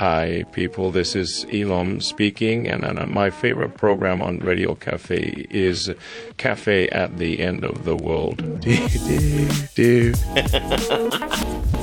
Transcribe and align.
Hi, 0.00 0.44
people. 0.50 0.90
This 0.90 1.14
is 1.14 1.46
Elon 1.52 2.00
speaking, 2.00 2.66
and, 2.66 2.82
and 2.82 2.98
uh, 2.98 3.06
my 3.06 3.30
favorite 3.30 3.76
program 3.76 4.20
on 4.22 4.40
Radio 4.40 4.74
Cafe 4.74 5.46
is 5.50 5.88
Cafe 6.36 6.88
at 6.88 7.18
the 7.18 7.38
End 7.38 7.62
of 7.62 7.84
the 7.84 7.94
World. 7.94 8.42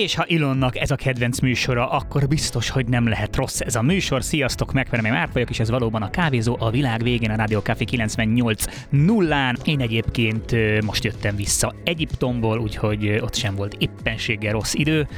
És 0.00 0.14
ha 0.14 0.24
Ilonnak 0.26 0.78
ez 0.78 0.90
a 0.90 0.94
kedvenc 0.96 1.40
műsora, 1.40 1.90
akkor 1.90 2.28
biztos, 2.28 2.68
hogy 2.68 2.86
nem 2.86 3.08
lehet 3.08 3.36
rossz 3.36 3.60
ez 3.60 3.74
a 3.74 3.82
műsor. 3.82 4.22
Sziasztok, 4.22 4.72
megverem, 4.72 5.12
Márk 5.12 5.32
vagyok, 5.32 5.50
és 5.50 5.60
ez 5.60 5.70
valóban 5.70 6.02
a 6.02 6.10
kávézó 6.10 6.56
a 6.58 6.70
világ 6.70 7.02
végén 7.02 7.30
a 7.30 7.36
Rádió 7.36 7.60
Café 7.60 7.84
98 7.84 8.64
nullán. 8.88 9.58
Én 9.64 9.80
egyébként 9.80 10.54
most 10.84 11.04
jöttem 11.04 11.36
vissza 11.36 11.74
Egyiptomból, 11.84 12.58
úgyhogy 12.58 13.18
ott 13.20 13.34
sem 13.34 13.54
volt 13.54 13.76
éppenséggel 13.78 14.52
rossz 14.52 14.74
idő, 14.74 15.08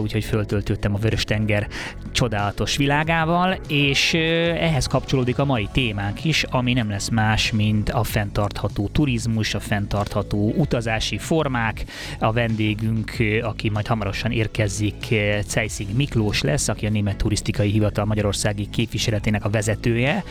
úgyhogy 0.00 0.24
föltöltöttem 0.24 0.94
a 0.94 0.98
Vörös-tenger 0.98 1.68
csodálatos 2.12 2.76
világával, 2.76 3.58
és 3.68 4.14
ehhez 4.14 4.86
kapcsolódik 4.86 5.38
a 5.38 5.44
mai 5.44 5.68
témánk 5.72 6.24
is, 6.24 6.42
ami 6.42 6.72
nem 6.72 6.90
lesz 6.90 7.08
más, 7.08 7.52
mint 7.52 7.90
a 7.90 8.02
fenntartható 8.02 8.88
turizmus, 8.92 9.54
a 9.54 9.60
fenntartható 9.60 10.52
utazási 10.56 11.18
formák. 11.18 11.84
A 12.18 12.32
vendégünk, 12.32 13.16
aki 13.42 13.70
majd 13.80 13.92
hamarosan 13.92 14.30
érkezik, 14.32 15.14
Ceisig 15.46 15.86
Miklós 15.94 16.42
lesz, 16.42 16.68
aki 16.68 16.86
a 16.86 16.90
Német 16.90 17.16
Turisztikai 17.16 17.70
Hivatal 17.70 18.04
Magyarországi 18.04 18.68
képviseletének 18.70 19.44
a 19.44 19.50
vezetője, 19.50 20.24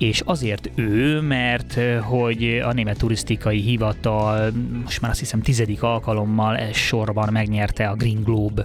és 0.00 0.22
azért 0.24 0.70
ő, 0.74 1.20
mert 1.20 1.78
hogy 2.02 2.62
a 2.64 2.72
Német 2.72 2.98
Turisztikai 2.98 3.60
Hivatal 3.60 4.50
most 4.84 5.00
már 5.00 5.10
azt 5.10 5.20
hiszem 5.20 5.40
tizedik 5.40 5.82
alkalommal 5.82 6.56
ez 6.56 6.76
sorban 6.76 7.28
megnyerte 7.32 7.88
a 7.88 7.94
Green 7.94 8.22
Globe 8.22 8.64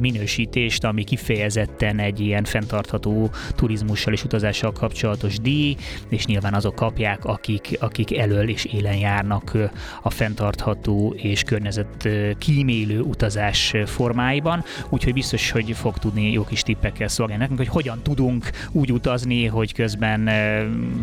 minősítést, 0.00 0.84
ami 0.84 1.04
kifejezetten 1.04 1.98
egy 1.98 2.20
ilyen 2.20 2.44
fenntartható 2.44 3.30
turizmussal 3.54 4.12
és 4.12 4.24
utazással 4.24 4.72
kapcsolatos 4.72 5.38
díj, 5.38 5.76
és 6.08 6.26
nyilván 6.26 6.54
azok 6.54 6.74
kapják, 6.74 7.24
akik, 7.24 7.76
akik 7.80 8.18
elől 8.18 8.48
és 8.48 8.64
élen 8.64 8.96
járnak 8.96 9.56
a 10.02 10.10
fenntartható 10.10 11.14
és 11.16 11.42
környezet 11.42 12.08
kímélő 12.38 13.00
utazás 13.00 13.74
formáiban, 13.84 14.64
úgyhogy 14.88 15.12
biztos, 15.12 15.50
hogy 15.50 15.72
fog 15.72 15.98
tudni 15.98 16.32
jó 16.32 16.44
kis 16.44 16.62
tippekkel 16.62 17.08
szolgálni 17.08 17.42
nekünk, 17.42 17.58
hogy 17.58 17.68
hogyan 17.82 18.02
tudunk 18.02 18.50
úgy 18.72 18.92
utazni, 18.92 19.46
hogy 19.46 19.72
közben 19.72 20.28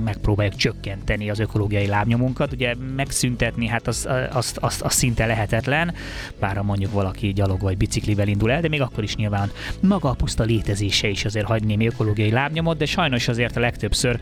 megpróbáljuk 0.03 0.55
csökkenteni 0.55 1.29
az 1.29 1.39
ökológiai 1.39 1.87
lábnyomunkat. 1.87 2.51
Ugye 2.51 2.75
megszüntetni, 2.95 3.67
hát 3.67 3.87
az, 3.87 4.07
az, 4.31 4.55
az, 4.59 4.79
az 4.83 4.93
szinte 4.93 5.25
lehetetlen, 5.25 5.93
bár 6.39 6.55
ha 6.55 6.63
mondjuk 6.63 6.91
valaki 6.91 7.33
gyalog 7.33 7.61
vagy 7.61 7.77
biciklivel 7.77 8.27
indul 8.27 8.51
el, 8.51 8.61
de 8.61 8.67
még 8.67 8.81
akkor 8.81 9.03
is 9.03 9.15
nyilván 9.15 9.51
maga 9.81 10.09
a 10.09 10.13
puszta 10.13 10.43
létezése 10.43 11.07
is 11.07 11.25
azért 11.25 11.45
hagy 11.45 11.63
némi 11.63 11.87
ökológiai 11.87 12.31
lábnyomot, 12.31 12.77
de 12.77 12.85
sajnos 12.85 13.27
azért 13.27 13.57
a 13.57 13.59
legtöbbször 13.59 14.19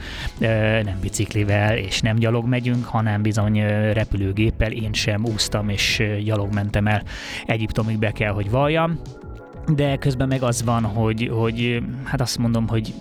nem 0.83 0.97
biciklivel 1.01 1.77
és 1.77 2.01
nem 2.01 2.15
gyalog 2.15 2.47
megyünk, 2.47 2.85
hanem 2.85 3.21
bizony 3.21 3.61
repülőgéppel. 3.93 4.71
Én 4.71 4.93
sem 4.93 5.25
úsztam 5.25 5.69
és 5.69 6.03
gyalog 6.23 6.53
mentem 6.53 6.87
el 6.87 7.03
Egyiptomig 7.45 7.99
be 7.99 8.11
kell, 8.11 8.31
hogy 8.31 8.49
valljam 8.49 8.99
de 9.75 9.97
közben 9.97 10.27
meg 10.27 10.43
az 10.43 10.63
van, 10.63 10.83
hogy, 10.83 11.29
hogy 11.33 11.83
hát 12.03 12.21
azt 12.21 12.37
mondom, 12.37 12.67
hogy 12.67 12.93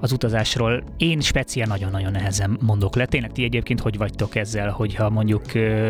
az 0.00 0.12
utazásról 0.12 0.82
én 0.96 1.20
speciál 1.20 1.66
nagyon-nagyon 1.66 2.10
nehezen 2.10 2.58
mondok 2.60 2.96
le. 2.96 3.06
Tényleg 3.06 3.32
ti 3.32 3.44
egyébként 3.44 3.80
hogy 3.80 3.96
vagytok 3.96 4.34
ezzel, 4.34 4.70
hogyha 4.70 5.10
mondjuk 5.10 5.42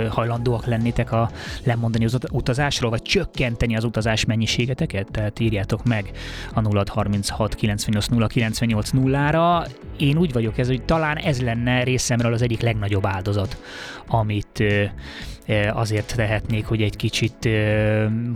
hajlandóak 0.09 0.67
lennétek 0.67 1.13
a 1.13 1.31
lemondani 1.65 2.05
az 2.05 2.19
utazásról, 2.31 2.91
vagy 2.91 3.03
csökkenteni 3.03 3.77
az 3.77 3.85
utazás 3.85 4.25
mennyiségeteket? 4.25 5.11
Tehát 5.11 5.41
írjátok 5.41 5.85
meg 5.85 6.11
a 6.55 6.61
0636 6.61 7.55
98 7.55 8.07
0 8.07 8.27
98 8.27 8.91
0-ra. 8.93 9.69
Én 9.98 10.19
úgy 10.19 10.33
vagyok 10.33 10.59
ez, 10.59 10.67
hogy 10.67 10.83
talán 10.83 11.17
ez 11.17 11.43
lenne 11.43 11.83
részemről 11.83 12.33
az 12.33 12.43
egyik 12.43 12.61
legnagyobb 12.61 13.07
áldozat, 13.07 13.57
amit 14.07 14.63
azért 15.73 16.17
tehetnék, 16.17 16.67
hogy 16.67 16.83
egy 16.83 16.96
kicsit 16.96 17.48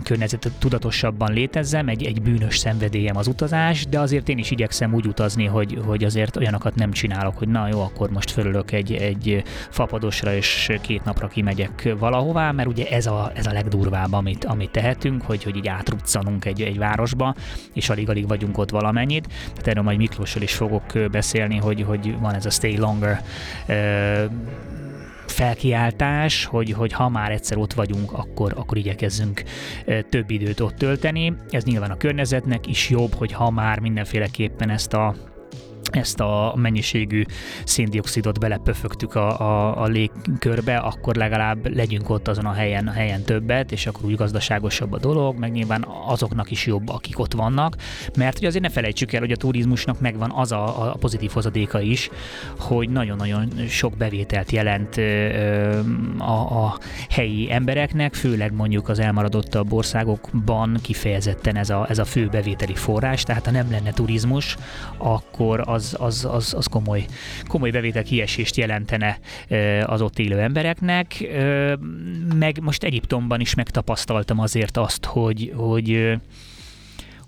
környezetet 0.03 0.51
tudatosabban 0.59 1.33
létezzem, 1.33 1.87
egy, 1.87 2.03
egy 2.03 2.21
bűnös 2.21 2.57
szenvedélyem 2.57 3.17
az 3.17 3.27
utazás, 3.27 3.85
de 3.85 3.99
azért 3.99 4.29
én 4.29 4.37
is 4.37 4.51
igyekszem 4.51 4.93
úgy 4.93 5.07
utazni, 5.07 5.45
hogy, 5.45 5.79
hogy 5.85 6.03
azért 6.03 6.37
olyanokat 6.37 6.75
nem 6.75 6.91
csinálok, 6.91 7.37
hogy 7.37 7.47
na 7.47 7.67
jó, 7.67 7.81
akkor 7.81 8.09
most 8.09 8.31
fölülök 8.31 8.71
egy, 8.71 8.93
egy 8.93 9.43
fapadosra, 9.69 10.33
és 10.33 10.71
két 10.81 11.03
napra 11.03 11.27
kimegyek 11.27 11.93
valahová, 11.99 12.51
mert 12.51 12.69
ugye 12.69 12.87
ez 12.89 13.05
a, 13.05 13.31
ez 13.35 13.45
a 13.45 13.51
legdurvább, 13.51 14.13
amit, 14.13 14.45
amit 14.45 14.71
tehetünk, 14.71 15.21
hogy, 15.21 15.43
hogy 15.43 15.55
így 15.55 15.67
átruccanunk 15.67 16.45
egy, 16.45 16.61
egy 16.61 16.77
városba, 16.77 17.35
és 17.73 17.89
alig-alig 17.89 18.27
vagyunk 18.27 18.57
ott 18.57 18.69
valamennyit. 18.69 19.27
Tehát 19.27 19.67
erről 19.67 19.83
majd 19.83 19.97
Miklóssal 19.97 20.41
is 20.41 20.53
fogok 20.53 20.83
beszélni, 21.11 21.57
hogy, 21.57 21.81
hogy 21.81 22.19
van 22.19 22.33
ez 22.33 22.45
a 22.45 22.49
Stay 22.49 22.77
Longer 22.77 23.21
felkiáltás, 25.31 26.45
hogy, 26.45 26.71
hogy 26.71 26.93
ha 26.93 27.09
már 27.09 27.31
egyszer 27.31 27.57
ott 27.57 27.73
vagyunk, 27.73 28.11
akkor, 28.11 28.53
akkor 28.55 28.77
igyekezzünk 28.77 29.43
több 30.09 30.29
időt 30.29 30.59
ott 30.59 30.75
tölteni. 30.75 31.33
Ez 31.49 31.63
nyilván 31.63 31.91
a 31.91 31.97
környezetnek 31.97 32.67
is 32.67 32.89
jobb, 32.89 33.13
hogy 33.13 33.31
ha 33.31 33.49
már 33.49 33.79
mindenféleképpen 33.79 34.69
ezt 34.69 34.93
a 34.93 35.15
ezt 35.91 36.19
a 36.19 36.53
mennyiségű 36.55 37.23
széndiokszidot 37.63 38.39
belepöfögtük 38.39 39.15
a, 39.15 39.39
a, 39.39 39.81
a 39.81 39.85
légkörbe, 39.85 40.77
akkor 40.77 41.15
legalább 41.15 41.75
legyünk 41.75 42.09
ott 42.09 42.27
azon 42.27 42.45
a 42.45 42.53
helyen, 42.53 42.87
a 42.87 42.91
helyen 42.91 43.21
többet, 43.21 43.71
és 43.71 43.85
akkor 43.87 44.05
úgy 44.05 44.15
gazdaságosabb 44.15 44.93
a 44.93 44.97
dolog, 44.97 45.37
meg 45.37 45.51
nyilván 45.51 45.85
azoknak 46.07 46.51
is 46.51 46.65
jobb, 46.65 46.89
akik 46.89 47.19
ott 47.19 47.33
vannak, 47.33 47.75
mert 48.17 48.37
ugye 48.37 48.47
azért 48.47 48.63
ne 48.63 48.69
felejtsük 48.69 49.13
el, 49.13 49.19
hogy 49.19 49.31
a 49.31 49.35
turizmusnak 49.35 49.99
megvan 49.99 50.31
az 50.31 50.51
a, 50.51 50.91
a 50.91 50.95
pozitív 50.99 51.31
hozadéka 51.31 51.81
is, 51.81 52.09
hogy 52.59 52.89
nagyon-nagyon 52.89 53.49
sok 53.67 53.97
bevételt 53.97 54.51
jelent 54.51 54.97
a, 56.17 56.63
a 56.63 56.77
helyi 57.09 57.51
embereknek, 57.51 58.13
főleg 58.13 58.53
mondjuk 58.53 58.89
az 58.89 58.99
elmaradottabb 58.99 59.73
országokban 59.73 60.77
kifejezetten 60.81 61.55
ez 61.55 61.69
a, 61.69 61.85
ez 61.89 61.97
a 61.97 62.05
fő 62.05 62.27
bevételi 62.27 62.75
forrás, 62.75 63.23
tehát 63.23 63.45
ha 63.45 63.51
nem 63.51 63.71
lenne 63.71 63.91
turizmus, 63.91 64.57
akkor 64.97 65.63
az, 65.65 65.80
az, 65.99 66.25
az, 66.25 66.53
az 66.53 66.65
komoly, 66.65 67.05
komoly 67.47 67.71
bevétel 67.71 68.03
kiesést 68.03 68.55
jelentene 68.55 69.19
az 69.85 70.01
ott 70.01 70.19
élő 70.19 70.39
embereknek. 70.39 71.27
Meg 72.35 72.59
most 72.61 72.83
Egyiptomban 72.83 73.39
is 73.39 73.53
megtapasztaltam 73.53 74.39
azért 74.39 74.77
azt, 74.77 75.05
hogy, 75.05 75.51
hogy 75.55 76.17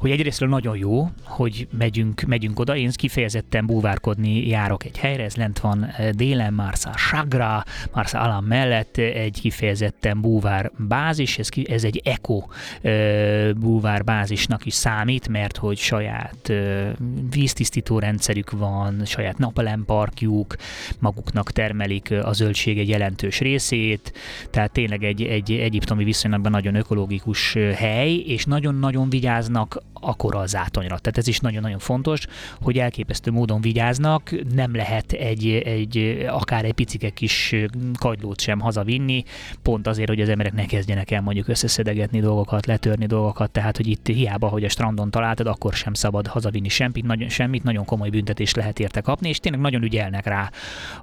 hogy 0.03 0.12
egyrésztről 0.12 0.50
nagyon 0.50 0.78
jó, 0.78 1.09
hogy 1.24 1.68
megyünk, 1.78 2.22
megyünk 2.22 2.59
oda, 2.59 2.75
én 2.75 2.91
kifejezetten 2.94 3.66
búvárkodni 3.66 4.47
járok 4.47 4.84
egy 4.86 4.97
helyre, 4.97 5.24
ez 5.24 5.36
lent 5.36 5.59
van 5.59 5.86
eh, 5.86 6.09
délen, 6.09 6.53
Marsa 6.53 6.91
Sagra, 6.97 7.64
Marsa 7.94 8.19
Alam 8.19 8.46
mellett 8.46 8.97
egy 8.97 9.40
kifejezetten 9.41 10.22
búvár 10.22 10.72
bázis, 10.78 11.38
ez, 11.38 11.50
ez 11.64 11.84
egy 11.84 12.02
eko 12.03 12.44
eh, 12.81 13.50
búvár 13.53 14.03
bázisnak 14.03 14.66
is 14.66 14.74
számít, 14.74 15.28
mert 15.28 15.58
hogy 15.58 15.78
saját 15.78 16.50
eh, 16.50 16.91
víztisztító 17.30 18.00
rendszerük 18.00 18.52
van, 18.52 19.06
saját 19.06 19.38
napelemparkjuk, 19.38 20.56
maguknak 21.00 21.52
termelik 21.52 22.14
a 22.24 22.34
zöldség 22.34 22.80
egy 22.80 22.90
jelentős 22.90 23.40
részét, 23.40 24.14
tehát 24.50 24.72
tényleg 24.72 25.03
egy, 25.03 25.22
egy 25.22 25.52
egyiptomi 25.52 26.03
viszonylatban 26.03 26.52
nagyon 26.52 26.75
ökológikus 26.75 27.53
hely, 27.53 28.14
és 28.14 28.46
nagyon-nagyon 28.46 29.09
vigyáznak 29.09 29.81
akkora 30.03 30.40
az 30.40 30.56
átonyra. 30.56 30.97
Tehát 30.97 31.18
ez 31.18 31.28
is 31.28 31.40
nagyon-nagyon 31.40 31.80
fontos, 31.80 32.25
hogy 32.62 32.78
elképesztő 32.78 33.31
módon 33.31 33.62
vigyáznak, 33.62 34.31
nem 34.53 34.75
lehet 34.75 35.12
egy, 35.12 35.47
egy 35.50 36.25
akár 36.30 36.66
egy 36.66 36.74
picike 36.74 37.09
kis 37.09 37.56
kagylót 38.00 38.41
sem 38.41 38.59
hazavinni, 38.59 39.24
pont 39.62 39.88
azért, 39.88 40.09
hogy 40.09 40.22
az 40.22 40.30
emberek 40.30 40.53
ne 40.53 40.66
kezdjenek 40.66 41.12
el 41.12 41.22
mondjuk 41.22 41.47
összeszedegetni 41.47 42.19
dolgokat, 42.19 42.66
letörni 42.66 43.06
dolgokat, 43.06 43.52
tehát 43.52 43.78
hogy 43.78 43.88
itt 43.88 44.08
hiába, 44.08 44.47
hogy 44.47 44.64
a 44.64 44.69
strandon 44.69 45.12
találtad, 45.12 45.47
akkor 45.47 45.73
sem 45.73 45.94
szabad 45.94 46.28
hazavinni 46.28 46.70
semmit, 46.70 47.06
nagyon, 47.06 47.29
semmit, 47.29 47.64
nagyon 47.64 47.85
komoly 47.85 48.09
büntetés 48.09 48.53
lehet 48.53 48.79
érte 48.79 49.02
kapni, 49.02 49.29
és 49.29 49.40
tényleg 49.40 49.61
nagyon 49.61 49.84
ügyelnek 49.84 50.26
rá, 50.26 50.52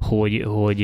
hogy, 0.01 0.45
hogy 0.47 0.83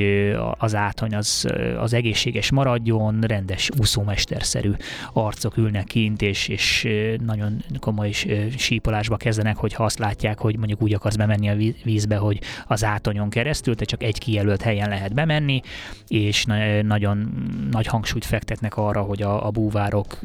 az 0.58 0.74
átony 0.74 1.14
az, 1.14 1.46
az 1.78 1.92
egészséges 1.92 2.50
maradjon, 2.50 3.20
rendes 3.20 3.70
úszómesterszerű 3.78 4.72
arcok 5.12 5.56
ülnek 5.56 5.84
kint, 5.84 6.22
és, 6.22 6.48
és 6.48 6.88
nagyon 7.24 7.64
komoly 7.80 8.05
komoly 8.06 8.56
sípolásba 8.56 9.16
kezdenek, 9.16 9.56
hogyha 9.56 9.84
azt 9.84 9.98
látják, 9.98 10.38
hogy 10.38 10.56
mondjuk 10.56 10.82
úgy 10.82 10.94
akarsz 10.94 11.16
bemenni 11.16 11.48
a 11.48 11.72
vízbe, 11.84 12.16
hogy 12.16 12.40
az 12.66 12.84
átonyon 12.84 13.30
keresztül, 13.30 13.74
te 13.74 13.84
csak 13.84 14.02
egy 14.02 14.18
kijelölt 14.18 14.62
helyen 14.62 14.88
lehet 14.88 15.14
bemenni, 15.14 15.60
és 16.08 16.44
nagyon 16.82 17.28
nagy 17.70 17.86
hangsúlyt 17.86 18.24
fektetnek 18.24 18.76
arra, 18.76 19.00
hogy 19.00 19.22
a, 19.22 19.46
a 19.46 19.50
búvárok 19.50 20.18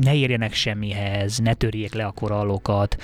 ne 0.00 0.14
érjenek 0.14 0.52
semmihez, 0.52 1.38
ne 1.38 1.54
törjék 1.54 1.94
le 1.94 2.04
a 2.04 2.10
korallokat, 2.10 3.02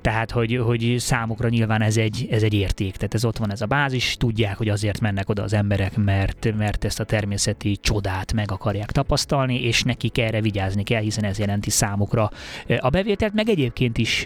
tehát 0.00 0.30
hogy, 0.30 0.56
hogy 0.56 0.94
számukra 0.98 1.48
nyilván 1.48 1.82
ez 1.82 1.96
egy, 1.96 2.26
ez 2.30 2.42
egy 2.42 2.54
érték, 2.54 2.96
tehát 2.96 3.14
ez 3.14 3.24
ott 3.24 3.36
van 3.36 3.52
ez 3.52 3.60
a 3.60 3.66
bázis, 3.66 4.16
tudják, 4.16 4.56
hogy 4.56 4.68
azért 4.68 5.00
mennek 5.00 5.28
oda 5.28 5.42
az 5.42 5.52
emberek, 5.52 5.96
mert, 5.96 6.54
mert 6.56 6.84
ezt 6.84 7.00
a 7.00 7.04
természeti 7.04 7.76
csodát 7.80 8.32
meg 8.32 8.50
akarják 8.50 8.90
tapasztalni, 8.90 9.62
és 9.62 9.82
nekik 9.82 10.18
erre 10.18 10.40
vigyázni 10.40 10.82
kell, 10.82 11.02
hiszen 11.02 11.24
ez 11.24 11.38
jelenti 11.38 11.70
számukra 11.70 12.30
a 12.78 12.88
bevételt, 12.88 13.34
meg 13.34 13.48
egyébként 13.56 13.98
is 13.98 14.24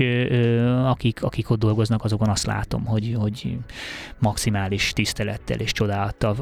akik, 0.85 1.23
akik 1.23 1.51
ott 1.51 1.59
dolgoznak, 1.59 2.05
azokon 2.05 2.29
azt 2.29 2.47
látom, 2.47 2.85
hogy, 2.85 3.17
hogy 3.19 3.59
maximális 4.19 4.93
tisztelettel 4.93 5.59
és 5.59 5.73
csodálattal 5.73 6.35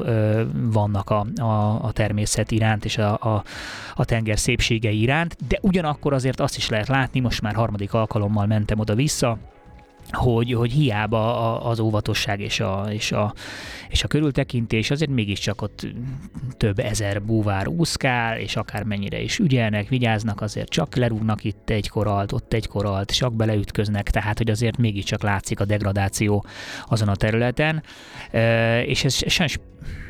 vannak 0.53 1.09
a, 1.09 1.25
a, 1.35 1.83
a 1.83 1.91
természet 1.91 2.51
iránt 2.51 2.85
és 2.85 2.97
a, 2.97 3.13
a, 3.13 3.43
a 3.95 4.05
tenger 4.05 4.39
szépségei 4.39 5.01
iránt, 5.01 5.37
de 5.47 5.57
ugyanakkor 5.61 6.13
azért 6.13 6.39
azt 6.39 6.57
is 6.57 6.69
lehet 6.69 6.87
látni, 6.87 7.19
most 7.19 7.41
már 7.41 7.55
harmadik 7.55 7.93
alkalommal 7.93 8.45
mentem 8.45 8.79
oda-vissza, 8.79 9.37
hogy, 10.11 10.53
hogy 10.53 10.71
hiába 10.71 11.61
az 11.61 11.79
óvatosság 11.79 12.39
és 12.39 12.59
a, 12.59 12.87
és, 12.91 13.11
a, 13.11 13.33
és 13.89 14.03
a 14.03 14.07
körültekintés, 14.07 14.91
azért 14.91 15.11
mégiscsak 15.11 15.61
ott 15.61 15.87
több 16.57 16.79
ezer 16.79 17.21
búvár 17.21 17.67
úszkál, 17.67 18.37
és 18.37 18.55
akármennyire 18.55 19.21
is 19.21 19.39
ügyelnek, 19.39 19.87
vigyáznak, 19.87 20.41
azért 20.41 20.69
csak 20.69 20.95
lerúgnak 20.95 21.43
itt 21.43 21.69
egy 21.69 21.89
koralt, 21.89 22.31
ott 22.31 22.53
egy 22.53 22.67
koralt, 22.67 23.11
csak 23.15 23.33
beleütköznek, 23.33 24.09
tehát 24.09 24.37
hogy 24.37 24.49
azért 24.49 24.77
mégiscsak 24.77 25.23
látszik 25.23 25.59
a 25.59 25.65
degradáció 25.65 26.45
azon 26.85 27.07
a 27.07 27.15
területen, 27.15 27.83
és 28.85 29.03
ez 29.03 29.13
sajnos 29.13 29.59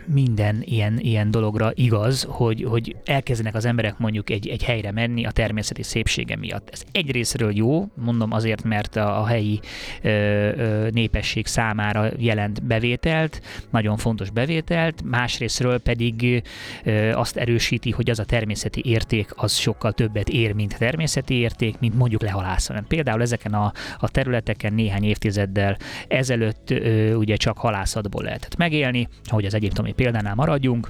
minden 0.06 0.62
ilyen, 0.66 1.00
ilyen 1.00 1.31
dologra 1.31 1.72
igaz, 1.74 2.28
hogy, 2.30 2.63
hogy 2.63 2.96
elkezdenek 3.06 3.56
az 3.56 3.66
emberek 3.66 3.98
mondjuk 3.98 4.30
egy, 4.30 4.48
egy 4.48 4.63
helyre 4.63 4.92
menni 4.92 5.25
a 5.25 5.31
természeti 5.31 5.84
szépsége 5.84 6.36
miatt. 6.36 6.69
Ez 6.72 6.84
egyrésztről 6.92 7.56
jó, 7.56 7.88
mondom 7.94 8.31
azért, 8.31 8.63
mert 8.63 8.96
a, 8.96 9.22
a 9.22 9.25
helyi 9.25 9.60
ö, 10.01 10.10
ö, 10.10 10.88
népesség 10.90 11.46
számára 11.46 12.10
jelent 12.18 12.63
bevételt, 12.63 13.42
nagyon 13.69 13.98
fontos 13.98 14.30
bevételt, 14.30 15.04
másrésztről 15.04 15.80
pedig 15.80 16.44
ö, 16.84 17.12
azt 17.12 17.38
erősíti, 17.38 17.92
hogy 17.92 18.10
az 18.10 18.19
a 18.19 18.25
természeti 18.25 18.81
érték 18.86 19.30
az 19.36 19.54
sokkal 19.54 19.94
többet 19.94 20.30
ér, 20.30 20.54
mint 20.54 20.78
természeti 20.78 21.34
érték, 21.34 21.80
mint 21.80 21.95
mondjuk 21.95 22.22
lehalászani. 22.22 22.81
Például 22.88 23.22
ezeken 23.22 23.54
a, 23.54 23.72
a 23.98 24.10
területeken 24.10 24.74
néhány 24.74 25.04
évtizeddel 25.04 25.78
ezelőtt 26.07 26.69
ö, 26.69 27.13
ugye 27.13 27.36
csak 27.36 27.57
halászatból 27.57 28.24
lehetett 28.24 28.56
megélni, 28.56 29.07
ahogy 29.24 29.45
az 29.45 29.54
egyiptomi 29.54 29.92
példánál 30.00 30.36
maradjunk, 30.36 30.88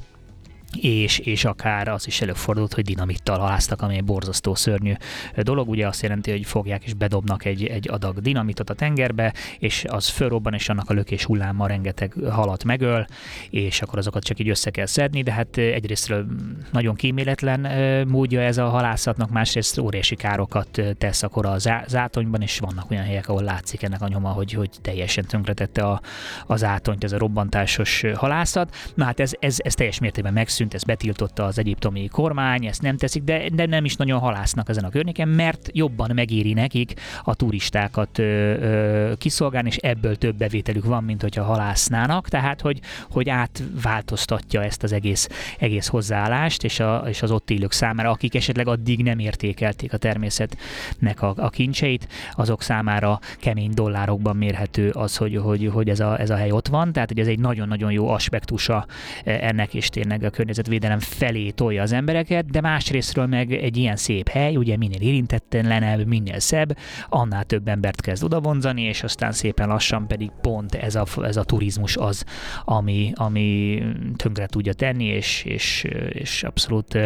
és, 0.77 1.19
és 1.19 1.45
akár 1.45 1.87
az 1.87 2.07
is 2.07 2.21
előfordult, 2.21 2.73
hogy 2.73 2.83
dinamittal 2.83 3.39
haláztak, 3.39 3.81
ami 3.81 3.95
egy 3.95 4.03
borzasztó 4.03 4.55
szörnyű 4.55 4.93
dolog. 5.35 5.69
Ugye 5.69 5.87
azt 5.87 6.01
jelenti, 6.01 6.31
hogy 6.31 6.45
fogják 6.45 6.83
és 6.83 6.93
bedobnak 6.93 7.45
egy, 7.45 7.65
egy 7.65 7.89
adag 7.89 8.19
dinamitot 8.19 8.69
a 8.69 8.73
tengerbe, 8.73 9.33
és 9.59 9.85
az 9.87 10.07
fölrobban, 10.07 10.53
és 10.53 10.69
annak 10.69 10.89
a 10.89 10.93
lökés 10.93 11.23
hullámmal 11.23 11.67
rengeteg 11.67 12.13
halat 12.29 12.63
megöl, 12.63 13.05
és 13.49 13.81
akkor 13.81 13.99
azokat 13.99 14.23
csak 14.23 14.39
így 14.39 14.49
össze 14.49 14.69
kell 14.69 14.85
szedni, 14.85 15.21
de 15.21 15.31
hát 15.31 15.57
egyrésztről 15.57 16.25
nagyon 16.71 16.95
kíméletlen 16.95 17.67
módja 18.07 18.41
ez 18.41 18.57
a 18.57 18.69
halászatnak, 18.69 19.29
másrészt 19.29 19.77
óriási 19.77 20.15
károkat 20.15 20.81
tesz 20.97 21.23
akkor 21.23 21.45
a 21.45 21.57
zátonyban, 21.87 22.41
és 22.41 22.59
vannak 22.59 22.91
olyan 22.91 23.03
helyek, 23.03 23.29
ahol 23.29 23.43
látszik 23.43 23.83
ennek 23.83 24.01
a 24.01 24.07
nyoma, 24.07 24.29
hogy, 24.29 24.53
hogy 24.53 24.69
teljesen 24.81 25.25
tönkretette 25.25 25.83
a, 25.83 26.01
az 26.47 26.63
átonyt, 26.63 27.03
ez 27.03 27.11
a 27.11 27.17
robbantásos 27.17 28.03
halászat. 28.15 28.75
Na 28.95 29.05
hát 29.05 29.19
ez, 29.19 29.31
ez, 29.39 29.55
ez 29.57 29.73
teljes 29.73 29.99
mértékben 29.99 30.33
megszűnt 30.33 30.58
megszűnt, 30.59 30.73
ezt 30.73 30.85
betiltotta 30.85 31.45
az 31.45 31.59
egyiptomi 31.59 32.07
kormány, 32.07 32.65
ezt 32.65 32.81
nem 32.81 32.97
teszik, 32.97 33.23
de, 33.23 33.49
de 33.53 33.65
nem 33.65 33.85
is 33.85 33.95
nagyon 33.95 34.19
halásznak 34.19 34.69
ezen 34.69 34.83
a 34.83 34.89
környéken, 34.89 35.27
mert 35.27 35.69
jobban 35.73 36.11
megéri 36.13 36.53
nekik 36.53 36.93
a 37.23 37.35
turistákat 37.35 38.17
ö, 38.17 38.23
ö, 38.23 39.13
kiszolgálni, 39.17 39.67
és 39.67 39.77
ebből 39.77 40.15
több 40.15 40.35
bevételük 40.35 40.85
van, 40.85 41.03
mint 41.03 41.21
hogyha 41.21 41.43
halásznának, 41.43 42.27
tehát 42.27 42.61
hogy, 42.61 42.79
hogy 43.11 43.29
átváltoztatja 43.29 44.63
ezt 44.63 44.83
az 44.83 44.91
egész, 44.91 45.27
egész 45.59 45.87
hozzáállást, 45.87 46.63
és, 46.63 46.79
a, 46.79 47.03
és 47.07 47.21
az 47.21 47.31
ott 47.31 47.49
élők 47.49 47.71
számára, 47.71 48.09
akik 48.09 48.35
esetleg 48.35 48.67
addig 48.67 49.03
nem 49.03 49.19
értékelték 49.19 49.93
a 49.93 49.97
természetnek 49.97 51.21
a, 51.21 51.33
a 51.37 51.49
kincseit, 51.49 52.07
azok 52.33 52.61
számára 52.61 53.19
kemény 53.39 53.71
dollárokban 53.73 54.35
mérhető 54.35 54.89
az, 54.89 55.17
hogy, 55.17 55.35
hogy, 55.35 55.69
hogy 55.73 55.89
ez, 55.89 55.99
a, 55.99 56.19
ez 56.19 56.29
a 56.29 56.35
hely 56.35 56.51
ott 56.51 56.67
van, 56.67 56.91
tehát 56.91 57.09
hogy 57.09 57.19
ez 57.19 57.27
egy 57.27 57.39
nagyon-nagyon 57.39 57.91
jó 57.91 58.09
aspektusa 58.09 58.85
ennek, 59.23 59.73
és 59.73 59.89
tényleg 59.89 60.23
a 60.23 60.29
környezetvédelem 60.49 60.99
felé 60.99 61.49
tolja 61.49 61.81
az 61.81 61.91
embereket, 61.91 62.45
de 62.45 62.61
másrésztről 62.61 63.25
meg 63.25 63.53
egy 63.53 63.77
ilyen 63.77 63.95
szép 63.95 64.29
hely, 64.29 64.55
ugye 64.55 64.77
minél 64.77 65.01
érintetlenebb, 65.01 66.07
minél 66.07 66.39
szebb, 66.39 66.77
annál 67.09 67.43
több 67.43 67.67
embert 67.67 68.01
kezd 68.01 68.23
odavonzani, 68.23 68.81
és 68.81 69.03
aztán 69.03 69.31
szépen 69.31 69.67
lassan 69.67 70.07
pedig 70.07 70.31
pont 70.41 70.75
ez 70.75 70.95
a, 70.95 71.05
ez 71.23 71.37
a 71.37 71.43
turizmus 71.43 71.97
az, 71.97 72.25
ami, 72.65 73.11
ami 73.15 73.81
tönkre 74.15 74.45
tudja 74.45 74.73
tenni, 74.73 75.05
és, 75.05 75.43
és, 75.43 75.83
és 76.09 76.43
abszolút 76.43 76.97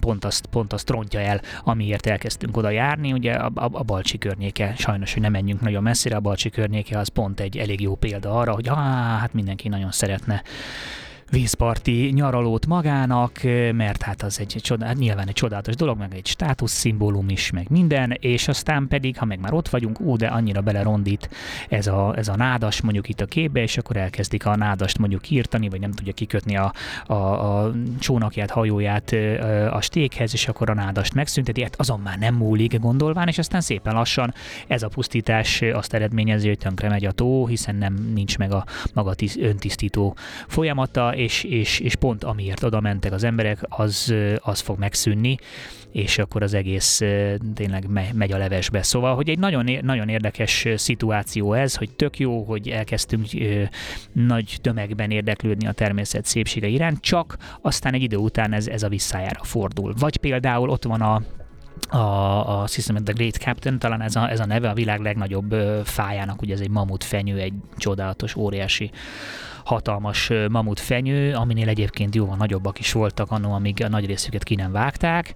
pont 0.00 0.24
azt, 0.24 0.46
pont 0.46 0.72
azt 0.72 0.90
rontja 0.90 1.20
el, 1.20 1.40
amiért 1.64 2.06
elkezdtünk 2.06 2.56
oda 2.56 2.70
járni. 2.70 3.12
Ugye 3.12 3.32
a, 3.32 3.50
a, 3.54 3.68
a 3.72 3.82
Balcsi 3.82 4.18
környéke, 4.18 4.74
sajnos, 4.76 5.12
hogy 5.12 5.22
nem 5.22 5.32
menjünk 5.32 5.60
nagyon 5.60 5.82
messzire, 5.82 6.16
a 6.16 6.20
Balcsi 6.20 6.50
környéke 6.50 6.98
az 6.98 7.08
pont 7.08 7.40
egy 7.40 7.56
elég 7.56 7.80
jó 7.80 7.94
példa 7.94 8.30
arra, 8.30 8.52
hogy 8.52 8.68
hát 8.68 9.32
mindenki 9.32 9.68
nagyon 9.68 9.90
szeretne 9.90 10.42
vízparti 11.30 12.10
nyaralót 12.14 12.66
magának, 12.66 13.40
mert 13.72 14.02
hát 14.02 14.22
az 14.22 14.40
egy 14.40 14.56
csodá, 14.60 14.86
hát 14.86 14.96
nyilván 14.96 15.28
egy 15.28 15.34
csodálatos 15.34 15.74
dolog, 15.74 15.98
meg 15.98 16.14
egy 16.14 16.26
státuszszimbólum 16.26 17.28
is, 17.28 17.50
meg 17.50 17.66
minden, 17.70 18.16
és 18.20 18.48
aztán 18.48 18.88
pedig, 18.88 19.18
ha 19.18 19.24
meg 19.24 19.40
már 19.40 19.52
ott 19.52 19.68
vagyunk, 19.68 20.00
ú, 20.00 20.16
de 20.16 20.26
annyira 20.26 20.60
belerondít 20.60 21.30
ez 21.68 21.86
a, 21.86 22.16
ez 22.16 22.28
a 22.28 22.36
nádas 22.36 22.80
mondjuk 22.80 23.08
itt 23.08 23.20
a 23.20 23.26
képbe, 23.26 23.62
és 23.62 23.78
akkor 23.78 23.96
elkezdik 23.96 24.46
a 24.46 24.56
nádast 24.56 24.98
mondjuk 24.98 25.30
írtani, 25.30 25.68
vagy 25.68 25.80
nem 25.80 25.92
tudja 25.92 26.12
kikötni 26.12 26.56
a, 26.56 26.72
a, 27.06 27.14
a 27.14 27.72
csónakját, 27.98 28.50
hajóját 28.50 29.16
a 29.70 29.80
stékhez, 29.80 30.32
és 30.32 30.48
akkor 30.48 30.70
a 30.70 30.74
nádast 30.74 31.14
megszünteti, 31.14 31.62
hát 31.62 31.80
azon 31.80 32.00
már 32.00 32.18
nem 32.18 32.34
múlik 32.34 32.78
gondolván, 32.78 33.28
és 33.28 33.38
aztán 33.38 33.60
szépen 33.60 33.94
lassan 33.94 34.34
ez 34.66 34.82
a 34.82 34.88
pusztítás 34.88 35.62
azt 35.62 35.94
eredményezi, 35.94 36.48
hogy 36.48 36.58
tönkre 36.58 36.88
megy 36.88 37.04
a 37.04 37.12
tó, 37.12 37.46
hiszen 37.46 37.74
nem 37.74 37.94
nincs 38.14 38.38
meg 38.38 38.52
a 38.52 38.64
maga 38.94 39.14
öntisztító 39.40 40.16
folyamata, 40.46 41.16
és, 41.18 41.44
és, 41.44 41.80
és 41.80 41.94
pont 41.94 42.24
amiért 42.24 42.62
oda 42.62 42.80
mentek 42.80 43.12
az 43.12 43.24
emberek, 43.24 43.58
az, 43.68 44.14
az 44.38 44.60
fog 44.60 44.78
megszűnni, 44.78 45.36
és 45.92 46.18
akkor 46.18 46.42
az 46.42 46.54
egész 46.54 47.00
tényleg 47.54 47.88
megy 48.14 48.32
a 48.32 48.38
levesbe. 48.38 48.82
Szóval, 48.82 49.14
hogy 49.14 49.28
egy 49.28 49.38
nagyon, 49.38 49.78
nagyon 49.82 50.08
érdekes 50.08 50.66
szituáció 50.76 51.52
ez, 51.52 51.74
hogy 51.74 51.90
tök 51.90 52.18
jó, 52.18 52.42
hogy 52.42 52.68
elkezdtünk 52.68 53.26
nagy 54.12 54.58
tömegben 54.60 55.10
érdeklődni 55.10 55.66
a 55.66 55.72
természet 55.72 56.24
szépsége 56.24 56.66
iránt, 56.66 57.00
csak 57.00 57.36
aztán 57.60 57.94
egy 57.94 58.02
idő 58.02 58.16
után 58.16 58.52
ez, 58.52 58.66
ez 58.66 58.82
a 58.82 58.88
visszájára 58.88 59.44
fordul. 59.44 59.94
Vagy 59.98 60.16
például 60.16 60.70
ott 60.70 60.84
van 60.84 61.00
a 61.00 61.22
a, 61.90 62.60
a 62.60 62.66
System 62.66 63.04
The 63.04 63.12
Great 63.12 63.34
Captain, 63.34 63.78
talán 63.78 64.02
ez 64.02 64.16
a, 64.16 64.30
ez 64.30 64.40
a 64.40 64.46
neve 64.46 64.70
a 64.70 64.74
világ 64.74 65.00
legnagyobb 65.00 65.54
fájának, 65.84 66.42
ugye 66.42 66.54
ez 66.54 66.60
egy 66.60 66.70
mamut 66.70 67.04
fenyő, 67.04 67.38
egy 67.38 67.52
csodálatos, 67.76 68.36
óriási 68.36 68.90
hatalmas 69.68 70.30
mamut 70.50 70.80
fenyő, 70.80 71.34
aminél 71.34 71.68
egyébként 71.68 72.14
jóval 72.14 72.36
nagyobbak 72.36 72.78
is 72.78 72.92
voltak 72.92 73.30
annó, 73.30 73.52
amíg 73.52 73.84
a 73.84 73.88
nagy 73.88 74.06
részüket 74.06 74.42
ki 74.42 74.54
nem 74.54 74.72
vágták, 74.72 75.34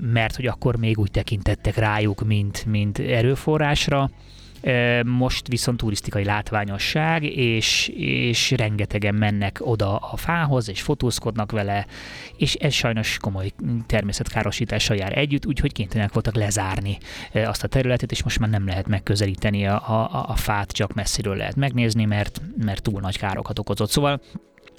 mert 0.00 0.36
hogy 0.36 0.46
akkor 0.46 0.76
még 0.76 0.98
úgy 0.98 1.10
tekintettek 1.10 1.76
rájuk, 1.76 2.24
mint, 2.24 2.64
mint 2.66 2.98
erőforrásra, 2.98 4.10
most 5.04 5.48
viszont 5.48 5.76
turisztikai 5.76 6.24
látványosság, 6.24 7.24
és, 7.24 7.88
és 7.96 8.50
rengetegen 8.50 9.14
mennek 9.14 9.58
oda 9.60 9.96
a 9.96 10.16
fához, 10.16 10.68
és 10.68 10.82
fotózkodnak 10.82 11.52
vele, 11.52 11.86
és 12.36 12.54
ez 12.54 12.72
sajnos 12.72 13.18
komoly 13.20 13.50
természetkárosítással 13.86 14.96
jár 14.96 15.18
együtt, 15.18 15.46
úgyhogy 15.46 15.72
kénytelenek 15.72 16.12
voltak 16.12 16.34
lezárni 16.34 16.98
azt 17.32 17.64
a 17.64 17.68
területet, 17.68 18.10
és 18.10 18.22
most 18.22 18.38
már 18.38 18.50
nem 18.50 18.66
lehet 18.66 18.88
megközelíteni 18.88 19.66
a, 19.66 19.74
a, 19.74 20.24
a 20.28 20.36
fát, 20.36 20.72
csak 20.72 20.94
messziről 20.94 21.36
lehet 21.36 21.56
megnézni, 21.56 22.04
mert, 22.04 22.40
mert 22.64 22.82
túl 22.82 23.00
nagy 23.00 23.18
károkat 23.18 23.58
okozott. 23.58 23.90
Szóval 23.90 24.20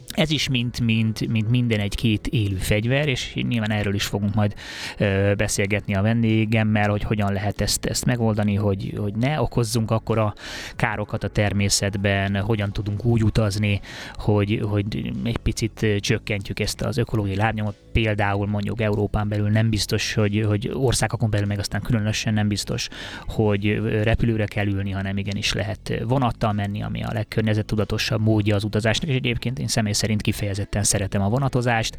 ez 0.08 0.30
is 0.30 0.50
mint, 0.50 0.82
mint, 0.82 1.28
mint 1.28 1.50
minden 1.50 1.80
egy-két 1.80 2.28
élő 2.28 2.56
fegyver, 2.56 3.08
és 3.08 3.34
nyilván 3.34 3.72
erről 3.72 3.94
is 3.94 4.06
fogunk 4.06 4.34
majd 4.34 4.54
ö, 4.98 5.34
beszélgetni 5.38 5.96
a 5.96 6.02
vendégemmel, 6.02 6.90
hogy 6.90 7.04
hogyan 7.04 7.34
lehet 7.34 7.62
ezt, 7.62 7.86
ezt 7.86 8.06
megoldani, 8.06 8.56
hogy, 8.56 8.94
hogy 8.98 9.16
ne 9.16 9.42
okozzunk 9.42 9.92
akkor 9.92 10.18
a 10.18 10.34
károkat 10.76 11.24
a 11.24 11.28
természetben, 11.28 12.42
hogyan 12.42 12.72
tudunk 12.72 13.06
úgy 13.06 13.24
utazni, 13.24 13.82
hogy, 14.14 14.62
hogy 14.70 15.12
egy 15.24 15.38
picit 15.38 15.86
csökkentjük 16.00 16.60
ezt 16.60 16.82
az 16.82 16.98
ökológiai 16.98 17.36
lábnyomot, 17.36 17.76
például 17.94 18.48
mondjuk 18.48 18.82
Európán 18.82 19.28
belül 19.28 19.50
nem 19.50 19.70
biztos, 19.70 20.14
hogy, 20.14 20.44
hogy 20.48 20.72
országokon 20.74 21.30
belül 21.30 21.48
meg 21.48 21.60
aztán 21.60 21.82
különösen 21.82 22.34
nem 22.34 22.48
biztos, 22.48 22.88
hogy 23.28 23.82
repülőre 24.04 24.46
kell 24.46 24.68
ülni, 24.68 24.92
hanem 24.92 25.18
igenis 25.18 25.54
lehet 25.54 26.02
vonattal 26.08 26.54
menni, 26.54 26.84
ami 26.84 27.04
a 27.04 27.14
legkörnyezettudatosabb 27.14 28.22
módja 28.22 28.56
az 28.56 28.64
utazásnak, 28.64 29.10
és 29.10 29.16
egyébként 29.16 29.60
én 29.60 29.68
személy 29.68 29.94
szerint 29.94 30.22
kifejezetten 30.22 30.84
szeretem 30.84 31.22
a 31.22 31.30
vonatozást, 31.30 31.98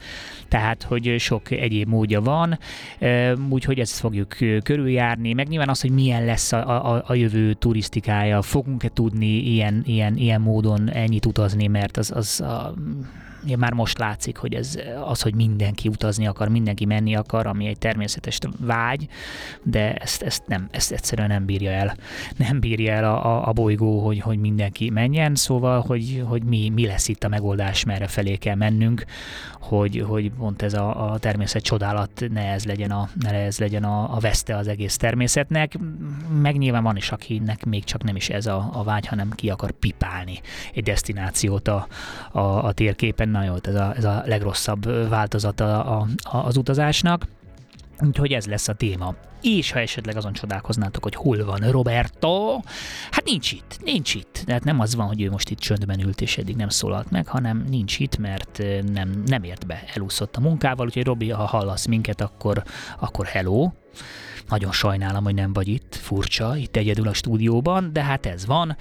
tehát 0.49 0.83
hogy 0.83 1.15
sok 1.19 1.51
egyéb 1.51 1.89
módja 1.89 2.21
van, 2.21 2.59
úgyhogy 3.49 3.79
ezt 3.79 3.99
fogjuk 3.99 4.37
körüljárni, 4.63 5.33
meg 5.33 5.49
nyilván 5.49 5.69
az, 5.69 5.81
hogy 5.81 5.91
milyen 5.91 6.25
lesz 6.25 6.53
a, 6.53 6.95
a, 6.95 7.05
a 7.07 7.15
jövő 7.15 7.53
turisztikája, 7.53 8.43
fogunk-e 8.43 8.89
tudni 8.89 9.27
ilyen, 9.27 9.83
ilyen, 9.87 10.17
ilyen 10.17 10.41
módon 10.41 10.91
ennyit 10.91 11.27
utazni, 11.27 11.67
mert 11.67 11.97
az, 11.97 12.11
az 12.15 12.41
a, 12.41 12.75
ugye 13.45 13.57
már 13.57 13.73
most 13.73 13.99
látszik, 13.99 14.37
hogy 14.37 14.55
ez 14.55 14.79
az, 15.05 15.21
hogy 15.21 15.35
mindenki 15.35 15.89
utazni 15.89 16.27
akar, 16.27 16.49
mindenki 16.49 16.85
menni 16.85 17.17
akar, 17.17 17.47
ami 17.47 17.67
egy 17.67 17.79
természetes 17.79 18.39
vágy, 18.59 19.09
de 19.63 19.95
ezt, 19.95 20.23
ezt, 20.23 20.43
nem, 20.47 20.69
ezt 20.71 20.93
egyszerűen 20.93 21.29
nem 21.29 21.45
bírja 21.45 21.71
el. 21.71 21.97
Nem 22.37 22.61
bírja 22.61 22.93
el 22.93 23.05
a, 23.05 23.27
a, 23.27 23.49
a 23.49 23.53
bolygó, 23.53 24.05
hogy, 24.05 24.21
hogy 24.21 24.39
mindenki 24.39 24.91
menjen, 24.91 25.35
szóval, 25.35 25.81
hogy, 25.81 26.23
hogy 26.27 26.43
mi, 26.43 26.69
mi 26.69 26.87
lesz 26.87 27.09
itt 27.09 27.25
a 27.25 27.29
megoldás, 27.29 27.85
merre 27.85 28.07
felé 28.07 28.37
kell 28.37 28.55
mennünk, 28.55 29.05
hogy, 29.61 30.05
hogy 30.09 30.31
pont 30.31 30.63
ez 30.63 30.75
a, 30.75 31.13
a 31.13 31.19
természet 31.19 31.63
csodálat 31.63 32.25
ne 32.31 32.53
ez 32.53 32.65
legyen, 32.65 32.91
a, 32.91 33.09
ne 33.21 33.33
ez 33.33 33.59
legyen 33.59 33.85
a, 33.85 34.17
a 34.17 34.19
veszte 34.19 34.57
az 34.57 34.69
egész 34.69 34.97
természetnek. 34.97 35.79
Meg 36.43 36.57
nyilván 36.57 36.83
van 36.83 36.97
is, 36.97 37.11
akinek 37.11 37.65
még 37.65 37.85
csak 37.85 38.03
nem 38.03 38.17
is 38.17 38.29
ez 38.29 38.47
a, 38.47 38.71
a 38.73 38.83
vágy, 38.83 39.07
hanem 39.07 39.31
ki 39.31 39.51
akar 39.51 39.71
pipálni 39.71 40.41
egy 40.75 40.83
destinációt 40.83 41.69
a, 41.69 41.87
a, 42.33 42.41
a 42.41 42.73
térképen. 42.73 43.29
Na 43.35 43.43
jó, 43.43 43.55
ez 43.63 43.75
a, 43.75 43.95
ez 43.97 44.05
a 44.05 44.23
legrosszabb 44.27 45.09
változata 45.09 45.85
a, 45.85 46.07
a, 46.23 46.37
az 46.37 46.57
utazásnak. 46.57 47.27
Úgyhogy 48.01 48.33
ez 48.33 48.47
lesz 48.47 48.69
a 48.69 48.75
téma. 48.75 49.15
És 49.43 49.73
ha 49.73 49.79
esetleg 49.79 50.17
azon 50.17 50.33
csodálkoznátok, 50.33 51.03
hogy 51.03 51.15
hol 51.15 51.45
van 51.45 51.71
Roberto, 51.71 52.61
hát 53.11 53.25
nincs 53.25 53.53
itt, 53.53 53.79
nincs 53.85 54.15
itt. 54.15 54.43
Tehát 54.45 54.65
nem 54.65 54.81
az 54.81 54.95
van, 54.95 55.07
hogy 55.07 55.23
ő 55.23 55.31
most 55.31 55.51
itt 55.51 55.59
csöndben 55.59 56.01
ült 56.01 56.21
és 56.21 56.39
eddig 56.39 56.57
nem 56.57 56.69
szólalt 56.69 57.11
meg, 57.11 57.27
hanem 57.27 57.65
nincs 57.69 57.99
itt, 57.99 58.17
mert 58.19 58.63
nem, 58.93 59.23
nem 59.27 59.43
ért 59.43 59.67
be, 59.67 59.85
elúszott 59.95 60.37
a 60.37 60.41
munkával, 60.41 60.87
úgyhogy 60.87 61.05
Robi, 61.05 61.31
ha 61.31 61.45
hallasz 61.45 61.87
minket, 61.87 62.21
akkor, 62.21 62.63
akkor 62.99 63.27
hello. 63.27 63.71
Nagyon 64.49 64.73
sajnálom, 64.73 65.25
hogy 65.25 65.35
nem 65.35 65.53
vagy 65.53 65.69
itt, 65.69 65.95
furcsa, 65.95 66.57
itt 66.57 66.77
egyedül 66.77 67.09
a 67.09 67.13
stúdióban, 67.13 67.93
de 67.93 68.03
hát 68.03 68.27
ez 68.27 68.47
van. 68.47 68.77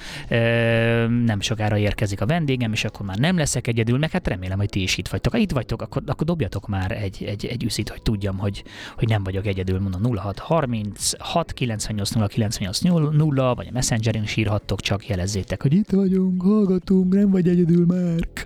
Nem 1.25 1.39
sokára 1.39 1.77
érkezik 1.77 2.21
a 2.21 2.25
vendégem, 2.25 2.71
és 2.71 2.83
akkor 2.83 3.05
már 3.05 3.17
nem 3.17 3.37
leszek 3.37 3.67
egyedül, 3.67 3.97
meg 3.97 4.11
hát 4.11 4.27
remélem, 4.27 4.57
hogy 4.57 4.69
ti 4.69 4.81
is 4.81 4.97
itt 4.97 5.07
vagytok. 5.07 5.31
Ha 5.31 5.37
itt 5.37 5.51
vagytok, 5.51 5.81
akkor, 5.81 6.01
akkor 6.05 6.27
dobjatok 6.27 6.67
már 6.67 6.91
egy, 6.91 7.23
egy, 7.23 7.45
egy 7.45 7.63
üszit, 7.63 7.89
hogy 7.89 8.01
tudjam, 8.01 8.37
hogy, 8.37 8.63
hogy 8.97 9.07
nem 9.07 9.23
vagyok 9.23 9.45
egyedül. 9.45 9.79
Mondom 9.79 10.15
0630 10.15 11.11
698 11.19 12.11
098 12.33 12.79
0, 12.79 13.53
vagy 13.53 13.67
a 13.67 13.73
Messengeren 13.73 14.23
is 14.23 14.35
írhattok, 14.35 14.81
csak 14.81 15.07
jelezzétek, 15.07 15.61
hogy 15.61 15.73
itt 15.73 15.89
vagyunk, 15.89 16.41
hallgatunk, 16.41 17.13
nem 17.13 17.29
vagy 17.29 17.47
egyedül, 17.47 17.85
Márk. 17.85 18.45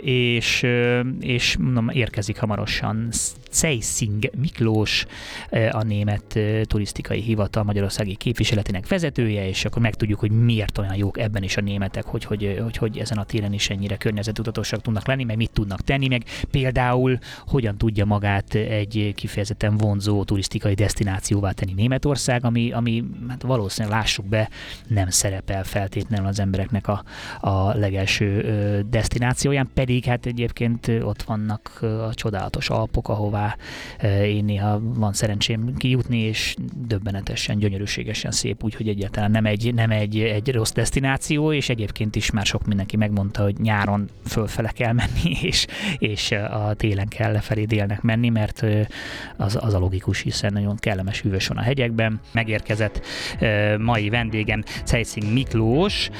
És, 0.00 0.66
és 1.20 1.56
mondom, 1.56 1.88
érkezik 1.88 2.38
hamarosan 2.38 3.08
Ceising 3.50 4.30
Miklós, 4.36 5.06
a 5.70 5.82
német 5.92 6.38
turisztikai 6.66 7.20
hivatal 7.20 7.62
magyarországi 7.62 8.14
képviseletének 8.14 8.88
vezetője, 8.88 9.48
és 9.48 9.64
akkor 9.64 9.82
megtudjuk, 9.82 10.20
hogy 10.20 10.30
miért 10.30 10.78
olyan 10.78 10.94
jók 10.94 11.18
ebben 11.18 11.42
is 11.42 11.56
a 11.56 11.60
németek, 11.60 12.04
hogy, 12.04 12.24
hogy, 12.24 12.58
hogy, 12.62 12.76
hogy 12.76 12.98
ezen 12.98 13.18
a 13.18 13.24
téren 13.24 13.52
is 13.52 13.70
ennyire 13.70 13.96
környezetudatosak 13.96 14.80
tudnak 14.80 15.06
lenni, 15.06 15.24
meg 15.24 15.36
mit 15.36 15.50
tudnak 15.50 15.80
tenni, 15.80 16.08
meg 16.08 16.24
például 16.50 17.18
hogyan 17.46 17.76
tudja 17.76 18.04
magát 18.04 18.54
egy 18.54 19.12
kifejezetten 19.14 19.76
vonzó 19.76 20.24
turisztikai 20.24 20.74
destinációvá 20.74 21.50
tenni 21.50 21.72
Németország, 21.72 22.44
ami, 22.44 22.72
ami 22.72 23.04
hát 23.28 23.42
valószínűleg 23.42 23.98
lássuk 23.98 24.26
be, 24.26 24.48
nem 24.86 25.08
szerepel 25.08 25.64
feltétlenül 25.64 26.26
az 26.26 26.40
embereknek 26.40 26.88
a, 26.88 27.04
a 27.40 27.74
legelső 27.74 28.30
destinációján, 28.90 29.70
pedig 29.74 30.04
hát 30.04 30.26
egyébként 30.26 30.88
ott 31.02 31.22
vannak 31.22 31.78
a 31.82 32.14
csodálatos 32.14 32.70
Alpok, 32.70 33.08
ahová 33.08 33.56
én 34.22 34.44
néha 34.44 34.80
van 34.82 35.12
szerencsém 35.12 35.74
kijutni, 35.82 36.18
és 36.18 36.54
döbbenetesen, 36.86 37.58
gyönyörűségesen 37.58 38.30
szép, 38.30 38.64
úgyhogy 38.64 38.88
egyáltalán 38.88 39.30
nem 39.30 39.46
egy, 39.46 39.74
nem 39.74 39.90
egy, 39.90 40.18
egy 40.20 40.52
rossz 40.52 40.72
destináció, 40.72 41.52
és 41.52 41.68
egyébként 41.68 42.16
is 42.16 42.30
már 42.30 42.46
sok 42.46 42.66
mindenki 42.66 42.96
megmondta, 42.96 43.42
hogy 43.42 43.54
nyáron 43.58 44.08
fölfele 44.26 44.70
kell 44.70 44.92
menni, 44.92 45.36
és, 45.50 45.66
és 45.98 46.30
a 46.30 46.74
télen 46.76 47.08
kell 47.08 47.32
lefelé 47.32 47.64
délnek 47.64 48.02
menni, 48.02 48.28
mert 48.28 48.64
az, 49.36 49.58
az 49.60 49.74
a 49.74 49.78
logikus, 49.78 50.20
hiszen 50.20 50.52
nagyon 50.52 50.76
kellemes 50.76 51.20
hűvös 51.20 51.46
van 51.46 51.56
a 51.56 51.62
hegyekben. 51.62 52.20
Megérkezett 52.32 53.06
mai 53.78 54.08
vendégem 54.08 54.62
Cejszing 54.84 55.32
Miklós, 55.32 56.10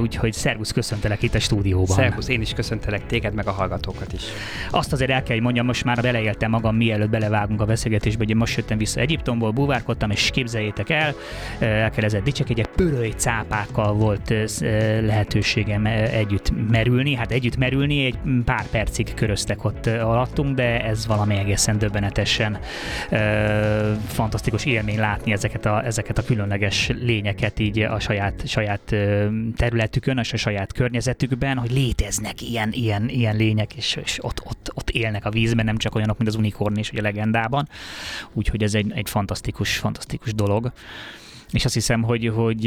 úgyhogy 0.00 0.32
szervusz, 0.32 0.72
köszöntelek 0.72 1.22
itt 1.22 1.34
a 1.34 1.40
stúdióban. 1.40 1.96
Szervusz, 1.96 2.28
én 2.28 2.40
is 2.40 2.52
köszöntelek 2.52 3.06
téged, 3.06 3.34
meg 3.34 3.46
a 3.46 3.52
hallgatókat 3.52 4.12
is. 4.12 4.22
Azt 4.70 4.92
azért 4.92 5.10
el 5.10 5.22
kell, 5.22 5.34
hogy 5.34 5.44
mondjam, 5.44 5.66
most 5.66 5.84
már 5.84 6.02
beleéltem 6.02 6.50
magam, 6.50 6.76
mielőtt 6.76 7.10
belevágunk 7.10 7.60
a 7.60 7.64
beszélgetésbe, 7.64 8.24
hogy 8.24 8.34
most 8.34 8.56
jöttem 8.56 8.78
vissza 8.78 8.87
Egyiptomból, 8.96 9.50
búvárkodtam, 9.50 10.10
és 10.10 10.30
képzeljétek 10.30 10.90
el, 10.90 11.14
elkezdett 11.58 12.24
dicsekedjek, 12.24 12.66
pörői 12.66 13.10
cápákkal 13.10 13.92
volt 13.92 14.34
lehetőségem 15.00 15.86
együtt 15.86 16.52
merülni, 16.70 17.14
hát 17.14 17.32
együtt 17.32 17.56
merülni, 17.56 18.04
egy 18.04 18.18
pár 18.44 18.66
percig 18.66 19.14
köröztek 19.14 19.64
ott 19.64 19.86
alattunk, 19.86 20.54
de 20.54 20.84
ez 20.84 21.06
valami 21.06 21.36
egészen 21.36 21.78
döbbenetesen 21.78 22.58
fantasztikus 24.06 24.64
élmény 24.64 24.98
látni 24.98 25.32
ezeket 25.32 25.66
a, 25.66 25.84
ezeket 25.84 26.18
a 26.18 26.24
különleges 26.24 26.90
lényeket 27.00 27.58
így 27.58 27.80
a 27.80 28.00
saját, 28.00 28.42
saját 28.46 28.94
területükön, 29.56 30.18
és 30.18 30.32
a 30.32 30.36
saját 30.36 30.72
környezetükben, 30.72 31.58
hogy 31.58 31.70
léteznek 31.70 32.42
ilyen, 32.42 32.72
ilyen, 32.72 33.08
ilyen 33.08 33.36
lények, 33.36 33.74
és, 33.74 33.98
és 34.04 34.18
ott, 34.20 34.42
ott, 34.44 34.70
ott 34.74 34.90
élnek 34.90 35.24
a 35.24 35.30
vízben, 35.30 35.64
nem 35.64 35.76
csak 35.76 35.94
olyanok, 35.94 36.16
mint 36.18 36.28
az 36.30 36.36
unikorn 36.36 36.78
ugye 36.78 37.00
a 37.00 37.02
legendában. 37.02 37.68
Úgyhogy 38.32 38.62
ez 38.62 38.74
egy, 38.78 38.92
egy 38.94 39.08
fantasztikus, 39.08 39.76
fantasztikus 39.76 40.34
dolog. 40.34 40.72
És 41.50 41.64
azt 41.64 41.74
hiszem, 41.74 42.02
hogy, 42.02 42.28
hogy 42.34 42.66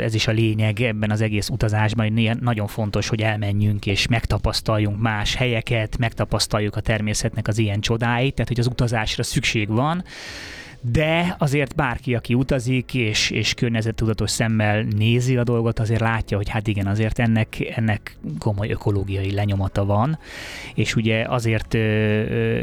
ez 0.00 0.14
is 0.14 0.26
a 0.26 0.32
lényeg 0.32 0.80
ebben 0.80 1.10
az 1.10 1.20
egész 1.20 1.48
utazásban, 1.48 2.12
hogy 2.12 2.40
nagyon 2.40 2.66
fontos, 2.66 3.08
hogy 3.08 3.20
elmenjünk 3.20 3.86
és 3.86 4.06
megtapasztaljunk 4.06 5.00
más 5.00 5.34
helyeket, 5.34 5.98
megtapasztaljuk 5.98 6.76
a 6.76 6.80
természetnek 6.80 7.48
az 7.48 7.58
ilyen 7.58 7.80
csodáit, 7.80 8.34
tehát 8.34 8.48
hogy 8.48 8.60
az 8.60 8.66
utazásra 8.66 9.22
szükség 9.22 9.68
van, 9.68 10.04
de 10.90 11.36
azért 11.38 11.74
bárki, 11.74 12.14
aki 12.14 12.34
utazik 12.34 12.94
és, 12.94 13.30
és 13.30 13.54
környezettudatos 13.54 14.30
szemmel 14.30 14.82
nézi 14.82 15.36
a 15.36 15.44
dolgot, 15.44 15.78
azért 15.78 16.00
látja, 16.00 16.36
hogy 16.36 16.48
hát 16.48 16.66
igen, 16.66 16.86
azért 16.86 17.18
ennek, 17.18 17.72
ennek 17.76 18.16
komoly 18.38 18.70
ökológiai 18.70 19.32
lenyomata 19.32 19.84
van, 19.84 20.18
és 20.74 20.96
ugye 20.96 21.24
azért 21.28 21.74
ö, 21.74 21.78
ö, 21.78 22.60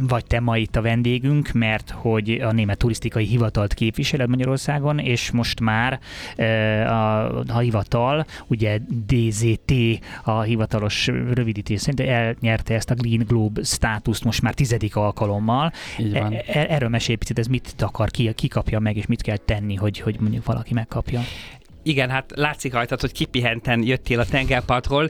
vagy 0.00 0.24
te 0.24 0.40
ma 0.40 0.56
itt 0.56 0.76
a 0.76 0.82
vendégünk, 0.82 1.52
mert 1.52 1.90
hogy 1.90 2.30
a 2.30 2.52
Német 2.52 2.78
Turisztikai 2.78 3.24
Hivatalt 3.24 3.74
képviseled 3.74 4.28
Magyarországon, 4.28 4.98
és 4.98 5.30
most 5.30 5.60
már 5.60 6.00
ö, 6.36 6.44
a, 6.80 7.38
a 7.38 7.58
hivatal, 7.58 8.26
ugye 8.46 8.78
DZT 9.06 9.72
a 10.22 10.40
hivatalos 10.40 11.06
rövidítés 11.06 11.80
szerint 11.80 12.10
elnyerte 12.10 12.74
ezt 12.74 12.90
a 12.90 12.94
Green 12.94 13.24
Globe 13.26 13.62
státuszt 13.62 14.24
most 14.24 14.42
már 14.42 14.54
tizedik 14.54 14.96
alkalommal. 14.96 15.72
Van. 16.12 16.32
E, 16.32 16.66
erről 16.68 16.88
mesélj 16.88 17.16
picit, 17.16 17.38
ez 17.44 17.50
mit 17.50 17.76
takar, 17.76 18.10
ki, 18.10 18.32
ki 18.32 18.48
kapja 18.48 18.78
meg, 18.78 18.96
és 18.96 19.06
mit 19.06 19.22
kell 19.22 19.36
tenni, 19.36 19.74
hogy, 19.74 19.98
hogy 19.98 20.20
mondjuk 20.20 20.44
valaki 20.44 20.74
megkapja? 20.74 21.20
Igen, 21.82 22.10
hát 22.10 22.32
látszik 22.34 22.72
rajtad, 22.72 23.00
hogy 23.00 23.12
kipihenten 23.12 23.82
jöttél 23.82 24.20
a 24.20 24.24
tengerpartról. 24.24 25.08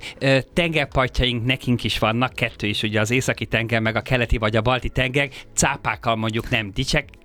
Tengerpartjaink 0.52 1.44
nekünk 1.44 1.84
is 1.84 1.98
vannak, 1.98 2.32
kettő 2.32 2.66
is, 2.66 2.82
ugye 2.82 3.00
az 3.00 3.10
északi 3.10 3.46
tenger, 3.46 3.80
meg 3.80 3.96
a 3.96 4.00
keleti 4.00 4.38
vagy 4.38 4.56
a 4.56 4.60
balti 4.60 4.88
tenger. 4.88 5.28
Cápákkal 5.54 6.16
mondjuk 6.16 6.50
nem 6.50 6.72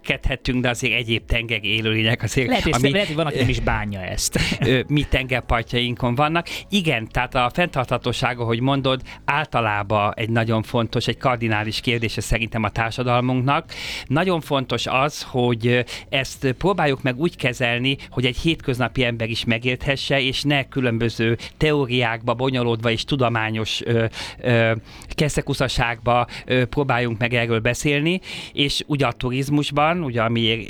dicsekedhetünk, 0.01 0.61
de 0.61 0.69
azért 0.69 0.93
egyéb 0.93 1.25
tenger 1.25 1.63
élőlények 1.63 2.23
azért. 2.23 2.47
Lehet, 2.47 2.65
ami, 2.65 2.91
lehet, 2.91 3.07
hogy 3.07 3.15
van, 3.15 3.25
aki 3.25 3.37
nem 3.37 3.49
is 3.49 3.59
bánja 3.59 4.01
ezt. 4.01 4.39
mi 4.87 5.03
tengerpartjainkon 5.03 6.15
vannak. 6.15 6.47
Igen, 6.69 7.07
tehát 7.07 7.35
a 7.35 7.51
fenntarthatósága, 7.53 8.43
hogy 8.43 8.59
mondod, 8.59 9.01
általában 9.25 10.13
egy 10.15 10.29
nagyon 10.29 10.63
fontos, 10.63 11.07
egy 11.07 11.17
kardinális 11.17 11.79
kérdése 11.81 12.21
szerintem 12.21 12.63
a 12.63 12.69
társadalmunknak. 12.69 13.73
Nagyon 14.05 14.41
fontos 14.41 14.87
az, 14.87 15.21
hogy 15.21 15.85
ezt 16.09 16.51
próbáljuk 16.57 17.01
meg 17.01 17.19
úgy 17.19 17.35
kezelni, 17.35 17.97
hogy 18.09 18.25
egy 18.25 18.37
hétköznapi 18.37 19.03
ember 19.03 19.29
is 19.29 19.39
is 19.39 19.45
megérthesse, 19.45 20.21
és 20.21 20.43
ne 20.43 20.67
különböző 20.67 21.37
teóriákba 21.57 22.33
bonyolódva 22.33 22.91
és 22.91 23.03
tudományos 23.03 23.81
ö, 23.85 24.05
ö, 24.41 24.71
keszekuszaságba 25.19 26.27
próbáljunk 26.69 27.17
meg 27.17 27.33
erről 27.33 27.59
beszélni, 27.59 28.19
és 28.53 28.83
ugye 28.87 29.05
a 29.05 29.11
turizmusban 29.11 30.03
ugye 30.03 30.21
ami 30.21 30.67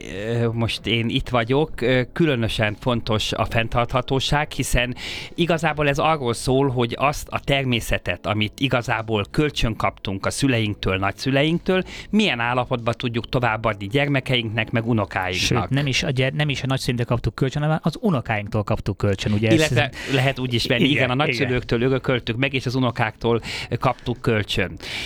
most 0.52 0.88
én 0.88 1.10
itt 1.10 1.30
vagyok, 1.30 1.72
különösen 2.14 2.76
fontos 2.80 3.34
a 3.34 3.46
fenntarthatóság, 3.46 4.52
hiszen 4.52 4.96
igazából 5.36 5.88
ez 5.88 5.98
arról 5.98 6.34
szól, 6.34 6.70
hogy 6.70 6.96
azt 6.98 7.28
a 7.30 7.40
természetet, 7.40 8.26
amit 8.26 8.54
igazából 8.60 9.26
kölcsön 9.32 9.76
kaptunk 9.76 10.26
a 10.26 10.30
szüleinktől, 10.30 10.98
nagyszüleinktől, 10.98 11.84
milyen 12.10 12.40
állapotban 12.40 12.94
tudjuk 12.98 13.30
továbbadni 13.30 13.88
gyermekeinknek, 13.88 14.72
meg 14.72 14.88
unokáinknak. 14.88 15.62
Sőt, 15.62 15.70
nem 15.70 15.88
is 15.88 16.04
a, 16.04 16.10
gyere, 16.10 16.36
nem 16.36 16.50
is 16.50 16.64
a 16.64 16.68
nagyszüleinktől 16.68 17.16
kaptuk 17.16 17.36
kölcsön, 17.36 17.62
hanem 17.62 17.80
az 17.82 17.98
unokáinktól 18.02 18.64
kaptuk 18.64 18.98
kölcsön. 18.98 19.32
Ugye 19.32 19.54
Illetve 19.54 19.90
ez, 20.08 20.14
lehet 20.14 20.40
úgy 20.40 20.54
is 20.54 20.68
venni, 20.68 20.84
igen, 20.84 20.96
igen 20.96 21.10
a 21.10 21.16
nagyszülőktől 21.16 21.82
örököltük 21.82 22.38
meg, 22.38 22.54
és 22.54 22.66
az 22.66 22.76
unokáktól 22.76 23.42
kaptuk 23.80 24.22
kölcsön. 24.22 24.38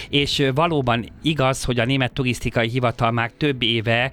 És 0.10 0.50
valóban 0.56 1.06
igaz, 1.22 1.64
hogy 1.64 1.80
a 1.80 1.86
Német 1.86 2.14
Turisztikai 2.14 2.70
Hivatal 2.70 3.12
már 3.12 3.32
több 3.38 3.62
éve 3.62 4.12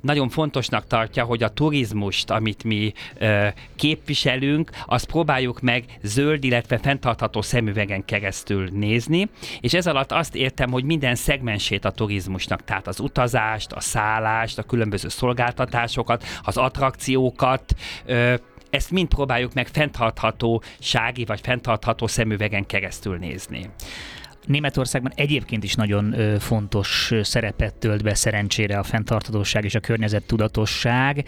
nagyon 0.00 0.28
fontosnak 0.28 0.86
tartja, 0.86 1.24
hogy 1.24 1.42
a 1.42 1.48
turizmust, 1.48 2.30
amit 2.30 2.64
mi 2.64 2.92
képviselünk, 3.76 4.70
azt 4.86 5.06
próbáljuk 5.06 5.60
meg 5.60 5.84
zöld, 6.02 6.44
illetve 6.44 6.78
fenntartható 6.78 7.42
szemüvegen 7.42 8.04
keresztül 8.04 8.68
nézni, 8.72 9.28
és 9.60 9.74
ez 9.74 9.86
alatt 9.86 10.12
azt 10.12 10.34
értem, 10.34 10.70
hogy 10.70 10.84
minden 10.84 11.14
szegmensét 11.14 11.84
a 11.84 11.90
turizmusnak, 11.90 12.64
tehát 12.64 12.86
az 12.86 13.00
utazást, 13.00 13.72
a 13.72 13.80
szállást, 13.80 14.58
a 14.58 14.62
különböző 14.62 15.08
szolgáltatásokat, 15.08 16.24
az 16.42 16.56
attrakciókat, 16.56 17.74
ezt 18.70 18.90
mind 18.90 19.08
próbáljuk 19.08 19.54
meg 19.54 19.66
fenntarthatósági 19.66 21.24
vagy 21.24 21.40
fenntartható 21.42 22.06
szemüvegen 22.06 22.66
keresztül 22.66 23.16
nézni. 23.16 23.70
Németországban 24.46 25.12
egyébként 25.14 25.64
is 25.64 25.74
nagyon 25.74 26.14
fontos 26.38 27.12
szerepet 27.22 27.74
tölt 27.74 28.02
be 28.02 28.14
szerencsére 28.14 28.78
a 28.78 28.82
fenntarthatóság 28.82 29.64
és 29.64 29.74
a 29.74 29.80
környezet 29.80 30.22
tudatosság 30.22 31.24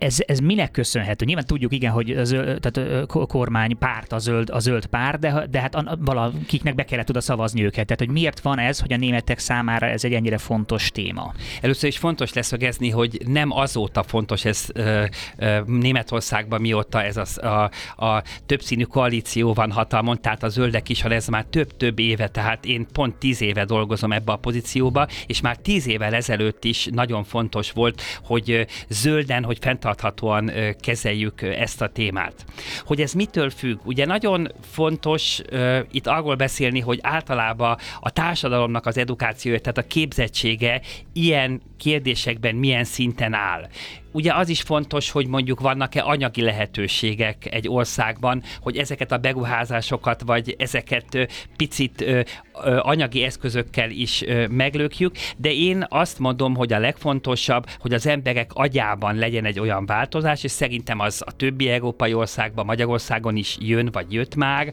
ez, 0.00 0.18
ez 0.26 0.38
minek 0.38 0.70
köszönhető? 0.70 1.24
Nyilván 1.24 1.44
tudjuk, 1.46 1.72
igen, 1.72 1.92
hogy 1.92 2.10
a 2.10 2.24
zöld, 2.24 2.60
tehát 2.60 3.06
a 3.08 3.26
kormány 3.26 3.78
párt 3.78 4.12
a 4.12 4.18
zöld, 4.18 4.50
a 4.50 4.58
zöld 4.58 4.86
pár, 4.86 5.18
de, 5.18 5.46
de 5.50 5.60
hát 5.60 5.84
valakiknek 5.98 6.74
be 6.74 6.84
kellett 6.84 7.08
oda 7.08 7.20
szavazni 7.20 7.64
őket. 7.64 7.86
Tehát, 7.86 7.98
hogy 7.98 8.10
miért 8.10 8.40
van 8.40 8.58
ez, 8.58 8.80
hogy 8.80 8.92
a 8.92 8.96
németek 8.96 9.38
számára 9.38 9.86
ez 9.86 10.04
egy 10.04 10.12
ennyire 10.12 10.38
fontos 10.38 10.90
téma? 10.90 11.34
Először 11.60 11.88
is 11.88 11.98
fontos 11.98 12.32
leszögezni, 12.32 12.90
hogy 12.90 13.20
nem 13.26 13.50
azóta 13.50 14.02
fontos 14.02 14.44
ez 14.44 14.66
ö, 14.72 15.04
ö, 15.36 15.60
Németországban, 15.66 16.60
mióta 16.60 17.02
ez 17.02 17.16
a, 17.16 17.46
a, 17.46 17.70
a 18.06 18.22
többszínű 18.46 18.82
koalíció 18.82 19.52
van 19.52 19.72
hatalmon, 19.72 20.20
tehát 20.20 20.42
a 20.42 20.48
zöldek 20.48 20.88
is, 20.88 21.02
ha 21.02 21.08
ez 21.10 21.26
már 21.26 21.44
több-több 21.44 21.98
éve, 21.98 22.28
tehát 22.28 22.64
én 22.64 22.86
pont 22.92 23.14
tíz 23.16 23.40
éve 23.40 23.64
dolgozom 23.64 24.12
ebbe 24.12 24.32
a 24.32 24.36
pozícióba, 24.36 25.06
és 25.26 25.40
már 25.40 25.56
tíz 25.56 25.86
évvel 25.86 26.14
ezelőtt 26.14 26.64
is 26.64 26.88
nagyon 26.92 27.24
fontos 27.24 27.70
volt, 27.70 28.02
hogy 28.24 28.66
zölden, 28.88 29.44
hogy 29.44 29.58
fent 29.60 29.84
fenntarthatóan 29.90 30.50
kezeljük 30.80 31.42
ezt 31.42 31.82
a 31.82 31.88
témát. 31.88 32.44
Hogy 32.84 33.00
ez 33.00 33.12
mitől 33.12 33.50
függ? 33.50 33.78
Ugye 33.84 34.06
nagyon 34.06 34.52
fontos 34.70 35.40
itt 35.90 36.06
arról 36.06 36.34
beszélni, 36.34 36.80
hogy 36.80 36.98
általában 37.02 37.76
a 38.00 38.10
társadalomnak 38.10 38.86
az 38.86 38.98
edukációja, 38.98 39.58
tehát 39.58 39.78
a 39.78 39.86
képzettsége 39.86 40.80
ilyen 41.12 41.60
kérdésekben 41.76 42.54
milyen 42.54 42.84
szinten 42.84 43.34
áll 43.34 43.68
ugye 44.12 44.34
az 44.34 44.48
is 44.48 44.60
fontos, 44.60 45.10
hogy 45.10 45.26
mondjuk 45.26 45.60
vannak-e 45.60 46.04
anyagi 46.04 46.42
lehetőségek 46.42 47.54
egy 47.54 47.68
országban, 47.68 48.42
hogy 48.60 48.76
ezeket 48.76 49.12
a 49.12 49.18
beruházásokat, 49.18 50.22
vagy 50.26 50.54
ezeket 50.58 51.28
picit 51.56 52.04
anyagi 52.78 53.22
eszközökkel 53.22 53.90
is 53.90 54.24
meglökjük, 54.50 55.14
de 55.36 55.52
én 55.52 55.86
azt 55.88 56.18
mondom, 56.18 56.54
hogy 56.54 56.72
a 56.72 56.78
legfontosabb, 56.78 57.66
hogy 57.78 57.92
az 57.92 58.06
emberek 58.06 58.50
agyában 58.54 59.14
legyen 59.14 59.44
egy 59.44 59.60
olyan 59.60 59.86
változás, 59.86 60.44
és 60.44 60.50
szerintem 60.50 61.00
az 61.00 61.22
a 61.26 61.32
többi 61.32 61.68
európai 61.68 62.14
országban, 62.14 62.64
Magyarországon 62.66 63.36
is 63.36 63.56
jön, 63.60 63.88
vagy 63.92 64.12
jött 64.12 64.34
már, 64.34 64.72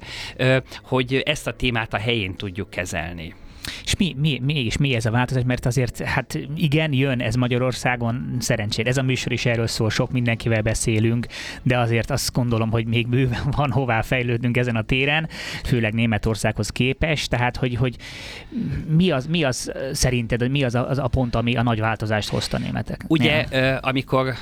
hogy 0.84 1.16
ezt 1.26 1.48
a 1.48 1.56
témát 1.56 1.94
a 1.94 1.98
helyén 1.98 2.36
tudjuk 2.36 2.70
kezelni. 2.70 3.34
És 3.84 3.96
mi, 3.96 4.16
mi, 4.20 4.42
mégis 4.44 4.78
mi 4.78 4.96
ez 4.96 5.06
a 5.06 5.12
változás? 5.12 5.44
Mert 5.46 5.66
azért, 5.66 6.00
hát 6.04 6.40
igen, 6.56 6.94
jön 6.94 7.22
ez 7.22 7.36
Magyarországon 7.36 8.36
szerencsére. 8.40 8.90
Ez 8.90 8.98
a 8.98 9.02
műsor 9.02 9.32
is 9.32 9.46
erről 9.46 9.68
szól, 9.68 9.90
sok 9.90 10.12
mindenkivel 10.12 10.62
beszélünk, 10.62 11.28
de 11.64 11.78
azért 11.78 12.12
azt 12.12 12.34
gondolom, 12.34 12.72
hogy 12.72 12.86
még 12.86 13.08
bőven 13.08 13.44
van 13.58 13.72
hová 13.72 14.02
fejlődnünk 14.02 14.58
ezen 14.58 14.76
a 14.76 14.82
téren, 14.82 15.30
főleg 15.64 15.94
Németországhoz 15.94 16.70
képest. 16.70 17.30
Tehát, 17.30 17.58
hogy, 17.58 17.76
hogy 17.76 17.96
mi, 18.88 19.12
az, 19.12 19.26
mi 19.26 19.44
az 19.44 19.72
szerinted, 19.92 20.50
mi 20.50 20.64
az 20.64 20.76
a, 20.76 20.90
az 20.90 20.98
a 20.98 21.08
pont, 21.08 21.36
ami 21.36 21.56
a 21.56 21.64
nagy 21.64 21.80
változást 21.80 22.30
hozta 22.30 22.58
németek? 22.58 23.04
Ugye, 23.08 23.46
Nem. 23.50 23.78
amikor 23.82 24.34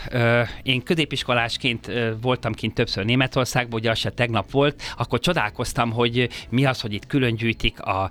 én 0.63 0.83
középiskolásként 0.83 1.91
voltam 2.21 2.53
kint 2.53 2.73
többször 2.73 3.05
Németországban, 3.05 3.79
ugye 3.79 3.89
az 3.89 3.97
se 3.97 4.09
tegnap 4.09 4.51
volt, 4.51 4.81
akkor 4.97 5.19
csodálkoztam, 5.19 5.91
hogy 5.91 6.29
mi 6.49 6.65
az, 6.65 6.81
hogy 6.81 6.93
itt 6.93 7.07
külön 7.07 7.35
gyűjtik 7.35 7.81
a 7.81 8.09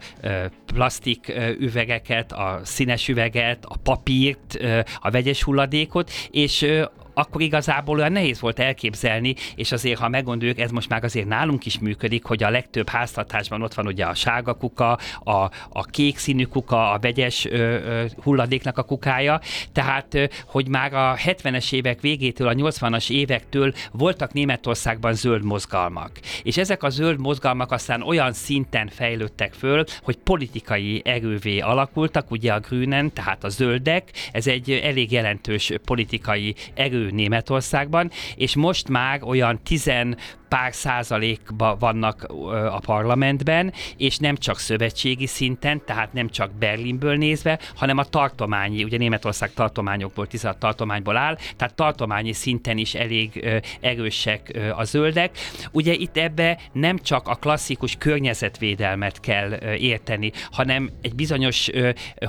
plaszt 0.67 1.04
plastik 1.05 1.33
üvegeket, 1.61 2.33
a 2.33 2.61
színes 2.65 3.09
üveget, 3.09 3.65
a 3.65 3.77
papírt, 3.83 4.59
a 5.01 5.11
vegyes 5.11 5.43
hulladékot, 5.43 6.11
és 6.31 6.67
akkor 7.15 7.41
igazából 7.41 7.99
olyan 7.99 8.13
nehéz 8.13 8.41
volt 8.41 8.59
elképzelni, 8.59 9.35
és 9.55 9.73
azért, 9.73 9.99
ha 9.99 10.09
meggondoljuk, 10.09 10.59
ez 10.59 10.71
most 10.71 10.89
már 10.89 11.05
azért 11.05 11.27
nálunk 11.27 11.67
is 11.67 11.79
működik, 11.79 12.25
hogy 12.25 12.43
a 12.43 12.51
legtöbb 12.51 12.89
háztartásban 12.89 13.63
ott 13.63 13.75
van 13.75 13.87
ugye 13.87 14.05
a 14.05 14.15
sárga 14.15 14.55
kuka, 14.55 14.99
a, 15.25 15.51
a 15.69 15.85
kék 15.91 16.19
színű 16.19 16.45
kuka, 16.45 16.93
a 16.93 16.99
vegyes 16.99 17.45
ö, 17.45 17.57
ö, 17.57 18.05
hulladéknak 18.23 18.79
a 18.79 18.83
kukája, 18.83 19.41
tehát 19.73 20.15
ö, 20.15 20.25
hogy 20.47 20.69
már 20.69 20.95
a 20.95 21.17
70-es 21.17 21.73
évek 21.73 22.01
végétől, 22.01 22.49
a 22.49 22.55
80-as 22.55 23.11
évektől 23.11 23.73
voltak 23.93 24.33
Németországban 24.33 25.15
zöld 25.15 25.45
mozgalmak. 25.45 26.11
És 26.43 26.57
ezek 26.57 26.83
a 26.83 26.89
zöld 26.89 27.21
mozgalmak 27.21 27.73
aztán 27.73 28.03
olyan 28.03 28.33
szinten 28.33 28.89
fejlődtek 28.89 29.53
föl, 29.53 29.85
hogy 30.03 30.17
politikai 30.17 31.03
erővé 31.05 31.59
alakultak, 31.59 32.31
ugye 32.31 32.53
a 32.53 32.61
Grünen, 32.61 33.13
tehát 33.13 33.45
a 33.45 33.49
zöldek, 33.49 34.11
ez 34.33 34.47
egy 34.47 34.71
elég 34.71 35.13
jelentős 35.13 35.73
politikai 35.85 36.55
erő 36.75 37.04
Németországban, 37.11 38.11
és 38.37 38.57
most 38.57 38.89
már 38.89 39.23
olyan 39.23 39.61
tizen 39.63 40.17
pár 40.55 40.75
százalékban 40.75 41.79
vannak 41.79 42.23
a 42.71 42.79
parlamentben, 42.79 43.73
és 43.97 44.19
nem 44.19 44.37
csak 44.37 44.59
szövetségi 44.59 45.27
szinten, 45.27 45.83
tehát 45.85 46.13
nem 46.13 46.29
csak 46.29 46.53
Berlinből 46.59 47.17
nézve, 47.17 47.59
hanem 47.75 47.99
a 47.99 48.05
tartományi, 48.05 48.85
ugye 48.85 48.99
Németország 48.99 49.53
tartományokból, 49.53 50.27
16 50.27 50.59
tartományból 50.59 51.17
áll, 51.17 51.39
tehát 51.57 51.75
tartományi 51.75 52.33
szinten 52.33 52.79
is 52.79 52.95
elég 52.95 53.61
erősek 53.81 54.59
a 54.77 54.85
zöldek. 54.85 55.39
Ugye 55.73 55.93
itt 55.93 56.17
ebbe 56.17 56.59
nem 56.73 56.99
csak 56.99 57.29
a 57.29 57.35
klasszikus 57.35 57.97
környezetvédelmet 57.99 59.21
kell 59.21 59.51
érteni, 59.79 60.33
hanem 60.51 60.91
egy 61.03 61.15
bizonyos 61.15 61.71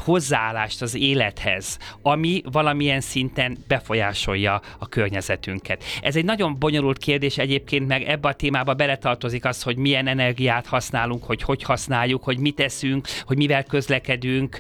hozzáállást 0.04 0.82
az 0.82 0.96
élethez, 0.96 1.78
ami 2.02 2.42
valamilyen 2.52 3.02
szinten 3.02 3.58
befolyásolja 3.68 4.62
a 4.80 4.90
környezetünket. 4.90 5.84
Ez 6.02 6.16
egy 6.16 6.26
nagyon 6.26 6.60
bonyolult 6.60 6.98
kérdés 6.98 7.38
egyébként, 7.38 7.88
meg 7.88 8.14
ebbe 8.16 8.28
a 8.28 8.34
témába 8.34 8.74
beletartozik 8.74 9.46
az, 9.46 9.62
hogy 9.62 9.78
milyen 9.78 10.08
energiát 10.08 10.66
használunk, 10.66 11.24
hogy 11.24 11.42
hogy 11.42 11.64
használjuk, 11.64 12.24
hogy 12.24 12.38
mit 12.38 12.60
eszünk, 12.60 13.08
hogy 13.26 13.38
mivel 13.38 13.64
közlekedünk, 13.64 14.60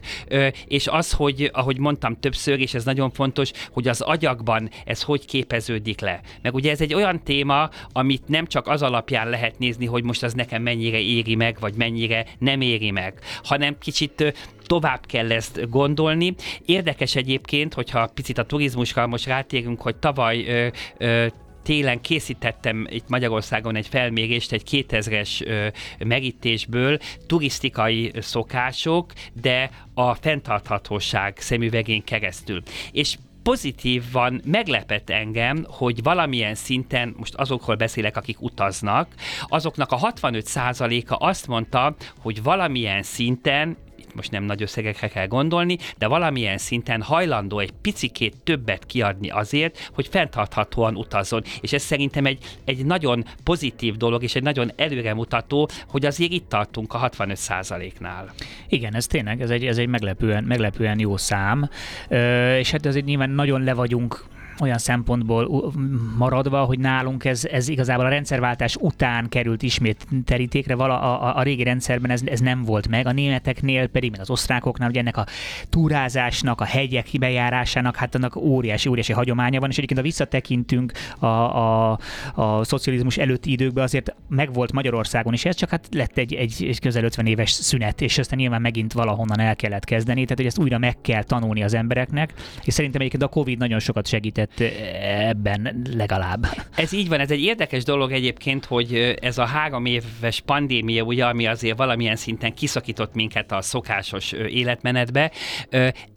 és 0.67 0.87
az, 0.87 1.11
hogy 1.11 1.49
ahogy 1.53 1.77
mondtam 1.77 2.19
többször, 2.19 2.59
és 2.59 2.73
ez 2.73 2.85
nagyon 2.85 3.11
fontos, 3.11 3.51
hogy 3.71 3.87
az 3.87 4.01
agyakban 4.01 4.69
ez 4.85 5.01
hogy 5.01 5.25
képeződik 5.25 5.99
le. 5.99 6.21
Meg 6.41 6.53
ugye 6.53 6.71
ez 6.71 6.81
egy 6.81 6.93
olyan 6.93 7.23
téma, 7.23 7.69
amit 7.91 8.27
nem 8.27 8.47
csak 8.47 8.67
az 8.67 8.81
alapján 8.81 9.29
lehet 9.29 9.59
nézni, 9.59 9.85
hogy 9.85 10.03
most 10.03 10.23
az 10.23 10.33
nekem 10.33 10.61
mennyire 10.61 10.99
éri 10.99 11.35
meg, 11.35 11.57
vagy 11.59 11.73
mennyire 11.75 12.25
nem 12.39 12.61
éri 12.61 12.91
meg, 12.91 13.19
hanem 13.43 13.77
kicsit 13.79 14.33
tovább 14.65 15.05
kell 15.05 15.31
ezt 15.31 15.69
gondolni. 15.69 16.35
Érdekes 16.65 17.15
egyébként, 17.15 17.73
hogyha 17.73 18.07
picit 18.13 18.37
a 18.37 18.43
turizmusra 18.43 19.07
most 19.07 19.25
rátérünk, 19.25 19.81
hogy 19.81 19.95
tavaly 19.95 20.45
ö, 20.47 20.67
ö, 20.97 21.25
télen 21.65 22.01
készítettem 22.01 22.87
itt 22.89 23.07
Magyarországon 23.09 23.75
egy 23.75 23.87
felmérést 23.87 24.51
egy 24.51 24.63
2000-es 24.71 25.45
ö, 25.47 25.67
megítésből, 26.05 26.97
turisztikai 27.27 28.11
szokások, 28.19 29.13
de 29.41 29.69
a 29.93 30.13
fenntarthatóság 30.13 31.37
szemüvegén 31.37 32.03
keresztül. 32.03 32.61
És 32.91 33.17
pozitívan 33.43 34.41
meglepett 34.45 35.09
engem, 35.09 35.65
hogy 35.67 36.03
valamilyen 36.03 36.55
szinten, 36.55 37.13
most 37.17 37.33
azokról 37.35 37.75
beszélek, 37.75 38.17
akik 38.17 38.41
utaznak, 38.41 39.07
azoknak 39.47 39.91
a 39.91 39.97
65%-a 39.97 41.25
azt 41.25 41.47
mondta, 41.47 41.95
hogy 42.19 42.43
valamilyen 42.43 43.03
szinten 43.03 43.77
most 44.15 44.31
nem 44.31 44.43
nagy 44.43 44.61
összegekre 44.61 45.07
kell 45.07 45.27
gondolni, 45.27 45.77
de 45.97 46.07
valamilyen 46.07 46.57
szinten 46.57 47.01
hajlandó 47.01 47.59
egy 47.59 47.71
picikét 47.81 48.35
többet 48.43 48.85
kiadni 48.85 49.29
azért, 49.29 49.91
hogy 49.93 50.07
fenntarthatóan 50.07 50.95
utazzon. 50.95 51.43
És 51.61 51.73
ez 51.73 51.81
szerintem 51.81 52.25
egy, 52.25 52.43
egy 52.65 52.85
nagyon 52.85 53.25
pozitív 53.43 53.95
dolog, 53.95 54.23
és 54.23 54.35
egy 54.35 54.43
nagyon 54.43 54.71
előremutató, 54.75 55.69
hogy 55.87 56.05
azért 56.05 56.31
itt 56.31 56.49
tartunk 56.49 56.93
a 56.93 57.09
65%-nál. 57.09 58.33
Igen, 58.69 58.95
ez 58.95 59.07
tényleg, 59.07 59.41
ez 59.41 59.49
egy, 59.49 59.65
ez 59.65 59.77
egy 59.77 59.87
meglepően, 59.87 60.43
meglepően 60.43 60.99
jó 60.99 61.17
szám, 61.17 61.69
Ö, 62.09 62.57
és 62.57 62.71
hát 62.71 62.85
azért 62.85 63.05
nyilván 63.05 63.29
nagyon 63.29 63.63
le 63.63 63.73
vagyunk 63.73 64.25
olyan 64.59 64.77
szempontból 64.77 65.73
maradva, 66.17 66.63
hogy 66.63 66.79
nálunk 66.79 67.25
ez, 67.25 67.45
ez 67.45 67.67
igazából 67.67 68.05
a 68.05 68.09
rendszerváltás 68.09 68.75
után 68.75 69.29
került 69.29 69.61
ismét 69.63 70.07
terítékre, 70.25 70.75
vala 70.75 71.01
a, 71.01 71.27
a, 71.27 71.37
a 71.37 71.43
régi 71.43 71.63
rendszerben 71.63 72.11
ez, 72.11 72.21
ez 72.25 72.39
nem 72.39 72.63
volt 72.63 72.87
meg, 72.87 73.07
a 73.07 73.11
németeknél 73.11 73.87
pedig, 73.87 74.11
meg 74.11 74.19
az 74.19 74.29
osztrákoknál, 74.29 74.89
ugye 74.89 74.99
ennek 74.99 75.17
a 75.17 75.25
túrázásnak, 75.69 76.61
a 76.61 76.65
hegyek 76.65 77.07
bejárásának, 77.19 77.95
hát 77.95 78.15
annak 78.15 78.35
óriási, 78.35 78.89
óriási 78.89 79.13
hagyománya 79.13 79.59
van, 79.59 79.69
és 79.69 79.75
egyébként 79.75 79.99
ha 79.99 80.05
visszatekintünk 80.05 80.91
a, 81.19 81.25
a, 81.25 81.99
a 82.33 82.63
szocializmus 82.63 83.17
előtti 83.17 83.51
időkbe, 83.51 83.81
azért 83.81 84.15
megvolt 84.29 84.71
Magyarországon 84.71 85.33
is 85.33 85.45
ez, 85.45 85.55
csak 85.55 85.69
hát 85.69 85.87
lett 85.91 86.17
egy, 86.17 86.33
egy, 86.33 86.65
egy 86.67 86.79
közel 86.79 87.03
50 87.03 87.25
éves 87.25 87.51
szünet, 87.51 88.01
és 88.01 88.17
aztán 88.17 88.39
nyilván 88.39 88.61
megint 88.61 88.93
valahonnan 88.93 89.39
el 89.39 89.55
kellett 89.55 89.83
kezdeni, 89.83 90.21
tehát 90.21 90.37
hogy 90.37 90.45
ezt 90.45 90.59
újra 90.59 90.77
meg 90.77 91.01
kell 91.01 91.23
tanulni 91.23 91.63
az 91.63 91.73
embereknek, 91.73 92.33
és 92.63 92.73
szerintem 92.73 93.01
egyébként 93.01 93.23
a 93.23 93.27
Covid 93.27 93.57
nagyon 93.57 93.79
sokat 93.79 94.07
segített 94.07 94.44
segített 94.53 94.83
ebben 95.01 95.81
legalább. 95.95 96.47
Ez 96.75 96.91
így 96.91 97.09
van, 97.09 97.19
ez 97.19 97.31
egy 97.31 97.41
érdekes 97.41 97.83
dolog 97.83 98.11
egyébként, 98.11 98.65
hogy 98.65 99.17
ez 99.21 99.37
a 99.37 99.45
három 99.45 99.85
éves 99.85 100.41
pandémia, 100.45 101.03
ugye, 101.03 101.25
ami 101.25 101.47
azért 101.47 101.77
valamilyen 101.77 102.15
szinten 102.15 102.53
kiszakított 102.53 103.13
minket 103.13 103.51
a 103.51 103.61
szokásos 103.61 104.31
életmenetbe, 104.31 105.31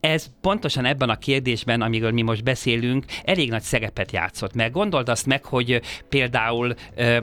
ez 0.01 0.27
pontosan 0.41 0.85
ebben 0.85 1.09
a 1.09 1.17
kérdésben, 1.17 1.83
amiről 1.83 2.11
mi 2.11 2.23
most 2.23 2.45
beszélünk, 2.45 3.05
elég 3.25 3.51
nagy 3.51 3.63
szerepet 3.63 4.13
játszott. 4.13 4.55
Mert 4.55 4.73
gondold 4.73 5.09
azt 5.09 5.27
meg, 5.27 5.45
hogy 5.45 5.81
például, 6.09 6.75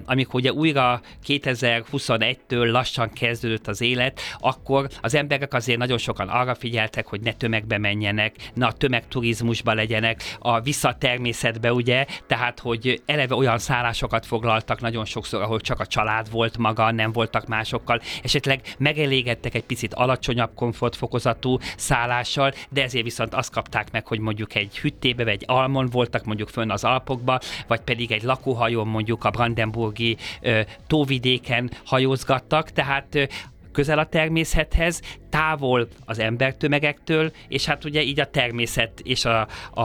amikor 0.05 0.39
ugye 0.39 0.51
újra 0.51 1.01
2021-től 1.27 2.71
lassan 2.71 3.09
kezdődött 3.09 3.67
az 3.67 3.81
élet, 3.81 4.19
akkor 4.39 4.87
az 5.01 5.15
emberek 5.15 5.53
azért 5.53 5.77
nagyon 5.77 5.97
sokan 5.97 6.27
arra 6.27 6.55
figyeltek, 6.55 7.07
hogy 7.07 7.21
ne 7.21 7.33
tömegbe 7.33 7.77
menjenek, 7.77 8.35
ne 8.53 8.65
a 8.65 8.71
tömegturizmusba 8.71 9.73
legyenek, 9.73 10.35
a 10.39 10.61
vissza 10.61 10.94
természetbe, 10.97 11.73
ugye, 11.73 12.05
tehát, 12.27 12.59
hogy 12.59 13.01
eleve 13.05 13.35
olyan 13.35 13.57
szállásokat 13.57 14.25
foglaltak 14.25 14.81
nagyon 14.81 15.05
sokszor, 15.05 15.41
ahol 15.41 15.59
csak 15.59 15.79
a 15.79 15.85
család 15.85 16.31
volt 16.31 16.57
maga, 16.57 16.91
nem 16.91 17.11
voltak 17.11 17.47
másokkal, 17.47 18.01
esetleg 18.23 18.61
megelégedtek 18.77 19.53
egy 19.53 19.63
picit 19.63 19.93
alacsonyabb 19.93 20.53
komfortfokozatú 20.55 21.57
szállással, 21.77 22.53
de 22.69 22.83
ezért 22.83 23.03
viszont 23.03 23.33
azt 23.33 23.51
kapták 23.51 23.91
meg, 23.91 24.07
hogy 24.07 24.19
mondjuk 24.19 24.55
egy 24.55 24.79
hüttébe, 24.79 25.23
vagy 25.23 25.33
egy 25.33 25.43
almon 25.47 25.85
voltak 25.91 26.25
mondjuk 26.25 26.49
fönn 26.49 26.71
az 26.71 26.83
Alpokba, 26.83 27.39
vagy 27.67 27.81
pedig 27.81 28.11
egy 28.11 28.23
lakóhajón 28.23 28.87
mondjuk 28.87 29.23
a 29.23 29.29
Brandenburgi 29.29 30.17
ö, 30.41 30.61
tóvidéken 30.87 31.71
hajózgattak, 31.85 32.71
tehát 32.71 33.27
közel 33.75 33.99
a 33.99 34.05
természethez, 34.05 35.01
távol 35.29 35.87
az 36.05 36.19
embertömegektől, 36.19 37.31
és 37.47 37.65
hát 37.65 37.85
ugye 37.85 38.01
így 38.01 38.19
a 38.19 38.25
természet 38.25 38.99
és 39.03 39.25
a, 39.25 39.47
a, 39.73 39.81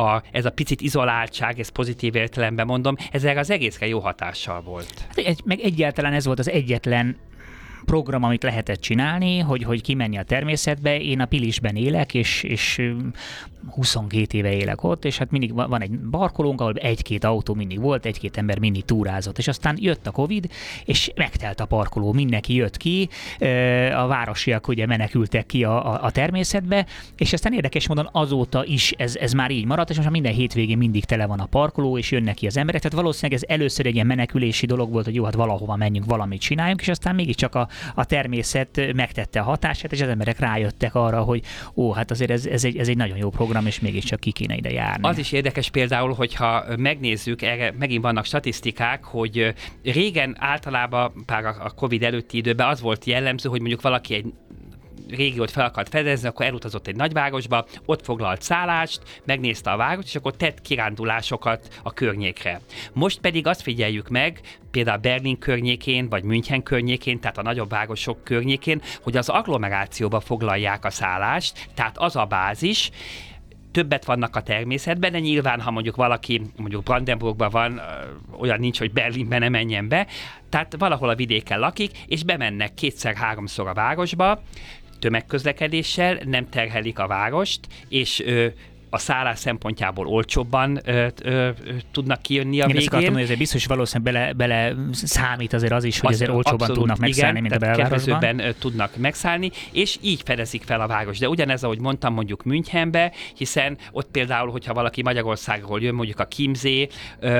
a, 0.00 0.22
ez 0.32 0.44
a 0.44 0.50
picit 0.50 0.80
izoláltság, 0.80 1.58
ez 1.58 1.68
pozitív 1.68 2.14
értelemben 2.14 2.66
mondom, 2.66 2.96
ez 3.10 3.24
erre 3.24 3.40
az 3.40 3.50
egészre 3.50 3.86
jó 3.86 3.98
hatással 3.98 4.60
volt. 4.60 5.06
Hát 5.08 5.16
egy, 5.16 5.40
meg 5.44 5.60
egyáltalán 5.60 6.12
ez 6.12 6.24
volt 6.24 6.38
az 6.38 6.50
egyetlen 6.50 7.16
program, 7.88 8.22
amit 8.22 8.42
lehetett 8.42 8.80
csinálni, 8.80 9.38
hogy, 9.38 9.62
hogy 9.62 9.82
kimenni 9.82 10.18
a 10.18 10.22
természetbe. 10.22 11.00
Én 11.00 11.20
a 11.20 11.26
Pilisben 11.26 11.76
élek, 11.76 12.14
és, 12.14 12.42
és 12.42 12.92
22 13.70 14.38
éve 14.38 14.52
élek 14.52 14.82
ott, 14.82 15.04
és 15.04 15.18
hát 15.18 15.30
mindig 15.30 15.54
van 15.54 15.82
egy 15.82 15.98
barkolónk, 15.98 16.60
ahol 16.60 16.74
egy-két 16.74 17.24
autó 17.24 17.54
mindig 17.54 17.80
volt, 17.80 18.06
egy-két 18.06 18.36
ember 18.36 18.58
mindig 18.58 18.84
túrázott, 18.84 19.38
és 19.38 19.48
aztán 19.48 19.76
jött 19.80 20.06
a 20.06 20.10
Covid, 20.10 20.50
és 20.84 21.10
megtelt 21.14 21.60
a 21.60 21.64
parkoló, 21.64 22.12
mindenki 22.12 22.54
jött 22.54 22.76
ki, 22.76 23.08
a 23.94 24.06
városiak 24.06 24.68
ugye 24.68 24.86
menekültek 24.86 25.46
ki 25.46 25.64
a, 25.64 25.92
a, 25.92 26.04
a 26.04 26.10
természetbe, 26.10 26.86
és 27.16 27.32
aztán 27.32 27.52
érdekes 27.52 27.88
módon 27.88 28.08
azóta 28.12 28.64
is 28.64 28.92
ez, 28.96 29.16
ez 29.16 29.32
már 29.32 29.50
így 29.50 29.66
maradt, 29.66 29.90
és 29.90 29.96
most 29.96 30.10
minden 30.10 30.32
hétvégén 30.32 30.78
mindig 30.78 31.04
tele 31.04 31.26
van 31.26 31.40
a 31.40 31.46
parkoló, 31.46 31.98
és 31.98 32.10
jönnek 32.10 32.34
ki 32.34 32.46
az 32.46 32.56
emberek, 32.56 32.80
tehát 32.80 32.96
valószínűleg 32.96 33.42
ez 33.42 33.48
először 33.48 33.86
egy 33.86 33.94
ilyen 33.94 34.06
menekülési 34.06 34.66
dolog 34.66 34.92
volt, 34.92 35.04
hogy 35.04 35.14
jó, 35.14 35.24
hát 35.24 35.34
valahova 35.34 35.76
menjünk, 35.76 36.06
valamit 36.06 36.40
csináljunk, 36.40 36.80
és 36.80 36.88
aztán 36.88 37.14
mégiscsak 37.14 37.54
a, 37.54 37.68
a 37.94 38.04
természet 38.04 38.92
megtette 38.94 39.40
a 39.40 39.42
hatását, 39.42 39.92
és 39.92 40.00
az 40.00 40.08
emberek 40.08 40.38
rájöttek 40.38 40.94
arra, 40.94 41.22
hogy 41.22 41.42
ó, 41.74 41.92
hát 41.92 42.10
azért 42.10 42.30
ez, 42.30 42.46
ez, 42.46 42.64
egy, 42.64 42.76
ez 42.76 42.88
egy 42.88 42.96
nagyon 42.96 43.16
jó 43.16 43.30
program, 43.30 43.66
és 43.66 43.80
mégiscsak 43.80 44.20
ki 44.20 44.30
kéne 44.30 44.56
ide 44.56 44.70
járni. 44.70 45.08
Az 45.08 45.18
is 45.18 45.32
érdekes 45.32 45.70
például, 45.70 46.14
hogyha 46.14 46.64
megnézzük, 46.76 47.42
erre 47.42 47.74
megint 47.78 48.02
vannak 48.02 48.24
statisztikák, 48.24 49.04
hogy 49.04 49.54
régen 49.82 50.36
általában, 50.38 51.12
pár 51.26 51.44
a 51.44 51.72
Covid 51.76 52.02
előtti 52.02 52.36
időben 52.36 52.68
az 52.68 52.80
volt 52.80 53.04
jellemző, 53.04 53.48
hogy 53.48 53.60
mondjuk 53.60 53.82
valaki 53.82 54.14
egy 54.14 54.32
régiót 55.08 55.50
fel 55.50 55.64
akart 55.64 55.88
fedezni, 55.88 56.28
akkor 56.28 56.46
elutazott 56.46 56.86
egy 56.86 56.96
nagyvárosba, 56.96 57.66
ott 57.84 58.04
foglalt 58.04 58.42
szállást, 58.42 59.00
megnézte 59.24 59.70
a 59.70 59.76
várost, 59.76 60.08
és 60.08 60.14
akkor 60.14 60.36
tett 60.36 60.60
kirándulásokat 60.60 61.80
a 61.82 61.92
környékre. 61.92 62.60
Most 62.92 63.20
pedig 63.20 63.46
azt 63.46 63.62
figyeljük 63.62 64.08
meg, 64.08 64.40
például 64.70 64.98
Berlin 64.98 65.38
környékén, 65.38 66.08
vagy 66.08 66.22
München 66.22 66.62
környékén, 66.62 67.20
tehát 67.20 67.38
a 67.38 67.42
nagyobb 67.42 67.70
városok 67.70 68.24
környékén, 68.24 68.82
hogy 69.02 69.16
az 69.16 69.28
agglomerációba 69.28 70.20
foglalják 70.20 70.84
a 70.84 70.90
szállást, 70.90 71.68
tehát 71.74 71.98
az 71.98 72.16
a 72.16 72.24
bázis, 72.24 72.90
többet 73.70 74.04
vannak 74.04 74.36
a 74.36 74.42
természetben, 74.42 75.12
de 75.12 75.18
nyilván, 75.18 75.60
ha 75.60 75.70
mondjuk 75.70 75.96
valaki 75.96 76.42
mondjuk 76.56 76.82
Brandenburgban 76.82 77.50
van, 77.50 77.80
olyan 78.38 78.60
nincs, 78.60 78.78
hogy 78.78 78.92
Berlinben 78.92 79.40
ne 79.40 79.48
menjen 79.48 79.88
be, 79.88 80.06
tehát 80.48 80.74
valahol 80.78 81.08
a 81.08 81.14
vidéken 81.14 81.58
lakik, 81.58 81.98
és 82.06 82.24
bemennek 82.24 82.74
kétszer-háromszor 82.74 83.66
a 83.66 83.74
városba, 83.74 84.42
tömegközlekedéssel, 84.98 86.18
nem 86.24 86.48
terhelik 86.48 86.98
a 86.98 87.06
várost, 87.06 87.60
és 87.88 88.20
ö, 88.20 88.46
a 88.90 88.98
szállás 88.98 89.38
szempontjából 89.38 90.06
olcsóbban 90.06 90.80
ö, 90.84 91.06
ö, 91.22 91.48
ö, 91.64 91.72
tudnak 91.92 92.22
kijönni 92.22 92.60
a 92.60 92.66
Én 92.66 92.74
végén. 92.74 93.00
Én 93.00 93.14
azért 93.14 93.38
biztos, 93.38 93.66
hogy 93.66 93.76
valószínűleg 93.76 94.12
bele, 94.12 94.32
bele 94.32 94.74
számít 94.92 95.52
azért 95.52 95.72
az 95.72 95.84
is, 95.84 96.00
hogy 96.00 96.08
az 96.08 96.14
azért 96.14 96.30
olcsóbban 96.30 96.60
abszolút, 96.60 96.78
tudnak 96.78 96.98
megszállni, 96.98 97.38
igen, 97.38 97.50
mint 97.50 97.62
a 97.62 97.66
belvárosban. 97.66 98.54
Tudnak 98.58 98.96
megszállni, 98.96 99.50
és 99.72 99.98
így 100.00 100.22
fedezik 100.24 100.62
fel 100.62 100.80
a 100.80 100.86
város. 100.86 101.18
De 101.18 101.28
ugyanez, 101.28 101.64
ahogy 101.64 101.80
mondtam, 101.80 102.14
mondjuk 102.14 102.44
Münchenbe, 102.44 103.12
hiszen 103.36 103.78
ott 103.92 104.10
például, 104.10 104.50
hogyha 104.50 104.74
valaki 104.74 105.02
Magyarországról 105.02 105.80
jön, 105.80 105.94
mondjuk 105.94 106.20
a 106.20 106.24
Kimzé, 106.24 106.88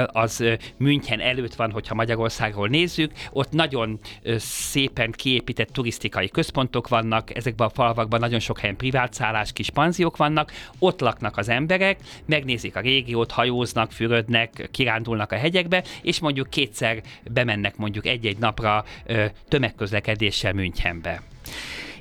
az 0.06 0.44
München 0.76 1.20
előtt 1.20 1.54
van, 1.54 1.70
hogyha 1.70 1.94
Magyarországról 1.94 2.68
nézzük, 2.68 3.12
ott 3.32 3.52
nagyon 3.52 3.98
szépen 4.36 5.10
kiépített 5.10 5.68
turisztikai 5.68 6.28
központok 6.28 6.88
vannak, 6.88 7.36
ezekben 7.36 7.66
a 7.66 7.70
falvakban 7.70 8.20
nagyon 8.20 8.40
sok 8.40 8.58
helyen 8.58 8.76
privát 8.76 9.12
szállás, 9.12 9.52
kis 9.52 9.70
panziók 9.70 10.16
vannak, 10.16 10.52
ott 10.78 11.00
laknak 11.00 11.36
az 11.38 11.48
emberek, 11.48 11.98
megnézik 12.26 12.76
a 12.76 12.80
régiót, 12.80 13.30
hajóznak, 13.30 13.92
fürödnek, 13.92 14.68
kirándulnak 14.70 15.32
a 15.32 15.36
hegyekbe, 15.36 15.84
és 16.02 16.18
mondjuk 16.18 16.50
kétszer 16.50 17.02
bemennek 17.30 17.76
mondjuk 17.76 18.06
egy-egy 18.06 18.38
napra 18.38 18.84
tömegközlekedéssel 19.48 20.52
Münchenbe. 20.52 21.22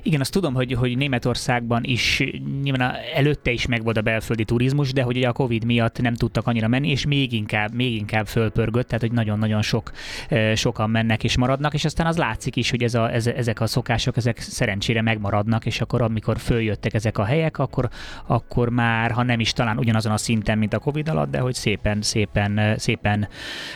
Igen, 0.02 0.20
azt 0.20 0.32
tudom, 0.32 0.54
hogy, 0.54 0.72
hogy 0.72 0.96
Németországban 0.96 1.84
is 1.84 2.24
nyilván 2.62 2.94
előtte 3.14 3.50
is 3.50 3.66
megvolt 3.66 3.96
a 3.96 4.02
belföldi 4.02 4.44
turizmus, 4.44 4.92
de 4.92 5.02
hogy 5.02 5.16
ugye 5.16 5.28
a 5.28 5.32
Covid 5.32 5.64
miatt 5.64 6.00
nem 6.00 6.14
tudtak 6.14 6.46
annyira 6.46 6.68
menni, 6.68 6.90
és 6.90 7.06
még 7.06 7.32
inkább, 7.32 7.74
még 7.74 7.94
inkább 7.94 8.26
fölpörgött, 8.26 8.86
tehát 8.86 9.02
hogy 9.02 9.12
nagyon-nagyon 9.12 9.62
sok, 9.62 9.92
sokan 10.54 10.90
mennek 10.90 11.24
és 11.24 11.36
maradnak, 11.36 11.74
és 11.74 11.84
aztán 11.84 12.06
az 12.06 12.16
látszik 12.16 12.56
is, 12.56 12.70
hogy 12.70 12.82
ez 12.82 12.94
a, 12.94 13.12
ez, 13.12 13.26
ezek 13.26 13.60
a 13.60 13.66
szokások, 13.66 14.16
ezek 14.16 14.38
szerencsére 14.40 15.02
megmaradnak, 15.02 15.66
és 15.66 15.80
akkor 15.80 16.02
amikor 16.02 16.38
följöttek 16.38 16.94
ezek 16.94 17.18
a 17.18 17.24
helyek, 17.24 17.58
akkor, 17.58 17.88
akkor 18.26 18.68
már, 18.68 19.10
ha 19.10 19.22
nem 19.22 19.40
is 19.40 19.52
talán 19.52 19.78
ugyanazon 19.78 20.12
a 20.12 20.16
szinten, 20.16 20.58
mint 20.58 20.72
a 20.72 20.78
Covid 20.78 21.08
alatt, 21.08 21.30
de 21.30 21.38
hogy 21.38 21.54
szépen, 21.54 22.02
szépen, 22.02 22.78
szépen 22.78 23.28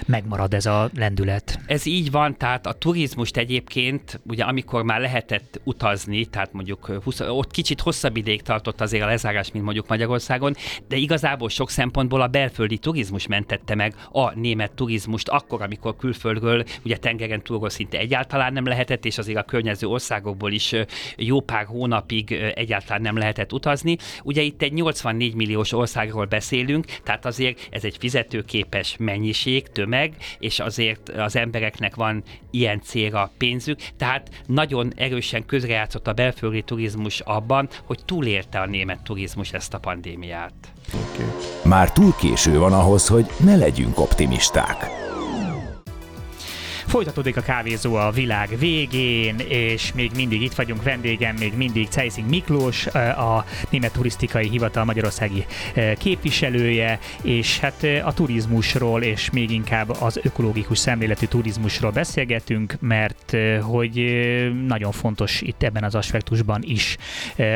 megmarad 0.07 0.55
ez 0.55 0.67
a 0.67 0.91
lendület. 0.97 1.61
Ez 1.67 1.87
így 1.87 2.11
van, 2.11 2.37
tehát 2.37 2.67
a 2.67 2.73
turizmust 2.73 3.37
egyébként, 3.37 4.21
ugye 4.27 4.45
amikor 4.45 4.83
már 4.83 5.01
lehetett 5.01 5.61
utazni, 5.65 6.12
tehát 6.31 6.53
mondjuk 6.53 6.87
20, 7.05 7.21
ott 7.21 7.51
kicsit 7.51 7.81
hosszabb 7.81 8.17
ideig 8.17 8.43
tartott 8.43 8.81
azért 8.81 9.05
a 9.05 9.07
lezárás, 9.07 9.53
mint 9.53 9.65
mondjuk 9.65 9.89
Magyarországon, 9.89 10.55
de 10.89 10.97
igazából 10.97 11.49
sok 11.49 11.71
szempontból 11.71 12.21
a 12.21 12.27
belföldi 12.27 12.79
turizmus 12.79 13.27
mentette 13.27 13.75
meg 13.75 13.95
a 14.13 14.39
német 14.39 14.73
turizmust 14.73 15.29
akkor, 15.29 15.63
amikor 15.63 15.97
külföldről, 15.97 16.65
ugye 16.85 16.97
tengeren 16.97 17.43
túlról 17.43 17.71
szinte 17.71 17.99
egyáltalán 17.99 18.53
nem 18.53 18.67
lehetett, 18.67 19.05
és 19.05 19.19
azért 19.19 19.39
a 19.39 19.43
környező 19.43 19.87
országokból 19.87 20.53
is 20.53 20.75
jó 21.17 21.41
pár 21.41 21.65
hónapig 21.65 22.33
egyáltalán 22.55 23.03
nem 23.03 23.17
lehetett 23.17 23.53
utazni. 23.53 23.97
Ugye 24.23 24.43
itt 24.43 24.63
egy 24.63 24.73
84 24.73 25.35
milliós 25.35 25.73
országról 25.73 26.25
beszélünk, 26.25 26.85
tehát 26.85 27.27
azért 27.27 27.69
ez 27.71 27.85
egy 27.85 27.97
fizetőképes 27.99 28.97
mennyiség, 28.99 29.69
tömeg, 29.69 30.17
és 30.39 30.61
azért 30.61 31.09
az 31.09 31.37
embereknek 31.37 31.95
van 31.95 32.23
ilyen 32.51 32.81
célra 32.81 33.31
pénzük, 33.39 33.79
tehát 33.97 34.43
nagyon 34.47 34.93
erősen 34.97 35.47
közrejátszott 35.47 36.02
segített 36.03 36.07
a 36.07 36.13
belföldi 36.13 36.63
turizmus 36.63 37.21
abban, 37.21 37.69
hogy 37.85 37.99
túlélte 38.05 38.61
a 38.61 38.67
német 38.67 39.03
turizmus 39.03 39.53
ezt 39.53 39.75
a 39.75 39.79
pandémiát. 39.79 40.53
Okay. 40.95 41.27
Már 41.65 41.93
túl 41.93 42.15
késő 42.19 42.59
van 42.59 42.73
ahhoz, 42.73 43.09
hogy 43.09 43.27
ne 43.45 43.57
legyünk 43.57 43.99
optimisták. 43.99 45.11
Folytatódik 46.93 47.37
a 47.37 47.41
kávézó 47.41 47.95
a 47.95 48.11
világ 48.11 48.59
végén, 48.59 49.39
és 49.49 49.93
még 49.93 50.11
mindig 50.17 50.43
itt 50.43 50.55
vagyunk. 50.55 50.83
Vendégem, 50.83 51.37
még 51.39 51.57
mindig 51.57 51.89
Ceising 51.89 52.29
Miklós, 52.29 52.87
a 52.87 53.45
Német 53.71 53.93
Turisztikai 53.93 54.49
Hivatal 54.49 54.85
Magyarországi 54.85 55.47
képviselője, 55.99 56.99
és 57.23 57.59
hát 57.59 57.87
a 58.05 58.13
turizmusról, 58.13 59.03
és 59.03 59.31
még 59.31 59.51
inkább 59.51 59.91
az 60.01 60.21
ökológikus 60.23 60.79
szemléletű 60.79 61.27
turizmusról 61.27 61.91
beszélgetünk, 61.91 62.77
mert 62.81 63.37
hogy 63.61 64.15
nagyon 64.67 64.93
fontos 64.93 65.41
itt 65.41 65.63
ebben 65.63 65.85
az 65.85 65.95
aspektusban 65.95 66.63
is 66.65 66.97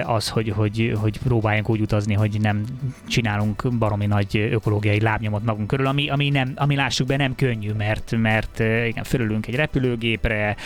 az, 0.05 0.29
hogy, 0.29 0.49
hogy, 0.49 0.93
hogy 1.01 1.19
próbáljunk 1.19 1.69
úgy 1.69 1.81
utazni, 1.81 2.15
hogy 2.15 2.41
nem 2.41 2.65
csinálunk 3.09 3.69
baromi 3.79 4.07
nagy 4.07 4.37
ökológiai 4.53 5.01
lábnyomot 5.01 5.45
magunk 5.45 5.67
körül, 5.67 5.87
ami, 5.87 6.09
ami, 6.09 6.29
nem, 6.29 6.53
ami 6.55 6.75
lássuk 6.77 7.07
be 7.07 7.17
nem 7.17 7.35
könnyű, 7.35 7.73
mert, 7.73 8.15
mert 8.17 8.59
igen, 8.59 9.05
fölül 9.05 9.25
fölülünk 9.27 9.47
egy 9.47 9.55
repülőgépre, 9.55 10.57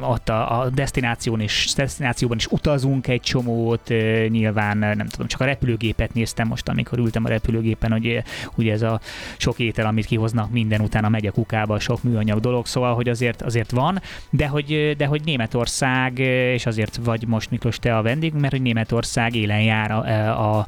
ott 0.00 0.28
a, 0.28 0.60
a 0.60 0.68
destináción 0.68 1.40
és 1.40 1.72
destinációban 1.76 2.36
is 2.36 2.46
utazunk 2.46 3.08
egy 3.08 3.20
csomót, 3.20 3.88
nyilván 4.28 4.76
nem 4.76 5.06
tudom, 5.06 5.26
csak 5.26 5.40
a 5.40 5.44
repülőgépet 5.44 6.14
néztem 6.14 6.48
most, 6.48 6.68
amikor 6.68 6.98
ültem 6.98 7.24
a 7.24 7.28
repülőgépen, 7.28 7.90
hogy 7.90 8.22
ugye 8.54 8.72
ez 8.72 8.82
a 8.82 9.00
sok 9.36 9.58
étel, 9.58 9.86
amit 9.86 10.06
kihoznak 10.06 10.50
minden 10.50 10.80
utána 10.80 11.08
megy 11.08 11.26
a 11.26 11.32
kukába, 11.32 11.78
sok 11.78 12.02
műanyag 12.02 12.40
dolog, 12.40 12.66
szóval, 12.66 12.94
hogy 12.94 13.08
azért, 13.08 13.42
azért 13.42 13.70
van, 13.70 14.00
de 14.30 14.46
hogy, 14.46 14.94
de 14.96 15.06
hogy 15.06 15.22
Németország, 15.24 16.18
és 16.54 16.66
azért 16.66 16.96
vagy 17.04 17.26
most 17.26 17.50
Miklós 17.50 17.78
te 17.78 17.96
a 17.96 18.02
vendég, 18.02 18.32
mert 18.32 18.52
hogy 18.52 18.62
Németország 18.62 19.34
élen 19.34 19.62
jár 19.62 19.90
a, 19.90 20.58
a 20.58 20.66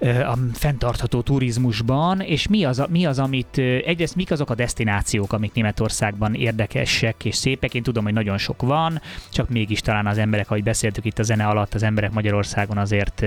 a 0.00 0.38
fenntartható 0.52 1.20
turizmusban, 1.20 2.20
és 2.20 2.48
mi 2.48 2.64
az, 2.64 2.82
mi 2.90 3.06
az, 3.06 3.18
amit 3.18 3.58
egyrészt 3.58 4.16
mik 4.16 4.30
azok 4.30 4.50
a 4.50 4.54
destinációk, 4.54 5.32
amik 5.32 5.52
Németországban 5.52 6.34
érdekesek 6.34 7.24
és 7.24 7.36
szépek. 7.36 7.74
Én 7.74 7.82
tudom, 7.82 8.04
hogy 8.04 8.12
nagyon 8.12 8.38
sok 8.38 8.62
van, 8.62 9.00
csak 9.30 9.48
mégis 9.48 9.80
talán 9.80 10.06
az 10.06 10.18
emberek, 10.18 10.50
ahogy 10.50 10.62
beszéltük 10.62 11.04
itt 11.04 11.18
a 11.18 11.22
zene 11.22 11.46
alatt, 11.46 11.74
az 11.74 11.82
emberek 11.82 12.12
Magyarországon 12.12 12.78
azért 12.78 13.24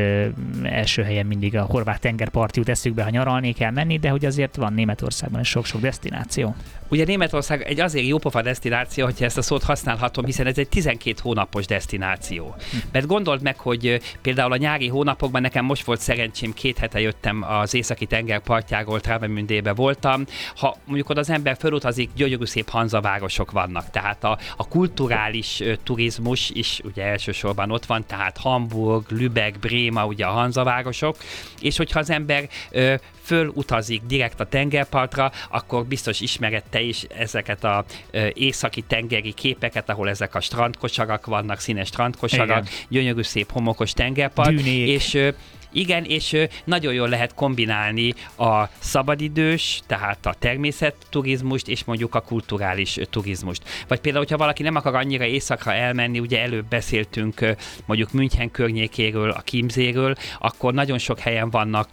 első 0.63 1.03
helyen 1.03 1.25
mindig 1.25 1.57
a 1.57 1.63
horvát 1.63 1.99
tengerparti 1.99 2.59
jut 2.59 2.69
eszükbe, 2.69 3.03
ha 3.03 3.09
nyaralni 3.09 3.53
kell 3.53 3.71
menni, 3.71 3.97
de 3.97 4.09
hogy 4.09 4.25
azért 4.25 4.55
van 4.55 4.73
Németországban 4.73 5.43
sok-sok 5.43 5.81
destináció. 5.81 6.55
Ugye 6.91 7.05
Németország 7.05 7.61
egy 7.61 7.79
azért 7.79 8.07
jópofa 8.07 8.41
destináció, 8.41 9.05
hogyha 9.05 9.25
ezt 9.25 9.37
a 9.37 9.41
szót 9.41 9.63
használhatom, 9.63 10.25
hiszen 10.25 10.47
ez 10.47 10.57
egy 10.57 10.69
12 10.69 11.15
hónapos 11.21 11.65
destináció. 11.65 12.55
Hm. 12.71 12.77
Mert 12.91 13.05
gondold 13.05 13.41
meg, 13.41 13.59
hogy 13.59 14.01
például 14.21 14.51
a 14.51 14.57
nyári 14.57 14.87
hónapokban 14.87 15.41
nekem 15.41 15.65
most 15.65 15.85
volt 15.85 15.99
szerencsém, 15.99 16.53
két 16.53 16.77
hete 16.77 16.99
jöttem 16.99 17.45
az 17.47 17.73
északi 17.73 18.05
tenger 18.05 18.39
partjáról, 18.39 18.99
Travemündébe 18.99 19.73
voltam. 19.73 20.25
Ha 20.55 20.75
mondjuk 20.85 21.09
oda 21.09 21.19
az 21.19 21.29
ember 21.29 21.57
felutazik, 21.59 22.09
gyönyörű 22.15 22.45
szép 22.45 22.69
hanzavárosok 22.69 23.51
vannak, 23.51 23.89
tehát 23.89 24.23
a, 24.23 24.37
a 24.57 24.67
kulturális 24.67 25.63
turizmus 25.83 26.49
is 26.49 26.81
ugye 26.83 27.03
elsősorban 27.03 27.71
ott 27.71 27.85
van, 27.85 28.05
tehát 28.05 28.37
Hamburg, 28.37 29.05
Lübeck, 29.09 29.59
Bréma, 29.59 30.05
ugye 30.05 30.25
a 30.25 30.31
hanzavárosok, 30.31 31.17
és 31.61 31.77
hogyha 31.77 31.99
az 31.99 32.09
ember 32.09 32.49
ö, 32.69 32.95
fölutazik 33.31 34.01
direkt 34.07 34.39
a 34.39 34.45
tengerpartra, 34.45 35.31
akkor 35.49 35.85
biztos 35.85 36.19
ismerette 36.19 36.81
is 36.81 37.03
ezeket 37.03 37.63
a 37.63 37.85
északi 38.33 38.81
tengeri 38.81 39.33
képeket, 39.33 39.89
ahol 39.89 40.09
ezek 40.09 40.35
a 40.35 40.39
strandkosarak 40.39 41.25
vannak, 41.25 41.59
színes 41.59 41.87
strandkosarak, 41.87 42.61
Igen. 42.61 42.65
gyönyörű 42.89 43.21
szép 43.21 43.51
homokos 43.51 43.93
tengerpart, 43.93 44.55
Dűnék. 44.55 44.87
és 44.87 45.31
igen, 45.71 46.03
és 46.03 46.37
nagyon 46.63 46.93
jól 46.93 47.09
lehet 47.09 47.33
kombinálni 47.33 48.13
a 48.37 48.65
szabadidős, 48.79 49.81
tehát 49.87 50.25
a 50.25 50.35
természetturizmust, 50.39 51.67
és 51.67 51.83
mondjuk 51.83 52.15
a 52.15 52.21
kulturális 52.21 52.97
turizmust. 53.09 53.63
Vagy 53.87 53.99
például, 53.99 54.23
hogyha 54.23 54.37
valaki 54.37 54.63
nem 54.63 54.75
akar 54.75 54.95
annyira 54.95 55.25
éjszakra 55.25 55.73
elmenni, 55.73 56.19
ugye 56.19 56.41
előbb 56.41 56.65
beszéltünk 56.65 57.55
mondjuk 57.85 58.11
München 58.11 58.51
környékéről, 58.51 59.29
a 59.29 59.41
Kimzéről, 59.41 60.15
akkor 60.39 60.73
nagyon 60.73 60.97
sok 60.97 61.19
helyen 61.19 61.49
vannak 61.49 61.89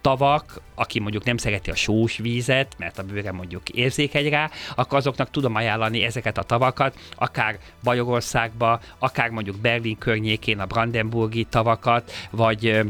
tavak, 0.00 0.60
aki 0.74 1.00
mondjuk 1.00 1.24
nem 1.24 1.36
szereti 1.36 1.70
a 1.70 1.74
sós 1.74 2.16
vízet, 2.16 2.74
mert 2.78 2.98
a 2.98 3.02
bőre 3.02 3.32
mondjuk 3.32 3.68
érzékeny 3.68 4.28
rá, 4.28 4.50
akkor 4.74 4.98
azoknak 4.98 5.30
tudom 5.30 5.54
ajánlani 5.54 6.02
ezeket 6.02 6.38
a 6.38 6.42
tavakat, 6.42 6.98
akár 7.16 7.58
Bajorországba, 7.82 8.80
akár 8.98 9.30
mondjuk 9.30 9.56
Berlin 9.56 9.98
környékén 9.98 10.60
a 10.60 10.66
Brandenburgi 10.66 11.44
tavakat, 11.44 12.12
vagy 12.30 12.80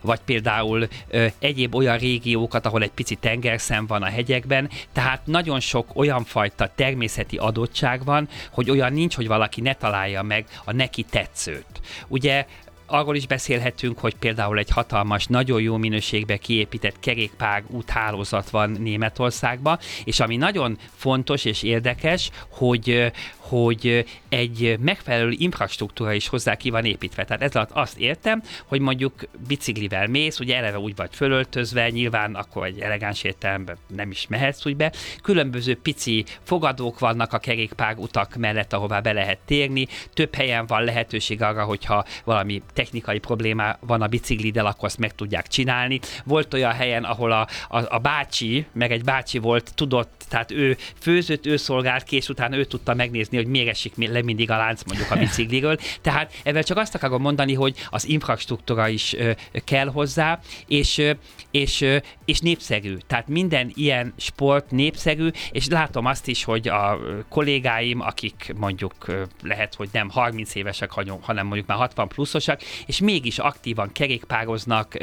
vagy 0.00 0.20
például 0.24 0.88
ö, 1.08 1.26
egyéb 1.38 1.74
olyan 1.74 1.98
régiókat, 1.98 2.66
ahol 2.66 2.82
egy 2.82 2.90
pici 2.90 3.14
tengerszem 3.14 3.86
van 3.86 4.02
a 4.02 4.06
hegyekben, 4.06 4.70
tehát 4.92 5.26
nagyon 5.26 5.60
sok 5.60 5.88
olyan 5.94 6.24
fajta 6.24 6.72
természeti 6.74 7.36
adottság 7.36 8.04
van, 8.04 8.28
hogy 8.50 8.70
olyan 8.70 8.92
nincs, 8.92 9.14
hogy 9.14 9.26
valaki 9.26 9.60
ne 9.60 9.74
találja 9.74 10.22
meg 10.22 10.46
a 10.64 10.72
neki 10.72 11.02
tetszőt. 11.02 11.80
Ugye 12.08 12.46
arról 12.92 13.16
is 13.16 13.26
beszélhetünk, 13.26 13.98
hogy 13.98 14.14
például 14.14 14.58
egy 14.58 14.70
hatalmas, 14.70 15.26
nagyon 15.26 15.60
jó 15.60 15.76
minőségbe 15.76 16.36
kiépített 16.36 17.00
kerékpár 17.00 17.62
úthálózat 17.66 18.50
van 18.50 18.70
Németországban, 18.70 19.78
és 20.04 20.20
ami 20.20 20.36
nagyon 20.36 20.78
fontos 20.96 21.44
és 21.44 21.62
érdekes, 21.62 22.30
hogy, 22.48 23.12
hogy 23.52 24.04
egy 24.28 24.78
megfelelő 24.80 25.34
infrastruktúra 25.38 26.12
is 26.12 26.28
hozzá 26.28 26.54
ki 26.54 26.70
van 26.70 26.84
építve. 26.84 27.24
Tehát 27.24 27.42
ez 27.42 27.54
alatt 27.54 27.70
azt 27.72 27.98
értem, 27.98 28.42
hogy 28.66 28.80
mondjuk 28.80 29.14
biciklivel 29.46 30.06
mész, 30.06 30.38
ugye 30.38 30.56
eleve 30.56 30.78
úgy 30.78 30.96
vagy 30.96 31.14
fölöltözve, 31.14 31.90
nyilván 31.90 32.34
akkor 32.34 32.66
egy 32.66 32.78
elegáns 32.78 33.22
értelemben 33.22 33.76
nem 33.86 34.10
is 34.10 34.26
mehetsz 34.28 34.66
úgy 34.66 34.76
be. 34.76 34.92
Különböző 35.22 35.76
pici 35.76 36.24
fogadók 36.42 36.98
vannak 36.98 37.32
a 37.32 37.38
kerékpár 37.38 37.96
utak 37.98 38.36
mellett, 38.36 38.72
ahová 38.72 39.00
be 39.00 39.12
lehet 39.12 39.38
térni. 39.44 39.86
Több 40.14 40.34
helyen 40.34 40.66
van 40.66 40.84
lehetőség 40.84 41.42
arra, 41.42 41.64
hogyha 41.64 42.04
valami 42.24 42.62
technikai 42.72 43.18
probléma 43.18 43.76
van 43.80 44.02
a 44.02 44.06
bicikliddel, 44.06 44.66
akkor 44.66 44.84
azt 44.84 44.98
meg 44.98 45.14
tudják 45.14 45.46
csinálni. 45.46 46.00
Volt 46.24 46.54
olyan 46.54 46.72
helyen, 46.72 47.04
ahol 47.04 47.32
a, 47.32 47.48
a, 47.68 47.94
a 47.94 47.98
bácsi, 47.98 48.66
meg 48.72 48.92
egy 48.92 49.04
bácsi 49.04 49.38
volt, 49.38 49.72
tudott, 49.74 50.21
tehát 50.32 50.50
ő 50.50 50.76
főzött, 51.00 51.46
ő 51.46 51.56
szolgált 51.56 52.02
ki, 52.02 52.16
és 52.16 52.28
utána 52.28 52.56
ő 52.56 52.64
tudta 52.64 52.94
megnézni, 52.94 53.36
hogy 53.36 53.46
még 53.46 53.68
esik 53.68 53.92
le 53.96 54.22
mindig 54.22 54.50
a 54.50 54.56
lánc 54.56 54.82
mondjuk 54.84 55.10
a 55.10 55.16
bicikliről. 55.16 55.76
Tehát 56.00 56.32
ezzel 56.42 56.62
csak 56.62 56.76
azt 56.76 56.94
akarom 56.94 57.20
mondani, 57.20 57.54
hogy 57.54 57.76
az 57.90 58.08
infrastruktúra 58.08 58.88
is 58.88 59.14
ö, 59.14 59.30
kell 59.64 59.86
hozzá, 59.86 60.40
és, 60.66 60.98
ö, 60.98 61.10
és, 61.50 61.80
ö, 61.80 61.96
és 62.24 62.38
népszerű. 62.38 62.96
Tehát 63.06 63.28
minden 63.28 63.70
ilyen 63.74 64.14
sport 64.16 64.70
népszerű, 64.70 65.28
és 65.50 65.68
látom 65.68 66.06
azt 66.06 66.28
is, 66.28 66.44
hogy 66.44 66.68
a 66.68 66.98
kollégáim, 67.28 68.00
akik 68.00 68.52
mondjuk 68.56 68.94
lehet, 69.42 69.74
hogy 69.74 69.88
nem 69.92 70.10
30 70.10 70.54
évesek, 70.54 70.90
hanem 71.20 71.46
mondjuk 71.46 71.66
már 71.66 71.78
60 71.78 72.08
pluszosak, 72.08 72.60
és 72.86 73.00
mégis 73.00 73.38
aktívan 73.38 73.92
kerékpároznak, 73.92 74.96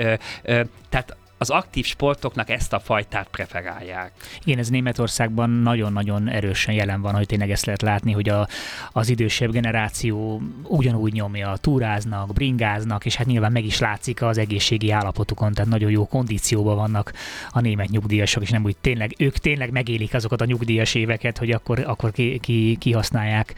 tehát 0.89 1.17
az 1.41 1.49
aktív 1.49 1.85
sportoknak 1.85 2.49
ezt 2.49 2.73
a 2.73 2.79
fajtát 2.79 3.27
preferálják. 3.27 4.11
Igen, 4.43 4.59
ez 4.59 4.69
Németországban 4.69 5.49
nagyon-nagyon 5.49 6.29
erősen 6.29 6.73
jelen 6.73 7.01
van, 7.01 7.15
hogy 7.15 7.25
tényleg 7.25 7.51
ezt 7.51 7.65
lehet 7.65 7.81
látni, 7.81 8.11
hogy 8.11 8.29
a, 8.29 8.47
az 8.91 9.09
idősebb 9.09 9.51
generáció 9.51 10.41
ugyanúgy 10.63 11.13
nyomja, 11.13 11.57
túráznak, 11.61 12.33
bringáznak, 12.33 13.05
és 13.05 13.15
hát 13.15 13.27
nyilván 13.27 13.51
meg 13.51 13.65
is 13.65 13.79
látszik 13.79 14.21
az 14.21 14.37
egészségi 14.37 14.91
állapotukon, 14.91 15.53
tehát 15.53 15.69
nagyon 15.69 15.91
jó 15.91 16.07
kondícióban 16.07 16.75
vannak 16.75 17.13
a 17.51 17.59
német 17.59 17.89
nyugdíjasok, 17.89 18.43
és 18.43 18.49
nem 18.49 18.63
úgy 18.63 18.77
tényleg, 18.81 19.15
ők 19.17 19.37
tényleg 19.37 19.71
megélik 19.71 20.13
azokat 20.13 20.41
a 20.41 20.45
nyugdíjas 20.45 20.95
éveket, 20.95 21.37
hogy 21.37 21.51
akkor, 21.51 21.83
akkor 21.87 22.11
ki, 22.11 22.39
ki, 22.39 22.75
kihasználják, 22.79 23.53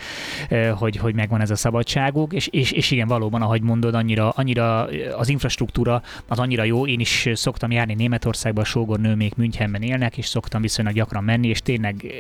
hogy, 0.76 0.98
hogy 0.98 1.16
megvan 1.16 1.42
ez 1.42 1.52
a 1.52 1.56
szabadságuk, 1.56 2.34
és, 2.34 2.48
és, 2.48 2.72
és 2.72 2.92
igen, 2.92 3.08
valóban, 3.08 3.42
ahogy 3.42 3.62
mondod, 3.62 3.94
annyira, 3.94 4.30
annyira 4.30 4.88
az 5.18 5.30
infrastruktúra 5.30 6.02
az 6.28 6.40
annyira 6.40 6.64
jó, 6.64 6.88
én 6.88 7.00
is 7.00 7.30
szoktam 7.34 7.71
szoktam 7.72 7.88
járni 7.88 8.04
Németországba, 8.04 8.62
a 8.62 8.66
sógornő 8.66 9.16
még 9.16 9.34
Münchenben 9.36 9.82
élnek, 9.82 10.18
és 10.18 10.26
szoktam 10.26 10.62
viszonylag 10.62 10.94
gyakran 10.94 11.24
menni, 11.24 11.48
és 11.48 11.62
tényleg 11.62 11.96
eh, 12.06 12.12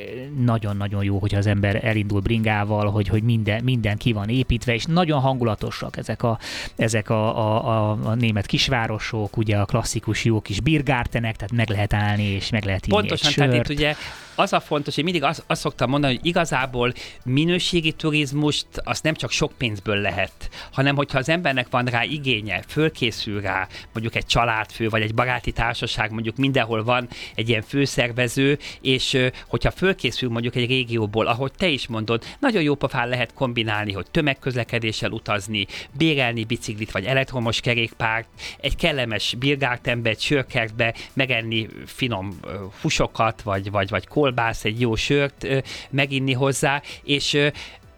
nagyon-nagyon 0.44 1.04
jó, 1.04 1.18
hogy 1.18 1.36
az 1.36 1.46
ember 1.46 1.86
elindul 1.86 2.20
bringával, 2.20 2.90
hogy, 2.90 3.08
hogy 3.08 3.24
minden, 3.24 3.64
minden 3.64 3.98
ki 3.98 4.14
van 4.14 4.30
építve, 4.30 4.74
és 4.74 4.86
nagyon 4.86 5.20
hangulatosak 5.20 5.98
ezek 5.98 6.24
a, 6.24 6.40
ezek 6.76 7.10
a, 7.10 7.38
a, 7.38 7.68
a, 7.68 7.98
a 8.04 8.16
német 8.16 8.46
kisvárosok, 8.46 9.38
ugye 9.38 9.58
a 9.58 9.66
klasszikus 9.66 10.26
jó 10.26 10.42
kis 10.42 10.62
birgártenek, 10.62 11.36
tehát 11.36 11.54
meg 11.54 11.70
lehet 11.70 11.94
állni, 11.94 12.24
és 12.24 12.50
meg 12.50 12.64
lehet 12.64 12.86
inni 12.88 12.96
Pontosan, 12.96 13.30
egy 13.30 13.36
tehát 13.36 13.70
itt 13.70 13.78
ugye 13.78 13.96
az 14.36 14.54
a 14.54 14.60
fontos, 14.60 14.96
hogy 14.96 15.04
mindig 15.04 15.24
azt, 15.24 15.44
azt 15.48 15.62
szoktam 15.62 15.90
mondani, 15.90 16.16
hogy 16.16 16.26
igazából 16.26 16.94
minőségi 17.24 17.92
turizmust 17.92 18.68
azt 18.84 19.04
nem 19.04 19.14
csak 19.14 19.32
sok 19.32 19.52
pénzből 19.58 19.98
lehet, 19.98 20.50
hanem 20.72 20.96
hogyha 20.96 21.18
az 21.18 21.30
embernek 21.30 21.68
van 21.70 21.86
rá 21.86 22.04
igénye, 22.04 22.64
fölkészül 22.68 23.42
rá, 23.42 23.68
mondjuk 23.94 24.16
egy 24.16 24.26
családfő 24.26 24.90
vagy 24.90 25.02
egy 25.02 25.14
barát 25.14 25.30
baráti 25.32 25.52
társaság, 25.52 26.12
mondjuk 26.12 26.36
mindenhol 26.36 26.84
van 26.84 27.08
egy 27.36 27.50
ilyen 27.50 27.62
főszervező, 27.62 28.58
és 28.82 29.18
hogyha 29.48 29.72
fölkészül 29.72 30.30
mondjuk 30.30 30.56
egy 30.56 30.68
régióból, 30.68 31.28
ahogy 31.28 31.52
te 31.58 31.68
is 31.68 31.88
mondod, 31.88 32.24
nagyon 32.40 32.62
jó 32.62 32.76
pofán 32.76 33.10
lehet 33.10 33.34
kombinálni, 33.34 33.92
hogy 33.92 34.06
tömegközlekedéssel 34.12 35.12
utazni, 35.12 35.66
bérelni 35.92 36.44
biciklit 36.44 36.92
vagy 36.92 37.06
elektromos 37.06 37.60
kerékpárt, 37.60 38.28
egy 38.58 38.76
kellemes 38.76 39.36
birgártembe, 39.40 40.14
sörkertbe 40.14 40.94
megenni 41.14 41.68
finom 41.86 42.40
húsokat, 42.82 43.42
vagy, 43.42 43.72
vagy, 43.72 43.90
vagy 43.90 44.08
kolbász, 44.22 44.66
egy 44.66 44.80
jó 44.80 44.96
sört 44.96 45.48
meginni 45.90 46.34
hozzá, 46.34 46.82
és 47.04 47.52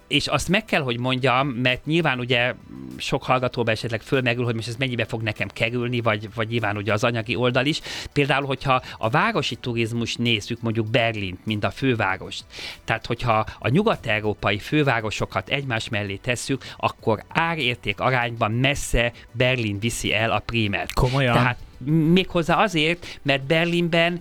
és 0.07 0.27
azt 0.27 0.49
meg 0.49 0.65
kell, 0.65 0.81
hogy 0.81 0.99
mondjam, 0.99 1.47
mert 1.47 1.85
nyilván 1.85 2.19
ugye 2.19 2.53
sok 2.97 3.23
hallgatóba 3.23 3.71
esetleg 3.71 4.01
fölmerül, 4.01 4.43
hogy 4.43 4.55
most 4.55 4.67
ez 4.67 4.75
mennyibe 4.75 5.05
fog 5.05 5.21
nekem 5.21 5.47
kerülni, 5.47 6.01
vagy, 6.01 6.29
vagy 6.35 6.47
nyilván 6.47 6.77
ugye 6.77 6.93
az 6.93 7.03
anyagi 7.03 7.35
oldal 7.35 7.65
is. 7.65 7.81
Például, 8.13 8.45
hogyha 8.45 8.81
a 8.97 9.09
városi 9.09 9.55
turizmus 9.55 10.15
nézzük, 10.15 10.61
mondjuk 10.61 10.89
Berlint, 10.89 11.45
mint 11.45 11.63
a 11.63 11.71
fővárost, 11.71 12.43
tehát 12.83 13.05
hogyha 13.05 13.45
a 13.59 13.69
nyugat-európai 13.69 14.59
fővárosokat 14.59 15.49
egymás 15.49 15.89
mellé 15.89 16.15
tesszük, 16.15 16.63
akkor 16.77 17.23
árérték 17.27 17.99
arányban 17.99 18.51
messze 18.51 19.11
Berlin 19.31 19.79
viszi 19.79 20.13
el 20.13 20.31
a 20.31 20.39
prímet. 20.39 20.93
Komolyan? 20.93 21.33
Tehát 21.33 21.57
méghozzá 22.13 22.55
azért, 22.55 23.19
mert 23.21 23.43
Berlinben 23.43 24.19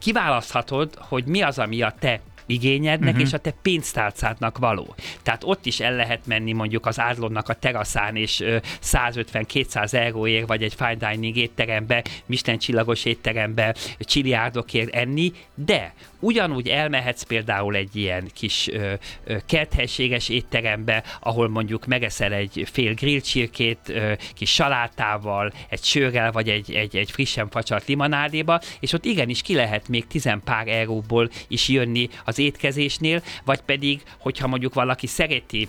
kiválaszthatod, 0.00 0.94
hogy 0.98 1.24
mi 1.24 1.42
az, 1.42 1.58
ami 1.58 1.82
a 1.82 1.94
te 1.98 2.20
igényednek, 2.50 3.08
uh-huh. 3.08 3.26
és 3.26 3.32
a 3.32 3.38
te 3.38 3.54
pénztárcádnak 3.62 4.58
való. 4.58 4.94
Tehát 5.22 5.44
ott 5.44 5.66
is 5.66 5.80
el 5.80 5.94
lehet 5.94 6.26
menni 6.26 6.52
mondjuk 6.52 6.86
az 6.86 7.00
ádlonnak 7.00 7.48
a 7.48 7.54
teraszán, 7.54 8.16
és 8.16 8.42
150-200 8.82 9.92
euróért, 9.92 10.46
vagy 10.46 10.62
egy 10.62 10.74
fine 10.74 10.94
dining 10.94 11.36
étterembe, 11.36 12.04
Misten 12.26 12.58
csillagos 12.58 13.04
étterembe 13.04 13.74
csiliárdokért 13.98 14.94
enni, 14.94 15.32
de 15.54 15.94
ugyanúgy 16.20 16.68
elmehetsz 16.68 17.22
például 17.22 17.74
egy 17.74 17.96
ilyen 17.96 18.30
kis 18.34 18.68
ö, 18.68 18.92
ö, 19.24 19.36
kerthelységes 19.46 20.28
étterembe, 20.28 21.04
ahol 21.20 21.48
mondjuk 21.48 21.86
megeszel 21.86 22.32
egy 22.32 22.68
fél 22.72 22.94
grillcsirkét, 22.94 23.78
ö, 23.88 24.12
kis 24.34 24.52
salátával, 24.52 25.52
egy 25.68 25.82
sörrel, 25.82 26.32
vagy 26.32 26.48
egy, 26.48 26.72
egy, 26.74 26.96
egy 26.96 27.10
frissen 27.10 27.50
facsart 27.50 27.86
limonádéba, 27.86 28.60
és 28.80 28.92
ott 28.92 29.04
igenis 29.04 29.42
ki 29.42 29.54
lehet 29.54 29.88
még 29.88 30.06
tizen 30.06 30.40
pár 30.44 30.68
euróból 30.68 31.30
is 31.48 31.68
jönni 31.68 32.08
az 32.24 32.38
étkezésnél, 32.40 33.22
vagy 33.44 33.60
pedig, 33.60 34.02
hogyha 34.18 34.46
mondjuk 34.46 34.74
valaki 34.74 35.06
szereti, 35.06 35.68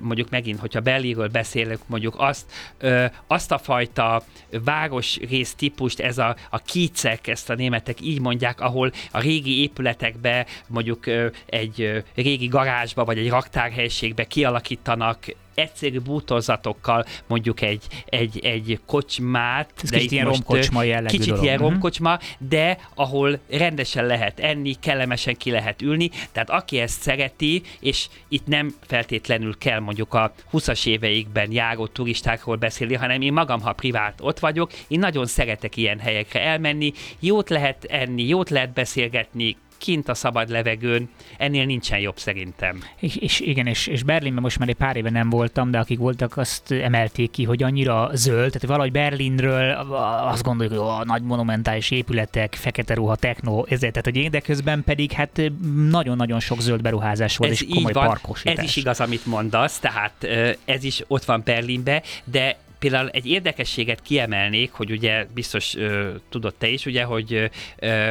mondjuk 0.00 0.30
megint, 0.30 0.60
hogyha 0.60 0.80
Berlinről 0.80 1.28
beszélek, 1.28 1.78
mondjuk 1.86 2.14
azt, 2.18 2.52
azt 3.26 3.52
a 3.52 3.58
fajta 3.58 4.22
városrész 4.64 5.54
típust, 5.54 6.00
ez 6.00 6.18
a, 6.18 6.36
a 6.50 6.58
kícek, 6.58 7.26
ezt 7.26 7.50
a 7.50 7.54
németek 7.54 8.00
így 8.00 8.20
mondják, 8.20 8.60
ahol 8.60 8.92
a 9.10 9.20
régi 9.20 9.60
épületekbe, 9.62 10.46
mondjuk 10.66 11.04
egy 11.46 12.04
régi 12.14 12.46
garázsba, 12.46 13.04
vagy 13.04 13.18
egy 13.18 13.28
raktárhelyiségbe 13.28 14.24
kialakítanak 14.24 15.26
egyszerű 15.58 16.00
bútorzatokkal 16.00 17.04
mondjuk 17.26 17.60
egy, 17.60 17.82
egy, 18.06 18.38
egy 18.44 18.80
kocsmát. 18.86 19.70
Ez 19.82 19.90
de 19.90 19.96
kicsit 19.96 20.12
ilyen 20.12 20.24
romkocsma 20.24 20.82
jellegű 20.82 21.16
Kicsit 21.16 21.28
dolog. 21.28 21.44
ilyen 21.44 21.56
Uh-huh. 21.58 21.70
romkocsma, 21.70 22.18
de 22.38 22.78
ahol 22.94 23.38
rendesen 23.50 24.06
lehet 24.06 24.40
enni, 24.40 24.74
kellemesen 24.80 25.36
ki 25.36 25.50
lehet 25.50 25.82
ülni, 25.82 26.10
tehát 26.32 26.50
aki 26.50 26.78
ezt 26.78 27.00
szereti, 27.00 27.62
és 27.80 28.08
itt 28.28 28.46
nem 28.46 28.74
feltétlenül 28.86 29.58
kell 29.58 29.80
mondjuk 29.80 30.14
a 30.14 30.32
20-as 30.52 30.86
éveikben 30.86 31.52
járó 31.52 31.86
turistákról 31.86 32.56
beszélni, 32.56 32.94
hanem 32.94 33.20
én 33.20 33.32
magam, 33.32 33.60
ha 33.60 33.72
privát 33.72 34.18
ott 34.20 34.38
vagyok, 34.38 34.72
én 34.88 34.98
nagyon 34.98 35.26
szeretek 35.26 35.76
ilyen 35.76 35.98
helyekre 35.98 36.40
elmenni, 36.40 36.92
jót 37.18 37.48
lehet 37.48 37.84
enni, 37.84 38.26
jót 38.26 38.50
lehet 38.50 38.72
beszélgetni, 38.72 39.56
kint 39.78 40.08
a 40.08 40.14
szabad 40.14 40.48
levegőn, 40.48 41.08
ennél 41.36 41.64
nincsen 41.64 41.98
jobb 41.98 42.18
szerintem. 42.18 42.82
És, 42.98 43.16
és 43.16 43.40
igen, 43.40 43.66
és, 43.66 43.86
és 43.86 44.02
Berlinben 44.02 44.42
most 44.42 44.58
már 44.58 44.68
egy 44.68 44.74
pár 44.74 44.96
éve 44.96 45.10
nem 45.10 45.30
voltam, 45.30 45.70
de 45.70 45.78
akik 45.78 45.98
voltak, 45.98 46.36
azt 46.36 46.72
emelték 46.72 47.30
ki, 47.30 47.44
hogy 47.44 47.62
annyira 47.62 48.10
zöld, 48.12 48.52
tehát 48.52 48.66
valahogy 48.66 48.92
Berlinről 48.92 49.70
azt 50.30 50.42
gondoljuk, 50.42 50.78
hogy 50.78 50.88
a 51.00 51.04
nagy 51.04 51.22
monumentális 51.22 51.90
épületek, 51.90 52.54
fekete 52.54 52.94
ruha, 52.94 53.16
techno, 53.16 53.64
ezért, 53.68 53.92
tehát 53.92 54.04
hogy 54.04 54.16
én, 54.16 54.30
de 54.30 54.40
közben 54.40 54.84
pedig 54.84 55.12
hát 55.12 55.42
nagyon-nagyon 55.90 56.40
sok 56.40 56.60
zöld 56.60 56.82
beruházás 56.82 57.36
volt, 57.36 57.50
ez 57.50 57.62
és 57.62 57.74
komoly 57.74 57.92
van, 57.92 58.06
parkosítás. 58.06 58.56
Ez 58.56 58.64
is 58.64 58.76
igaz, 58.76 59.00
amit 59.00 59.26
mondasz, 59.26 59.78
tehát 59.78 60.26
ez 60.64 60.84
is 60.84 61.02
ott 61.06 61.24
van 61.24 61.42
Berlinbe, 61.44 62.02
de 62.24 62.56
például 62.78 63.08
egy 63.08 63.26
érdekességet 63.26 64.02
kiemelnék, 64.02 64.72
hogy 64.72 64.90
ugye 64.90 65.26
biztos 65.34 65.74
ö, 65.76 66.10
tudod 66.28 66.54
te 66.54 66.68
is, 66.68 66.86
ugye, 66.86 67.04
hogy 67.04 67.50
ö, 67.78 68.10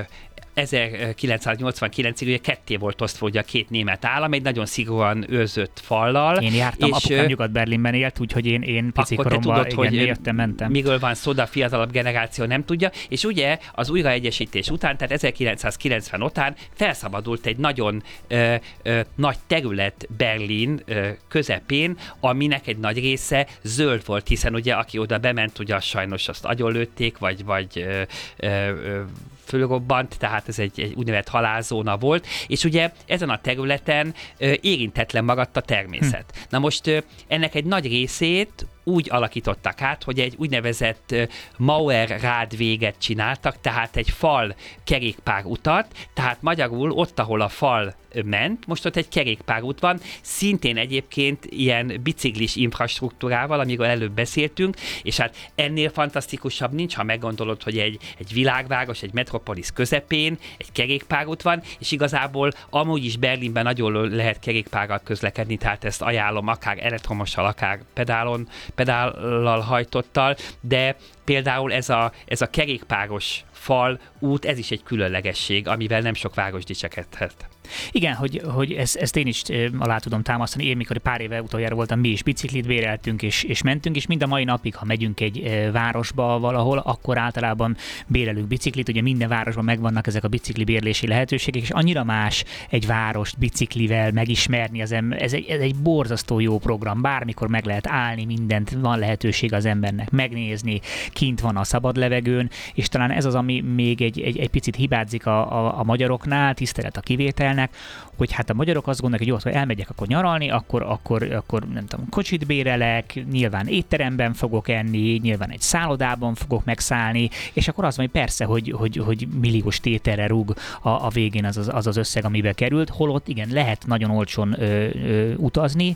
1989-ig 0.58 2.22
ugye 2.22 2.38
ketté 2.38 2.76
volt 2.76 3.02
osztva 3.02 3.26
ugye 3.26 3.40
a 3.40 3.44
két 3.44 3.70
német 3.70 4.06
állam, 4.06 4.34
egy 4.34 4.42
nagyon 4.42 4.66
szigorúan 4.66 5.26
őrzött 5.30 5.80
fallal. 5.84 6.38
Én 6.38 6.54
jártam, 6.54 6.90
és, 6.90 6.96
apukám 6.96 7.26
Nyugat-Berlinben 7.26 7.94
élt, 7.94 8.20
úgyhogy 8.20 8.46
én, 8.46 8.62
én 8.62 8.92
pici 8.92 9.14
akkor 9.14 9.32
te 9.32 9.38
tudod, 9.38 9.66
igen, 9.66 9.78
hogy 9.78 9.94
jöttem, 9.94 10.36
mentem. 10.36 10.72
miről 10.72 11.00
van 11.00 11.14
szó, 11.14 11.32
a 11.36 11.46
fiatalabb 11.46 11.92
generáció 11.92 12.46
nem 12.46 12.66
tudja, 12.66 12.92
és 13.10 13.24
ugye 13.24 13.58
az 13.74 13.90
újraegyesítés 13.90 14.70
után, 14.70 14.98
tehát 14.98 15.14
1990 15.14 16.22
után 16.22 16.56
felszabadult 16.74 17.46
egy 17.46 17.58
nagyon 17.58 18.04
ö, 18.28 18.56
ö, 18.84 19.00
nagy 19.16 19.38
terület 19.48 20.08
Berlin 20.18 20.82
ö, 20.86 21.10
közepén, 21.28 21.98
aminek 22.20 22.68
egy 22.68 22.78
nagy 22.78 23.00
része 23.00 23.48
zöld 23.62 24.06
volt, 24.06 24.28
hiszen 24.28 24.54
ugye 24.54 24.74
aki 24.74 24.98
oda 24.98 25.18
bement, 25.18 25.60
ugye 25.60 25.80
sajnos 25.80 26.28
azt 26.28 26.46
agyonlőtték, 26.46 27.18
vagy, 27.18 27.46
vagy 27.46 27.68
ö, 27.76 28.02
ö, 28.38 29.02
fölrobbant, 29.48 30.18
tehát 30.20 30.48
ez 30.48 30.60
egy, 30.60 30.80
egy 30.80 30.94
úgynevezett 30.96 31.28
halálzóna 31.28 31.98
volt, 31.98 32.28
és 32.48 32.64
ugye 32.64 32.92
ezen 33.06 33.30
a 33.30 33.42
területen 33.42 34.14
érintetlen 34.62 35.24
maradt 35.24 35.58
a 35.58 35.62
természet. 35.62 36.26
Hm. 36.34 36.40
Na 36.50 36.60
most 36.60 37.04
ennek 37.28 37.56
egy 37.56 37.66
nagy 37.66 37.88
részét 37.88 38.66
úgy 38.88 39.08
alakítottak 39.12 39.82
át, 39.82 40.04
hogy 40.04 40.20
egy 40.20 40.36
úgynevezett 40.38 41.16
Mauer 41.58 42.20
rád 42.22 42.58
véget 42.58 42.96
csináltak, 42.98 43.62
tehát 43.62 43.96
egy 43.96 44.10
fal 44.10 44.56
kerékpár 44.84 45.46
utat, 45.46 45.86
tehát 46.14 46.42
magyarul 46.42 46.92
ott, 46.92 47.20
ahol 47.20 47.42
a 47.42 47.50
fal 47.50 47.96
ment, 48.26 48.68
most 48.68 48.86
ott 48.86 48.96
egy 48.96 49.10
kerékpárút 49.10 49.80
van, 49.80 50.00
szintén 50.22 50.78
egyébként 50.78 51.46
ilyen 51.46 52.00
biciklis 52.04 52.56
infrastruktúrával, 52.56 53.60
amiről 53.60 53.86
előbb 53.86 54.12
beszéltünk, 54.12 54.76
és 55.04 55.18
hát 55.18 55.36
ennél 55.56 55.90
fantasztikusabb 55.90 56.74
nincs, 56.74 56.96
ha 56.96 57.04
meggondolod, 57.04 57.64
hogy 57.64 57.78
egy, 57.78 57.98
egy 58.18 58.34
világváros, 58.34 59.02
egy 59.02 59.14
metropolis 59.14 59.72
közepén 59.72 60.38
egy 60.58 60.72
kerékpárút 60.72 61.42
van, 61.42 61.62
és 61.80 61.92
igazából 61.92 62.52
amúgy 62.70 63.06
is 63.06 63.18
Berlinben 63.18 63.64
nagyon 63.64 64.10
lehet 64.10 64.40
kerékpárral 64.40 65.02
közlekedni, 65.04 65.58
tehát 65.58 65.84
ezt 65.84 66.02
ajánlom 66.02 66.48
akár 66.48 66.78
elektromossal, 66.82 67.46
akár 67.46 67.80
pedálon, 67.94 68.50
pedállal 68.78 69.60
hajtottal, 69.60 70.36
de 70.62 70.96
például 71.26 71.74
ez 71.74 71.90
a, 71.90 72.12
ez 72.26 72.42
a 72.42 72.50
kerékpáros 72.50 73.44
fal, 73.68 74.00
út, 74.20 74.46
ez 74.46 74.58
is 74.58 74.72
egy 74.72 74.84
különlegesség, 74.84 75.68
amivel 75.68 76.02
nem 76.02 76.14
sok 76.14 76.36
város 76.36 76.64
dicsekedhet. 76.64 77.48
Igen, 77.92 78.14
hogy, 78.14 78.42
hogy 78.46 78.72
ezt, 78.72 78.96
ezt 78.96 79.16
én 79.16 79.28
is 79.28 79.42
alá 79.78 79.98
tudom 79.98 80.22
támasztani. 80.22 80.66
Én, 80.66 80.78
mikor 80.78 80.98
pár 80.98 81.22
éve 81.22 81.42
utoljára 81.42 81.76
voltam, 81.76 82.00
mi 82.00 82.08
is 82.08 82.24
biciklit 82.24 82.68
béreltünk 82.68 83.22
és, 83.22 83.44
és 83.44 83.62
mentünk, 83.62 83.96
és 83.96 84.08
mind 84.08 84.24
a 84.24 84.28
mai 84.28 84.44
napig, 84.44 84.76
ha 84.76 84.86
megyünk 84.86 85.20
egy 85.20 85.68
városba 85.72 86.40
valahol, 86.40 86.78
akkor 86.78 87.18
általában 87.18 87.78
bérelünk 88.08 88.48
biciklit. 88.48 88.90
Ugye 88.90 89.02
minden 89.02 89.30
városban 89.30 89.64
megvannak 89.64 90.08
ezek 90.08 90.24
a 90.24 90.28
bicikli 90.28 90.64
bérlési 90.64 91.08
lehetőségek, 91.08 91.62
és 91.62 91.70
annyira 91.70 92.04
más 92.04 92.44
egy 92.70 92.86
várost 92.86 93.38
biciklivel 93.38 94.12
megismerni 94.12 94.82
az 94.82 94.92
ember. 94.92 95.22
Ez 95.22 95.34
egy, 95.34 95.46
ez 95.46 95.60
egy 95.60 95.76
borzasztó 95.76 96.40
jó 96.40 96.58
program. 96.58 97.02
Bármikor 97.02 97.48
meg 97.48 97.66
lehet 97.66 97.88
állni, 97.88 98.26
mindent 98.26 98.70
van 98.70 99.00
lehetőség 99.00 99.54
az 99.54 99.66
embernek 99.66 100.10
megnézni, 100.10 100.80
kint 101.10 101.40
van 101.40 101.58
a 101.58 101.64
szabad 101.64 101.96
levegőn, 101.96 102.50
és 102.74 102.88
talán 102.88 103.12
ez 103.12 103.26
az, 103.26 103.36
ami 103.36 103.57
még 103.62 104.02
egy, 104.02 104.22
egy, 104.22 104.38
egy 104.38 104.50
picit 104.50 104.76
hibázik 104.76 105.26
a, 105.26 105.52
a, 105.52 105.80
a 105.80 105.84
magyaroknál, 105.84 106.54
tisztelet 106.54 106.98
a 106.98 107.02
kivétel, 107.02 107.56
beszélnek, 107.58 107.76
hogy 108.16 108.32
hát 108.32 108.50
a 108.50 108.54
magyarok 108.54 108.88
azt 108.88 109.02
gondolják, 109.02 109.30
hogy 109.30 109.42
jó, 109.44 109.52
ha 109.52 109.58
elmegyek 109.60 109.90
akkor 109.90 110.08
nyaralni, 110.08 110.50
akkor, 110.50 110.82
akkor, 110.82 111.24
akkor 111.24 111.68
nem 111.74 111.86
tudom, 111.86 112.10
kocsit 112.10 112.46
bérelek, 112.46 113.24
nyilván 113.32 113.68
étteremben 113.68 114.34
fogok 114.34 114.70
enni, 114.70 115.20
nyilván 115.22 115.52
egy 115.52 115.62
szállodában 115.62 116.36
fogok 116.36 116.66
megszállni, 116.66 117.30
és 117.54 117.68
akkor 117.68 117.86
az 117.86 117.98
van, 117.98 118.06
hogy 118.06 118.22
persze, 118.22 118.46
hogy, 118.46 118.74
hogy, 118.78 118.98
hogy 118.98 119.28
milliós 119.42 119.80
tételre 119.80 120.28
rúg 120.28 120.54
a, 120.82 120.90
a 120.90 121.10
végén 121.10 121.46
az 121.46 121.58
az, 121.58 121.70
az 121.72 121.88
az 121.88 121.98
összeg, 121.98 122.26
amibe 122.26 122.54
került, 122.54 122.90
holott 122.90 123.28
igen, 123.28 123.50
lehet 123.52 123.86
nagyon 123.86 124.12
olcsón 124.12 124.56
ö, 124.62 124.90
ö, 124.94 125.34
utazni, 125.34 125.96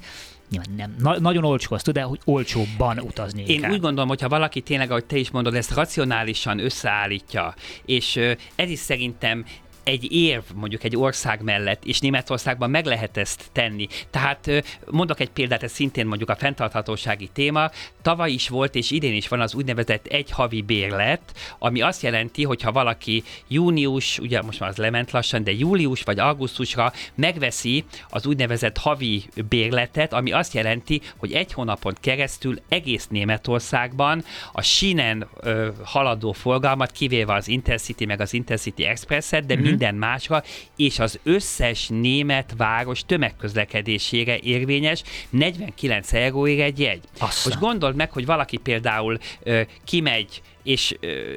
nyilván 0.51 0.75
nem, 0.75 0.95
na, 0.99 1.19
nagyon 1.19 1.43
olcsó 1.43 1.75
azt, 1.75 1.91
de 1.91 2.01
hogy 2.01 2.19
olcsóbban 2.25 2.99
utazni. 2.99 3.43
Én 3.47 3.71
úgy 3.71 3.79
gondolom, 3.79 4.07
hogy 4.07 4.21
ha 4.21 4.29
valaki 4.29 4.61
tényleg, 4.61 4.89
ahogy 4.89 5.05
te 5.05 5.17
is 5.17 5.31
mondod, 5.31 5.55
ezt 5.55 5.73
racionálisan 5.73 6.59
összeállítja, 6.59 7.53
és 7.85 8.19
ez 8.55 8.69
is 8.69 8.79
szerintem 8.79 9.45
egy 9.83 10.11
érv 10.11 10.43
mondjuk 10.55 10.83
egy 10.83 10.97
ország 10.97 11.41
mellett, 11.41 11.85
és 11.85 11.99
Németországban 11.99 12.69
meg 12.69 12.85
lehet 12.85 13.17
ezt 13.17 13.49
tenni. 13.51 13.87
Tehát 14.09 14.49
mondok 14.85 15.19
egy 15.19 15.29
példát, 15.29 15.63
ez 15.63 15.71
szintén 15.71 16.05
mondjuk 16.05 16.29
a 16.29 16.35
fenntarthatósági 16.35 17.29
téma. 17.33 17.69
Tavaly 18.01 18.31
is 18.31 18.49
volt, 18.49 18.75
és 18.75 18.91
idén 18.91 19.13
is 19.13 19.27
van 19.27 19.39
az 19.39 19.53
úgynevezett 19.53 20.05
egy 20.05 20.31
havi 20.31 20.61
bérlet, 20.61 21.21
ami 21.59 21.81
azt 21.81 22.01
jelenti, 22.01 22.43
hogy 22.43 22.61
ha 22.61 22.71
valaki 22.71 23.23
június, 23.47 24.19
ugye 24.19 24.41
most 24.41 24.59
már 24.59 24.69
az 24.69 24.77
lement 24.77 25.11
lassan, 25.11 25.43
de 25.43 25.51
július 25.51 26.01
vagy 26.01 26.19
augusztusra 26.19 26.93
megveszi 27.15 27.83
az 28.09 28.25
úgynevezett 28.25 28.77
havi 28.77 29.23
bérletet, 29.49 30.13
ami 30.13 30.31
azt 30.31 30.53
jelenti, 30.53 31.01
hogy 31.17 31.31
egy 31.31 31.53
hónapon 31.53 31.95
keresztül 32.01 32.59
egész 32.69 33.07
Németországban 33.07 34.23
a 34.51 34.61
sínen 34.61 35.27
ö, 35.39 35.69
haladó 35.83 36.31
forgalmat, 36.31 36.91
kivéve 36.91 37.33
az 37.33 37.47
Intercity 37.47 38.05
meg 38.05 38.21
az 38.21 38.33
Intercity 38.33 38.85
Expresset, 38.85 39.45
de 39.45 39.55
mm-hmm. 39.55 39.63
Minden 39.71 39.95
másra, 39.95 40.43
és 40.75 40.99
az 40.99 41.19
összes 41.23 41.87
német 41.87 42.53
város 42.57 43.05
tömegközlekedésére 43.05 44.37
érvényes 44.37 45.03
49 45.29 46.13
euróig 46.13 46.59
egy 46.59 46.79
jegy. 46.79 47.01
Assza. 47.19 47.49
Most 47.49 47.59
gondold 47.61 47.95
meg, 47.95 48.11
hogy 48.11 48.25
valaki 48.25 48.57
például 48.57 49.17
ö, 49.43 49.61
kimegy 49.85 50.41
és, 50.63 50.95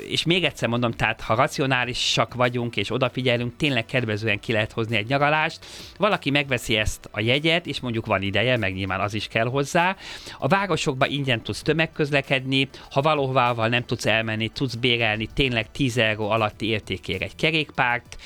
és 0.08 0.24
még 0.24 0.44
egyszer 0.44 0.68
mondom, 0.68 0.90
tehát 0.90 1.20
ha 1.20 1.34
racionálisak 1.34 2.34
vagyunk 2.34 2.76
és 2.76 2.90
odafigyelünk, 2.90 3.56
tényleg 3.56 3.84
kedvezően 3.84 4.40
ki 4.40 4.52
lehet 4.52 4.72
hozni 4.72 4.96
egy 4.96 5.06
nyaralást. 5.06 5.66
Valaki 5.98 6.30
megveszi 6.30 6.76
ezt 6.76 7.08
a 7.10 7.20
jegyet, 7.20 7.66
és 7.66 7.80
mondjuk 7.80 8.06
van 8.06 8.22
ideje, 8.22 8.56
meg 8.56 8.74
nyilván 8.74 9.00
az 9.00 9.14
is 9.14 9.28
kell 9.28 9.46
hozzá. 9.46 9.96
A 10.38 10.48
városokba 10.48 11.06
ingyen 11.06 11.42
tudsz 11.42 11.62
tömegközlekedni, 11.62 12.68
ha 12.90 13.00
valahová 13.00 13.68
nem 13.68 13.84
tudsz 13.84 14.06
elmenni, 14.06 14.48
tudsz 14.48 14.74
bérelni 14.74 15.28
tényleg 15.34 15.70
10 15.70 15.98
euró 15.98 16.30
alatti 16.30 16.66
értékért 16.66 17.22
egy 17.22 17.36
kerékpárt. 17.36 18.16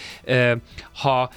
Ha 0.93 1.31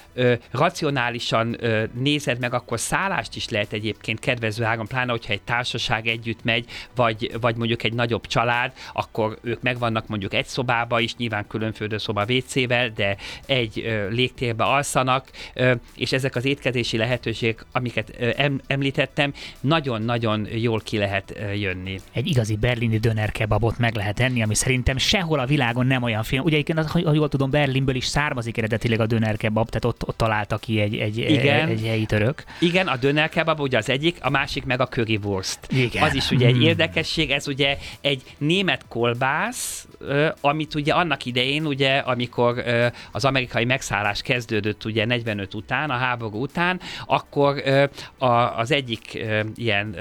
racionálisan 0.50 1.56
nézed 1.94 2.38
meg, 2.38 2.54
akkor 2.54 2.80
szállást 2.80 3.36
is 3.36 3.48
lehet 3.48 3.72
egyébként 3.72 4.18
kedvező 4.18 4.64
áron, 4.64 4.86
pláne 4.86 5.10
hogyha 5.10 5.32
egy 5.32 5.42
társaság 5.42 6.06
együtt 6.06 6.44
megy, 6.44 6.66
vagy, 6.94 7.30
vagy 7.40 7.56
mondjuk 7.56 7.82
egy 7.82 7.92
nagyobb 7.92 8.26
család, 8.26 8.72
akkor 8.92 9.38
ők 9.52 9.62
megvannak 9.62 10.06
mondjuk 10.06 10.34
egy 10.34 10.46
szobába 10.46 11.00
is, 11.00 11.16
nyilván 11.16 11.46
különföldő 11.46 11.98
szoba 11.98 12.24
WC-vel, 12.28 12.88
de 12.88 13.16
egy 13.46 13.82
ö, 13.84 14.08
légtérbe 14.08 14.64
alszanak, 14.64 15.30
ö, 15.54 15.74
és 15.96 16.12
ezek 16.12 16.36
az 16.36 16.44
étkezési 16.44 16.96
lehetőségek, 16.96 17.64
amiket 17.72 18.14
ö, 18.18 18.30
em, 18.36 18.60
említettem, 18.66 19.32
nagyon-nagyon 19.60 20.48
jól 20.54 20.80
ki 20.80 20.98
lehet 20.98 21.34
ö, 21.36 21.52
jönni. 21.52 22.00
Egy 22.12 22.26
igazi 22.26 22.56
berlini 22.56 22.98
dönerkebabot 22.98 23.78
meg 23.78 23.94
lehet 23.94 24.20
enni, 24.20 24.42
ami 24.42 24.54
szerintem 24.54 24.96
sehol 24.96 25.38
a 25.38 25.46
világon 25.46 25.86
nem 25.86 26.02
olyan 26.02 26.22
film. 26.22 26.44
Ugye 26.44 26.56
egyébként, 26.56 26.90
ha 26.90 27.12
jól 27.12 27.28
tudom, 27.28 27.50
Berlinből 27.50 27.94
is 27.94 28.06
származik 28.06 28.58
eredetileg 28.58 29.00
a 29.00 29.06
dönerkebab, 29.06 29.68
tehát 29.68 29.84
ott, 29.84 30.08
ott 30.08 30.16
találta 30.16 30.56
ki 30.56 30.80
egy, 30.80 30.96
egy, 30.96 31.18
Igen. 31.18 31.68
egy, 31.68 31.78
egy 31.78 31.86
helyi 31.86 32.06
török. 32.06 32.44
Igen, 32.60 32.86
a 32.86 32.96
dönerkebab 32.96 33.60
ugye 33.60 33.78
az 33.78 33.88
egyik, 33.88 34.16
a 34.20 34.30
másik 34.30 34.64
meg 34.64 34.80
a 34.80 34.88
currywurst. 34.88 35.58
Igen. 35.70 36.02
Az 36.02 36.14
is 36.14 36.30
ugye 36.30 36.46
egy 36.46 36.52
hmm. 36.52 36.62
érdekesség, 36.62 37.30
ez 37.30 37.48
ugye 37.48 37.78
egy 38.00 38.22
német 38.38 38.84
kolbász, 38.88 39.41
vász, 39.42 39.86
amit 40.40 40.74
ugye 40.74 40.92
annak 40.92 41.24
idején, 41.24 41.66
ugye, 41.66 41.96
amikor 41.96 42.64
az 43.12 43.24
amerikai 43.24 43.64
megszállás 43.64 44.22
kezdődött 44.22 44.84
ugye 44.84 45.04
45 45.04 45.54
után, 45.54 45.90
a 45.90 45.96
háború 45.96 46.42
után, 46.42 46.80
akkor 47.06 47.62
az 48.56 48.70
egyik 48.70 49.24
ilyen 49.54 49.96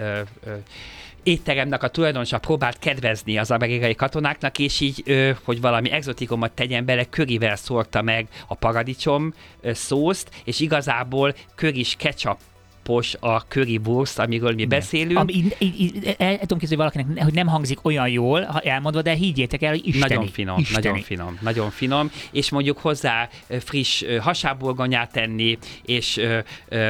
étteremnek 1.23 1.83
a 1.83 1.87
tulajdonosa 1.87 2.37
próbált 2.37 2.79
kedvezni 2.79 3.37
az 3.37 3.51
amerikai 3.51 3.95
katonáknak, 3.95 4.59
és 4.59 4.79
így, 4.79 5.03
hogy 5.43 5.61
valami 5.61 5.91
exotikumot 5.91 6.51
tegyen 6.51 6.85
bele, 6.85 7.05
körivel 7.05 7.55
szórta 7.55 8.01
meg 8.01 8.27
a 8.47 8.55
paradicsom 8.55 9.33
szószt, 9.63 10.29
és 10.43 10.59
igazából 10.59 11.35
köris 11.55 11.95
ketchup 11.97 12.37
alapos 12.81 13.15
a 13.19 13.39
currywurst, 13.47 14.19
amiről 14.19 14.53
mi 14.53 14.65
beszélünk. 14.65 15.19
Ami, 15.19 15.33
így, 15.33 15.55
így, 15.59 16.15
el, 16.17 16.39
tudom 16.39 16.57
képzelni 16.59 16.83
valakinek, 16.83 17.23
hogy 17.23 17.33
nem 17.33 17.47
hangzik 17.47 17.85
olyan 17.85 18.09
jól, 18.09 18.43
ha 18.43 18.59
elmondva, 18.59 19.01
de 19.01 19.13
higgyétek 19.13 19.61
el, 19.61 19.69
hogy 19.69 19.87
isteni. 19.87 20.13
Nagyon 20.13 20.27
finom, 20.31 20.59
isteni. 20.59 20.85
nagyon 20.87 21.01
finom, 21.01 21.37
nagyon 21.41 21.69
finom, 21.69 22.11
és 22.31 22.49
mondjuk 22.49 22.77
hozzá 22.77 23.29
friss 23.59 24.03
hasábburgonyát 24.19 25.11
tenni, 25.11 25.57
és 25.85 26.17
ö, 26.17 26.39
ö, 26.69 26.89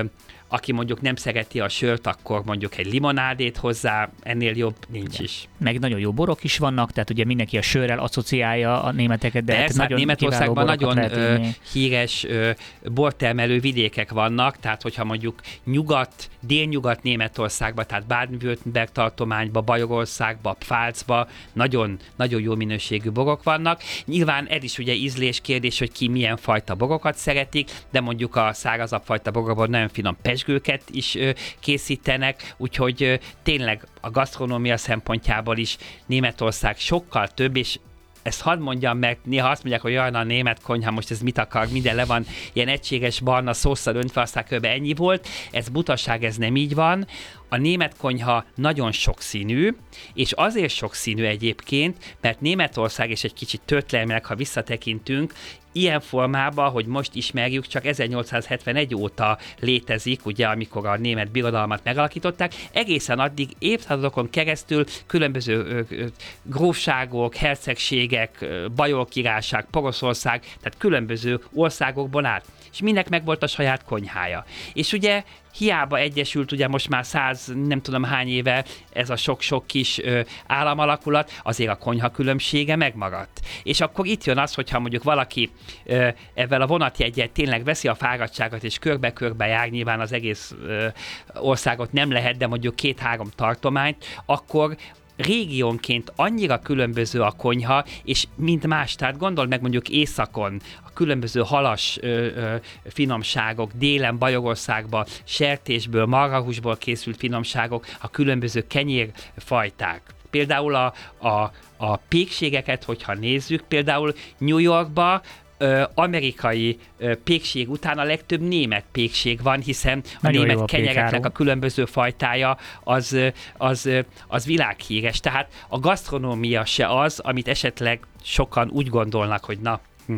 aki 0.54 0.72
mondjuk 0.72 1.02
nem 1.02 1.16
szereti 1.16 1.60
a 1.60 1.70
sört, 1.70 2.08
akkor 2.08 2.41
mondjuk 2.45 2.78
egy 2.78 2.91
limonádét 2.91 3.58
hozzá, 3.58 4.10
ennél 4.22 4.58
jobb 4.58 4.76
nincs 4.89 5.14
Igen. 5.14 5.24
is. 5.24 5.47
Meg 5.58 5.80
nagyon 5.80 5.99
jó 5.99 6.12
borok 6.12 6.43
is 6.43 6.58
vannak, 6.58 6.91
tehát 6.91 7.10
ugye 7.10 7.26
mindenki 7.26 7.58
a 7.58 7.62
sörrel 7.62 7.99
asszociálja 7.99 8.84
a 8.84 8.91
németeket, 8.91 9.43
de 9.43 9.56
Persze, 9.56 9.80
hát 9.80 9.89
nagyon 9.89 9.97
Németországban 9.97 10.66
nagyon 10.66 10.97
ö, 10.97 11.38
híres 11.74 12.24
ö, 12.24 12.52
bortermelő 12.84 13.60
vidékek 13.60 14.12
vannak, 14.12 14.58
tehát 14.60 14.82
hogyha 14.82 15.04
mondjuk 15.04 15.41
nyugat, 15.66 16.30
délnyugat 16.39 17.04
Németországba, 17.04 17.84
tehát 17.84 18.06
Baden-Württemberg 18.06 18.89
tartományba, 18.91 19.62
Bajorországba, 19.62 20.54
Pfalzba 20.54 21.28
nagyon, 21.54 21.99
nagyon 22.16 22.41
jó 22.41 22.56
minőségű 22.56 23.10
borok 23.10 23.43
vannak. 23.43 23.82
Nyilván 24.06 24.45
ez 24.45 24.64
is 24.64 24.78
ugye 24.78 24.93
ízlés 24.93 25.41
kérdés, 25.41 25.80
hogy 25.80 25.91
ki 25.91 26.08
milyen 26.08 26.38
fajta 26.38 26.76
borokat 26.76 27.16
szeretik, 27.16 27.72
de 27.91 28.02
mondjuk 28.02 28.36
a 28.36 28.54
szárazabb 28.54 29.02
fajta 29.04 29.32
borokból 29.32 29.68
nagyon 29.68 29.89
finom 29.89 30.18
pesgőket 30.42 30.82
is 30.92 31.18
készítenek, 31.60 32.56
úgyhogy 32.58 33.20
tényleg 33.44 33.88
a 34.02 34.10
gasztronómia 34.10 34.78
szempontjából 34.78 35.58
is 35.58 35.78
Németország 36.06 36.78
sokkal 36.78 37.28
több, 37.28 37.56
és 37.56 37.80
ezt 38.22 38.42
hadd 38.42 38.60
mondjam 38.60 38.98
meg, 38.98 39.18
néha 39.24 39.50
azt 39.50 39.62
mondják, 39.62 39.82
hogy 39.82 39.92
jaj, 39.92 40.10
a 40.10 40.24
német 40.24 40.62
konyha, 40.62 40.92
most 40.92 41.12
ez 41.12 41.20
mit 41.20 41.38
akar, 41.38 41.68
minden 41.72 41.96
le 41.96 42.06
van 42.06 42.26
ilyen 42.54 42.68
egységes 42.68 43.20
barna 43.20 43.54
szószal 43.54 43.96
öntve, 43.96 44.22
aztán 44.22 44.46
kb. 44.50 44.66
ennyi 44.66 44.94
volt. 44.94 45.28
Ez 45.52 45.70
butaság, 45.70 46.24
ez 46.24 46.36
nem 46.36 46.56
így 46.56 46.76
van. 46.76 47.08
A 47.54 47.58
német 47.58 47.97
konyha 47.97 48.45
nagyon 48.56 48.91
sokszínű, 48.91 49.76
és 50.14 50.32
azért 50.32 50.74
sokszínű 50.74 51.24
egyébként, 51.24 52.16
mert 52.22 52.41
Németország, 52.41 53.10
és 53.10 53.24
egy 53.24 53.34
kicsit 53.34 53.62
történelmileg, 53.66 54.26
ha 54.26 54.36
visszatekintünk, 54.36 55.34
ilyen 55.72 55.99
formában, 55.99 56.70
hogy 56.70 56.86
most 56.86 57.16
ismerjük, 57.16 57.68
csak 57.68 57.86
1871 57.86 58.95
óta 58.95 59.38
létezik, 59.60 60.26
ugye, 60.26 60.47
amikor 60.47 60.86
a 60.88 60.97
német 60.97 61.32
birodalmat 61.32 61.84
megalakították, 61.84 62.54
egészen 62.72 63.20
addig 63.20 63.49
évszázadokon 63.60 64.30
keresztül 64.30 64.86
különböző 65.08 65.56
ö, 65.56 65.82
ö, 65.89 66.06
grófságok, 66.43 67.36
hercegségek, 67.36 68.45
bajor 68.76 69.08
királyság, 69.08 69.66
Poroszország, 69.72 70.41
tehát 70.41 70.78
különböző 70.78 71.39
országokból 71.54 72.26
állt. 72.26 72.45
És 72.72 72.82
mindnek 72.82 73.10
meg 73.10 73.26
volt 73.26 73.43
a 73.43 73.47
saját 73.47 73.84
konyhája. 73.84 74.45
És 74.74 74.93
ugye 74.93 75.24
hiába 75.58 75.97
egyesült 75.97 76.52
ugye 76.52 76.68
most 76.68 76.89
már 76.89 77.06
száz, 77.06 77.52
nem 77.66 77.82
tudom 77.82 78.04
hány 78.04 78.28
éve 78.28 78.66
ez 78.93 79.10
a 79.10 79.16
sok-sok 79.16 79.68
kis 79.68 79.99
ö, 79.99 80.22
államalakulat, 80.47 81.32
azért 81.43 81.70
a 81.72 81.76
konyha 81.78 82.10
különbsége 82.10 82.76
megmaradt. 82.76 83.39
És 83.64 83.82
akkor 83.82 84.06
itt 84.06 84.24
jön 84.24 84.38
az, 84.38 84.54
hogyha 84.54 84.80
mondjuk 84.80 85.04
valaki 85.04 85.49
ö, 85.86 86.08
ezzel 86.34 86.62
a 86.62 86.68
vonatjegyet 86.68 87.32
tényleg 87.32 87.64
veszi 87.64 87.88
a 87.88 87.95
fáradtságot 87.95 88.64
és 88.64 88.78
körbe-körbe 88.78 89.47
jár, 89.47 89.70
nyilván 89.70 89.99
az 89.99 90.14
egész 90.14 90.56
ö, 90.66 90.88
országot 91.34 91.91
nem 91.91 92.12
lehet, 92.12 92.38
de 92.38 92.47
mondjuk 92.47 92.76
két-három 92.76 93.30
tartományt, 93.36 94.06
akkor 94.26 94.76
régiónként 95.16 96.12
annyira 96.16 96.59
különböző 96.59 97.22
a 97.22 97.32
konyha, 97.32 97.86
és 98.03 98.26
mint 98.36 98.68
más, 98.68 98.95
tehát 98.95 99.18
gondol 99.18 99.45
meg 99.45 99.62
mondjuk 99.62 99.89
északon 99.89 100.62
a 100.86 100.93
különböző 100.93 101.41
halas 101.41 101.97
ö, 102.01 102.07
ö, 102.07 102.55
finomságok, 102.86 103.72
délen 103.74 104.18
Bajorországban 104.18 105.05
sertésből, 105.24 106.05
marhahúsból 106.05 106.78
készült 106.78 107.18
finomságok, 107.18 107.86
a 107.99 108.09
különböző 108.09 108.68
kenyérfajták. 108.68 110.01
Például 110.30 110.76
a, 110.76 110.93
a, 111.28 111.51
a 111.78 111.95
pékségeket, 111.95 112.84
hogyha 112.84 113.14
nézzük, 113.14 113.64
például 113.68 114.14
New 114.38 114.57
Yorkba 114.57 115.22
ö, 115.62 115.84
amerikai 115.93 116.78
ö, 116.97 117.16
pékség 117.16 117.70
után 117.70 117.97
a 117.97 118.03
legtöbb 118.03 118.41
német 118.41 118.84
pékség 118.91 119.41
van, 119.41 119.59
hiszen 119.59 120.01
a 120.05 120.18
Nagyon 120.22 120.45
német 120.45 120.66
kenyereknek 120.66 121.26
a 121.26 121.30
különböző 121.30 121.86
fajtája 121.86 122.57
az, 122.84 123.18
az, 123.57 123.89
az 124.28 124.45
világhíres. 124.45 125.20
Tehát 125.20 125.51
a 125.68 125.80
gasztronómia 125.80 126.66
se 126.66 126.88
az, 126.88 127.20
amit 127.20 127.47
esetleg 127.47 127.99
sokan 128.24 128.70
úgy 128.70 128.88
gondolnak, 128.88 129.45
hogy 129.45 129.59
na, 129.59 129.80
hm, 130.05 130.18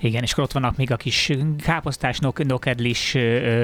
igen, 0.00 0.22
és 0.22 0.32
akkor 0.32 0.44
ott 0.44 0.52
vannak 0.52 0.76
még 0.76 0.92
a 0.92 0.96
kis 0.96 1.30
káposztás 1.62 2.18
nok- 2.18 2.44
nokedlis 2.44 3.16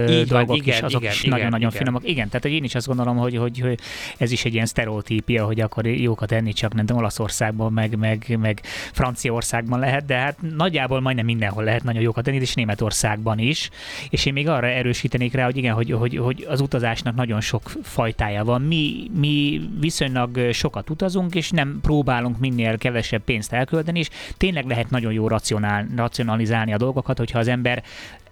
dolgok 0.07 0.47
van, 0.47 0.57
igen, 0.57 0.77
is, 0.77 0.81
azok 0.83 1.01
igen, 1.01 1.13
is 1.13 1.23
nagyon-nagyon 1.23 1.71
finomak. 1.71 2.09
Igen, 2.09 2.29
tehát 2.29 2.45
én 2.45 2.65
is 2.65 2.75
azt 2.75 2.87
gondolom, 2.87 3.17
hogy, 3.17 3.37
hogy, 3.37 3.61
hogy 3.61 3.79
ez 4.19 4.33
is 4.33 4.45
egy 4.45 4.55
ilyen 4.55 4.67
sztereotípia, 4.67 5.45
hogy 5.45 5.61
akkor 5.61 5.87
jókat 5.87 6.33
enni 6.33 6.53
csak 6.53 6.75
nem 6.75 6.87
Olaszországban, 6.97 7.73
meg, 7.73 7.97
meg, 7.97 8.37
meg 8.41 8.61
Franciaországban 8.93 9.79
lehet, 9.79 10.05
de 10.05 10.17
hát 10.17 10.37
nagyjából 10.57 11.01
majdnem 11.01 11.25
mindenhol 11.25 11.65
lehet 11.65 11.83
nagyon 11.83 12.03
jókat 12.03 12.29
enni, 12.29 12.37
és 12.41 12.55
Németországban 12.55 13.39
is. 13.39 13.71
És 14.11 14.27
én 14.27 14.33
még 14.33 14.49
arra 14.49 14.67
erősítenék 14.67 15.33
rá, 15.33 15.45
hogy 15.45 15.57
igen, 15.57 15.75
hogy, 15.75 15.91
hogy, 15.91 16.17
hogy 16.17 16.47
az 16.49 16.61
utazásnak 16.61 17.15
nagyon 17.15 17.41
sok 17.41 17.73
fajtája 17.83 18.45
van. 18.45 18.63
Mi, 18.63 19.11
mi 19.19 19.61
viszonylag 19.81 20.53
sokat 20.53 20.91
utazunk, 20.91 21.35
és 21.35 21.51
nem 21.51 21.79
próbálunk 21.83 22.39
minél 22.39 22.79
kevesebb 22.79 23.23
pénzt 23.23 23.53
elkölteni, 23.53 23.99
és 23.99 24.09
tényleg 24.37 24.67
lehet 24.67 24.91
nagyon 24.91 25.13
jó 25.13 25.29
racionál, 25.29 25.87
racionalizálni 26.01 26.73
a 26.73 26.77
dolgokat, 26.77 27.19
hogyha 27.19 27.39
az 27.39 27.49
ember 27.49 27.83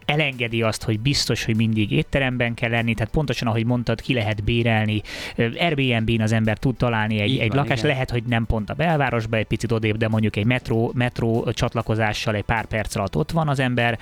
elengedi 0.09 0.63
azt, 0.63 0.83
hogy 0.83 1.01
biztos, 1.01 1.45
hogy 1.45 1.57
mindig 1.57 1.91
étteremben 1.91 2.55
kell 2.55 2.71
lenni, 2.71 2.95
tehát 2.95 3.13
pontosan 3.13 3.49
ahogy 3.49 3.67
mondtad, 3.67 4.01
ki 4.01 4.15
lehet 4.15 4.45
bérelni. 4.45 5.03
Airbnb-n 5.37 6.21
az 6.21 6.33
ember 6.33 6.59
tud 6.59 6.77
találni 6.77 7.21
egy, 7.21 7.39
egy 7.39 7.53
lakást, 7.53 7.83
lehet, 7.83 8.11
hogy 8.11 8.23
nem 8.23 8.47
pont 8.47 8.71
a 8.71 8.75
belvárosba, 8.75 9.37
egy 9.37 9.47
picit 9.47 9.73
odébb, 9.73 9.97
de 9.97 10.09
mondjuk 10.09 10.37
egy 10.37 10.45
metró, 10.45 10.93
metró 10.95 11.51
csatlakozással 11.53 12.35
egy 12.35 12.45
pár 12.45 12.65
perc 12.65 12.95
alatt 12.95 13.17
ott 13.17 13.31
van 13.31 13.49
az 13.49 13.59
ember, 13.59 13.99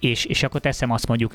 és, 0.00 0.24
és 0.24 0.42
akkor 0.42 0.60
teszem 0.60 0.90
azt 0.90 1.06
mondjuk 1.06 1.32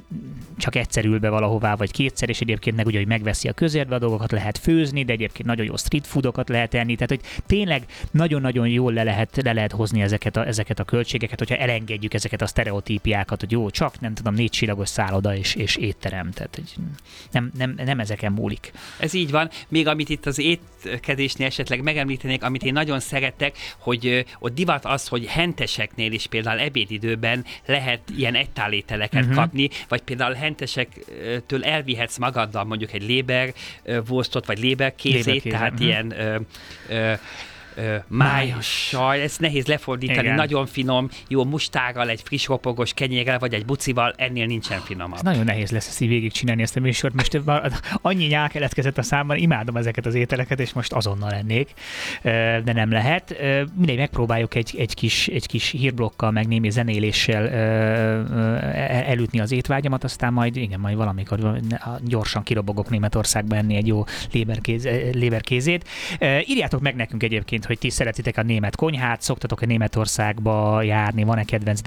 csak 0.58 0.76
egyszer 0.76 1.06
ül 1.06 1.20
be 1.20 1.30
valahová, 1.30 1.76
vagy 1.76 1.92
kétszer, 1.92 2.30
és 2.30 2.42
egyébként 2.42 2.76
meg 2.76 2.86
ugye, 2.86 2.98
hogy 2.98 3.08
megveszi 3.08 3.48
a 3.48 3.54
közérbe 3.54 3.96
a 3.96 4.00
dolgokat, 4.00 4.32
lehet 4.32 4.58
főzni, 4.58 5.04
de 5.04 5.14
egyébként 5.14 5.48
nagyon 5.48 5.66
jó 5.66 5.76
street 5.76 6.08
foodokat 6.08 6.50
lehet 6.50 6.74
enni, 6.74 6.96
tehát 6.96 7.10
hogy 7.10 7.22
tényleg 7.46 7.86
nagyon-nagyon 8.12 8.68
jól 8.68 8.94
le 8.94 9.04
lehet, 9.04 9.40
le 9.44 9.54
lehet 9.54 9.72
hozni 9.72 10.02
ezeket 10.02 10.38
a, 10.38 10.48
ezeket 10.48 10.80
a 10.80 10.84
költségeket, 10.84 11.40
hogyha 11.40 11.56
elengedjük 11.56 12.14
ezeket 12.14 12.42
a 12.42 12.48
sztereotípiákat, 12.48 13.40
hogy 13.40 13.52
jó, 13.52 13.70
csak 13.70 14.00
nem 14.00 14.14
tudom, 14.14 14.34
négy 14.34 14.50
csillagos 14.50 14.90
szálloda 14.90 15.36
és, 15.36 15.56
és 15.56 15.76
étterem, 15.76 16.32
tehát 16.32 16.56
hogy 16.56 16.74
nem, 17.32 17.52
nem, 17.58 17.74
nem 17.86 18.00
ezeken 18.00 18.32
múlik. 18.32 18.72
Ez 19.00 19.14
így 19.14 19.32
van, 19.32 19.50
még 19.68 19.88
amit 19.88 20.10
itt 20.10 20.26
az 20.26 20.40
étkezésnél 20.40 21.48
esetleg 21.48 21.82
megemlítenék, 21.82 22.44
amit 22.44 22.64
én 22.64 22.74
nagyon 22.74 23.00
szeretek, 23.00 23.58
hogy 23.80 24.26
ott 24.40 24.54
divat 24.54 24.86
az, 24.86 25.08
hogy 25.08 25.26
henteseknél 25.26 26.12
is 26.12 26.28
például 26.28 26.60
ebédidőben 26.60 27.46
lehet 27.66 28.02
ilyen 28.18 28.36
egy 28.36 28.50
tálételeket 28.56 29.22
uh-huh. 29.22 29.36
kapni, 29.36 29.70
vagy 29.88 30.02
például 30.02 30.34
hentesektől 30.34 31.64
elvihetsz 31.64 32.18
magaddal 32.18 32.64
mondjuk 32.64 32.94
egy 32.94 33.04
léber 33.04 33.54
vosztot, 34.06 34.46
vagy 34.46 34.60
léber 34.60 34.96
kézét, 34.96 35.44
tehát 35.44 35.72
uh-huh. 35.72 35.88
ilyen 35.88 36.20
ö, 36.20 36.40
ö, 36.90 37.14
májsaj, 38.08 39.22
ezt 39.22 39.40
nehéz 39.40 39.66
lefordítani, 39.66 40.20
Igen. 40.20 40.36
nagyon 40.36 40.66
finom, 40.66 41.10
jó 41.28 41.44
mustárral, 41.44 42.10
egy 42.10 42.22
friss 42.24 42.48
ropogos 42.48 42.94
kenyérrel, 42.94 43.40
vagy 43.40 43.54
egy 43.54 43.66
bucival, 43.66 44.14
ennél 44.18 44.46
nincsen 44.46 44.80
finomabb. 44.80 45.16
Ez 45.16 45.22
nagyon 45.22 45.44
nehéz 45.44 45.72
lesz 45.72 45.88
ezt 45.88 46.00
végig 46.00 46.32
csinálni 46.32 46.62
ezt 46.62 46.76
a 46.76 46.80
műsort. 46.80 47.14
Most 47.14 47.42
annyi 48.02 48.26
nyál 48.26 48.50
keletkezett 48.50 48.98
a 48.98 49.02
számban, 49.02 49.38
imádom 49.38 49.78
ezeket 49.78 50.06
az 50.06 50.14
ételeket, 50.14 50.60
és 50.60 50.74
most 50.74 50.94
azonnal 50.94 51.30
lennék, 51.30 51.74
de 52.64 52.74
nem 52.74 52.92
lehet. 52.92 53.36
Mindegy, 53.76 53.98
megpróbáljuk 53.98 54.56
egy, 54.56 54.76
egy, 54.78 54.94
kis, 54.94 55.28
egy 55.28 55.48
kis 55.48 55.70
hírblokkal, 55.70 56.32
meg 56.32 56.48
némi 56.48 56.70
zenéléssel 56.70 57.48
e-, 57.48 59.04
elütni 59.08 59.40
az 59.40 59.52
étvágyamat, 59.52 60.04
aztán 60.04 60.34
majd, 60.34 60.56
igen, 60.56 60.80
majd 60.80 60.96
valamikor 60.96 61.60
gyorsan 62.04 62.44
kirobogok 62.44 62.90
Németországba 62.90 63.56
enni 63.56 63.76
egy 63.76 63.88
jó 63.88 64.04
léberkéz, 64.32 64.88
léberkézét. 65.12 65.88
Írjátok 66.46 66.82
meg 66.82 66.96
nekünk 66.96 67.24
egyébként, 67.24 67.65
hogy 67.66 67.78
ti 67.78 67.90
szeretitek 67.90 68.38
a 68.38 68.44
német 68.44 68.76
konyhát, 68.76 69.22
szoktatok-e 69.22 69.66
Németországba 69.66 70.82
járni, 70.82 71.24
van-e 71.24 71.44
kedvenc 71.44 71.82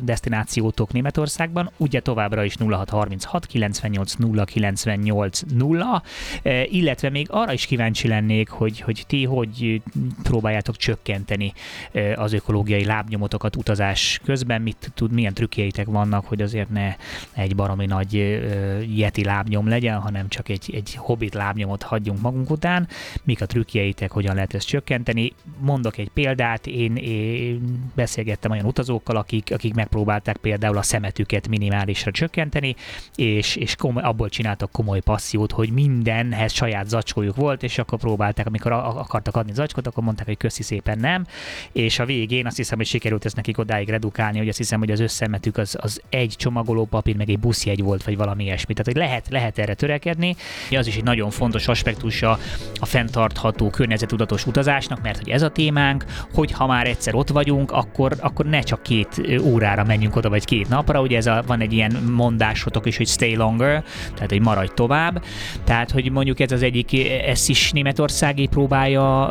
destinációtok 0.00 0.92
Németországban, 0.92 1.70
ugye 1.76 2.00
továbbra 2.00 2.44
is 2.44 2.54
0636 2.58 3.46
98 3.46 4.14
0 4.14 4.44
98 4.44 5.40
0, 5.54 6.02
illetve 6.64 7.10
még 7.10 7.26
arra 7.30 7.52
is 7.52 7.66
kíváncsi 7.66 8.08
lennék, 8.08 8.48
hogy, 8.48 8.80
hogy 8.80 9.04
ti 9.06 9.24
hogy 9.24 9.82
próbáljátok 10.22 10.76
csökkenteni 10.76 11.52
e, 11.92 12.14
az 12.14 12.32
ökológiai 12.32 12.84
lábnyomotokat 12.84 13.56
utazás 13.56 14.20
közben, 14.24 14.62
mit 14.62 14.92
tud, 14.94 15.12
milyen 15.12 15.34
trükkjeitek 15.34 15.86
vannak, 15.86 16.26
hogy 16.26 16.42
azért 16.42 16.70
ne 16.70 16.96
egy 17.32 17.56
baromi 17.56 17.86
nagy 17.86 18.16
e, 18.16 18.20
yeti 18.82 19.24
lábnyom 19.24 19.68
legyen, 19.68 19.98
hanem 19.98 20.28
csak 20.28 20.48
egy, 20.48 20.70
egy 20.74 20.94
hobbit 20.94 21.34
lábnyomot 21.34 21.82
hagyjunk 21.82 22.20
magunk 22.20 22.50
után, 22.50 22.88
mik 23.24 23.40
a 23.40 23.46
trükkjeitek, 23.46 24.10
hogyan 24.10 24.34
lehet 24.34 24.54
ezt 24.54 24.66
csökkenteni, 24.66 25.01
csökkenteni. 25.02 25.32
Mondok 25.60 25.98
egy 25.98 26.08
példát, 26.08 26.66
én, 26.66 26.96
én 26.96 27.90
beszélgettem 27.94 28.50
olyan 28.50 28.64
utazókkal, 28.64 29.16
akik, 29.16 29.50
akik 29.52 29.74
megpróbálták 29.74 30.36
például 30.36 30.76
a 30.76 30.82
szemetüket 30.82 31.48
minimálisra 31.48 32.10
csökkenteni, 32.10 32.74
és, 33.16 33.56
és 33.56 33.76
komoly, 33.76 34.02
abból 34.02 34.28
csináltak 34.28 34.70
komoly 34.70 35.00
passziót, 35.00 35.52
hogy 35.52 35.70
mindenhez 35.70 36.52
saját 36.52 36.88
zacskójuk 36.88 37.36
volt, 37.36 37.62
és 37.62 37.78
akkor 37.78 37.98
próbálták, 37.98 38.46
amikor 38.46 38.72
akartak 38.72 39.36
adni 39.36 39.52
zacskót, 39.52 39.86
akkor 39.86 40.04
mondták, 40.04 40.26
hogy 40.26 40.36
köszi 40.36 40.62
szépen 40.62 40.98
nem, 40.98 41.26
és 41.72 41.98
a 41.98 42.04
végén 42.04 42.46
azt 42.46 42.56
hiszem, 42.56 42.78
hogy 42.78 42.86
sikerült 42.86 43.24
ezt 43.24 43.36
nekik 43.36 43.58
odáig 43.58 43.88
redukálni, 43.88 44.38
hogy 44.38 44.48
azt 44.48 44.58
hiszem, 44.58 44.78
hogy 44.78 44.90
az 44.90 45.00
összemetük 45.00 45.56
az, 45.56 45.76
az 45.80 46.00
egy 46.08 46.34
csomagoló 46.36 46.84
papír, 46.84 47.16
meg 47.16 47.30
egy 47.30 47.38
buszjegy 47.38 47.82
volt, 47.82 48.04
vagy 48.04 48.16
valami 48.16 48.44
ilyesmi. 48.44 48.74
Tehát, 48.74 48.92
hogy 48.92 49.08
lehet, 49.08 49.26
lehet 49.30 49.58
erre 49.58 49.74
törekedni. 49.74 50.36
Az 50.70 50.86
is 50.86 50.96
egy 50.96 51.04
nagyon 51.04 51.30
fontos 51.30 51.68
aspektusa 51.68 52.38
a 52.80 52.86
fenntartható 52.86 53.70
környezetudatos 53.70 54.46
utazás, 54.46 54.86
adásnak, 54.92 55.02
mert 55.02 55.18
hogy 55.18 55.28
ez 55.28 55.42
a 55.42 55.48
témánk, 55.48 56.04
hogy 56.34 56.52
ha 56.52 56.66
már 56.66 56.86
egyszer 56.86 57.14
ott 57.14 57.28
vagyunk, 57.28 57.70
akkor, 57.70 58.12
akkor 58.20 58.46
ne 58.46 58.60
csak 58.60 58.82
két 58.82 59.40
órára 59.40 59.84
menjünk 59.84 60.16
oda, 60.16 60.28
vagy 60.28 60.44
két 60.44 60.68
napra, 60.68 61.00
ugye 61.00 61.16
ez 61.16 61.26
a, 61.26 61.42
van 61.46 61.60
egy 61.60 61.72
ilyen 61.72 61.92
mondásotok 62.16 62.86
is, 62.86 62.96
hogy 62.96 63.06
stay 63.06 63.36
longer, 63.36 63.84
tehát 64.14 64.30
hogy 64.30 64.40
maradj 64.40 64.72
tovább. 64.74 65.22
Tehát, 65.64 65.90
hogy 65.90 66.10
mondjuk 66.10 66.40
ez 66.40 66.52
az 66.52 66.62
egyik, 66.62 67.10
ezt 67.26 67.48
is 67.48 67.72
Németországi 67.72 68.46
próbálja 68.46 69.28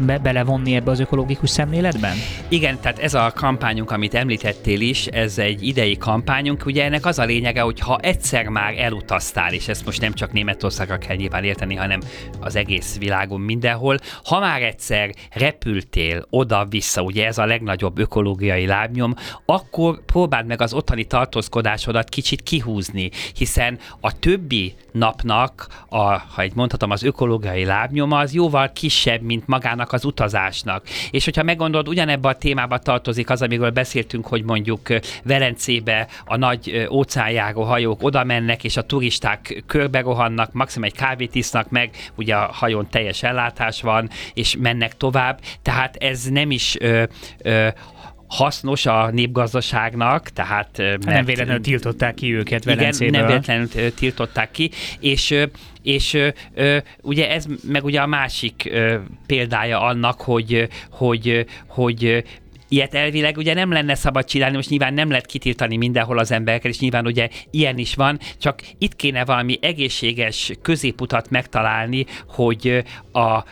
be, 0.00 0.18
belevonni 0.18 0.74
ebbe 0.74 0.90
az 0.90 1.00
ökológikus 1.00 1.50
szemléletben? 1.50 2.16
Igen, 2.48 2.78
tehát 2.80 2.98
ez 2.98 3.14
a 3.14 3.32
kampányunk, 3.34 3.90
amit 3.90 4.14
említettél 4.14 4.80
is, 4.80 5.06
ez 5.06 5.38
egy 5.38 5.66
idei 5.66 5.96
kampányunk, 5.96 6.66
ugye 6.66 6.84
ennek 6.84 7.06
az 7.06 7.18
a 7.18 7.24
lényege, 7.24 7.60
hogy 7.60 7.80
ha 7.80 7.98
egyszer 7.98 8.48
már 8.48 8.74
elutaztál, 8.78 9.52
és 9.52 9.68
ezt 9.68 9.84
most 9.84 10.00
nem 10.00 10.12
csak 10.12 10.32
Németországra 10.32 10.98
kell 10.98 11.16
nyilván 11.16 11.44
érteni, 11.44 11.74
hanem 11.74 12.00
az 12.40 12.56
egész 12.56 12.98
világon 12.98 13.40
mindenhol, 13.40 13.96
ha 14.24 14.40
már 14.40 14.71
egyszer 14.72 15.14
repültél 15.30 16.26
oda-vissza, 16.30 17.02
ugye 17.02 17.26
ez 17.26 17.38
a 17.38 17.44
legnagyobb 17.44 17.98
ökológiai 17.98 18.66
lábnyom, 18.66 19.14
akkor 19.44 20.04
próbáld 20.04 20.46
meg 20.46 20.60
az 20.60 20.72
ottani 20.72 21.04
tartózkodásodat 21.04 22.08
kicsit 22.08 22.42
kihúzni, 22.42 23.10
hiszen 23.34 23.78
a 24.00 24.18
többi 24.18 24.74
napnak, 24.92 25.66
a, 25.88 26.02
ha 26.18 26.42
egy 26.42 26.54
mondhatom, 26.54 26.90
az 26.90 27.02
ökológiai 27.02 27.64
lábnyoma 27.64 28.18
az 28.18 28.32
jóval 28.32 28.72
kisebb, 28.72 29.22
mint 29.22 29.46
magának 29.46 29.92
az 29.92 30.04
utazásnak. 30.04 30.86
És 31.10 31.24
hogyha 31.24 31.42
meggondolod, 31.42 31.88
ugyanebben 31.88 32.32
a 32.32 32.38
témába 32.38 32.78
tartozik 32.78 33.30
az, 33.30 33.42
amiről 33.42 33.70
beszéltünk, 33.70 34.26
hogy 34.26 34.42
mondjuk 34.42 34.88
Velencébe 35.24 36.08
a 36.24 36.36
nagy 36.36 36.86
óceánjáró 36.90 37.62
hajók 37.62 38.02
oda 38.02 38.24
mennek, 38.24 38.64
és 38.64 38.76
a 38.76 38.82
turisták 38.82 39.62
körberohannak, 39.66 40.52
maximum 40.52 40.88
egy 40.88 40.96
kávét 40.96 41.34
isznak 41.34 41.70
meg, 41.70 41.90
ugye 42.14 42.34
a 42.34 42.50
hajón 42.52 42.88
teljes 42.90 43.22
ellátás 43.22 43.82
van, 43.82 44.10
és 44.34 44.56
mennek 44.62 44.96
tovább, 44.96 45.40
tehát 45.62 45.96
ez 45.96 46.24
nem 46.24 46.50
is 46.50 46.76
ö, 46.80 47.02
ö, 47.42 47.68
hasznos 48.26 48.86
a 48.86 49.10
népgazdaságnak, 49.10 50.28
tehát... 50.28 50.78
Mert, 50.78 51.04
nem 51.04 51.24
véletlenül 51.24 51.62
tiltották 51.62 52.14
ki 52.14 52.34
őket 52.34 52.64
Velencéből. 52.64 53.08
Igen, 53.08 53.20
nem 53.20 53.28
véletlenül 53.28 53.94
tiltották 53.94 54.50
ki, 54.50 54.70
és 55.00 55.46
és 55.82 56.18
ö, 56.54 56.78
ugye 57.00 57.30
ez 57.30 57.46
meg 57.68 57.84
ugye 57.84 58.00
a 58.00 58.06
másik 58.06 58.68
ö, 58.70 58.96
példája 59.26 59.80
annak, 59.80 60.20
hogy, 60.20 60.68
hogy, 60.90 61.46
hogy 61.66 62.24
ilyet 62.72 62.94
elvileg 62.94 63.36
ugye 63.36 63.54
nem 63.54 63.72
lenne 63.72 63.94
szabad 63.94 64.24
csinálni, 64.24 64.56
most 64.56 64.70
nyilván 64.70 64.94
nem 64.94 65.08
lehet 65.08 65.26
kitiltani 65.26 65.76
mindenhol 65.76 66.18
az 66.18 66.32
embereket, 66.32 66.72
és 66.72 66.78
nyilván 66.78 67.06
ugye 67.06 67.28
ilyen 67.50 67.78
is 67.78 67.94
van, 67.94 68.18
csak 68.38 68.62
itt 68.78 68.96
kéne 68.96 69.24
valami 69.24 69.58
egészséges 69.60 70.52
középutat 70.62 71.30
megtalálni, 71.30 72.06
hogy 72.26 72.84
a, 73.12 73.44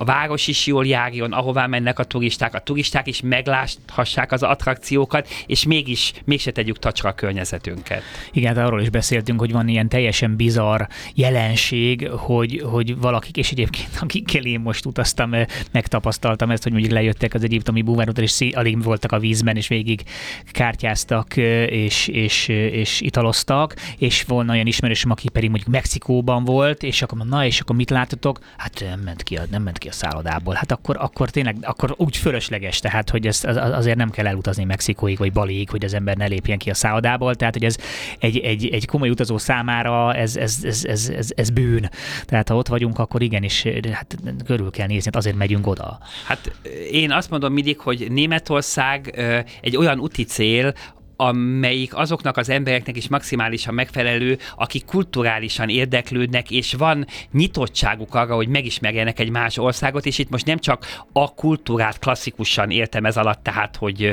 a 0.00 0.04
város 0.04 0.46
is 0.46 0.66
jól 0.66 0.86
járjon, 0.86 1.32
ahová 1.32 1.66
mennek 1.66 1.98
a 1.98 2.04
turisták, 2.04 2.54
a 2.54 2.58
turisták 2.58 3.06
is 3.06 3.20
megláthassák 3.20 4.32
az 4.32 4.42
attrakciókat, 4.42 5.28
és 5.46 5.64
mégis 5.64 6.12
mégse 6.24 6.50
tegyük 6.50 6.78
tacsra 6.78 7.08
a 7.08 7.12
környezetünket. 7.12 8.02
Igen, 8.32 8.54
de 8.54 8.58
hát 8.58 8.68
arról 8.68 8.80
is 8.80 8.90
beszéltünk, 8.90 9.40
hogy 9.40 9.52
van 9.52 9.68
ilyen 9.68 9.88
teljesen 9.88 10.36
bizarr 10.36 10.82
jelenség, 11.14 12.08
hogy, 12.08 12.62
hogy 12.64 12.98
valakik, 12.98 13.36
és 13.36 13.50
egyébként 13.50 13.88
akikkel 14.00 14.44
én 14.44 14.60
most 14.60 14.86
utaztam, 14.86 15.34
eh, 15.34 15.46
megtapasztaltam 15.72 16.50
ezt, 16.50 16.62
hogy 16.62 16.72
mondjuk 16.72 16.92
lejöttek 16.92 17.34
az 17.34 17.42
egyiptomi 17.42 17.82
búvárútra, 17.82 18.22
és 18.22 18.40
alig 18.52 18.82
voltak 18.82 19.12
a 19.12 19.18
vízben, 19.18 19.56
és 19.56 19.68
végig 19.68 20.02
kártyáztak, 20.50 21.36
eh, 21.36 21.72
és, 21.72 22.08
és, 22.08 22.48
eh, 22.48 22.56
és 22.56 23.00
italoztak, 23.00 23.74
és 23.98 24.22
volna 24.22 24.52
olyan 24.52 24.66
ismerősöm, 24.66 25.10
aki 25.10 25.28
pedig 25.28 25.50
mondjuk 25.50 25.70
Mexikóban 25.70 26.44
volt, 26.44 26.82
és 26.82 27.02
akkor 27.02 27.18
na, 27.26 27.44
és 27.44 27.60
akkor 27.60 27.76
mit 27.76 27.90
látotok? 27.90 28.38
Hát 28.56 28.80
nem 28.80 29.00
ment 29.00 29.22
ki, 29.22 29.38
nem 29.50 29.62
ment 29.62 29.78
ki 29.78 29.87
a 29.88 29.92
szállodából, 29.92 30.54
hát 30.54 30.72
akkor, 30.72 30.96
akkor 30.98 31.30
tényleg 31.30 31.56
akkor 31.62 31.94
úgy 31.96 32.16
fölösleges, 32.16 32.78
tehát 32.78 33.10
hogy 33.10 33.26
ez, 33.26 33.44
az, 33.44 33.56
azért 33.56 33.96
nem 33.96 34.10
kell 34.10 34.26
elutazni 34.26 34.64
Mexikóig 34.64 35.18
vagy 35.18 35.32
Baliig, 35.32 35.70
hogy 35.70 35.84
az 35.84 35.94
ember 35.94 36.16
ne 36.16 36.26
lépjen 36.26 36.58
ki 36.58 36.70
a 36.70 36.74
szállodából, 36.74 37.34
tehát 37.34 37.54
hogy 37.54 37.64
ez 37.64 37.76
egy, 38.18 38.38
egy, 38.38 38.66
egy 38.66 38.86
komoly 38.86 39.10
utazó 39.10 39.38
számára 39.38 40.14
ez, 40.14 40.36
ez, 40.36 40.58
ez, 40.62 40.84
ez, 40.84 41.08
ez, 41.08 41.30
ez 41.34 41.50
bűn. 41.50 41.90
Tehát 42.24 42.48
ha 42.48 42.56
ott 42.56 42.68
vagyunk, 42.68 42.98
akkor 42.98 43.22
igenis 43.22 43.66
hát 43.92 44.16
körül 44.44 44.70
kell 44.70 44.86
nézni, 44.86 45.04
hát 45.04 45.16
azért 45.16 45.36
megyünk 45.36 45.66
oda. 45.66 45.98
Hát 46.26 46.52
én 46.90 47.12
azt 47.12 47.30
mondom 47.30 47.52
mindig, 47.52 47.78
hogy 47.78 48.06
Németország 48.10 49.22
egy 49.60 49.76
olyan 49.76 49.98
úti 49.98 50.24
cél, 50.24 50.74
amelyik 51.20 51.96
azoknak 51.96 52.36
az 52.36 52.48
embereknek 52.48 52.96
is 52.96 53.08
maximálisan 53.08 53.74
megfelelő, 53.74 54.38
akik 54.56 54.84
kulturálisan 54.84 55.68
érdeklődnek, 55.68 56.50
és 56.50 56.74
van 56.74 57.06
nyitottságuk 57.32 58.14
arra, 58.14 58.34
hogy 58.34 58.48
megismerjenek 58.48 59.18
egy 59.18 59.30
más 59.30 59.58
országot, 59.58 60.06
és 60.06 60.18
itt 60.18 60.30
most 60.30 60.46
nem 60.46 60.58
csak 60.58 61.02
a 61.12 61.34
kultúrát 61.34 61.98
klasszikusan 61.98 62.70
értem 62.70 63.04
ez 63.04 63.16
alatt, 63.16 63.42
tehát, 63.42 63.76
hogy 63.76 64.12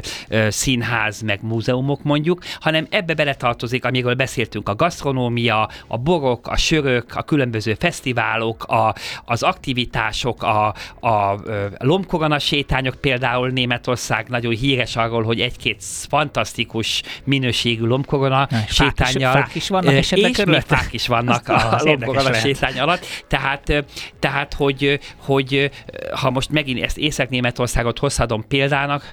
színház, 0.49 1.22
meg 1.22 1.39
múzeumok 1.41 2.03
mondjuk, 2.03 2.43
hanem 2.60 2.88
ebbe 2.89 3.14
beletartozik, 3.14 3.86
amiről 3.86 4.14
beszéltünk, 4.14 4.70
a 4.70 4.76
gasztronómia, 4.76 5.70
a 5.88 5.97
borok, 5.97 6.47
a 6.47 6.58
sörök, 6.58 7.16
a 7.16 7.24
különböző 7.24 7.74
fesztiválok, 7.74 8.64
a, 8.64 8.95
az 9.26 9.43
aktivitások, 9.43 10.43
a, 10.43 10.74
a, 10.99 11.08
a 11.08 12.39
sétányok, 12.39 12.95
például 12.95 13.49
Németország 13.49 14.28
nagyon 14.30 14.56
híres 14.56 14.95
arról, 14.95 15.24
hogy 15.24 15.41
egy-két 15.41 15.84
fantasztikus 16.10 16.95
minőségű 17.24 17.86
lomkorona 17.86 18.48
sétányjal. 18.68 19.32
Fák 19.32 19.56
is 19.56 19.70
vannak 19.70 19.93
esetleg 19.93 20.32
és 20.32 20.46
még 20.46 20.62
fák 20.62 20.93
is 20.93 21.08
vannak 21.08 21.48
a, 21.48 21.74
a 21.74 21.80
lomkorona 21.84 22.34
sétány 22.34 22.80
alatt. 22.80 23.06
Tehát, 23.28 23.86
tehát 24.20 24.54
hogy, 24.54 25.00
hogy 25.18 25.72
ha 26.12 26.30
most 26.30 26.50
megint 26.50 26.84
ezt 26.84 26.98
Észak-Németországot 26.98 28.00
hozhatom 28.00 28.48
példának, 28.48 29.12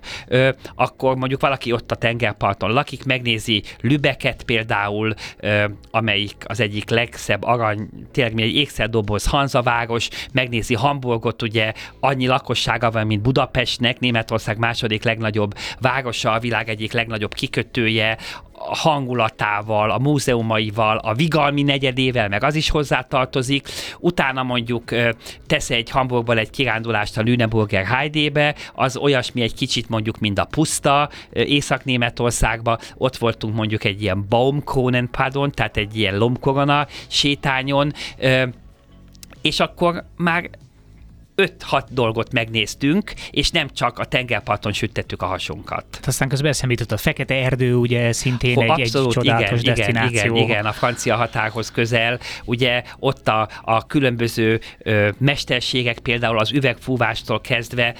akkor 0.74 1.16
mondjuk 1.16 1.40
valaki 1.40 1.72
ott 1.72 1.90
a 1.90 1.94
tengerparton 1.94 2.72
lakik, 2.72 3.04
megnézi 3.04 3.62
Lübeket 3.80 4.42
például, 4.42 5.14
amelyik 5.90 6.36
az 6.46 6.60
egyik 6.60 6.90
legszebb 6.90 7.42
arany, 7.42 7.88
tényleg 8.12 8.40
egy 8.40 8.54
ékszerdoboz 8.54 9.26
Hanzaváros, 9.26 10.08
megnézi 10.32 10.74
Hamburgot, 10.74 11.42
ugye 11.42 11.72
annyi 12.00 12.26
lakossága 12.26 12.90
van, 12.90 13.06
mint 13.06 13.22
Budapestnek, 13.22 14.00
Németország 14.00 14.58
második 14.58 15.02
legnagyobb 15.02 15.54
városa, 15.80 16.32
a 16.32 16.38
világ 16.38 16.68
egyik 16.68 16.92
legnagyobb 16.92 17.34
kikötője, 17.72 18.18
a 18.54 18.76
hangulatával, 18.76 19.90
a 19.90 19.98
múzeumaival, 19.98 20.96
a 20.96 21.14
Vigalmi 21.14 21.62
negyedével, 21.62 22.28
meg 22.28 22.44
az 22.44 22.54
is 22.54 22.70
hozzátartozik. 22.70 23.68
Utána 23.98 24.42
mondjuk 24.42 24.84
tesz 25.46 25.70
egy 25.70 25.90
Hamburgból 25.90 26.38
egy 26.38 26.50
kirándulást 26.50 27.18
a 27.18 27.22
Lüneburger 27.22 27.84
Heidébe, 27.84 28.54
az 28.74 28.96
olyasmi 28.96 29.42
egy 29.42 29.54
kicsit 29.54 29.88
mondjuk, 29.88 30.18
mint 30.18 30.38
a 30.38 30.44
puszta 30.44 31.10
Észak-Németországba. 31.32 32.78
Ott 32.96 33.16
voltunk 33.16 33.54
mondjuk 33.54 33.84
egy 33.84 34.02
ilyen 34.02 34.26
Baumkronen, 34.28 35.08
pardon, 35.10 35.50
tehát 35.50 35.76
egy 35.76 35.96
ilyen 35.96 36.18
lomkorona 36.18 36.86
sétányon, 37.06 37.92
és 39.42 39.60
akkor 39.60 40.04
már 40.16 40.50
5-6 41.36 41.82
dolgot 41.90 42.32
megnéztünk, 42.32 43.12
és 43.30 43.50
nem 43.50 43.68
csak 43.68 43.98
a 43.98 44.04
tengerparton 44.04 44.72
süttettük 44.72 45.22
a 45.22 45.26
hasunkat. 45.26 45.84
Aztán 46.02 46.28
közben 46.28 46.50
eszembe 46.50 46.74
jutott 46.78 46.92
a 46.92 46.96
Fekete 46.96 47.34
Erdő, 47.34 47.74
ugye 47.74 48.12
szintén 48.12 48.54
Ho, 48.54 48.62
egy, 48.62 48.70
abszolút, 48.70 49.06
egy 49.06 49.12
csodálatos 49.12 49.60
igen, 49.60 49.74
destináció. 49.74 50.34
Igen, 50.34 50.48
igen, 50.48 50.66
a 50.66 50.72
francia 50.72 51.16
határhoz 51.16 51.70
közel, 51.70 52.18
ugye 52.44 52.82
ott 52.98 53.28
a, 53.28 53.48
a 53.62 53.86
különböző 53.86 54.60
ö, 54.78 55.08
mesterségek, 55.18 55.98
például 55.98 56.38
az 56.38 56.52
üvegfúvástól 56.52 57.40
kezdve 57.40 57.94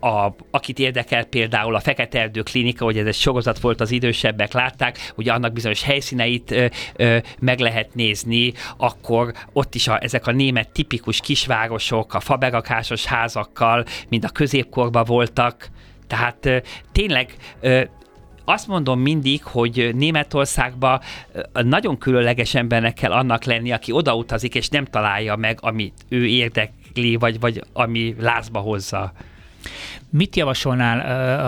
a, 0.00 0.34
akit 0.50 0.78
érdekel 0.78 1.24
például 1.24 1.74
a 1.74 1.80
Fekete 1.80 2.20
Erdő 2.20 2.42
Klinika, 2.42 2.84
hogy 2.84 2.98
ez 2.98 3.06
egy 3.06 3.14
sorozat 3.14 3.60
volt, 3.60 3.80
az 3.80 3.90
idősebbek 3.90 4.52
látták, 4.52 5.12
hogy 5.14 5.28
annak 5.28 5.52
bizonyos 5.52 5.82
helyszíneit 5.82 6.50
ö, 6.50 6.66
ö, 6.96 7.18
meg 7.38 7.58
lehet 7.58 7.94
nézni, 7.94 8.52
akkor 8.76 9.32
ott 9.52 9.74
is 9.74 9.88
a, 9.88 10.02
ezek 10.02 10.26
a 10.26 10.32
német 10.32 10.72
tipikus 10.72 11.20
kisvárosok, 11.20 12.14
a 12.14 12.20
faberakásos 12.20 13.04
házakkal, 13.04 13.84
mind 14.08 14.24
a 14.24 14.28
középkorban 14.28 15.04
voltak, 15.04 15.68
tehát 16.06 16.46
ö, 16.46 16.56
tényleg 16.92 17.34
ö, 17.60 17.82
azt 18.44 18.66
mondom 18.66 19.00
mindig, 19.00 19.42
hogy 19.44 19.90
Németországban 19.94 21.00
nagyon 21.52 21.98
különleges 21.98 22.54
embernek 22.54 22.94
kell 22.94 23.12
annak 23.12 23.44
lenni, 23.44 23.72
aki 23.72 23.92
odautazik, 23.92 24.54
és 24.54 24.68
nem 24.68 24.84
találja 24.84 25.36
meg, 25.36 25.58
amit 25.60 25.94
ő 26.08 26.26
érdekli, 26.26 27.16
vagy, 27.16 27.40
vagy 27.40 27.62
ami 27.72 28.14
lázba 28.18 28.58
hozza. 28.58 29.12
Mit 30.12 30.36
javasolnál 30.36 31.00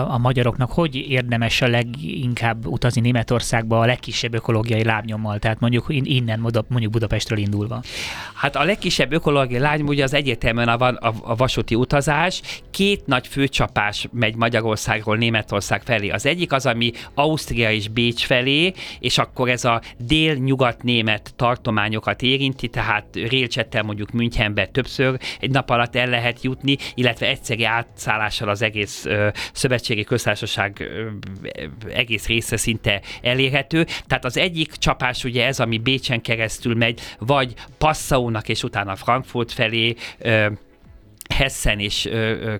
a 0.09 0.17
magyaroknak, 0.17 0.71
hogy 0.71 0.95
érdemes 0.95 1.61
a 1.61 1.67
leginkább 1.67 2.65
utazni 2.65 3.01
Németországba 3.01 3.79
a 3.79 3.85
legkisebb 3.85 4.33
ökológiai 4.33 4.83
lábnyommal, 4.83 5.39
tehát 5.39 5.59
mondjuk 5.59 5.85
innen, 5.89 6.39
mondjuk 6.67 6.91
Budapestről 6.91 7.37
indulva? 7.37 7.81
Hát 8.33 8.55
a 8.55 8.63
legkisebb 8.63 9.11
ökológiai 9.11 9.59
lábnyom 9.59 9.87
ugye 9.87 10.03
az 10.03 10.13
egyértelműen 10.13 10.67
a, 10.67 10.87
a, 10.87 11.13
a 11.21 11.35
vasúti 11.35 11.75
utazás. 11.75 12.41
Két 12.71 13.05
nagy 13.05 13.27
főcsapás 13.27 14.07
megy 14.11 14.35
Magyarországról 14.35 15.17
Németország 15.17 15.81
felé. 15.81 16.09
Az 16.09 16.25
egyik 16.25 16.51
az, 16.51 16.65
ami 16.65 16.91
Ausztria 17.13 17.71
és 17.71 17.87
Bécs 17.87 18.25
felé, 18.25 18.73
és 18.99 19.17
akkor 19.17 19.49
ez 19.49 19.65
a 19.65 19.81
dél-nyugat-német 19.97 21.33
tartományokat 21.35 22.21
érinti, 22.21 22.67
tehát 22.67 23.05
Rélcsettel 23.13 23.83
mondjuk 23.83 24.11
Münchenbe 24.11 24.65
többször 24.65 25.19
egy 25.39 25.51
nap 25.51 25.69
alatt 25.69 25.95
el 25.95 26.07
lehet 26.07 26.43
jutni, 26.43 26.77
illetve 26.95 27.27
egyszerű 27.27 27.63
átszállással 27.63 28.51
az 28.53 28.61
egész 28.61 29.05
szövetségi 29.53 30.03
köztársaság 30.03 30.89
egész 31.93 32.27
része 32.27 32.57
szinte 32.57 33.01
elérhető. 33.21 33.85
Tehát 34.07 34.25
az 34.25 34.37
egyik 34.37 34.71
csapás 34.71 35.23
ugye 35.23 35.45
ez, 35.45 35.59
ami 35.59 35.77
Bécsen 35.77 36.21
keresztül 36.21 36.75
megy, 36.75 36.99
vagy 37.19 37.53
Passaónak 37.77 38.49
és 38.49 38.63
utána 38.63 38.95
Frankfurt 38.95 39.51
felé 39.51 39.95
Hessen 41.37 41.79
és 41.79 42.09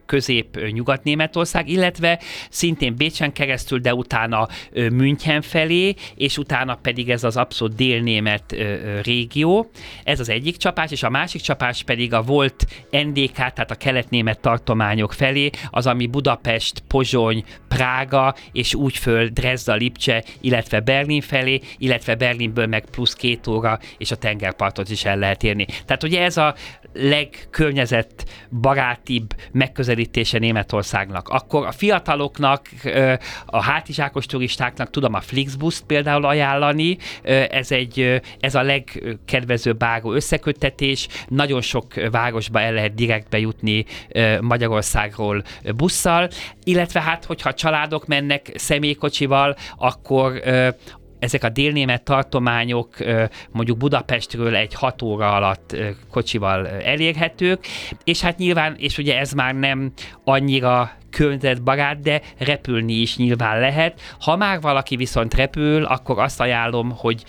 közép-nyugat-németország, 0.06 1.70
illetve 1.70 2.20
szintén 2.50 2.96
Bécsen 2.96 3.34
keresztül, 3.34 3.80
de 3.80 3.94
utána 3.94 4.48
München 4.74 5.42
felé, 5.42 5.94
és 6.16 6.38
utána 6.38 6.76
pedig 6.76 7.10
ez 7.10 7.24
az 7.24 7.38
abszolút 7.38 7.76
délnémet 7.76 8.56
régió. 9.04 9.70
Ez 10.04 10.20
az 10.20 10.30
egyik 10.30 10.58
csapás, 10.58 10.92
és 10.92 11.04
a 11.04 11.10
másik 11.10 11.42
csapás 11.42 11.84
pedig 11.84 12.14
a 12.14 12.22
volt 12.22 12.66
NDK, 12.90 13.34
tehát 13.34 13.72
a 13.72 13.76
keletnémet 13.76 14.40
tartományok 14.40 15.14
felé, 15.14 15.50
az, 15.70 15.88
ami 15.88 16.08
Budapest, 16.08 16.84
Pozsony, 16.88 17.44
Prága, 17.68 18.36
és 18.52 18.74
úgy 18.74 18.98
föl 18.98 19.28
Dresda, 19.28 19.74
Lipcse, 19.74 20.24
illetve 20.42 20.80
Berlin 20.80 21.22
felé, 21.22 21.60
illetve 21.78 22.16
Berlinből 22.16 22.68
meg 22.68 22.86
plusz 22.92 23.14
két 23.14 23.48
óra, 23.48 23.80
és 23.98 24.12
a 24.12 24.16
tengerpartot 24.16 24.90
is 24.90 25.06
el 25.06 25.18
lehet 25.18 25.44
érni. 25.44 25.66
Tehát 25.86 26.04
ugye 26.04 26.22
ez 26.22 26.38
a 26.38 26.56
legkörnyezet 26.94 28.26
barátibb 28.64 29.36
megközelítése 29.52 30.40
Németországnak. 30.40 31.30
Akkor 31.30 31.66
a 31.66 31.72
fiataloknak, 31.72 32.70
a 33.46 33.62
hátizsákos 33.62 34.26
turistáknak 34.26 34.90
tudom 34.90 35.14
a 35.14 35.22
Flixbus 35.22 35.82
például 35.88 36.26
ajánlani, 36.26 36.98
ez, 37.50 37.72
egy, 37.72 38.22
ez 38.40 38.56
a 38.56 38.62
legkedvezőbb 38.62 39.84
ágó 39.84 40.14
összeköttetés, 40.14 41.08
nagyon 41.28 41.62
sok 41.62 41.94
városba 42.12 42.60
el 42.60 42.74
lehet 42.74 42.94
direkt 42.94 43.30
bejutni 43.30 43.86
Magyarországról 44.42 45.44
busszal, 45.76 46.30
illetve 46.64 47.02
hát, 47.02 47.26
hogyha 47.26 47.54
családok 47.54 48.06
mennek 48.08 48.52
személykocsival, 48.56 49.56
akkor 49.78 50.42
ezek 51.24 51.44
a 51.44 51.50
délnémet 51.50 52.04
tartományok 52.04 52.96
mondjuk 53.52 53.78
Budapestről 53.78 54.56
egy 54.56 54.74
hat 54.74 55.02
óra 55.02 55.32
alatt 55.32 55.76
kocsival 56.12 56.68
elérhetők, 56.68 57.66
és 58.04 58.22
hát 58.22 58.38
nyilván, 58.38 58.76
és 58.78 58.98
ugye 58.98 59.20
ez 59.20 59.32
már 59.32 59.56
nem 59.56 59.92
annyira 60.24 60.92
környezetbarát, 61.10 62.00
de 62.00 62.22
repülni 62.38 62.94
is 62.94 63.18
nyilván 63.18 63.60
lehet. 63.60 64.02
Ha 64.20 64.36
már 64.36 64.62
valaki 64.62 64.96
viszont 64.96 65.34
repül, 65.34 65.84
akkor 65.84 66.20
azt 66.20 66.40
ajánlom, 66.40 66.92
hogy 66.96 67.24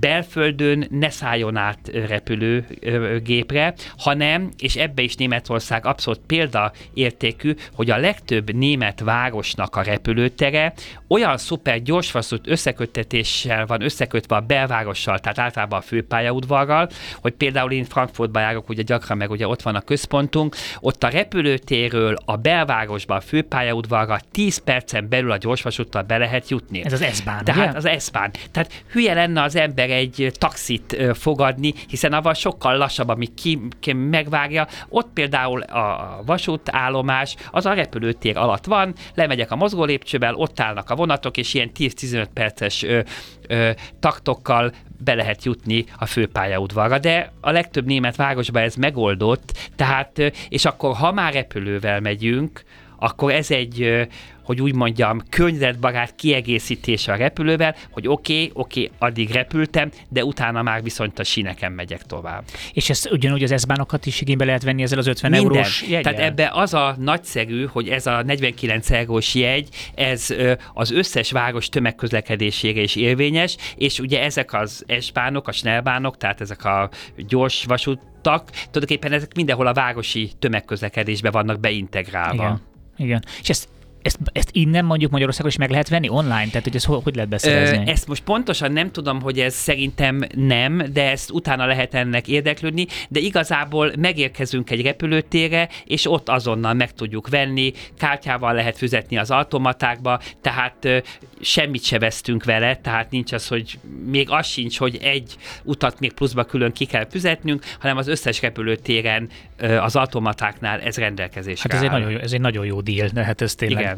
belföldön 0.00 0.86
ne 0.90 1.10
szálljon 1.10 1.56
át 1.56 1.90
repülőgépre, 2.08 3.74
hanem, 3.96 4.50
és 4.58 4.76
ebbe 4.76 5.02
is 5.02 5.14
Németország 5.14 5.86
abszolút 5.86 6.20
példaértékű, 6.26 7.54
hogy 7.72 7.90
a 7.90 7.96
legtöbb 7.96 8.54
német 8.54 9.00
városnak 9.00 9.76
a 9.76 9.82
repülőtere 9.82 10.72
olyan 11.08 11.36
szuper 11.36 11.82
gyorsvaszút 11.82 12.48
összeköttetéssel 12.48 13.66
van 13.66 13.82
összekötve 13.82 14.36
a 14.36 14.40
belvárossal, 14.40 15.18
tehát 15.18 15.38
általában 15.38 15.78
a 15.78 15.82
főpályaudvarral, 15.82 16.88
hogy 17.20 17.32
például 17.32 17.72
én 17.72 17.84
Frankfurtba 17.84 18.40
járok, 18.40 18.68
ugye 18.68 18.82
gyakran 18.82 19.16
meg 19.16 19.30
ugye 19.30 19.48
ott 19.48 19.62
van 19.62 19.74
a 19.74 19.80
központunk, 19.80 20.56
ott 20.80 21.02
a 21.02 21.08
repülőtérről 21.08 22.16
a 22.24 22.36
belvárosba, 22.36 23.14
a 23.14 23.20
főpályaudvarra 23.20 24.18
10 24.32 24.58
percen 24.58 25.08
belül 25.08 25.30
a 25.30 25.36
gyorsvasúttal 25.36 26.02
be 26.02 26.16
lehet 26.16 26.48
jutni. 26.48 26.84
Ez 26.84 26.92
az 26.92 27.04
S-bán, 27.12 27.44
Tehát 27.44 27.76
ugye? 27.76 27.92
az 27.92 28.04
S-bán. 28.04 28.30
Tehát 28.50 28.84
hülye 28.92 29.14
lenne 29.14 29.42
az 29.42 29.56
ember 29.56 29.83
egy 29.90 30.32
taxit 30.38 30.96
fogadni, 31.12 31.74
hiszen 31.88 32.12
avval 32.12 32.34
sokkal 32.34 32.76
lassabb, 32.76 33.08
ami 33.08 33.26
ki, 33.34 33.60
ki 33.80 33.92
megvágja. 33.92 34.66
Ott 34.88 35.08
például 35.12 35.60
a 35.62 36.20
vasútállomás 36.26 37.36
az 37.50 37.66
a 37.66 37.72
repülőtér 37.72 38.36
alatt 38.36 38.64
van, 38.64 38.94
lemegyek 39.14 39.50
a 39.50 39.56
mozgó 39.56 39.84
lépcsővel, 39.84 40.34
ott 40.34 40.60
állnak 40.60 40.90
a 40.90 40.94
vonatok, 40.94 41.36
és 41.36 41.54
ilyen 41.54 41.70
10-15 41.78 42.26
perces 42.34 42.82
ö, 42.82 43.00
ö, 43.48 43.70
taktokkal 44.00 44.72
be 45.04 45.14
lehet 45.14 45.44
jutni 45.44 45.84
a 45.96 46.06
főpályaudvarra, 46.06 46.98
de 46.98 47.32
a 47.40 47.50
legtöbb 47.50 47.86
német 47.86 48.16
városban 48.16 48.62
ez 48.62 48.74
megoldott, 48.74 49.70
tehát, 49.76 50.32
és 50.48 50.64
akkor 50.64 50.94
ha 50.94 51.12
már 51.12 51.32
repülővel 51.32 52.00
megyünk, 52.00 52.62
akkor 52.98 53.32
ez 53.32 53.50
egy 53.50 54.08
hogy 54.44 54.60
úgy 54.60 54.74
mondjam, 54.74 55.22
környezetbarát 55.28 56.14
kiegészítése 56.14 57.12
a 57.12 57.16
repülővel, 57.16 57.74
hogy 57.90 58.08
oké, 58.08 58.34
okay, 58.34 58.50
oké, 58.54 58.84
okay, 58.84 59.08
addig 59.08 59.30
repültem, 59.30 59.90
de 60.08 60.24
utána 60.24 60.62
már 60.62 60.82
viszont 60.82 61.18
a 61.18 61.24
síneken 61.24 61.72
megyek 61.72 62.02
tovább. 62.02 62.42
És 62.72 62.90
ezt 62.90 63.10
ugyanúgy 63.10 63.42
az 63.42 63.60
S-bánokat 63.60 64.06
is 64.06 64.20
igénybe 64.20 64.44
lehet 64.44 64.62
venni 64.62 64.82
ezzel 64.82 64.98
az 64.98 65.06
50 65.06 65.30
Minden. 65.30 65.48
eurós 65.48 65.82
jegyel? 65.82 66.02
Tehát 66.02 66.18
ebbe 66.30 66.50
az 66.52 66.74
a 66.74 66.96
nagyszerű, 66.98 67.66
hogy 67.66 67.88
ez 67.88 68.06
a 68.06 68.22
49 68.22 68.90
eurós 68.90 69.34
jegy, 69.34 69.68
ez 69.94 70.34
az 70.74 70.90
összes 70.90 71.30
város 71.30 71.68
tömegközlekedésére 71.68 72.80
is 72.80 72.96
érvényes, 72.96 73.56
és 73.76 73.98
ugye 73.98 74.22
ezek 74.22 74.52
az 74.52 74.84
S-bánok, 75.00 75.48
a 75.48 75.52
snellbánok, 75.52 76.16
tehát 76.16 76.40
ezek 76.40 76.64
a 76.64 76.90
gyors 77.16 77.64
vasút 77.64 78.00
tulajdonképpen 78.22 79.12
ezek 79.12 79.34
mindenhol 79.34 79.66
a 79.66 79.72
városi 79.72 80.30
tömegközlekedésbe 80.38 81.30
vannak 81.30 81.60
beintegrálva. 81.60 82.44
Igen. 82.44 82.60
Igen. 82.96 83.24
És 83.40 83.48
ezt 83.48 83.68
ezt, 84.04 84.18
ezt 84.32 84.48
innen 84.52 84.84
mondjuk 84.84 85.10
Magyarországon 85.10 85.50
is 85.50 85.56
meg 85.56 85.70
lehet 85.70 85.88
venni 85.88 86.08
online? 86.08 86.46
Tehát, 86.46 86.62
hogy 86.62 86.74
ez 86.76 86.84
hogy, 86.84 87.00
hogy 87.02 87.14
lehet 87.14 87.30
beszerezni? 87.30 87.90
Ezt 87.90 88.06
most 88.08 88.22
pontosan 88.22 88.72
nem 88.72 88.90
tudom, 88.90 89.20
hogy 89.20 89.40
ez 89.40 89.54
szerintem 89.54 90.20
nem, 90.34 90.82
de 90.92 91.10
ezt 91.10 91.30
utána 91.30 91.66
lehet 91.66 91.94
ennek 91.94 92.28
érdeklődni, 92.28 92.86
de 93.08 93.20
igazából 93.20 93.92
megérkezünk 93.98 94.70
egy 94.70 94.82
repülőtérre, 94.82 95.68
és 95.84 96.10
ott 96.10 96.28
azonnal 96.28 96.74
meg 96.74 96.92
tudjuk 96.92 97.28
venni, 97.28 97.72
kártyával 97.98 98.54
lehet 98.54 98.76
fizetni 98.76 99.16
az 99.18 99.30
automatákba, 99.30 100.20
tehát 100.40 100.84
ö, 100.84 100.98
semmit 101.40 101.84
se 101.84 101.98
vesztünk 101.98 102.44
vele, 102.44 102.76
tehát 102.76 103.10
nincs 103.10 103.32
az, 103.32 103.48
hogy 103.48 103.78
még 104.06 104.30
az 104.30 104.46
sincs, 104.46 104.78
hogy 104.78 104.98
egy 105.02 105.36
utat 105.62 106.00
még 106.00 106.12
pluszba 106.12 106.44
külön 106.44 106.72
ki 106.72 106.84
kell 106.84 107.06
fizetnünk, 107.10 107.64
hanem 107.78 107.96
az 107.96 108.08
összes 108.08 108.40
repülőtéren 108.40 109.28
ö, 109.56 109.76
az 109.76 109.96
automatáknál 109.96 110.80
ez 110.80 110.96
rendelkezésre 110.96 111.68
Hát 111.72 111.72
ez 111.72 111.82
egy, 111.82 111.88
áll. 111.94 111.98
nagyon, 111.98 112.12
jó- 112.12 112.20
ez 112.20 112.32
egy 112.32 112.40
nagyon 112.40 112.66
jó 112.66 112.80
deal, 112.80 113.08
de 113.08 113.24
hát 113.24 113.40
ez 113.40 113.54
tényleg, 113.54 113.80
Igen. 113.82 113.93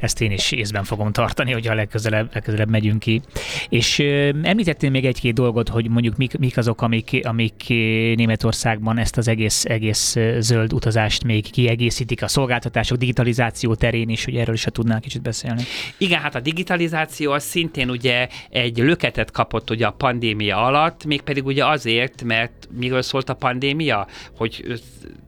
Ezt 0.00 0.20
én 0.20 0.30
is 0.30 0.52
észben 0.52 0.84
fogom 0.84 1.12
tartani, 1.12 1.52
hogyha 1.52 1.74
legközelebb, 1.74 2.30
legközelebb 2.32 2.70
megyünk 2.70 2.98
ki. 2.98 3.20
És 3.68 3.98
említettél 4.42 4.90
még 4.90 5.04
egy-két 5.04 5.34
dolgot, 5.34 5.68
hogy 5.68 5.88
mondjuk 5.88 6.16
mik, 6.16 6.38
mik 6.38 6.56
azok, 6.56 6.82
amik, 6.82 7.20
amik 7.22 7.64
Németországban 8.16 8.98
ezt 8.98 9.16
az 9.16 9.28
egész, 9.28 9.64
egész 9.64 10.16
zöld 10.38 10.72
utazást 10.72 11.24
még 11.24 11.50
kiegészítik 11.50 12.22
a 12.22 12.28
szolgáltatások 12.28 12.98
digitalizáció 12.98 13.74
terén 13.74 14.08
is, 14.08 14.24
hogy 14.24 14.36
erről 14.36 14.54
is 14.54 14.66
tudnál 14.70 15.00
kicsit 15.00 15.22
beszélni. 15.22 15.62
Igen, 15.98 16.20
hát 16.20 16.34
a 16.34 16.40
digitalizáció 16.40 17.32
az 17.32 17.42
szintén 17.42 17.90
ugye 17.90 18.28
egy 18.50 18.78
löketet 18.78 19.30
kapott 19.30 19.70
ugye 19.70 19.86
a 19.86 19.90
pandémia 19.90 20.64
alatt, 20.64 21.04
mégpedig 21.04 21.46
ugye 21.46 21.66
azért, 21.66 22.22
mert 22.22 22.59
miről 22.78 23.02
szólt 23.02 23.28
a 23.28 23.34
pandémia? 23.34 24.06
Hogy 24.36 24.80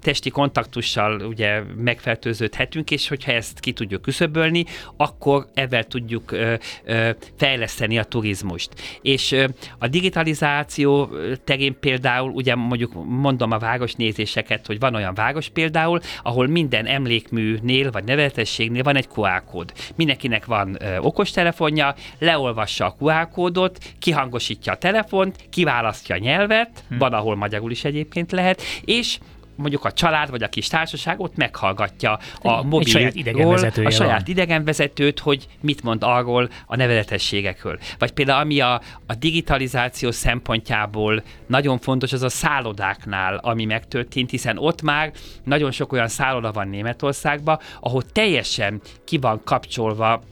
testi 0.03 0.31
kontaktussal 0.31 1.21
ugye 1.21 1.63
megfertőződhetünk, 1.77 2.91
és 2.91 3.09
hogyha 3.09 3.33
ezt 3.33 3.61
ki 3.61 3.73
tudjuk 3.73 4.03
küszöbölni, 4.03 4.65
akkor 4.97 5.47
ebben 5.55 5.85
tudjuk 5.89 6.33
ö, 6.33 6.55
ö, 6.85 7.11
fejleszteni 7.37 7.99
a 7.99 8.05
turizmust. 8.05 8.71
És 9.03 9.33
ö, 9.33 9.47
a 9.79 9.89
digitalizáció 9.89 11.11
terén 11.45 11.79
például, 11.81 12.31
ugye 12.31 12.55
mondjuk 12.55 12.93
mondom 13.05 13.51
a 13.51 13.59
városnézéseket, 13.59 14.67
hogy 14.67 14.79
van 14.79 14.95
olyan 14.95 15.15
város 15.15 15.49
például, 15.49 16.01
ahol 16.23 16.47
minden 16.47 16.87
emlékműnél 16.87 17.91
vagy 17.91 18.05
nevezetességnél 18.05 18.83
van 18.83 18.97
egy 18.97 19.09
QR 19.15 19.45
kód. 19.45 19.73
Mindenkinek 19.97 20.45
van 20.45 20.77
ö, 20.81 20.99
okostelefonja, 20.99 21.95
leolvassa 22.19 22.87
a 22.87 22.97
QR 22.99 23.29
kódot, 23.29 23.79
kihangosítja 23.99 24.73
a 24.73 24.77
telefont, 24.77 25.37
kiválasztja 25.51 26.15
a 26.15 26.19
nyelvet, 26.19 26.85
hm. 26.89 26.99
van, 26.99 27.13
ahol 27.13 27.32
magyarul 27.37 27.71
is 27.71 27.85
egyébként 27.85 28.33
lehet, 28.33 28.63
és 28.85 29.19
mondjuk 29.57 29.85
a 29.85 29.93
család 29.93 30.31
vagy 30.31 30.43
a 30.43 30.49
kis 30.49 30.67
társaság 30.67 31.21
ott 31.21 31.37
meghallgatja 31.37 32.19
a 32.43 32.63
mobil 32.63 32.89
saját 32.89 33.15
idegenvezetője 33.15 33.89
a 33.89 33.91
saját 33.91 34.21
van. 34.21 34.31
idegenvezetőt, 34.31 35.19
hogy 35.19 35.47
mit 35.61 35.83
mond 35.83 36.03
arról 36.03 36.49
a 36.67 36.77
nevezetességekről. 36.77 37.79
Vagy 37.99 38.11
például 38.11 38.41
ami 38.41 38.61
a, 38.61 38.81
a 39.07 39.15
digitalizáció 39.15 40.11
szempontjából 40.11 41.23
nagyon 41.47 41.79
fontos, 41.79 42.13
az 42.13 42.23
a 42.23 42.29
szállodáknál, 42.29 43.37
ami 43.37 43.65
megtörtént, 43.65 44.31
hiszen 44.31 44.59
ott 44.59 44.83
már 44.83 45.13
nagyon 45.45 45.71
sok 45.71 45.93
olyan 45.93 46.09
szálloda 46.09 46.53
van 46.53 46.69
Németországban, 46.69 47.59
ahol 47.81 48.03
teljesen 48.03 48.81
ki 49.05 49.19
van 49.19 49.41
kapcsolva 49.45 50.23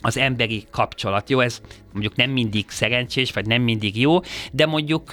az 0.00 0.16
emberi 0.16 0.64
kapcsolat. 0.70 1.30
Jó, 1.30 1.40
ez 1.40 1.60
mondjuk 1.96 2.16
nem 2.16 2.30
mindig 2.30 2.64
szerencsés, 2.68 3.32
vagy 3.32 3.46
nem 3.46 3.62
mindig 3.62 4.00
jó, 4.00 4.20
de 4.52 4.66
mondjuk 4.66 5.10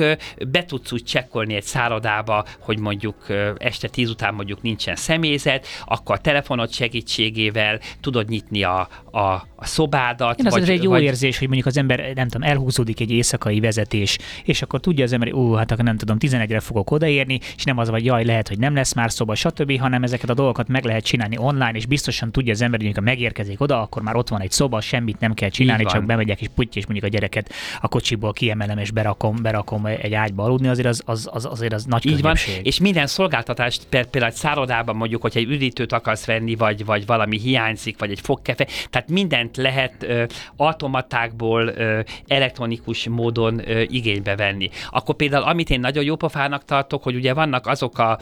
be 0.47 0.65
tudsz 0.65 0.91
úgy 0.91 1.03
csekkolni 1.03 1.55
egy 1.55 1.63
szállodába, 1.63 2.45
hogy 2.59 2.79
mondjuk 2.79 3.27
este 3.57 3.87
tíz 3.87 4.09
után 4.09 4.33
mondjuk 4.33 4.61
nincsen 4.61 4.95
személyzet, 4.95 5.67
akkor 5.85 6.15
a 6.15 6.19
telefonod 6.21 6.71
segítségével 6.73 7.79
tudod 8.01 8.29
nyitni 8.29 8.63
a, 8.63 8.87
a, 9.11 9.19
a 9.55 9.65
szobádat. 9.65 10.39
Igen, 10.39 10.53
az, 10.53 10.69
egy 10.69 10.83
jó 10.83 10.89
vagy... 10.89 11.03
érzés, 11.03 11.37
hogy 11.37 11.47
mondjuk 11.47 11.67
az 11.67 11.77
ember, 11.77 12.11
nem 12.15 12.27
tudom, 12.27 12.49
elhúzódik 12.49 12.99
egy 12.99 13.11
éjszakai 13.11 13.59
vezetés, 13.59 14.17
és 14.43 14.61
akkor 14.61 14.79
tudja 14.79 15.03
az 15.03 15.13
ember, 15.13 15.29
hogy 15.29 15.39
ó, 15.39 15.53
hát 15.53 15.71
akkor 15.71 15.83
nem 15.83 15.97
tudom, 15.97 16.17
11-re 16.19 16.59
fogok 16.59 16.91
odaérni, 16.91 17.39
és 17.55 17.63
nem 17.63 17.77
az, 17.77 17.89
vagy 17.89 18.05
jaj, 18.05 18.25
lehet, 18.25 18.47
hogy 18.47 18.59
nem 18.59 18.75
lesz 18.75 18.93
már 18.93 19.11
szoba, 19.11 19.35
stb., 19.35 19.79
hanem 19.79 20.03
ezeket 20.03 20.29
a 20.29 20.33
dolgokat 20.33 20.67
meg 20.67 20.85
lehet 20.85 21.03
csinálni 21.03 21.37
online, 21.37 21.71
és 21.71 21.85
biztosan 21.85 22.31
tudja 22.31 22.53
az 22.53 22.61
ember, 22.61 22.79
hogy 22.79 22.87
amikor 22.87 23.03
megérkezik 23.03 23.61
oda, 23.61 23.81
akkor 23.81 24.01
már 24.01 24.15
ott 24.15 24.29
van 24.29 24.41
egy 24.41 24.51
szoba, 24.51 24.81
semmit 24.81 25.19
nem 25.19 25.33
kell 25.33 25.49
csinálni, 25.49 25.85
csak 25.85 26.05
bemegyek 26.05 26.41
és 26.41 26.47
puty, 26.55 26.72
és 26.75 26.85
mondjuk 26.85 27.05
a 27.05 27.13
gyereket 27.13 27.53
a 27.81 27.87
kocsiból 27.87 28.33
kiemelem, 28.33 28.77
és 28.77 28.91
berakom, 28.91 29.35
berakom 29.41 29.85
egy 29.85 30.13
ágyba 30.13 30.43
aludni, 30.43 30.67
azért 30.67 30.87
az, 30.87 31.01
az, 31.05 31.29
az 31.31 31.45
azért 31.45 31.73
az 31.73 31.85
nagy 31.85 32.05
Így 32.05 32.21
van, 32.21 32.35
és 32.63 32.79
minden 32.79 33.07
szolgáltatást, 33.07 33.85
például 33.89 34.25
egy 34.25 34.33
szállodában 34.33 34.95
mondjuk, 34.95 35.21
hogyha 35.21 35.39
egy 35.39 35.49
üdítőt 35.49 35.91
akarsz 35.91 36.25
venni, 36.25 36.55
vagy, 36.55 36.85
vagy 36.85 37.05
valami 37.05 37.39
hiányzik, 37.39 37.99
vagy 37.99 38.11
egy 38.11 38.19
fogkefe, 38.19 38.67
tehát 38.89 39.09
mindent 39.09 39.57
lehet 39.57 40.03
ö, 40.03 40.23
automatákból 40.55 41.67
ö, 41.67 41.99
elektronikus 42.27 43.07
módon 43.07 43.69
ö, 43.69 43.81
igénybe 43.81 44.35
venni. 44.35 44.69
Akkor 44.89 45.15
például, 45.15 45.43
amit 45.43 45.69
én 45.69 45.79
nagyon 45.79 46.03
jó 46.03 46.15
pofának 46.15 46.65
tartok, 46.65 47.03
hogy 47.03 47.15
ugye 47.15 47.33
vannak 47.33 47.67
azok 47.67 47.97
a, 47.99 48.19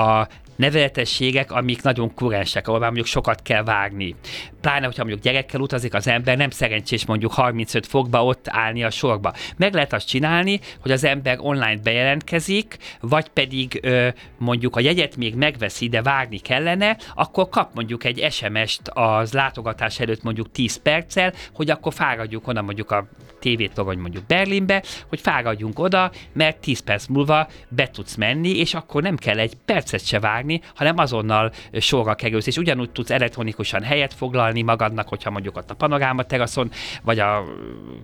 a 0.00 0.28
neveletességek, 0.60 1.52
amik 1.52 1.82
nagyon 1.82 2.14
kurensek, 2.14 2.66
ahol 2.68 2.78
már 2.78 2.88
mondjuk 2.88 3.08
sokat 3.08 3.42
kell 3.42 3.62
vágni. 3.62 4.14
Pláne, 4.60 4.86
hogyha 4.86 5.04
mondjuk 5.04 5.24
gyerekkel 5.24 5.60
utazik 5.60 5.94
az 5.94 6.06
ember, 6.06 6.36
nem 6.36 6.50
szerencsés 6.50 7.06
mondjuk 7.06 7.32
35 7.32 7.86
fokba 7.86 8.24
ott 8.24 8.48
állni 8.48 8.84
a 8.84 8.90
sorba. 8.90 9.32
Meg 9.56 9.74
lehet 9.74 9.92
azt 9.92 10.06
csinálni, 10.06 10.60
hogy 10.80 10.90
az 10.90 11.04
ember 11.04 11.38
online 11.40 11.80
bejelentkezik, 11.82 12.76
vagy 13.00 13.28
pedig 13.28 13.78
ö, 13.82 14.08
mondjuk 14.38 14.76
a 14.76 14.80
jegyet 14.80 15.16
még 15.16 15.34
megveszi, 15.34 15.88
de 15.88 16.02
vágni 16.02 16.38
kellene, 16.38 16.96
akkor 17.14 17.48
kap 17.48 17.74
mondjuk 17.74 18.04
egy 18.04 18.26
SMS-t 18.30 18.88
az 18.88 19.32
látogatás 19.32 20.00
előtt 20.00 20.22
mondjuk 20.22 20.50
10 20.50 20.76
perccel, 20.76 21.32
hogy 21.52 21.70
akkor 21.70 21.92
fáradjunk 21.92 22.48
oda 22.48 22.62
mondjuk 22.62 22.90
a 22.90 23.08
tévétorony 23.40 23.98
mondjuk 23.98 24.26
Berlinbe, 24.26 24.82
hogy 25.08 25.20
fáradjunk 25.20 25.78
oda, 25.78 26.10
mert 26.32 26.60
10 26.60 26.80
perc 26.80 27.06
múlva 27.06 27.48
be 27.68 27.88
tudsz 27.90 28.14
menni, 28.14 28.58
és 28.58 28.74
akkor 28.74 29.02
nem 29.02 29.16
kell 29.16 29.38
egy 29.38 29.54
percet 29.64 30.06
se 30.06 30.20
vágni, 30.20 30.60
hanem 30.74 30.98
azonnal 30.98 31.52
sorra 31.72 32.14
kerülsz, 32.14 32.46
és 32.46 32.56
ugyanúgy 32.56 32.90
tudsz 32.90 33.10
elektronikusan 33.10 33.82
helyet 33.82 34.14
foglalni 34.14 34.62
magadnak, 34.62 35.08
hogyha 35.08 35.30
mondjuk 35.30 35.56
ott 35.56 35.70
a 35.70 35.74
panoráma 35.74 36.22
teraszon, 36.22 36.70
vagy 37.02 37.18
a 37.18 37.44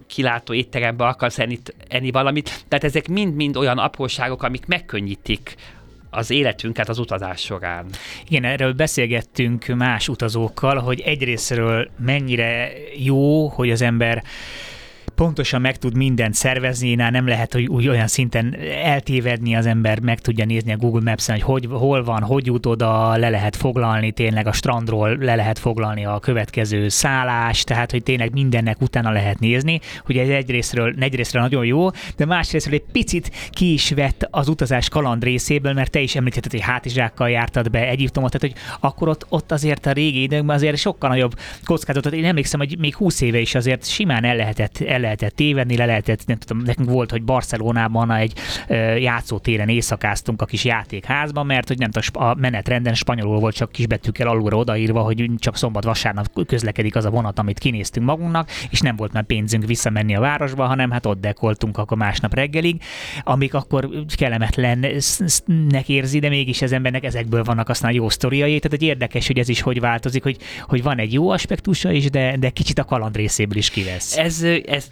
kilátó 0.07 0.53
étterembe 0.53 1.07
akarsz 1.07 1.39
enni, 1.39 1.59
enni 1.89 2.11
valamit. 2.11 2.65
Tehát 2.69 2.85
ezek 2.85 3.09
mind-mind 3.09 3.57
olyan 3.57 3.79
apróságok, 3.79 4.43
amik 4.43 4.67
megkönnyítik 4.67 5.55
az 6.11 6.31
életünket 6.31 6.89
az 6.89 6.99
utazás 6.99 7.41
során. 7.41 7.87
Igen, 8.29 8.45
erről 8.45 8.73
beszélgettünk 8.73 9.67
más 9.67 10.09
utazókkal, 10.09 10.79
hogy 10.79 11.01
egyrésztről 11.01 11.91
mennyire 11.99 12.71
jó, 12.97 13.49
hogy 13.49 13.71
az 13.71 13.83
ember 13.83 14.23
pontosan 15.17 15.61
meg 15.61 15.77
tud 15.79 15.97
mindent 15.97 16.35
szervezni, 16.35 16.95
nál 16.95 17.11
nem 17.11 17.27
lehet, 17.27 17.53
hogy 17.53 17.67
úgy 17.67 17.89
olyan 17.89 18.07
szinten 18.07 18.57
eltévedni 18.85 19.57
az 19.57 19.67
ember, 19.67 20.01
meg 20.01 20.21
tudja 20.21 20.45
nézni 20.45 20.73
a 20.73 20.77
Google 20.77 21.11
Maps-en, 21.11 21.41
hogy, 21.41 21.67
hogy 21.67 21.79
hol 21.79 22.05
van, 22.05 22.23
hogy 22.23 22.47
jut 22.47 22.67
oda, 22.67 23.17
le 23.17 23.31
lehet 23.31 23.57
foglalni 23.57 24.13
tényleg 24.13 24.47
a 24.47 24.53
strandról, 24.53 25.17
le 25.21 25.35
lehet 25.35 25.59
foglalni 25.59 26.05
a 26.05 26.19
következő 26.19 26.89
szállás, 26.89 27.65
tehát 27.65 27.91
hogy 27.91 28.03
tényleg 28.03 28.33
mindennek 28.33 28.81
utána 28.81 29.11
lehet 29.11 29.39
nézni, 29.39 29.81
hogy 30.05 30.17
ez 30.17 30.29
egyrésztről, 30.29 30.95
egyrésztről 30.99 31.43
nagyon 31.43 31.65
jó, 31.65 31.89
de 32.17 32.25
másrésztről 32.25 32.75
egy 32.75 32.93
picit 32.93 33.31
ki 33.51 33.73
is 33.73 33.91
vett 33.91 34.29
az 34.31 34.49
utazás 34.49 34.89
kaland 34.89 35.25
részéből, 35.25 35.73
mert 35.73 35.91
te 35.91 36.01
is 36.01 36.17
említetted, 36.17 36.51
hogy 36.51 36.61
hátizsákkal 36.61 37.31
jártad 37.31 37.71
be 37.71 37.89
Egyiptomot, 37.89 38.33
tehát 38.33 38.55
hogy 38.55 38.65
akkor 38.81 39.09
ott, 39.09 39.27
ott 39.29 39.53
azért 39.53 39.87
a 39.87 39.93
régi 39.93 40.23
időkben 40.23 40.57
azért 40.57 40.77
sokkal 40.77 41.11
nagyobb 41.11 41.35
kockázatot. 41.65 42.13
Én 42.13 42.25
emlékszem, 42.25 42.61
hogy 42.61 42.79
még 42.79 42.95
20 42.95 43.21
éve 43.21 43.39
is 43.39 43.55
azért 43.55 43.89
simán 43.89 44.25
el 44.25 44.37
lehetett, 44.37 44.81
el 44.87 45.01
lehetett 45.07 45.37
tévedni, 45.37 45.77
le 45.77 45.87
lehetett, 45.87 46.27
nem 46.27 46.39
tudom, 46.39 46.63
nekünk 46.63 46.91
volt, 46.91 47.11
hogy 47.11 47.23
Barcelonában 47.23 48.11
egy 48.11 48.33
játszótéren 48.99 49.69
éjszakáztunk 49.69 50.43
a 50.43 50.45
kis 50.45 50.65
játékházban, 50.65 51.47
mert 51.47 51.69
hogy 51.69 51.79
nem 51.79 51.91
tudom, 51.91 52.29
a 52.29 52.35
menetrenden 52.35 52.95
spanyolul 52.95 53.39
volt 53.39 53.55
csak 53.55 53.73
kisbetűkkel 53.73 54.29
alulra 54.29 54.57
odaírva, 54.57 55.01
hogy 55.01 55.31
csak 55.39 55.57
szombat-vasárnap 55.57 56.45
közlekedik 56.47 56.97
az 56.97 57.05
a 57.05 57.11
vonat, 57.11 57.39
amit 57.39 57.59
kinéztünk 57.59 58.07
magunknak, 58.07 58.51
és 58.71 58.81
nem 58.81 58.97
volt 58.97 59.13
már 59.13 59.25
pénzünk 59.25 59.65
visszamenni 59.67 60.15
a 60.15 60.21
városba, 60.21 60.67
hanem 60.67 60.91
hát 60.91 61.07
ott 61.07 61.21
dekoltunk 61.21 61.79
akkor 61.79 61.97
másnap 61.97 62.35
reggelig, 62.35 62.83
amik 63.25 63.55
akkor 63.55 63.89
kellemetlennek 64.17 65.89
érzi, 65.89 66.19
de 66.19 66.29
mégis 66.29 66.63
az 66.63 66.73
embernek 66.73 67.05
ezekből 67.05 67.45
vannak 67.45 67.69
aztán 67.69 67.93
jó 67.93 68.09
sztoriai, 68.09 68.59
tehát 68.59 68.73
egy 68.73 68.83
érdekes, 68.83 69.27
hogy 69.27 69.39
ez 69.39 69.49
is 69.49 69.61
hogy 69.61 69.81
változik, 69.81 70.23
hogy, 70.23 70.37
hogy 70.63 70.83
van 70.83 70.99
egy 70.99 71.13
jó 71.13 71.31
aspektusa 71.31 71.91
is, 71.91 72.11
de, 72.11 72.37
de 72.37 72.51
kicsit 72.51 72.79
a 72.79 72.85
kaland 72.85 73.17
részéből 73.17 73.57
is 73.57 73.71
kivesz. 73.71 74.17
Ez, 74.17 74.43
ez 74.67 74.91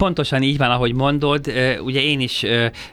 pontosan 0.00 0.42
így 0.42 0.56
van, 0.56 0.70
ahogy 0.70 0.92
mondod. 0.92 1.52
Ugye 1.80 2.02
én 2.02 2.20
is 2.20 2.44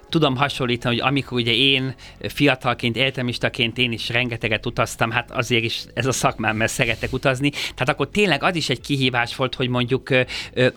tudom 0.09 0.35
hasonlítani, 0.35 0.95
hogy 0.95 1.07
amikor 1.07 1.39
ugye 1.39 1.53
én 1.53 1.95
fiatalként, 2.19 2.97
egyetemistaként 2.97 3.77
én 3.77 3.91
is 3.91 4.09
rengeteget 4.09 4.65
utaztam, 4.65 5.11
hát 5.11 5.31
azért 5.31 5.63
is 5.63 5.85
ez 5.93 6.05
a 6.05 6.11
szakmám, 6.11 6.55
mert 6.55 6.71
szeretek 6.71 7.13
utazni. 7.13 7.49
Tehát 7.49 7.89
akkor 7.89 8.09
tényleg 8.09 8.43
az 8.43 8.55
is 8.55 8.69
egy 8.69 8.81
kihívás 8.81 9.35
volt, 9.35 9.55
hogy 9.55 9.67
mondjuk 9.67 10.09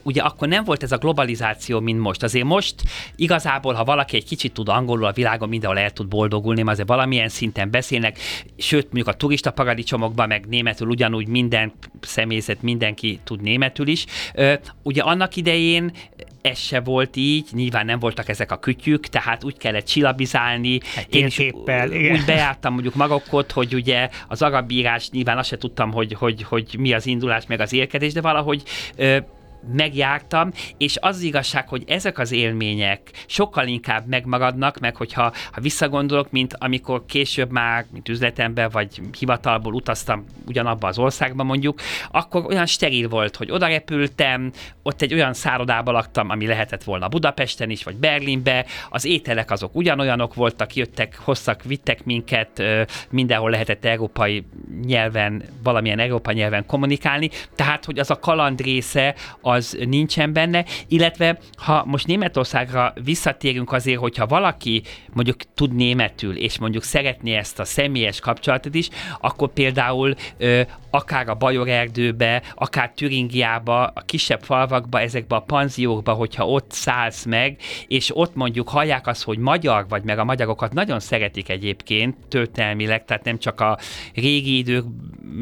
ugye 0.03 0.22
akkor 0.22 0.49
nem 0.49 0.64
volt 0.64 0.83
ez 0.83 0.93
a 0.93 0.97
globalizáció, 0.97 1.81
mint 1.81 2.01
most. 2.01 2.22
Azért 2.22 2.45
most 2.45 2.74
igazából, 3.16 3.74
ha 3.74 3.85
valaki 3.85 4.16
egy 4.16 4.24
kicsit 4.24 4.53
tud 4.53 4.68
angolul 4.68 5.05
a 5.05 5.12
világon, 5.12 5.49
mindenhol 5.49 5.78
el 5.78 5.91
tud 5.91 6.09
boldogulni, 6.09 6.62
azért 6.66 6.89
valamilyen 6.89 7.28
szinten 7.28 7.70
beszélnek, 7.70 8.18
sőt, 8.57 8.85
mondjuk 8.85 9.09
a 9.09 9.12
turista 9.12 9.51
paradicsomokban, 9.51 10.28
meg 10.28 10.47
németül 10.49 10.89
ugyanúgy 10.89 11.28
minden 11.28 11.72
személyzet, 12.01 12.62
mindenki 12.62 13.20
tud 13.24 13.41
németül 13.41 13.89
is. 13.89 14.05
Ugye 14.83 15.03
annak 15.03 15.37
idején 15.37 15.93
ez 16.42 16.58
se 16.58 16.80
volt 16.80 17.16
így, 17.16 17.48
nyilván 17.52 17.86
nem 17.86 17.98
voltak 17.98 18.28
ezek 18.28 18.52
a 18.52 18.58
kütyük, 18.58 19.06
tehát 19.06 19.44
úgy 19.44 19.56
kellett 19.56 19.84
csillabizálni. 19.84 20.80
Én 21.08 21.26
is 21.26 21.38
úgy 21.38 22.24
bejártam 22.26 22.72
mondjuk 22.72 22.94
magokot, 22.94 23.52
hogy 23.52 23.74
ugye 23.74 24.08
az 24.28 24.42
arabírás, 24.42 25.10
nyilván 25.10 25.38
azt 25.38 25.48
se 25.48 25.58
tudtam, 25.58 25.92
hogy, 25.92 26.12
hogy, 26.12 26.42
hogy 26.42 26.76
mi 26.78 26.92
az 26.92 27.06
indulás, 27.06 27.46
meg 27.46 27.60
az 27.60 27.72
érkedés, 27.72 28.12
de 28.12 28.20
valahogy 28.20 28.62
ö, 28.96 29.18
megjártam, 29.72 30.50
és 30.76 30.96
az, 31.00 31.20
az 31.20 31.26
igazság, 31.26 31.68
hogy 31.68 31.84
ezek 31.86 32.18
az 32.18 32.32
élmények 32.32 33.11
sokkal 33.26 33.66
inkább 33.66 34.06
megmaradnak, 34.06 34.78
meg 34.78 34.96
hogyha 34.96 35.32
ha 35.52 35.61
visszagondolok, 35.61 36.30
mint 36.30 36.54
amikor 36.58 37.04
később 37.06 37.50
már, 37.50 37.84
mint 37.92 38.08
üzletember 38.08 38.70
vagy 38.70 39.00
hivatalból 39.18 39.74
utaztam 39.74 40.24
ugyanabba 40.46 40.88
az 40.88 40.98
országba 40.98 41.42
mondjuk, 41.42 41.80
akkor 42.11 42.44
olyan 42.46 42.66
steril 42.66 43.08
volt, 43.08 43.36
hogy 43.36 43.50
oda 43.50 43.66
repültem, 43.66 44.52
ott 44.82 45.02
egy 45.02 45.14
olyan 45.14 45.32
szállodába 45.32 45.90
laktam, 45.90 46.30
ami 46.30 46.46
lehetett 46.46 46.84
volna 46.84 47.08
Budapesten 47.08 47.70
is, 47.70 47.82
vagy 47.82 47.96
Berlinbe, 47.96 48.66
az 48.88 49.04
ételek 49.04 49.50
azok 49.50 49.74
ugyanolyanok 49.74 50.34
voltak, 50.34 50.74
jöttek, 50.74 51.18
hosszak, 51.18 51.62
vittek 51.62 52.04
minket, 52.04 52.62
mindenhol 53.11 53.50
lehetett 53.50 53.84
európai 53.84 54.46
nyelven, 54.86 55.42
valamilyen 55.62 55.98
európai 55.98 56.34
nyelven 56.34 56.66
kommunikálni, 56.66 57.30
tehát, 57.54 57.84
hogy 57.84 57.98
az 57.98 58.11
a 58.11 58.18
kaland 58.18 58.61
része, 58.61 59.14
az 59.51 59.78
nincsen 59.84 60.32
benne, 60.32 60.64
illetve 60.88 61.38
ha 61.57 61.84
most 61.86 62.07
Németországra 62.07 62.92
visszatérünk 63.05 63.72
azért, 63.72 63.98
hogyha 63.98 64.26
valaki 64.26 64.82
mondjuk 65.12 65.36
tud 65.55 65.74
németül, 65.74 66.36
és 66.36 66.59
mondjuk 66.59 66.82
szeretné 66.82 67.34
ezt 67.34 67.59
a 67.59 67.64
személyes 67.64 68.20
kapcsolatot 68.20 68.74
is, 68.74 68.88
akkor 69.20 69.53
például 69.53 70.14
ö, 70.38 70.61
akár 70.91 71.28
a 71.28 71.34
Bajor 71.34 71.68
erdőbe, 71.68 72.43
akár 72.55 72.93
Türingiába, 72.93 73.86
a 73.86 74.01
kisebb 74.07 74.43
falvakba, 74.43 75.01
ezekbe 75.01 75.36
a 75.36 75.41
panziókba, 75.41 76.12
hogyha 76.12 76.49
ott 76.49 76.70
szállsz 76.70 77.24
meg, 77.24 77.57
és 77.86 78.16
ott 78.16 78.34
mondjuk 78.34 78.68
hallják 78.68 79.07
azt, 79.07 79.22
hogy 79.22 79.38
magyar 79.38 79.86
vagy, 79.88 80.03
meg 80.03 80.18
a 80.18 80.24
magyarokat 80.24 80.72
nagyon 80.72 81.01
szeretik 81.01 81.49
egyébként 81.49 82.16
történelmileg, 82.28 83.05
tehát 83.05 83.24
nem 83.24 83.38
csak 83.38 83.61
a 83.61 83.78
régi 84.14 84.57
idők 84.57 84.84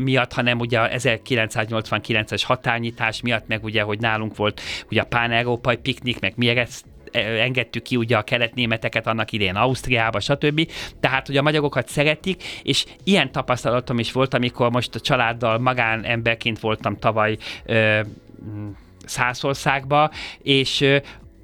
miatt, 0.04 0.32
hanem 0.32 0.58
ugye 0.58 0.80
a 0.80 0.88
1989-es 0.88 2.42
határnyitás 2.46 3.20
miatt, 3.20 3.46
meg 3.46 3.64
ugye, 3.64 3.82
hogy 3.82 4.00
nálunk 4.00 4.36
volt 4.36 4.60
ugye 4.90 5.00
a 5.00 5.04
pán-európai 5.04 5.76
piknik, 5.76 6.20
meg 6.20 6.32
mi 6.36 6.48
engedtük 7.12 7.82
ki 7.82 7.96
ugye 7.96 8.16
a 8.16 8.22
keletnémeteket 8.22 9.06
annak 9.06 9.32
idén 9.32 9.56
Ausztriába, 9.56 10.20
stb. 10.20 10.70
Tehát, 11.00 11.26
hogy 11.26 11.36
a 11.36 11.42
magyarokat 11.42 11.88
szeretik, 11.88 12.42
és 12.62 12.84
ilyen 13.04 13.32
tapasztalatom 13.32 13.98
is 13.98 14.12
volt, 14.12 14.34
amikor 14.34 14.70
most 14.70 14.94
a 14.94 15.00
családdal 15.00 15.58
magánemberként 15.58 16.60
voltam 16.60 16.98
tavaly 16.98 17.36
ö, 17.64 18.00
Szászországba, 19.04 20.10
és 20.42 20.84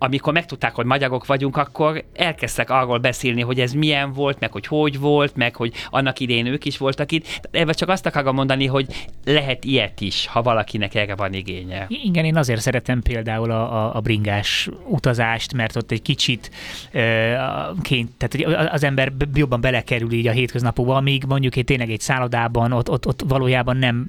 amikor 0.05 0.33
megtudták, 0.33 0.75
hogy 0.75 0.85
magyarok 0.85 1.27
vagyunk, 1.27 1.57
akkor 1.57 2.05
elkezdtek 2.15 2.71
arról 2.71 2.99
beszélni, 2.99 3.41
hogy 3.41 3.61
ez 3.61 3.73
milyen 3.73 4.13
volt, 4.13 4.41
meg 4.41 4.53
hogy 4.53 4.67
hogy 4.67 4.99
volt, 4.99 5.37
meg 5.37 5.57
hogy 5.57 5.73
annak 5.91 6.21
idén 6.21 6.47
ők 6.47 6.65
is 6.65 6.79
voltak 6.79 7.13
itt. 7.13 7.49
Ebben 7.51 7.75
csak 7.75 7.89
azt 7.89 8.07
akarom 8.07 8.35
mondani, 8.35 8.67
hogy 8.67 8.87
lehet 9.25 9.65
ilyet 9.65 10.01
is, 10.01 10.27
ha 10.27 10.43
valakinek 10.43 10.95
erre 10.95 11.15
van 11.15 11.33
igénye. 11.33 11.87
Igen, 11.89 12.25
én 12.25 12.37
azért 12.37 12.61
szeretem 12.61 13.03
például 13.03 13.51
a, 13.51 13.85
a, 13.85 13.97
a 13.97 14.01
bringás 14.01 14.69
utazást, 14.87 15.53
mert 15.53 15.77
ott 15.77 15.91
egy 15.91 16.03
kicsit 16.03 16.51
uh, 16.95 17.03
ként, 17.83 18.11
tehát 18.19 18.69
az 18.73 18.85
ember 18.85 19.13
jobban 19.35 19.61
belekerül 19.61 20.13
így 20.13 20.27
a 20.27 20.33
hétköznapokba, 20.33 20.97
amíg 20.97 21.25
mondjuk 21.29 21.57
egy 21.57 21.65
tényleg 21.65 21.91
egy 21.91 22.01
szállodában 22.01 22.73
ott, 22.73 22.91
ott, 22.91 23.07
ott 23.07 23.23
valójában 23.29 23.77
nem, 23.77 24.07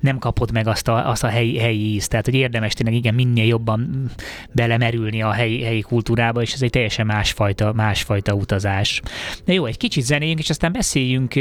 nem 0.00 0.18
kapod 0.18 0.52
meg 0.52 0.66
azt 0.66 0.88
a, 0.88 1.08
azt 1.08 1.24
a 1.24 1.28
helyi, 1.28 1.58
helyi 1.58 1.94
ízt. 1.94 2.10
Tehát, 2.10 2.24
hogy 2.24 2.34
érdemes 2.34 2.72
tényleg 2.72 2.94
igen 2.94 3.14
minél 3.14 3.46
jobban 3.46 4.10
belemerül 4.52 5.08
bekerülni 5.12 5.22
a 5.22 5.32
helyi, 5.32 5.62
helyi 5.62 5.80
kultúrába, 5.80 6.42
és 6.42 6.52
ez 6.52 6.62
egy 6.62 6.70
teljesen 6.70 7.06
másfajta, 7.06 7.72
másfajta 7.72 8.34
utazás. 8.34 9.02
De 9.44 9.52
jó, 9.52 9.64
egy 9.64 9.76
kicsit 9.76 10.04
zenéjünk, 10.04 10.38
és 10.38 10.50
aztán 10.50 10.72
beszéljünk, 10.72 11.34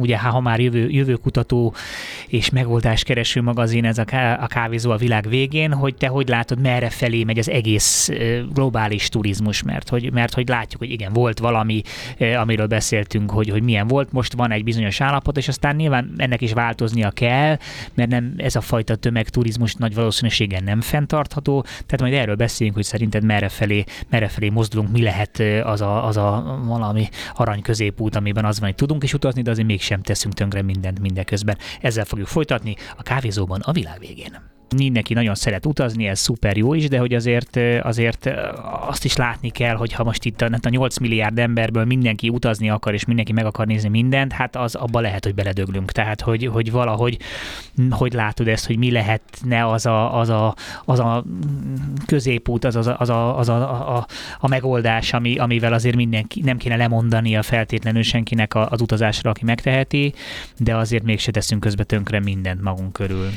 ugye 0.00 0.18
ha 0.18 0.40
már 0.40 0.60
jövő, 0.60 0.88
jövőkutató 0.88 1.74
és 2.28 2.50
megoldáskereső 2.50 3.42
magazin, 3.42 3.84
ez 3.84 3.98
a, 3.98 4.46
kávézó 4.46 4.90
a 4.90 4.96
világ 4.96 5.28
végén, 5.28 5.72
hogy 5.72 5.94
te 5.94 6.06
hogy 6.06 6.28
látod, 6.28 6.60
merre 6.60 6.90
felé 6.90 7.24
megy 7.24 7.38
az 7.38 7.50
egész 7.50 8.10
globális 8.52 9.08
turizmus, 9.08 9.62
mert 9.62 9.88
hogy, 9.88 10.12
mert 10.12 10.34
hogy 10.34 10.48
látjuk, 10.48 10.80
hogy 10.80 10.90
igen, 10.90 11.12
volt 11.12 11.38
valami, 11.38 11.82
amiről 12.36 12.66
beszéltünk, 12.66 13.30
hogy, 13.30 13.48
hogy 13.48 13.62
milyen 13.62 13.86
volt, 13.86 14.12
most 14.12 14.32
van 14.32 14.50
egy 14.50 14.64
bizonyos 14.64 15.00
állapot, 15.00 15.36
és 15.36 15.48
aztán 15.48 15.76
nyilván 15.76 16.12
ennek 16.16 16.40
is 16.40 16.52
változnia 16.52 17.10
kell, 17.10 17.58
mert 17.94 18.10
nem 18.10 18.34
ez 18.36 18.56
a 18.56 18.60
fajta 18.60 18.94
tömegturizmus 18.94 19.74
nagy 19.74 19.94
valószínűséggel 19.94 20.60
nem 20.64 20.80
fenntartható, 20.80 21.62
tehát 21.62 22.00
majd 22.00 22.12
erről 22.12 22.36
beszéljünk, 22.46 22.76
hogy 22.76 22.86
szerinted 22.86 23.24
merre 23.24 23.48
felé, 23.48 23.84
merre 24.08 24.28
felé 24.28 24.48
mozdulunk, 24.48 24.90
mi 24.90 25.02
lehet 25.02 25.42
az 25.64 25.80
a, 25.80 26.06
az 26.06 26.16
a 26.16 26.58
valami 26.64 27.08
arany 27.34 27.62
középút, 27.62 28.16
amiben 28.16 28.44
az 28.44 28.58
van, 28.58 28.68
hogy 28.68 28.76
tudunk 28.76 29.02
is 29.02 29.14
utazni, 29.14 29.42
de 29.42 29.50
azért 29.50 29.66
mégsem 29.66 30.02
teszünk 30.02 30.34
tönkre 30.34 30.62
mindent 30.62 31.00
mindeközben. 31.00 31.58
Ezzel 31.80 32.04
fogjuk 32.04 32.28
folytatni 32.28 32.74
a 32.96 33.02
kávézóban 33.02 33.60
a 33.60 33.72
világ 33.72 33.98
végén 33.98 34.55
mindenki 34.76 35.14
nagyon 35.14 35.34
szeret 35.34 35.66
utazni, 35.66 36.06
ez 36.06 36.18
szuper 36.18 36.56
jó 36.56 36.74
is, 36.74 36.88
de 36.88 36.98
hogy 36.98 37.14
azért, 37.14 37.58
azért 37.82 38.30
azt 38.88 39.04
is 39.04 39.16
látni 39.16 39.50
kell, 39.50 39.74
hogy 39.74 39.92
ha 39.92 40.04
most 40.04 40.24
itt 40.24 40.40
a, 40.40 40.48
a 40.62 40.68
8 40.68 40.98
milliárd 40.98 41.38
emberből 41.38 41.84
mindenki 41.84 42.28
utazni 42.28 42.70
akar, 42.70 42.94
és 42.94 43.04
mindenki 43.04 43.32
meg 43.32 43.44
akar 43.44 43.66
nézni 43.66 43.88
mindent, 43.88 44.32
hát 44.32 44.56
az 44.56 44.74
abba 44.74 45.00
lehet, 45.00 45.24
hogy 45.24 45.34
beledöglünk. 45.34 45.92
Tehát, 45.92 46.20
hogy, 46.20 46.46
hogy 46.46 46.70
valahogy, 46.70 47.18
hogy 47.90 48.12
látod 48.12 48.48
ezt, 48.48 48.66
hogy 48.66 48.78
mi 48.78 48.90
lehetne 48.90 49.66
az 49.68 49.86
a, 49.86 50.18
az 50.18 50.28
a, 50.28 50.54
az 50.84 50.98
a 50.98 51.24
középút, 52.06 52.64
az, 52.64 52.76
az, 52.76 52.86
a, 52.86 52.96
az, 52.98 53.08
a, 53.08 53.38
az 53.38 53.48
a, 53.48 53.96
a, 53.96 54.06
a 54.38 54.48
megoldás, 54.48 55.12
ami, 55.12 55.38
amivel 55.38 55.72
azért 55.72 55.96
mindenki 55.96 56.40
nem 56.44 56.56
kéne 56.56 56.84
a 57.38 57.42
feltétlenül 57.42 58.02
senkinek 58.02 58.54
az 58.54 58.80
utazásra, 58.80 59.30
aki 59.30 59.44
megteheti, 59.44 60.14
de 60.58 60.76
azért 60.76 61.04
mégse 61.04 61.30
teszünk 61.30 61.60
közbe 61.60 61.84
tönkre 61.84 62.20
mindent 62.20 62.62
magunk 62.62 62.92
körül. 62.92 63.28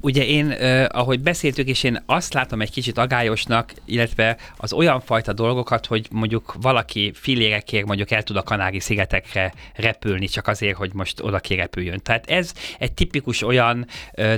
Ugye 0.00 0.24
én, 0.24 0.50
ahogy 0.88 1.20
beszéltük, 1.20 1.68
és 1.68 1.82
én 1.82 2.02
azt 2.06 2.34
látom 2.34 2.60
egy 2.60 2.70
kicsit 2.70 2.98
agályosnak, 2.98 3.72
illetve 3.84 4.36
az 4.56 4.72
olyan 4.72 5.00
fajta 5.00 5.32
dolgokat, 5.32 5.86
hogy 5.86 6.06
mondjuk 6.10 6.54
valaki 6.60 7.12
filérekért 7.14 7.86
mondjuk 7.86 8.10
el 8.10 8.22
tud 8.22 8.36
a 8.36 8.42
Kanári-szigetekre 8.42 9.52
repülni, 9.74 10.26
csak 10.26 10.46
azért, 10.46 10.76
hogy 10.76 10.90
most 10.94 11.20
oda 11.20 11.38
kirepüljön. 11.38 12.00
Tehát 12.02 12.30
ez 12.30 12.52
egy 12.78 12.92
tipikus 12.92 13.42
olyan 13.42 13.86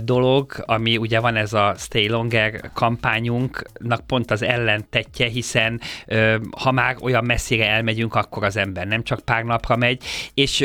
dolog, 0.02 0.62
ami 0.66 0.96
ugye 0.96 1.20
van 1.20 1.36
ez 1.36 1.52
a 1.52 1.74
Stay 1.78 2.08
Longer 2.08 2.70
kampányunknak 2.74 4.06
pont 4.06 4.30
az 4.30 4.42
ellentetje, 4.42 5.28
hiszen 5.28 5.80
ha 6.58 6.72
már 6.72 6.96
olyan 7.00 7.24
messzire 7.24 7.68
elmegyünk, 7.68 8.14
akkor 8.14 8.44
az 8.44 8.56
ember 8.56 8.86
nem 8.86 9.02
csak 9.02 9.20
pár 9.20 9.44
napra 9.44 9.76
megy, 9.76 10.02
és 10.34 10.64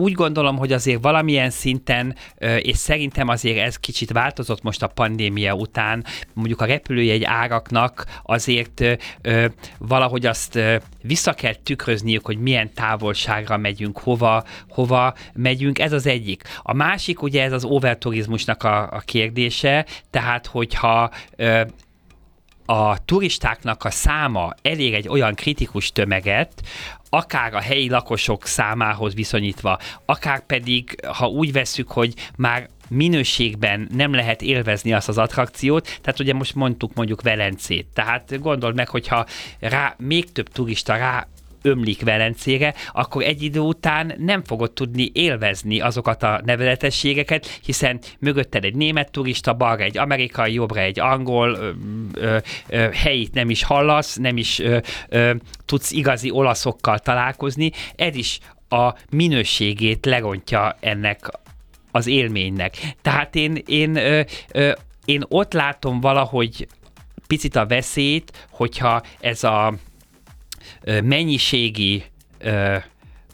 úgy 0.00 0.12
gondolom, 0.12 0.56
hogy 0.56 0.72
azért 0.72 1.02
valamilyen 1.02 1.50
szinten, 1.50 2.16
és 2.38 2.76
szerintem 2.76 3.28
azért 3.28 3.58
ez 3.58 3.76
kicsit 3.76 4.12
változott 4.12 4.62
most 4.62 4.82
a 4.82 4.86
pandémia 4.86 5.54
után, 5.54 6.04
mondjuk 6.32 6.60
a 6.60 6.64
repülőjegy 6.64 7.24
áraknak 7.24 8.04
azért 8.22 8.84
valahogy 9.78 10.26
azt 10.26 10.58
vissza 11.02 11.32
kell 11.32 11.54
tükrözniük, 11.54 12.26
hogy 12.26 12.38
milyen 12.38 12.72
távolságra 12.74 13.56
megyünk, 13.56 13.98
hova, 13.98 14.44
hova 14.68 15.14
megyünk, 15.34 15.78
ez 15.78 15.92
az 15.92 16.06
egyik. 16.06 16.42
A 16.62 16.72
másik 16.72 17.22
ugye 17.22 17.42
ez 17.42 17.52
az 17.52 17.64
overturizmusnak 17.64 18.62
a, 18.62 18.82
a 18.82 19.02
kérdése, 19.04 19.86
tehát 20.10 20.46
hogyha 20.46 21.10
a 22.70 23.04
turistáknak 23.04 23.84
a 23.84 23.90
száma 23.90 24.54
elég 24.62 24.94
egy 24.94 25.08
olyan 25.08 25.34
kritikus 25.34 25.92
tömeget, 25.92 26.62
akár 27.10 27.54
a 27.54 27.60
helyi 27.60 27.88
lakosok 27.88 28.46
számához 28.46 29.14
viszonyítva, 29.14 29.78
akár 30.04 30.46
pedig, 30.46 31.06
ha 31.06 31.26
úgy 31.26 31.52
vesszük, 31.52 31.90
hogy 31.90 32.14
már 32.36 32.68
minőségben 32.88 33.88
nem 33.92 34.14
lehet 34.14 34.42
élvezni 34.42 34.92
azt 34.92 35.08
az 35.08 35.18
attrakciót, 35.18 35.98
tehát 36.02 36.20
ugye 36.20 36.34
most 36.34 36.54
mondtuk 36.54 36.94
mondjuk 36.94 37.22
Velencét, 37.22 37.86
tehát 37.94 38.40
gondold 38.40 38.74
meg, 38.74 38.88
hogyha 38.88 39.26
rá 39.58 39.94
még 39.98 40.32
több 40.32 40.48
turista 40.48 40.96
rá 40.96 41.26
ömlik 41.62 42.02
Velencére, 42.02 42.74
akkor 42.92 43.22
egy 43.22 43.42
idő 43.42 43.60
után 43.60 44.14
nem 44.18 44.44
fogod 44.44 44.72
tudni 44.72 45.10
élvezni 45.12 45.80
azokat 45.80 46.22
a 46.22 46.40
neveletességeket, 46.44 47.46
hiszen 47.46 48.00
mögötted 48.18 48.64
egy 48.64 48.74
német 48.74 49.10
turista, 49.10 49.54
balra 49.54 49.82
egy 49.82 49.98
amerikai, 49.98 50.52
jobbra 50.52 50.80
egy 50.80 51.00
angol, 51.00 51.54
ö, 51.54 51.70
ö, 52.14 52.36
ö, 52.68 52.88
helyit 52.92 53.34
nem 53.34 53.50
is 53.50 53.62
hallasz, 53.62 54.16
nem 54.16 54.36
is 54.36 54.58
ö, 54.58 54.78
ö, 55.08 55.34
tudsz 55.64 55.90
igazi 55.90 56.30
olaszokkal 56.30 56.98
találkozni. 56.98 57.70
Ez 57.96 58.16
is 58.16 58.38
a 58.68 58.94
minőségét 59.10 60.06
lerontja 60.06 60.76
ennek 60.80 61.30
az 61.90 62.06
élménynek. 62.06 62.76
Tehát 63.02 63.34
én, 63.34 63.62
én, 63.66 63.96
ö, 63.96 64.20
ö, 64.52 64.72
én 65.04 65.22
ott 65.28 65.52
látom 65.52 66.00
valahogy 66.00 66.66
picit 67.26 67.56
a 67.56 67.66
veszélyt, 67.66 68.46
hogyha 68.50 69.02
ez 69.20 69.44
a 69.44 69.74
mennyiségi 71.02 72.04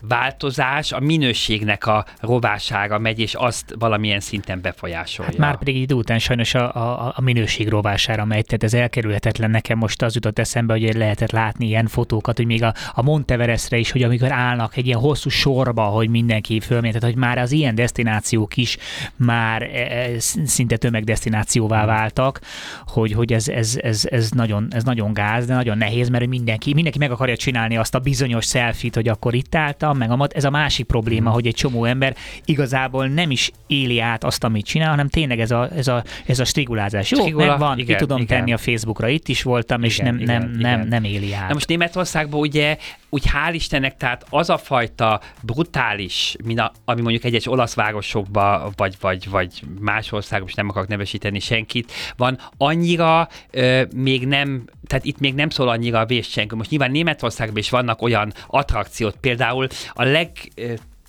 változás 0.01 0.93
a 0.93 1.01
minőségnek 1.01 1.87
a 1.87 2.05
rovására 2.21 2.99
megy, 2.99 3.19
és 3.19 3.35
azt 3.35 3.75
valamilyen 3.79 4.21
szinten 4.21 4.61
befolyásolja. 4.61 5.31
Hát 5.31 5.41
már 5.41 5.59
pedig 5.59 5.77
idő 5.77 5.95
után 5.95 6.19
sajnos 6.19 6.55
a, 6.55 6.75
a, 6.75 7.13
a 7.17 7.21
minőség 7.21 7.69
rovására 7.69 8.25
megy, 8.25 8.45
tehát 8.45 8.63
ez 8.63 8.75
elkerülhetetlen. 8.75 9.51
Nekem 9.51 9.79
most 9.79 10.03
az 10.03 10.15
jutott 10.15 10.39
eszembe, 10.39 10.73
hogy 10.73 10.95
lehetett 10.95 11.31
látni 11.31 11.67
ilyen 11.67 11.87
fotókat, 11.87 12.37
hogy 12.37 12.47
még 12.47 12.63
a, 12.63 12.75
a 12.93 13.03
Monteverestre 13.03 13.77
is, 13.77 13.91
hogy 13.91 14.03
amikor 14.03 14.33
állnak 14.33 14.77
egy 14.77 14.87
ilyen 14.87 14.99
hosszú 14.99 15.29
sorba, 15.29 15.83
hogy 15.83 16.09
mindenki 16.09 16.61
fölmegy, 16.61 16.93
tehát 16.93 17.09
hogy 17.15 17.23
már 17.23 17.39
az 17.39 17.53
ilyen 17.53 17.75
destinációk 17.75 18.57
is 18.57 18.77
már 19.17 19.63
e, 19.63 19.67
e, 19.67 20.19
szinte 20.45 20.77
tömegdestinációvá 20.77 21.79
hmm. 21.79 21.87
váltak, 21.87 22.41
hogy, 22.87 23.13
hogy 23.13 23.33
ez, 23.33 23.49
ez, 23.49 23.79
ez, 23.83 24.07
ez, 24.11 24.31
nagyon, 24.31 24.69
ez 24.71 24.85
nagyon 24.85 25.13
gáz, 25.13 25.47
de 25.47 25.55
nagyon 25.55 25.79
nehéz, 25.79 26.09
mert 26.09 26.27
mindenki, 26.27 26.75
mindenki 26.75 26.99
meg 26.99 27.11
akarja 27.11 27.37
csinálni 27.37 27.77
azt 27.77 27.95
a 27.95 27.99
bizonyos 27.99 28.47
selfit, 28.47 28.95
hogy 28.95 29.09
akkor 29.09 29.35
itt 29.35 29.55
álltam, 29.55 29.86
meg 29.93 30.11
a 30.11 30.17
mat, 30.17 30.33
ez 30.33 30.45
a 30.45 30.51
másik 30.51 30.87
probléma, 30.87 31.31
mm. 31.31 31.33
hogy 31.33 31.47
egy 31.47 31.55
csomó 31.55 31.85
ember 31.85 32.17
igazából 32.45 33.07
nem 33.07 33.31
is 33.31 33.51
éli 33.67 34.01
át 34.01 34.25
azt, 34.25 34.45
amit 34.45 34.67
csinál, 34.67 34.89
hanem 34.89 35.09
tényleg 35.09 35.41
ez 35.41 35.51
a, 35.51 35.69
ez 35.77 35.89
a, 35.89 36.05
ez 36.27 36.39
a 36.39 36.45
strigulázás. 36.45 37.11
Jó, 37.11 37.21
Strigula, 37.21 37.47
megvan, 37.47 37.79
igen, 37.79 37.97
ki 37.97 38.03
tudom 38.03 38.21
igen. 38.21 38.39
tenni 38.39 38.53
a 38.53 38.59
Facebookra, 38.59 39.09
itt 39.09 39.29
is 39.29 39.43
voltam, 39.43 39.79
igen, 39.79 39.91
és 39.91 39.99
nem, 39.99 40.19
igen, 40.19 40.41
nem, 40.41 40.59
igen. 40.59 40.79
nem, 40.79 40.89
nem 40.89 41.05
éli 41.05 41.33
át. 41.33 41.49
Na 41.49 41.55
most 41.55 41.69
Németországban 41.69 42.41
ugye 42.41 42.77
úgy 43.09 43.25
hál' 43.27 43.55
Istennek, 43.55 43.97
tehát 43.97 44.27
az 44.31 44.51
a 44.51 44.59
fajta 44.59 45.21
brutális, 45.43 46.37
mint 46.45 46.59
a, 46.59 46.73
ami 46.85 47.01
mondjuk 47.01 47.25
egyes 47.25 47.47
olasz 47.47 47.75
városokban, 47.75 48.73
vagy, 48.77 48.97
vagy, 49.01 49.31
vagy 49.31 49.63
más 49.81 50.13
országban, 50.13 50.51
nem 50.55 50.69
akarok 50.69 50.89
nevesíteni 50.89 51.39
senkit, 51.39 51.93
van 52.17 52.39
annyira 52.57 53.29
ö, 53.51 53.83
még 53.95 54.27
nem, 54.27 54.65
tehát 54.87 55.05
itt 55.05 55.19
még 55.19 55.35
nem 55.35 55.49
szól 55.49 55.69
annyira 55.69 55.99
a 55.99 56.07
vészcsengő. 56.07 56.57
Most 56.57 56.71
nyilván 56.71 56.91
Németországban 56.91 57.57
is 57.57 57.71
vannak 57.71 58.03
olyan 58.03 58.33
attrakciót, 58.47 59.17
például 59.21 59.69
a 59.97 60.05
leg 60.05 60.53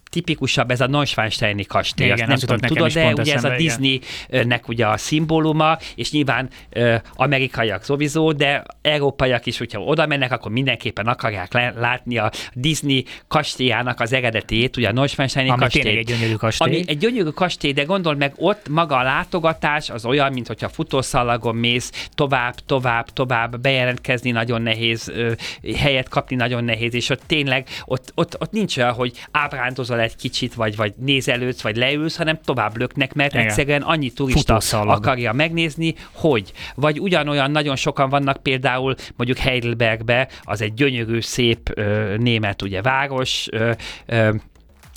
tipikusabb 0.10 0.72
ez 0.72 0.82
a 0.82 0.88
Neuschwansteini 0.88 1.66
kastély. 1.66 2.06
Igen, 2.06 2.20
Azt 2.20 2.28
nem 2.28 2.38
tudom, 2.38 2.58
tudod, 2.58 2.92
de 2.92 3.14
ugye 3.22 3.34
ez 3.34 3.44
a 3.44 3.56
Disneynek 3.56 4.68
ugye 4.68 4.88
a 4.88 4.98
szimbóluma, 4.98 5.78
és 5.96 6.12
nyilván 6.12 6.50
ö, 6.70 6.96
amerikaiak 7.16 7.84
szovizó, 7.84 8.32
de 8.32 8.64
európaiak 8.82 9.46
is, 9.46 9.58
hogyha 9.58 9.80
oda 9.80 10.06
mennek, 10.06 10.32
akkor 10.32 10.52
mindenképpen 10.52 11.08
akarják 11.08 11.54
látni 11.76 12.18
a 12.18 12.32
Disney 12.54 13.06
kastélyának 13.28 14.00
az 14.00 14.14
eredetét, 14.14 14.78
ugye 14.78 14.88
a 14.88 14.92
Neuschwansteini 14.92 15.50
ami 15.50 15.60
kastély. 15.60 15.98
egy 15.98 16.06
gyönyörű 16.06 16.34
kastély. 16.34 16.68
Ami 16.68 16.84
egy 16.88 16.98
gyönyörű 16.98 17.30
kastély, 17.30 17.74
de 17.74 17.84
gondol 17.84 18.16
meg 18.16 18.34
ott 18.36 18.70
maga 18.70 18.98
a 18.98 19.04
látogatás 19.04 19.90
az 19.90 20.06
olyan, 20.06 20.34
mint 20.34 20.48
hogyha 20.48 20.70
futószalagon 20.70 21.56
mész, 21.56 22.08
tovább, 22.16 22.56
tovább, 22.66 23.10
tovább, 23.10 23.60
bejelentkezni 23.60 24.32
nagyon 24.32 24.62
nehéz, 24.62 25.08
ö, 25.08 25.32
helyet 25.76 26.10
kapni 26.10 26.36
nagyon 26.36 26.64
nehéz, 26.64 26.94
és 26.94 27.10
ott 27.10 27.22
tényleg, 27.26 27.68
ott, 27.86 28.12
ott, 28.16 28.42
ott 28.42 28.52
nincs 28.52 28.78
olyan, 28.78 28.94
hogy 28.94 29.14
ábrándozol 29.32 29.97
egy 30.00 30.16
kicsit, 30.16 30.54
vagy, 30.54 30.76
vagy 30.76 30.94
nézelődsz, 30.98 31.62
vagy 31.62 31.76
leülsz, 31.76 32.16
hanem 32.18 32.40
tovább 32.46 32.78
löknek, 32.78 33.14
mert 33.14 33.34
Igen. 33.34 33.46
egyszerűen 33.46 33.82
annyi 33.82 34.10
turista 34.10 34.40
Futószalag. 34.40 34.98
akarja 34.98 35.34
megnézni, 35.34 35.96
hogy. 36.12 36.52
Vagy 36.76 37.00
ugyanolyan 37.00 37.52
nagyon 37.52 37.76
sokan 37.76 38.10
vannak 38.10 38.44
például 38.44 38.96
mondjuk 39.16 39.38
Heidelbergbe, 39.40 40.28
az 40.42 40.62
egy 40.62 40.74
gyönyörű, 40.74 41.22
szép 41.22 41.70
ö, 41.74 42.16
német 42.18 42.62
ugye 42.62 42.82
város, 42.82 43.48
ö, 43.52 43.72
ö, 44.06 44.34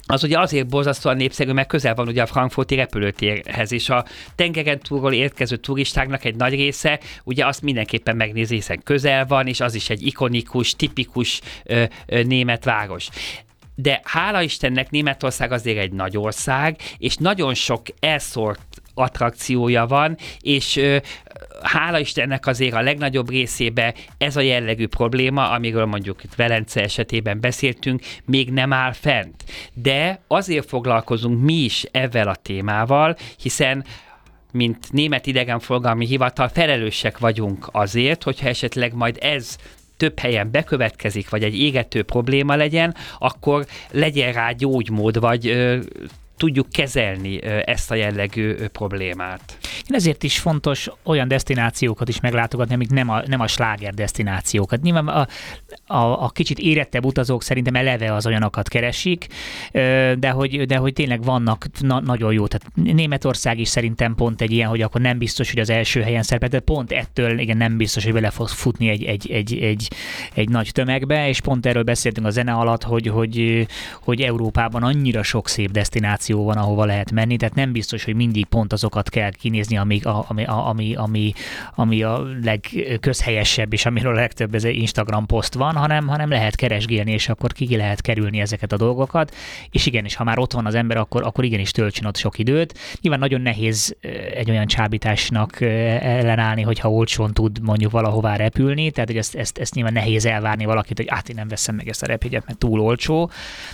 az 0.07 0.24
ugye 0.24 0.38
azért 0.38 0.68
borzasztóan 0.68 1.16
népszerű, 1.16 1.53
mert 1.53 1.68
közel 1.68 1.94
van 1.94 2.09
ugye 2.09 2.22
a 2.22 2.26
frankfurti 2.26 2.74
repülőtérhez, 2.74 3.72
és 3.72 3.88
a 3.88 4.05
tengeren 4.34 4.78
túlról 4.78 5.12
érkező 5.12 5.57
turistáknak 5.57 6.24
egy 6.24 6.36
nagy 6.36 6.55
része 6.55 7.01
ugye 7.24 7.46
azt 7.46 7.62
mindenképpen 7.62 8.16
megnézi, 8.16 8.55
hiszen 8.55 8.82
közel 8.84 9.26
van, 9.26 9.46
és 9.46 9.61
az 9.61 9.74
is 9.74 9.90
egy 9.90 10.07
ikonikus, 10.07 10.76
tipikus 10.76 11.40
ö, 11.64 11.84
ö, 12.07 12.22
német 12.22 12.64
város 12.64 13.09
de 13.83 14.01
hála 14.05 14.43
Istennek 14.43 14.91
Németország 14.91 15.53
azért 15.53 15.78
egy 15.78 15.93
nagy 15.93 16.16
ország, 16.16 16.76
és 16.99 17.16
nagyon 17.16 17.55
sok 17.55 17.83
elszórt 18.01 18.61
attrakciója 18.95 19.87
van, 19.87 20.16
és 20.41 20.81
hála 21.62 21.99
Istennek 21.99 22.47
azért 22.47 22.74
a 22.74 22.81
legnagyobb 22.81 23.31
részébe 23.31 23.95
ez 24.18 24.37
a 24.37 24.41
jellegű 24.41 24.87
probléma, 24.87 25.51
amiről 25.51 25.85
mondjuk 25.85 26.24
itt 26.24 26.35
Velence 26.35 26.83
esetében 26.83 27.41
beszéltünk, 27.41 28.03
még 28.24 28.51
nem 28.51 28.72
áll 28.72 28.93
fent. 28.93 29.45
De 29.72 30.20
azért 30.26 30.68
foglalkozunk 30.68 31.43
mi 31.43 31.55
is 31.55 31.85
ezzel 31.91 32.28
a 32.28 32.35
témával, 32.35 33.16
hiszen 33.43 33.85
mint 34.53 34.93
Német 34.93 35.26
Idegenforgalmi 35.26 36.07
Hivatal 36.07 36.49
felelősek 36.49 37.18
vagyunk 37.18 37.68
azért, 37.72 38.22
hogyha 38.22 38.49
esetleg 38.49 38.95
majd 38.95 39.18
ez 39.20 39.57
több 40.01 40.18
helyen 40.18 40.51
bekövetkezik, 40.51 41.30
vagy 41.30 41.42
egy 41.42 41.61
égető 41.61 42.03
probléma 42.03 42.57
legyen, 42.57 42.94
akkor 43.18 43.66
legyen 43.90 44.32
rá 44.32 44.51
gyógymód, 44.51 45.20
vagy 45.20 45.57
tudjuk 46.41 46.68
kezelni 46.70 47.43
ezt 47.45 47.91
a 47.91 47.95
jellegű 47.95 48.55
problémát. 48.55 49.59
Ezért 49.86 50.22
is 50.22 50.38
fontos 50.38 50.88
olyan 51.03 51.28
destinációkat 51.28 52.09
is 52.09 52.20
meglátogatni, 52.20 52.74
amik 52.74 52.91
nem 52.91 53.09
a, 53.11 53.22
nem 53.26 53.41
a 53.41 53.47
sláger 53.47 53.95
destinációkat. 53.95 54.82
Nyilván 54.82 55.09
a, 55.09 55.26
a, 55.86 56.24
a 56.24 56.28
kicsit 56.28 56.59
érettebb 56.59 57.05
utazók 57.05 57.43
szerintem 57.43 57.74
eleve 57.74 58.14
az 58.14 58.26
olyanokat 58.26 58.68
keresik, 58.68 59.26
de 60.18 60.30
hogy, 60.30 60.66
de 60.66 60.76
hogy 60.76 60.93
tényleg 60.93 61.24
vannak 61.24 61.66
na, 61.80 62.01
nagyon 62.01 62.32
jó. 62.32 62.47
Tehát 62.47 62.95
Németország 62.95 63.59
is 63.59 63.68
szerintem 63.68 64.14
pont 64.14 64.41
egy 64.41 64.51
ilyen, 64.51 64.68
hogy 64.68 64.82
akkor 64.82 65.01
nem 65.01 65.18
biztos, 65.18 65.51
hogy 65.51 65.61
az 65.61 65.70
első 65.70 66.03
helyen 66.03 66.22
szerepel, 66.22 66.49
de 66.49 66.61
pont 66.61 66.93
ettől 66.93 67.38
igen, 67.38 67.57
nem 67.57 67.76
biztos, 67.76 68.05
hogy 68.05 68.12
bele 68.12 68.30
fog 68.30 68.49
futni 68.49 68.88
egy, 68.88 69.05
egy, 69.05 69.30
egy, 69.30 69.59
egy, 69.59 69.88
egy 70.34 70.49
nagy 70.49 70.70
tömegbe, 70.72 71.28
és 71.28 71.41
pont 71.41 71.66
erről 71.66 71.82
beszéltünk 71.82 72.26
a 72.26 72.30
zene 72.30 72.53
alatt, 72.53 72.82
hogy, 72.82 73.07
hogy, 73.07 73.66
hogy 74.01 74.20
Európában 74.20 74.82
annyira 74.82 75.22
sok 75.22 75.49
szép 75.49 75.70
destináció 75.70 76.30
van, 76.37 76.57
ahova 76.57 76.85
lehet 76.85 77.12
menni, 77.12 77.37
tehát 77.37 77.55
nem 77.55 77.72
biztos, 77.72 78.05
hogy 78.05 78.14
mindig 78.14 78.45
pont 78.45 78.72
azokat 78.72 79.09
kell 79.09 79.31
kinézni, 79.31 79.76
ami, 79.76 80.01
ami, 80.26 80.45
ami, 80.45 80.95
ami, 80.95 81.33
ami 81.74 82.03
a 82.03 82.22
legközhelyesebb, 82.43 83.72
és 83.72 83.87
amiről 83.87 84.12
a 84.12 84.20
legtöbb 84.20 84.55
ez 84.55 84.64
Instagram 84.64 85.26
poszt 85.26 85.55
van, 85.55 85.74
hanem, 85.74 86.07
hanem 86.09 86.31
lehet 86.31 86.57
keresgélni, 86.57 87.12
és 87.12 87.28
akkor 87.28 87.53
ki 87.53 87.76
lehet 87.76 88.01
kerülni 88.01 88.41
ezeket 88.41 88.72
a 88.72 88.76
dolgokat. 88.76 89.35
És 89.70 89.87
igenis, 89.87 90.14
ha 90.14 90.24
már 90.24 90.39
ott 90.39 90.53
van 90.53 90.66
az 90.66 90.74
ember, 90.74 90.97
akkor, 90.97 91.22
akkor 91.22 91.45
igenis 91.45 91.70
töltsön 91.70 92.07
ott 92.07 92.16
sok 92.16 92.39
időt. 92.39 92.78
Nyilván 93.01 93.20
nagyon 93.20 93.41
nehéz 93.41 93.97
egy 94.35 94.51
olyan 94.51 94.66
csábításnak 94.66 95.61
ellenállni, 95.61 96.62
hogyha 96.62 96.91
olcsón 96.91 97.33
tud 97.33 97.59
mondjuk 97.62 97.91
valahová 97.91 98.37
repülni, 98.37 98.91
tehát 98.91 99.09
hogy 99.09 99.18
ezt, 99.18 99.35
ezt, 99.35 99.59
ezt 99.59 99.74
nyilván 99.74 99.93
nehéz 99.93 100.26
elvárni 100.26 100.64
valakit, 100.64 100.97
hogy 100.97 101.09
át 101.09 101.28
én 101.28 101.35
nem 101.35 101.49
veszem 101.49 101.74
meg 101.74 101.89
ezt 101.89 102.03
a 102.03 102.07
repjegyet, 102.07 102.47
mert 102.47 102.59
túl 102.59 102.81
olcsó. 102.81 103.31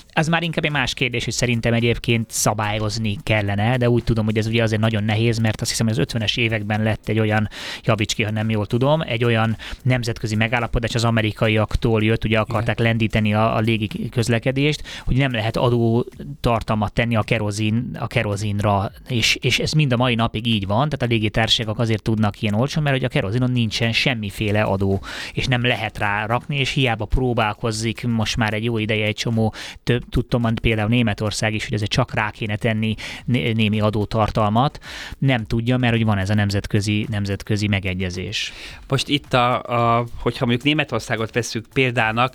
Ez 0.09 0.29
már 0.29 0.43
inkább 0.43 0.65
egy 0.65 0.71
más 0.71 0.95
kérdés, 0.95 1.25
hogy 1.25 1.33
szerintem 1.33 1.73
egyébként 1.73 2.31
szabályozni 2.47 3.17
kellene, 3.23 3.77
de 3.77 3.91
úgy 3.91 4.05
tudom, 4.05 4.25
hogy 4.25 4.39
ez 4.39 4.47
ugye 4.47 4.63
azért 4.63 4.81
nagyon 4.81 5.05
nehéz, 5.05 5.39
mert 5.39 5.61
azt 5.61 5.71
hiszem, 5.71 5.87
hogy 5.87 5.99
az 5.99 6.07
50-es 6.13 6.39
években 6.39 6.83
lett 6.83 7.09
egy 7.09 7.19
olyan, 7.19 7.49
javíts 7.83 8.15
ki, 8.15 8.23
ha 8.23 8.31
nem 8.31 8.51
jól 8.51 8.67
tudom, 8.67 9.01
egy 9.01 9.25
olyan 9.25 9.57
nemzetközi 9.83 10.37
megállapodás 10.37 10.95
az 10.95 11.05
amerikaiaktól 11.05 12.03
jött, 12.03 12.25
ugye 12.25 12.39
akarták 12.39 12.79
Igen. 12.79 12.87
lendíteni 12.91 13.35
a, 13.35 13.57
a 13.57 13.59
légi 13.59 14.09
közlekedést, 14.09 14.83
hogy 15.05 15.17
nem 15.17 15.33
lehet 15.33 15.57
adó 15.57 16.07
tartalmat 16.41 16.93
tenni 16.93 17.17
a 17.17 17.23
kerozin, 17.23 17.97
a 17.99 18.07
kerozinra, 18.07 18.91
és, 19.09 19.35
és 19.41 19.59
ez 19.59 19.73
mind 19.73 19.93
a 19.93 19.97
mai 19.97 20.15
napig 20.15 20.47
így 20.47 20.67
van, 20.67 20.89
tehát 20.89 21.03
a 21.03 21.15
légitársaságok 21.15 21.79
azért 21.79 22.03
tudnak 22.03 22.43
ilyen 22.43 22.55
olcsón, 22.55 22.83
mert 22.83 22.97
hogy 22.97 23.05
a 23.05 23.09
kerozinon 23.09 23.51
nincsen 23.51 23.93
semmiféle 23.93 24.63
adó, 24.63 25.03
és 25.33 25.47
nem 25.47 25.65
lehet 25.65 25.99
rá 25.99 26.27
rakni, 26.27 26.59
és 26.59 26.71
hiába 26.71 27.05
próbálkozzik 27.05 28.07
most 28.07 28.37
már 28.37 28.55
egy 28.55 28.65
jó 28.65 28.79
ideje 28.79 29.07
egy 29.07 29.15
csomó, 29.15 29.55
több, 29.83 30.03
tudtam, 30.11 30.55
például 30.55 30.89
Németország 30.89 31.55
is, 31.55 31.65
hogy 31.65 31.75
ez 31.75 31.89
csak 31.89 32.15
rá 32.15 32.26
rá 32.27 32.33
kéne 32.33 32.57
tenni 32.57 32.95
némi 33.25 33.81
adótartalmat, 33.81 34.79
nem 35.19 35.45
tudja, 35.45 35.77
mert 35.77 35.93
hogy 35.93 36.05
van 36.05 36.19
ez 36.19 36.31
a 36.31 36.35
nemzetközi, 36.35 37.07
nemzetközi 37.11 37.69
megegyezés. 37.69 38.53
Most 38.89 39.09
itt, 39.09 39.35
a, 39.35 39.63
a, 39.63 40.07
hogyha 40.19 40.47
mondjuk 40.47 40.67
Németországot 40.67 41.33
veszük 41.33 41.67
példának, 41.73 42.35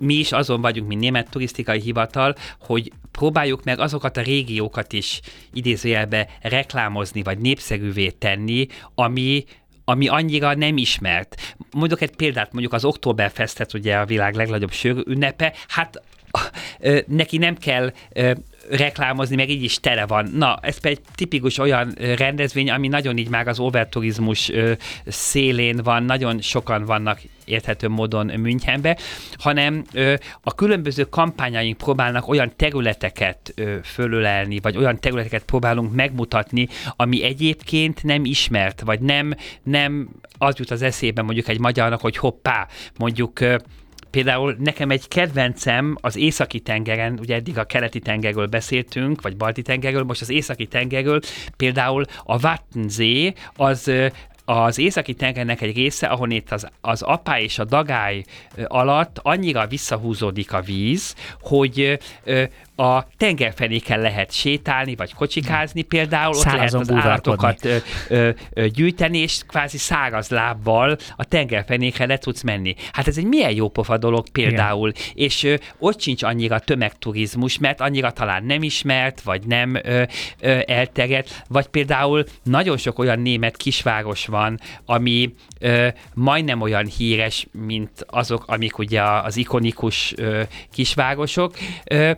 mi 0.00 0.14
is 0.14 0.32
azon 0.32 0.60
vagyunk, 0.60 0.88
mint 0.88 1.00
Német 1.00 1.30
Turisztikai 1.30 1.80
Hivatal, 1.80 2.34
hogy 2.60 2.92
próbáljuk 3.12 3.64
meg 3.64 3.78
azokat 3.78 4.16
a 4.16 4.22
régiókat 4.22 4.92
is 4.92 5.20
idézőjelbe 5.52 6.28
reklámozni, 6.42 7.22
vagy 7.22 7.38
népszerűvé 7.38 8.10
tenni, 8.10 8.66
ami 8.94 9.44
ami 9.84 10.08
annyira 10.08 10.54
nem 10.54 10.76
ismert. 10.76 11.56
Mondok 11.70 12.00
egy 12.00 12.16
példát, 12.16 12.52
mondjuk 12.52 12.72
az 12.72 12.84
Oktoberfestet, 12.84 13.74
ugye 13.74 13.96
a 13.96 14.06
világ 14.06 14.34
legnagyobb 14.34 14.72
sör 14.72 15.02
ünnepe, 15.06 15.54
hát 15.68 16.02
neki 17.06 17.38
nem 17.38 17.56
kell 17.56 17.92
reklámozni, 18.70 19.36
meg 19.36 19.50
így 19.50 19.62
is 19.62 19.80
tele 19.80 20.06
van. 20.06 20.30
Na, 20.34 20.58
ez 20.62 20.78
egy 20.80 21.00
tipikus 21.14 21.58
olyan 21.58 21.94
rendezvény, 22.16 22.70
ami 22.70 22.88
nagyon 22.88 23.18
így 23.18 23.28
már 23.28 23.48
az 23.48 23.58
overturizmus 23.58 24.50
szélén 25.06 25.76
van, 25.76 26.02
nagyon 26.02 26.40
sokan 26.40 26.84
vannak 26.84 27.20
érthető 27.48 27.88
módon 27.88 28.26
Münchenbe, 28.26 28.98
hanem 29.38 29.84
ö, 29.92 30.14
a 30.42 30.54
különböző 30.54 31.04
kampányaink 31.04 31.76
próbálnak 31.76 32.28
olyan 32.28 32.52
területeket 32.56 33.52
ö, 33.54 33.76
fölölelni, 33.84 34.58
vagy 34.60 34.76
olyan 34.76 35.00
területeket 35.00 35.44
próbálunk 35.44 35.94
megmutatni, 35.94 36.68
ami 36.96 37.22
egyébként 37.22 38.02
nem 38.02 38.24
ismert, 38.24 38.80
vagy 38.80 39.00
nem, 39.00 39.34
nem 39.62 40.08
az 40.38 40.58
jut 40.58 40.70
az 40.70 40.82
eszébe 40.82 41.22
mondjuk 41.22 41.48
egy 41.48 41.60
magyarnak, 41.60 42.00
hogy 42.00 42.16
hoppá, 42.16 42.66
mondjuk 42.98 43.40
ö, 43.40 43.56
Például 44.18 44.56
nekem 44.58 44.90
egy 44.90 45.08
kedvencem 45.08 45.96
az 46.00 46.16
északi 46.16 46.60
tengeren, 46.60 47.18
ugye 47.20 47.34
eddig 47.34 47.58
a 47.58 47.64
keleti 47.64 47.98
tengerről 47.98 48.46
beszéltünk, 48.46 49.22
vagy 49.22 49.36
balti 49.36 49.62
tengerről, 49.62 50.02
most 50.02 50.20
az 50.20 50.30
északi 50.30 50.66
tengerről, 50.66 51.20
például 51.56 52.04
a 52.24 52.38
Wattensee 52.42 53.32
az 53.56 53.92
az 54.50 54.78
északi 54.78 55.14
tengernek 55.14 55.60
egy 55.60 55.76
része, 55.76 56.06
ahol 56.06 56.30
itt 56.30 56.52
az, 56.52 56.68
az 56.80 57.02
apá 57.02 57.40
és 57.40 57.58
a 57.58 57.64
dagály 57.64 58.24
alatt 58.66 59.18
annyira 59.22 59.66
visszahúzódik 59.66 60.52
a 60.52 60.60
víz, 60.60 61.14
hogy 61.40 61.98
a 62.80 63.06
tengerfenéken 63.16 64.00
lehet 64.00 64.32
sétálni, 64.32 64.94
vagy 64.94 65.14
kocsikázni 65.14 65.82
például, 65.82 66.34
ott 66.36 66.44
lehet 66.44 66.74
az 66.74 66.90
állatokat 66.90 67.64
ö, 67.64 67.76
ö, 68.08 68.30
ö, 68.52 68.66
gyűjteni, 68.66 69.18
és 69.18 69.40
kvázi 69.46 69.78
száraz 69.78 70.28
lábbal 70.28 70.96
a 71.16 71.24
tengerfenékre 71.24 72.06
le 72.06 72.18
tudsz 72.18 72.42
menni. 72.42 72.74
Hát 72.92 73.08
ez 73.08 73.18
egy 73.18 73.24
milyen 73.24 73.54
jó 73.54 73.68
pofa 73.68 73.98
dolog 73.98 74.28
például, 74.28 74.88
Igen. 74.88 75.02
és 75.14 75.44
ö, 75.44 75.54
ott 75.78 76.00
sincs 76.00 76.22
annyira 76.22 76.58
tömegturizmus, 76.58 77.58
mert 77.58 77.80
annyira 77.80 78.10
talán 78.10 78.44
nem 78.44 78.62
ismert, 78.62 79.20
vagy 79.20 79.46
nem 79.46 79.74
ö, 79.74 80.02
ö, 80.40 80.58
elterjedt, 80.66 81.44
vagy 81.48 81.66
például 81.66 82.24
nagyon 82.42 82.76
sok 82.76 82.98
olyan 82.98 83.18
német 83.18 83.56
kisváros 83.56 84.26
van, 84.26 84.37
ami 84.84 85.34
ö, 85.60 85.88
majdnem 86.14 86.60
olyan 86.60 86.86
híres, 86.86 87.46
mint 87.52 87.90
azok, 88.06 88.44
amik 88.46 88.78
ugye 88.78 89.02
az 89.02 89.36
ikonikus 89.36 90.12
ö, 90.16 90.42
kisvárosok, 90.72 91.56
ö, 91.84 92.12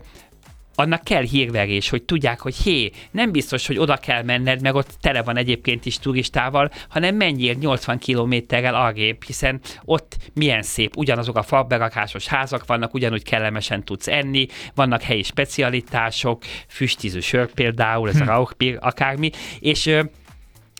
annak 0.80 1.04
kell 1.04 1.22
hírverés, 1.22 1.88
hogy 1.88 2.02
tudják, 2.02 2.40
hogy 2.40 2.56
hé, 2.56 2.90
nem 3.10 3.32
biztos, 3.32 3.66
hogy 3.66 3.78
oda 3.78 3.96
kell 3.96 4.22
menned, 4.22 4.62
meg 4.62 4.74
ott 4.74 4.90
tele 5.00 5.22
van 5.22 5.36
egyébként 5.36 5.86
is 5.86 5.98
turistával, 5.98 6.70
hanem 6.88 7.14
menjél 7.14 7.54
80 7.54 7.98
kilométerrel 7.98 8.74
arrébb, 8.74 9.22
hiszen 9.24 9.60
ott 9.84 10.16
milyen 10.34 10.62
szép, 10.62 10.96
ugyanazok 10.96 11.36
a 11.36 11.42
faberakásos 11.42 12.26
házak 12.26 12.66
vannak, 12.66 12.94
ugyanúgy 12.94 13.22
kellemesen 13.22 13.84
tudsz 13.84 14.08
enni, 14.08 14.46
vannak 14.74 15.02
helyi 15.02 15.22
specialitások, 15.22 16.42
füstízű 16.68 17.20
sör 17.20 17.52
például, 17.52 18.08
ez 18.08 18.16
hm. 18.16 18.22
a 18.22 18.24
Rauchbier, 18.24 18.78
akármi, 18.80 19.30
és 19.58 19.90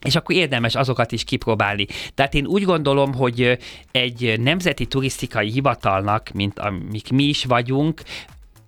és 0.05 0.16
akkor 0.16 0.34
érdemes 0.34 0.74
azokat 0.74 1.12
is 1.12 1.24
kipróbálni. 1.24 1.86
Tehát 2.14 2.34
én 2.34 2.46
úgy 2.46 2.64
gondolom, 2.64 3.14
hogy 3.14 3.59
egy 3.92 4.40
nemzeti 4.40 4.86
turisztikai 4.86 5.51
hivatalnak, 5.51 6.30
mint 6.30 6.59
amik 6.59 7.11
mi 7.11 7.24
is 7.24 7.44
vagyunk, 7.44 8.03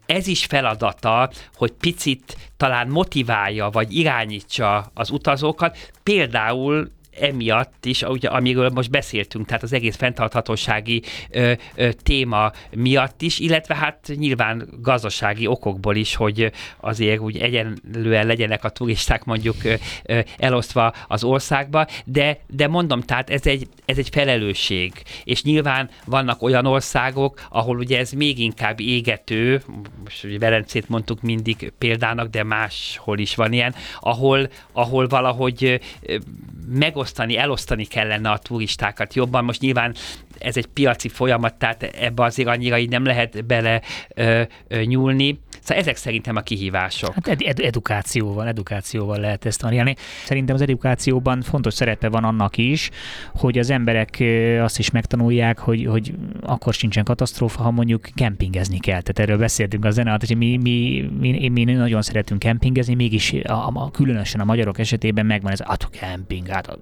ez 0.06 0.26
is 0.26 0.44
feladata, 0.44 1.30
hogy 1.54 1.72
picit 1.72 2.36
talán 2.56 2.88
motiválja, 2.88 3.68
vagy 3.70 3.96
irányítsa 3.96 4.90
az 4.94 5.10
utazókat, 5.10 5.90
például 6.02 6.90
emiatt 7.20 7.84
is, 7.84 8.02
ugye, 8.02 8.28
amiről 8.28 8.68
most 8.68 8.90
beszéltünk, 8.90 9.46
tehát 9.46 9.62
az 9.62 9.72
egész 9.72 9.96
fenntarthatósági 9.96 11.02
ö, 11.30 11.52
ö, 11.74 11.92
téma 11.92 12.52
miatt 12.70 13.22
is, 13.22 13.38
illetve 13.38 13.74
hát 13.74 14.12
nyilván 14.14 14.68
gazdasági 14.80 15.46
okokból 15.46 15.96
is, 15.96 16.14
hogy 16.14 16.52
azért 16.80 17.20
úgy 17.20 17.36
egyenlően 17.36 18.26
legyenek 18.26 18.64
a 18.64 18.68
turisták 18.68 19.24
mondjuk 19.24 19.64
ö, 19.64 19.74
ö, 20.04 20.20
elosztva 20.38 20.92
az 21.08 21.24
országba, 21.24 21.86
de, 22.04 22.38
de 22.46 22.68
mondom, 22.68 23.00
tehát 23.00 23.30
ez 23.30 23.46
egy, 23.46 23.68
ez 23.84 23.98
egy 23.98 24.08
felelősség, 24.08 24.92
és 25.24 25.42
nyilván 25.42 25.90
vannak 26.04 26.42
olyan 26.42 26.66
országok, 26.66 27.46
ahol 27.50 27.76
ugye 27.76 27.98
ez 27.98 28.12
még 28.12 28.38
inkább 28.38 28.80
égető, 28.80 29.62
most 30.04 30.24
ugye 30.24 30.38
Velencét 30.38 30.88
mondtuk 30.88 31.20
mindig 31.22 31.72
példának, 31.78 32.28
de 32.28 32.42
máshol 32.42 33.18
is 33.18 33.34
van 33.34 33.52
ilyen, 33.52 33.74
ahol, 34.00 34.48
ahol 34.72 35.06
valahogy 35.06 35.80
meg 36.08 36.61
megosztani, 36.72 37.36
elosztani 37.36 37.84
kellene 37.84 38.30
a 38.30 38.38
turistákat 38.38 39.14
jobban. 39.14 39.44
Most 39.44 39.60
nyilván 39.60 39.94
ez 40.38 40.56
egy 40.56 40.66
piaci 40.66 41.08
folyamat, 41.08 41.54
tehát 41.54 41.82
ebbe 41.82 42.24
azért 42.24 42.48
annyira 42.48 42.78
így 42.78 42.88
nem 42.88 43.04
lehet 43.04 43.44
bele 43.44 43.80
ö, 44.14 44.42
ö, 44.68 44.82
nyúlni. 44.82 45.40
Szóval 45.62 45.82
ezek 45.82 45.96
szerintem 45.96 46.36
a 46.36 46.40
kihívások. 46.40 47.14
Hát 47.14 47.28
ed- 47.28 47.42
ed- 47.42 47.60
edukációval, 47.60 48.48
edukációval 48.48 49.18
lehet 49.18 49.44
ezt 49.44 49.60
tanulni. 49.60 49.94
Szerintem 50.24 50.54
az 50.54 50.60
edukációban 50.60 51.42
fontos 51.42 51.74
szerepe 51.74 52.08
van 52.08 52.24
annak 52.24 52.56
is, 52.56 52.90
hogy 53.34 53.58
az 53.58 53.70
emberek 53.70 54.22
azt 54.60 54.78
is 54.78 54.90
megtanulják, 54.90 55.58
hogy, 55.58 55.86
hogy 55.86 56.14
akkor 56.40 56.74
sincsen 56.74 57.04
katasztrófa, 57.04 57.62
ha 57.62 57.70
mondjuk 57.70 58.08
kempingezni 58.14 58.78
kell. 58.78 59.00
Tehát 59.00 59.18
erről 59.18 59.38
beszéltünk 59.38 59.84
a 59.84 59.90
zene 59.90 60.10
hogy 60.26 60.36
mi, 60.36 60.56
mi, 60.56 61.10
mi, 61.18 61.48
mi, 61.48 61.64
nagyon 61.64 62.02
szeretünk 62.02 62.40
kempingezni, 62.40 62.94
mégis 62.94 63.32
a, 63.32 63.66
a, 63.74 63.90
különösen 63.90 64.40
a 64.40 64.44
magyarok 64.44 64.78
esetében 64.78 65.26
megvan 65.26 65.52
ez 65.52 65.60
a 65.60 65.76
kemping, 65.90 66.46
hát 66.46 66.78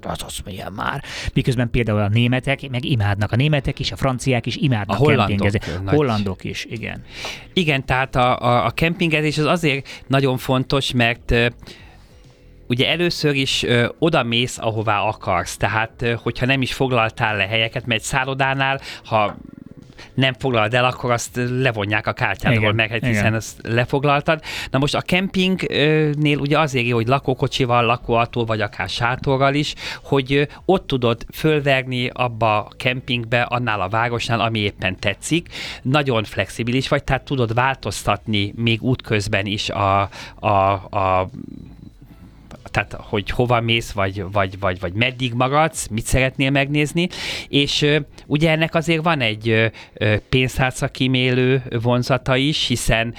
az, 0.00 0.22
az 0.26 0.38
milyen 0.44 0.72
már. 0.72 1.02
Miközben 1.34 1.70
például 1.70 2.00
a 2.00 2.08
németek 2.08 2.70
meg 2.70 2.84
imádnak, 2.84 3.32
a 3.32 3.36
németek 3.36 3.78
is, 3.78 3.92
a 3.92 3.96
franciák 3.96 4.46
is 4.46 4.56
imádnak 4.56 4.96
a 4.96 4.98
hollandok, 4.98 5.38
kempingezni. 5.38 5.96
Hollandok 5.96 6.44
is, 6.44 6.66
igen. 6.68 7.02
Igen, 7.52 7.84
tehát 7.84 8.16
a, 8.20 8.38
a, 8.40 8.64
a 8.64 8.70
kempingezés 8.70 9.38
az 9.38 9.44
azért 9.44 9.88
nagyon 10.06 10.38
fontos, 10.38 10.92
mert 10.92 11.34
ugye 12.70 12.88
először 12.88 13.34
is 13.34 13.62
ö, 13.62 13.88
oda 13.98 14.22
mész, 14.22 14.58
ahová 14.58 15.00
akarsz. 15.00 15.56
Tehát, 15.56 16.02
ö, 16.02 16.14
hogyha 16.22 16.46
nem 16.46 16.62
is 16.62 16.72
foglaltál 16.72 17.36
le 17.36 17.46
helyeket, 17.46 17.86
mert 17.86 18.00
egy 18.00 18.06
szállodánál, 18.06 18.80
ha 19.04 19.36
nem 20.14 20.32
foglalod 20.32 20.74
el, 20.74 20.84
akkor 20.84 21.10
azt 21.10 21.40
levonják 21.50 22.06
a 22.06 22.12
kártyádról 22.12 22.72
meg, 22.72 22.90
hát 22.90 23.06
hiszen 23.06 23.34
ezt 23.34 23.60
lefoglaltad. 23.62 24.42
Na 24.70 24.78
most 24.78 24.94
a 24.94 25.00
kempingnél 25.00 26.38
ugye 26.38 26.58
azért 26.58 26.86
jó, 26.86 26.94
hogy 26.94 27.06
lakókocsival, 27.06 27.84
lakóautó, 27.84 28.44
vagy 28.44 28.60
akár 28.60 28.88
sátorral 28.88 29.54
is, 29.54 29.74
hogy 30.02 30.48
ott 30.64 30.86
tudod 30.86 31.26
fölverni 31.32 32.08
abba 32.12 32.58
a 32.58 32.68
kempingbe, 32.76 33.42
annál 33.42 33.80
a 33.80 33.88
városnál, 33.88 34.40
ami 34.40 34.58
éppen 34.58 34.98
tetszik. 34.98 35.48
Nagyon 35.82 36.24
flexibilis 36.24 36.88
vagy, 36.88 37.04
tehát 37.04 37.24
tudod 37.24 37.54
változtatni 37.54 38.52
még 38.56 38.82
útközben 38.82 39.46
is 39.46 39.70
a, 39.70 40.08
a, 40.34 40.48
a 40.48 41.30
tehát 42.64 42.96
hogy 42.98 43.30
hova 43.30 43.60
mész, 43.60 43.90
vagy, 43.92 44.24
vagy, 44.32 44.58
vagy, 44.58 44.80
vagy 44.80 44.92
meddig 44.92 45.32
maradsz, 45.32 45.86
mit 45.86 46.06
szeretnél 46.06 46.50
megnézni, 46.50 47.08
és 47.48 47.86
ugye 48.26 48.50
ennek 48.50 48.74
azért 48.74 49.02
van 49.02 49.20
egy 49.20 49.70
pénztárca 50.28 50.88
kímélő 50.88 51.62
vonzata 51.82 52.36
is, 52.36 52.66
hiszen, 52.66 53.14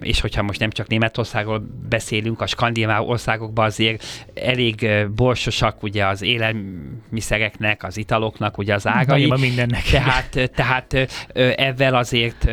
és 0.00 0.20
hogyha 0.20 0.42
most 0.42 0.60
nem 0.60 0.70
csak 0.70 0.88
Németországról 0.88 1.66
beszélünk, 1.88 2.40
a 2.40 2.46
skandináv 2.46 3.08
országokban 3.08 3.64
azért 3.64 4.04
elég 4.34 4.88
borsosak 5.14 5.82
ugye 5.82 6.06
az 6.06 6.22
élelmiszereknek, 6.22 7.82
az 7.84 7.96
italoknak, 7.96 8.58
ugye 8.58 8.74
az 8.74 8.86
ágai. 8.86 9.26
mindennek. 9.40 9.82
Tehát, 9.82 10.50
tehát 10.54 10.94
ezzel 11.56 11.94
azért 11.94 12.50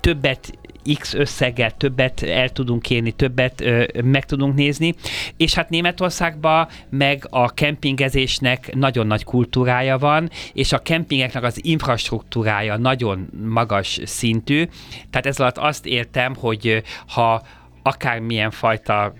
többet 0.00 0.58
X 0.98 1.14
összeggel 1.14 1.70
többet 1.76 2.22
el 2.22 2.48
tudunk 2.48 2.90
érni, 2.90 3.10
többet 3.10 3.60
ö, 3.60 3.84
meg 4.04 4.24
tudunk 4.24 4.54
nézni, 4.54 4.94
és 5.36 5.54
hát 5.54 5.70
Németországban 5.70 6.68
meg 6.90 7.26
a 7.30 7.54
kempingezésnek 7.54 8.74
nagyon 8.74 9.06
nagy 9.06 9.24
kultúrája 9.24 9.98
van, 9.98 10.30
és 10.52 10.72
a 10.72 10.78
kempingeknek 10.78 11.42
az 11.42 11.64
infrastruktúrája 11.64 12.76
nagyon 12.76 13.28
magas 13.44 14.00
szintű, 14.04 14.64
tehát 15.10 15.26
ez 15.26 15.40
alatt 15.40 15.58
azt 15.58 15.86
értem, 15.86 16.34
hogy 16.34 16.82
ha 17.06 17.42
akármilyen 17.82 18.50
fajta 18.50 19.14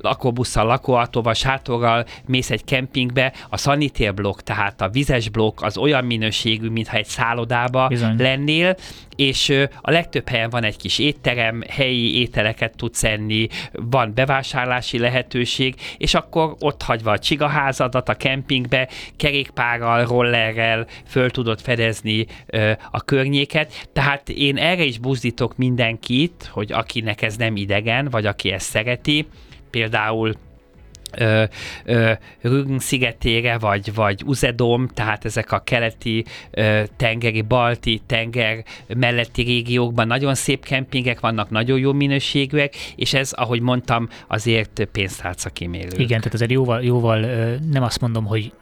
lakóbusszal, 0.00 0.66
lakóautóval, 0.66 1.34
sátorral 1.34 2.04
mész 2.26 2.50
egy 2.50 2.64
kempingbe, 2.64 3.32
a 3.48 3.56
szanitérblokk, 3.56 4.40
tehát 4.40 4.80
a 4.80 4.88
vizes 4.88 5.28
blokk 5.28 5.62
az 5.62 5.76
olyan 5.76 6.04
minőségű, 6.04 6.68
mintha 6.68 6.96
egy 6.96 7.06
szállodába 7.06 7.88
Bizony. 7.88 8.16
lennél, 8.16 8.76
és 9.16 9.52
a 9.80 9.90
legtöbb 9.90 10.28
helyen 10.28 10.50
van 10.50 10.64
egy 10.64 10.76
kis 10.76 10.98
étterem, 10.98 11.62
helyi 11.68 12.20
ételeket 12.20 12.76
tudsz 12.76 13.04
enni, 13.04 13.46
van 13.72 14.12
bevásárlási 14.14 14.98
lehetőség, 14.98 15.74
és 15.98 16.14
akkor 16.14 16.54
ott 16.60 16.82
hagyva 16.82 17.10
a 17.10 17.18
csigaházadat 17.18 18.08
a 18.08 18.14
kempingbe, 18.14 18.88
kerékpárral, 19.16 20.04
rollerrel 20.04 20.86
föl 21.06 21.30
tudod 21.30 21.60
fedezni 21.60 22.26
a 22.90 23.00
környéket. 23.00 23.88
Tehát 23.92 24.28
én 24.28 24.56
erre 24.56 24.84
is 24.84 24.98
buzdítok 24.98 25.56
mindenkit, 25.56 26.50
hogy 26.52 26.72
akinek 26.72 27.22
ez 27.22 27.36
nem 27.36 27.56
idegen, 27.56 28.08
vagy 28.10 28.26
aki 28.26 28.52
ezt 28.52 28.68
szereti, 28.68 29.26
például 29.70 30.34
Rügen 32.40 32.78
szigetére, 32.78 33.58
vagy, 33.58 33.94
vagy 33.94 34.22
Uzedom, 34.24 34.88
tehát 34.88 35.24
ezek 35.24 35.52
a 35.52 35.58
keleti 35.58 36.24
ö, 36.50 36.82
tengeri, 36.96 37.42
balti 37.42 38.00
tenger 38.06 38.64
melletti 38.96 39.42
régiókban 39.42 40.06
nagyon 40.06 40.34
szép 40.34 40.64
kempingek 40.64 41.20
vannak, 41.20 41.50
nagyon 41.50 41.78
jó 41.78 41.92
minőségűek, 41.92 42.74
és 42.96 43.14
ez, 43.14 43.32
ahogy 43.32 43.60
mondtam, 43.60 44.08
azért 44.26 44.88
pénztárca 44.92 45.50
kimélő. 45.50 45.96
Igen, 45.96 46.18
tehát 46.18 46.34
ezért 46.34 46.50
jóval, 46.50 46.82
jóval 46.82 47.18
nem 47.70 47.82
azt 47.82 48.00
mondom, 48.00 48.24
hogy 48.24 48.52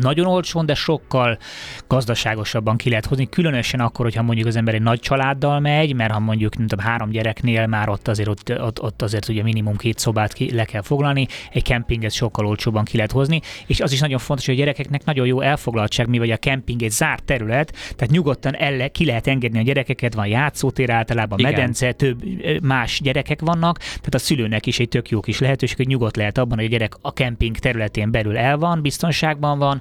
nagyon 0.00 0.26
olcsón, 0.26 0.66
de 0.66 0.74
sokkal 0.74 1.38
gazdaságosabban 1.86 2.76
ki 2.76 2.88
lehet 2.88 3.06
hozni, 3.06 3.28
különösen 3.28 3.80
akkor, 3.80 4.04
hogyha 4.04 4.22
mondjuk 4.22 4.46
az 4.46 4.56
ember 4.56 4.74
egy 4.74 4.82
nagy 4.82 5.00
családdal 5.00 5.60
megy, 5.60 5.94
mert 5.94 6.12
ha 6.12 6.18
mondjuk 6.18 6.54
mint 6.54 6.72
a 6.72 6.82
három 6.82 7.10
gyereknél 7.10 7.66
már 7.66 7.88
ott 7.88 8.08
azért, 8.08 8.28
ott, 8.28 8.60
ott, 8.60 8.82
ott 8.82 9.02
azért 9.02 9.28
ugye 9.28 9.42
minimum 9.42 9.76
két 9.76 9.98
szobát 9.98 10.32
ki, 10.32 10.54
le 10.54 10.64
kell 10.64 10.82
foglalni, 10.82 11.26
egy 11.52 11.62
kempinget 12.02 12.12
sokkal 12.12 12.46
olcsóbban 12.46 12.84
ki 12.84 12.96
lehet 12.96 13.12
hozni, 13.12 13.40
és 13.66 13.80
az 13.80 13.92
is 13.92 14.00
nagyon 14.00 14.18
fontos, 14.18 14.46
hogy 14.46 14.54
a 14.54 14.58
gyerekeknek 14.58 15.04
nagyon 15.04 15.26
jó 15.26 15.40
elfoglaltság, 15.40 16.08
mi 16.08 16.18
vagy 16.18 16.30
a 16.30 16.36
kemping 16.36 16.82
egy 16.82 16.90
zárt 16.90 17.24
terület, 17.24 17.72
tehát 17.72 18.10
nyugodtan 18.10 18.54
elle, 18.54 18.88
ki 18.88 19.04
lehet 19.04 19.26
engedni 19.26 19.58
a 19.58 19.62
gyerekeket, 19.62 20.14
van 20.14 20.26
játszótér 20.26 20.90
általában, 20.90 21.38
Igen. 21.38 21.52
medence, 21.52 21.92
több 21.92 22.22
más 22.62 23.00
gyerekek 23.00 23.40
vannak, 23.40 23.78
tehát 23.78 24.14
a 24.14 24.18
szülőnek 24.18 24.66
is 24.66 24.78
egy 24.78 24.88
tök 24.88 25.08
jó 25.08 25.20
kis 25.20 25.38
lehetőség, 25.38 25.76
hogy 25.76 25.86
nyugodt 25.86 26.16
lehet 26.16 26.38
abban, 26.38 26.56
hogy 26.56 26.66
a 26.66 26.70
gyerek 26.70 26.94
a 27.00 27.12
kemping 27.12 27.56
területén 27.56 28.10
belül 28.10 28.36
el 28.36 28.56
van, 28.56 28.82
biztonságban 28.82 29.58
van, 29.58 29.80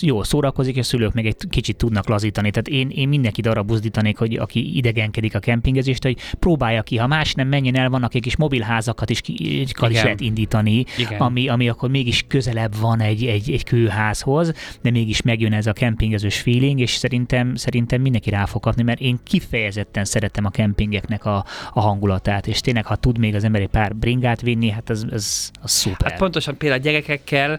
jó 0.00 0.22
szórakozik, 0.22 0.74
és 0.74 0.80
a 0.80 0.84
szülők 0.84 1.12
még 1.12 1.26
egy 1.26 1.36
kicsit 1.50 1.76
tudnak 1.76 2.08
lazítani. 2.08 2.50
Tehát 2.50 2.68
én, 2.68 2.90
én 2.90 3.08
mindenkit 3.08 3.46
arra 3.46 3.62
buzdítanék, 3.62 4.18
hogy 4.18 4.34
aki 4.34 4.76
idegenkedik 4.76 5.34
a 5.34 5.38
kempingezést, 5.38 6.02
hogy 6.02 6.16
próbálja 6.38 6.82
ki, 6.82 6.96
ha 6.96 7.06
más 7.06 7.34
nem 7.34 7.48
menjen 7.48 7.76
el, 7.76 7.88
vannak 7.88 8.14
egy 8.14 8.22
kis 8.22 8.36
mobilházakat 8.36 9.10
is, 9.10 9.20
ki, 9.20 9.60
is 9.60 9.72
lehet 10.02 10.20
indítani, 10.20 10.84
Igen. 11.00 11.20
ami, 11.20 11.48
ami 11.48 11.68
akkor 11.68 11.90
mégis 11.90 12.24
közelebb 12.28 12.76
van 12.76 13.00
egy, 13.00 13.26
egy, 13.26 13.50
egy 13.50 13.64
kőházhoz, 13.64 14.52
de 14.82 14.90
mégis 14.90 15.22
megjön 15.22 15.52
ez 15.52 15.66
a 15.66 15.72
kempingezős 15.72 16.40
feeling, 16.40 16.80
és 16.80 16.90
szerintem, 16.90 17.54
szerintem 17.54 18.00
mindenki 18.00 18.30
rá 18.30 18.44
fog 18.44 18.62
kapni, 18.62 18.82
mert 18.82 19.00
én 19.00 19.18
kifejezetten 19.24 20.04
szeretem 20.04 20.44
a 20.44 20.50
kempingeknek 20.50 21.24
a, 21.24 21.44
a 21.72 21.80
hangulatát, 21.80 22.46
és 22.46 22.60
tényleg, 22.60 22.86
ha 22.86 22.96
tud 22.96 23.18
még 23.18 23.34
az 23.34 23.44
ember 23.44 23.60
egy 23.60 23.68
pár 23.68 23.96
bringát 23.96 24.40
vinni, 24.40 24.70
hát 24.70 24.90
az, 24.90 25.06
az, 25.10 25.50
az 25.60 25.70
szuper. 25.70 26.10
Hát 26.10 26.18
pontosan 26.18 26.56
például 26.56 26.80
a 26.80 26.84
gyerekekkel, 26.84 27.58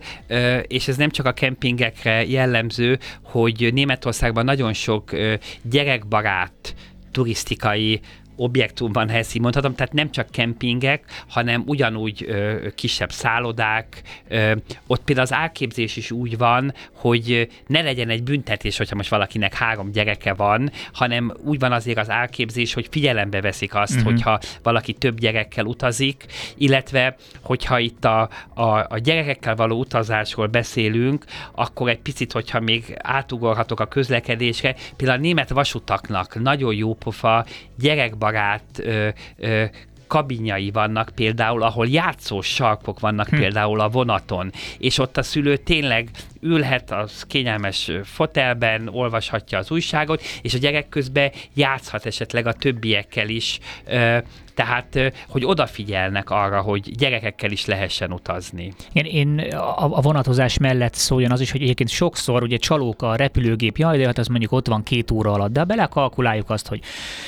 és 0.67 0.87
ez 0.87 0.97
nem 0.97 1.09
csak 1.09 1.25
a 1.25 1.31
kempingekre 1.31 2.25
jellemző, 2.25 2.99
hogy 3.21 3.69
Németországban 3.73 4.45
nagyon 4.45 4.73
sok 4.73 5.11
gyerekbarát 5.61 6.75
turisztikai 7.11 7.99
objektumban 8.41 9.09
helyszí 9.09 9.39
mondhatom, 9.39 9.75
tehát 9.75 9.93
nem 9.93 10.11
csak 10.11 10.29
kempingek, 10.29 11.03
hanem 11.27 11.63
ugyanúgy 11.65 12.25
ö, 12.27 12.67
kisebb 12.75 13.11
szállodák. 13.11 14.01
Ö, 14.27 14.53
ott 14.87 15.03
például 15.03 15.27
az 15.27 15.33
árképzés 15.33 15.95
is 15.95 16.11
úgy 16.11 16.37
van, 16.37 16.73
hogy 16.93 17.49
ne 17.67 17.81
legyen 17.81 18.09
egy 18.09 18.23
büntetés, 18.23 18.77
hogyha 18.77 18.95
most 18.95 19.09
valakinek 19.09 19.53
három 19.53 19.91
gyereke 19.91 20.33
van, 20.33 20.71
hanem 20.93 21.33
úgy 21.43 21.59
van 21.59 21.71
azért 21.71 21.97
az 21.97 22.09
árképzés, 22.09 22.73
hogy 22.73 22.87
figyelembe 22.91 23.41
veszik 23.41 23.75
azt, 23.75 23.95
uh-huh. 23.95 24.11
hogyha 24.11 24.39
valaki 24.63 24.93
több 24.93 25.19
gyerekkel 25.19 25.65
utazik, 25.65 26.25
illetve 26.57 27.15
hogyha 27.41 27.79
itt 27.79 28.05
a, 28.05 28.29
a, 28.53 28.85
a 28.89 28.97
gyerekekkel 28.97 29.55
való 29.55 29.79
utazásról 29.79 30.47
beszélünk, 30.47 31.25
akkor 31.55 31.89
egy 31.89 31.99
picit, 31.99 32.31
hogyha 32.31 32.59
még 32.59 32.97
átugorhatok 32.97 33.79
a 33.79 33.85
közlekedésre, 33.85 34.75
például 34.95 35.19
a 35.19 35.21
német 35.21 35.49
vasutaknak 35.49 36.41
nagyon 36.41 36.73
jó 36.73 36.93
pofa 36.93 37.45
gyerekbarát 37.81 38.63
ö, 38.77 39.09
ö, 39.37 39.63
kabinjai 40.07 40.71
vannak 40.71 41.11
például, 41.15 41.63
ahol 41.63 41.87
játszós 41.87 42.47
sarkok 42.47 42.99
vannak 42.99 43.27
hm. 43.27 43.35
például 43.35 43.79
a 43.79 43.89
vonaton, 43.89 44.51
és 44.77 44.97
ott 44.97 45.17
a 45.17 45.23
szülő 45.23 45.57
tényleg 45.57 46.09
ülhet 46.41 46.91
az 46.91 47.23
kényelmes 47.27 47.91
fotelben, 48.03 48.87
olvashatja 48.87 49.57
az 49.57 49.71
újságot, 49.71 50.21
és 50.41 50.53
a 50.53 50.57
gyerek 50.57 50.89
közben 50.89 51.31
játszhat 51.53 52.05
esetleg 52.05 52.47
a 52.47 52.53
többiekkel 52.53 53.29
is, 53.29 53.59
tehát, 54.53 55.13
hogy 55.27 55.45
odafigyelnek 55.45 56.29
arra, 56.29 56.61
hogy 56.61 56.95
gyerekekkel 56.97 57.51
is 57.51 57.65
lehessen 57.65 58.11
utazni. 58.11 58.73
Igen, 58.91 59.11
én 59.11 59.39
a, 59.53 59.97
a 59.97 60.01
vonatozás 60.01 60.57
mellett 60.57 60.93
szóljon 60.93 61.31
az 61.31 61.41
is, 61.41 61.51
hogy 61.51 61.61
egyébként 61.61 61.89
sokszor 61.89 62.43
ugye 62.43 62.57
csalók 62.57 63.01
a 63.01 63.15
repülőgép, 63.15 63.77
jaj, 63.77 63.97
de 63.97 64.05
hát 64.05 64.17
az 64.17 64.27
mondjuk 64.27 64.51
ott 64.51 64.67
van 64.67 64.83
két 64.83 65.11
óra 65.11 65.31
alatt, 65.31 65.51
de 65.51 65.63
belekalkuláljuk 65.63 66.49
azt, 66.49 66.67
hogy 66.67 66.81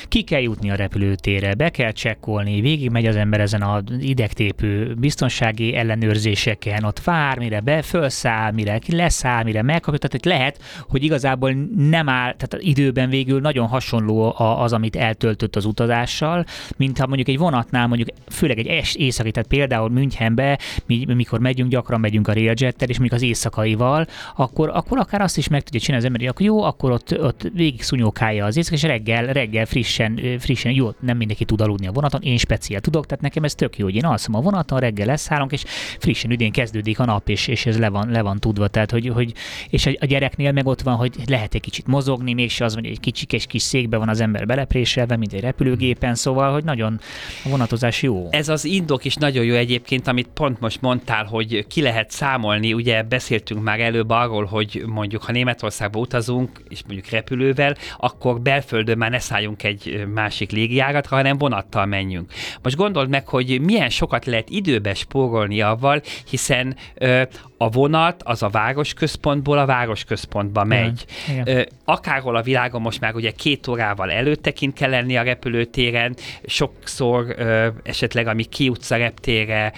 ki 0.08 0.22
kell 0.22 0.40
jutni 0.40 0.70
a 0.70 0.74
repülőtérre, 0.74 1.54
be 1.54 1.70
kell 1.70 1.92
csekkolni, 1.92 2.60
végig 2.60 2.90
megy 2.90 3.06
az 3.06 3.16
ember 3.16 3.40
ezen 3.40 3.62
a 3.62 3.82
idegtépő 4.00 4.94
biztonsági 4.98 5.74
ellenőrzéseken, 5.74 6.84
ott 6.84 7.00
vár, 7.00 7.38
mire 7.38 7.60
be, 7.60 7.82
felszáll, 7.82 8.52
mire 8.52 8.78
leszáll, 9.04 9.42
mire 9.42 9.62
megkapja, 9.62 9.98
tehát 9.98 10.22
hogy 10.22 10.32
lehet, 10.32 10.60
hogy 10.88 11.02
igazából 11.04 11.52
nem 11.76 12.08
áll, 12.08 12.34
tehát 12.34 12.56
időben 12.58 13.08
végül 13.08 13.40
nagyon 13.40 13.66
hasonló 13.66 14.34
az, 14.38 14.72
amit 14.72 14.96
eltöltött 14.96 15.56
az 15.56 15.64
utazással, 15.64 16.44
mint 16.76 16.98
ha 16.98 17.06
mondjuk 17.06 17.28
egy 17.28 17.38
vonatnál, 17.38 17.86
mondjuk 17.86 18.08
főleg 18.28 18.58
egy 18.58 18.66
es, 18.66 18.94
északi, 18.94 19.30
tehát 19.30 19.48
például 19.48 19.88
Münchenbe, 19.88 20.58
mi, 20.86 21.04
mikor 21.14 21.38
megyünk, 21.40 21.70
gyakran 21.70 22.00
megyünk 22.00 22.28
a 22.28 22.32
Railjettel, 22.32 22.88
és 22.88 22.98
mondjuk 22.98 23.20
az 23.20 23.26
éjszakaival, 23.26 24.06
akkor, 24.36 24.70
akkor 24.74 24.98
akár 24.98 25.20
azt 25.20 25.36
is 25.36 25.48
meg 25.48 25.62
tudja 25.62 25.80
csinálni 25.80 26.06
az 26.06 26.12
ember, 26.12 26.28
akkor 26.28 26.46
jó, 26.46 26.62
akkor 26.62 26.90
ott, 26.90 27.20
ott 27.20 27.50
végig 27.54 27.82
szunyókálja 27.82 28.44
az 28.44 28.56
éjszaka, 28.56 28.76
és 28.76 28.82
reggel, 28.82 29.26
reggel 29.26 29.66
frissen, 29.66 30.20
frissen, 30.38 30.72
jó, 30.72 30.90
nem 31.00 31.16
mindenki 31.16 31.44
tud 31.44 31.60
aludni 31.60 31.86
a 31.86 31.92
vonaton, 31.92 32.22
én 32.22 32.36
speciál 32.36 32.80
tudok, 32.80 33.06
tehát 33.06 33.22
nekem 33.22 33.44
ez 33.44 33.54
tök 33.54 33.78
jó, 33.78 33.84
hogy 33.84 33.94
én 33.94 34.04
alszom 34.04 34.34
a 34.34 34.40
vonaton, 34.40 34.78
reggel 34.78 35.06
leszállunk, 35.06 35.52
és 35.52 35.64
frissen 35.98 36.30
üdén 36.30 36.52
kezdődik 36.52 36.98
a 36.98 37.04
nap, 37.04 37.28
és, 37.28 37.46
és 37.46 37.66
ez 37.66 37.78
le 37.78 37.88
van, 37.88 38.10
le 38.10 38.22
van 38.22 38.38
tudva, 38.38 38.68
tehát 38.68 38.90
hogy, 38.94 39.08
hogy 39.08 39.32
és 39.70 39.86
a 39.86 40.06
gyereknél 40.06 40.52
meg 40.52 40.66
ott 40.66 40.80
van, 40.80 40.94
hogy 40.94 41.12
lehet 41.26 41.54
egy 41.54 41.60
kicsit 41.60 41.86
mozogni, 41.86 42.32
mégse 42.32 42.64
az, 42.64 42.74
hogy 42.74 42.86
egy 42.86 43.00
kicsikes 43.00 43.46
kis 43.46 43.62
székbe 43.62 43.96
van 43.96 44.08
az 44.08 44.20
ember 44.20 44.46
belepréselve, 44.46 45.16
mint 45.16 45.32
egy 45.32 45.40
repülőgépen, 45.40 46.14
szóval, 46.14 46.52
hogy 46.52 46.64
nagyon 46.64 47.00
a 47.44 47.48
vonatozás 47.48 48.02
jó. 48.02 48.28
Ez 48.30 48.48
az 48.48 48.64
indok 48.64 49.04
is 49.04 49.14
nagyon 49.14 49.44
jó 49.44 49.54
egyébként, 49.54 50.08
amit 50.08 50.28
pont 50.34 50.60
most 50.60 50.80
mondtál, 50.80 51.24
hogy 51.24 51.66
ki 51.66 51.82
lehet 51.82 52.10
számolni, 52.10 52.72
ugye 52.72 53.02
beszéltünk 53.02 53.62
már 53.62 53.80
előbb 53.80 54.10
arról, 54.10 54.44
hogy 54.44 54.82
mondjuk 54.86 55.22
ha 55.22 55.32
Németországba 55.32 55.98
utazunk, 55.98 56.62
és 56.68 56.82
mondjuk 56.86 57.08
repülővel, 57.08 57.76
akkor 57.96 58.40
belföldön 58.40 58.98
már 58.98 59.10
ne 59.10 59.18
szálljunk 59.18 59.62
egy 59.62 60.06
másik 60.14 60.50
légijágatra, 60.50 61.16
hanem 61.16 61.38
vonattal 61.38 61.86
menjünk. 61.86 62.32
Most 62.62 62.76
gondold 62.76 63.08
meg, 63.08 63.28
hogy 63.28 63.60
milyen 63.60 63.90
sokat 63.90 64.24
lehet 64.24 64.50
időbe 64.50 64.94
spórolni 64.94 65.60
avval, 65.60 66.02
hiszen 66.30 66.76
ö, 66.94 67.22
a 67.64 67.68
vonat 67.68 68.22
az 68.22 68.42
a 68.42 68.48
városközpontból 68.48 69.58
a 69.58 69.66
városközpontba 69.66 70.64
megy. 70.64 71.04
Igen. 71.28 71.68
Akárhol 71.84 72.36
a 72.36 72.42
világon 72.42 72.80
most 72.80 73.00
már 73.00 73.14
ugye 73.14 73.30
két 73.30 73.66
órával 73.66 74.10
előtte 74.10 74.50
kint 74.50 74.74
kell 74.74 74.90
lenni 74.90 75.16
a 75.16 75.22
repülőtéren, 75.22 76.16
sokszor 76.46 77.36
esetleg 77.82 78.26
amíg 78.26 78.48
kijutsz 78.48 78.90
a 78.90 78.96
reptére, 78.96 79.72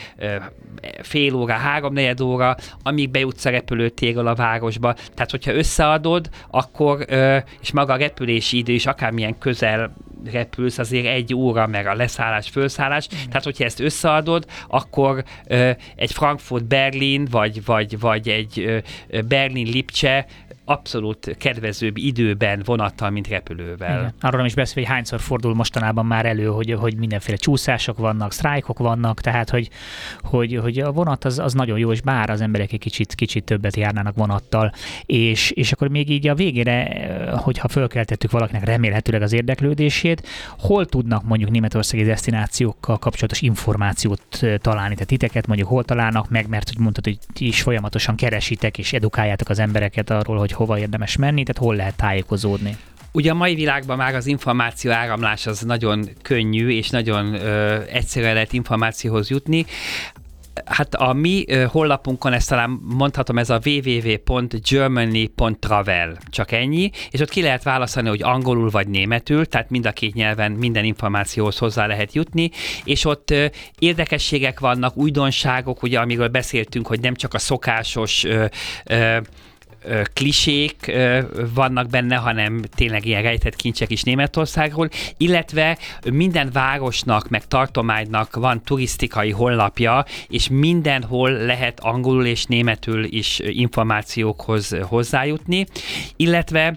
fél 1.02 1.34
óra, 1.34 1.52
háromnegyed 1.52 2.20
óra, 2.20 2.56
amíg 2.82 3.10
bejutsz 3.10 3.44
a 3.44 3.50
repülőtérről 3.50 4.26
a 4.26 4.34
városba. 4.34 4.92
Tehát, 5.14 5.30
hogyha 5.30 5.54
összeadod, 5.54 6.28
akkor, 6.50 7.06
és 7.60 7.72
maga 7.72 7.92
a 7.92 7.96
repülési 7.96 8.56
idő 8.56 8.72
is 8.72 8.86
akármilyen 8.86 9.38
közel 9.38 9.94
repülsz, 10.32 10.78
azért 10.78 11.06
egy 11.06 11.34
óra, 11.34 11.66
meg 11.66 11.86
a 11.86 11.94
leszállás, 11.94 12.48
fölszállás. 12.48 13.08
Mm. 13.14 13.28
Tehát, 13.28 13.44
hogyha 13.44 13.64
ezt 13.64 13.80
összeadod, 13.80 14.44
akkor 14.68 15.24
ö, 15.46 15.70
egy 15.96 16.12
Frankfurt-Berlin, 16.12 17.26
vagy, 17.30 17.64
vagy, 17.64 17.75
vagy 18.00 18.28
egy 18.28 18.58
ö, 18.58 18.78
Berlin-Lipcse 19.22 20.26
abszolút 20.68 21.36
kedvezőbb 21.38 21.96
időben 21.96 22.62
vonattal, 22.64 23.10
mint 23.10 23.28
repülővel. 23.28 23.98
Igen. 23.98 24.14
Arról 24.20 24.36
nem 24.36 24.46
is 24.46 24.54
beszél, 24.54 24.82
hogy 24.82 24.92
hányszor 24.92 25.20
fordul 25.20 25.54
mostanában 25.54 26.06
már 26.06 26.26
elő, 26.26 26.46
hogy, 26.46 26.72
hogy 26.72 26.96
mindenféle 26.96 27.36
csúszások 27.36 27.98
vannak, 27.98 28.32
sztrájkok 28.32 28.78
vannak, 28.78 29.20
tehát 29.20 29.50
hogy, 29.50 29.68
hogy, 30.20 30.58
hogy 30.62 30.78
a 30.78 30.92
vonat 30.92 31.24
az, 31.24 31.38
az 31.38 31.52
nagyon 31.52 31.78
jó, 31.78 31.92
és 31.92 32.00
bár 32.00 32.30
az 32.30 32.40
emberek 32.40 32.72
egy 32.72 32.78
kicsit, 32.78 33.14
kicsit 33.14 33.44
többet 33.44 33.76
járnának 33.76 34.14
vonattal, 34.16 34.72
és, 35.06 35.50
és 35.50 35.72
akkor 35.72 35.88
még 35.88 36.10
így 36.10 36.28
a 36.28 36.34
végére, 36.34 37.06
hogyha 37.36 37.68
fölkeltettük 37.68 38.30
valakinek 38.30 38.64
remélhetőleg 38.64 39.22
az 39.22 39.32
érdeklődését, 39.32 40.26
hol 40.58 40.86
tudnak 40.86 41.24
mondjuk 41.24 41.50
németországi 41.50 42.02
destinációkkal 42.02 42.98
kapcsolatos 42.98 43.40
információt 43.40 44.22
találni, 44.60 44.94
tehát 44.94 45.08
titeket 45.08 45.46
mondjuk 45.46 45.68
hol 45.68 45.84
találnak 45.84 46.28
meg, 46.28 46.48
mert 46.48 46.68
hogy 46.68 46.78
mondtad, 46.78 47.04
hogy 47.04 47.18
is 47.38 47.62
folyamatosan 47.62 48.16
keresitek 48.16 48.78
és 48.78 48.92
edukáljátok 48.92 49.48
az 49.48 49.58
embereket 49.58 50.10
arról, 50.10 50.38
hogy 50.38 50.52
hova 50.56 50.78
érdemes 50.78 51.16
menni, 51.16 51.42
tehát 51.42 51.62
hol 51.62 51.76
lehet 51.76 51.96
tájékozódni? 51.96 52.76
Ugye 53.16 53.30
a 53.30 53.34
mai 53.34 53.54
világban 53.54 53.96
már 53.96 54.14
az 54.14 54.26
információ 54.26 54.90
áramlás 54.90 55.46
az 55.46 55.60
nagyon 55.60 56.08
könnyű, 56.22 56.68
és 56.68 56.90
nagyon 56.90 57.34
ö, 57.34 57.82
egyszerűen 57.82 58.34
lehet 58.34 58.52
információhoz 58.52 59.30
jutni. 59.30 59.66
Hát 60.64 60.94
a 60.94 61.12
mi 61.12 61.44
honlapunkon 61.66 62.32
ezt 62.32 62.48
talán 62.48 62.80
mondhatom, 62.82 63.38
ez 63.38 63.50
a 63.50 63.60
www.germany.travel, 63.64 66.16
csak 66.28 66.52
ennyi, 66.52 66.90
és 67.10 67.20
ott 67.20 67.28
ki 67.28 67.42
lehet 67.42 67.62
választani, 67.62 68.08
hogy 68.08 68.22
angolul 68.22 68.70
vagy 68.70 68.88
németül, 68.88 69.46
tehát 69.46 69.70
mind 69.70 69.86
a 69.86 69.92
két 69.92 70.14
nyelven 70.14 70.52
minden 70.52 70.84
információhoz 70.84 71.58
hozzá 71.58 71.86
lehet 71.86 72.14
jutni, 72.14 72.50
és 72.84 73.04
ott 73.04 73.34
érdekességek 73.78 74.60
vannak, 74.60 74.96
újdonságok, 74.96 75.82
ugye 75.82 75.98
amiről 75.98 76.28
beszéltünk, 76.28 76.86
hogy 76.86 77.00
nem 77.00 77.14
csak 77.14 77.34
a 77.34 77.38
szokásos 77.38 78.24
ö, 78.24 78.44
ö, 78.84 79.18
klisék 80.12 80.92
vannak 81.54 81.88
benne, 81.88 82.16
hanem 82.16 82.62
tényleg 82.74 83.04
ilyen 83.06 83.22
rejtett 83.22 83.56
kincsek 83.56 83.90
is 83.90 84.02
Németországról, 84.02 84.88
illetve 85.16 85.78
minden 86.12 86.50
városnak, 86.52 87.28
meg 87.28 87.46
tartománynak 87.46 88.34
van 88.36 88.62
turisztikai 88.62 89.30
honlapja, 89.30 90.04
és 90.28 90.48
mindenhol 90.48 91.30
lehet 91.30 91.80
angolul 91.80 92.26
és 92.26 92.44
németül 92.44 93.04
is 93.04 93.38
információkhoz 93.38 94.76
hozzájutni, 94.82 95.66
illetve 96.16 96.74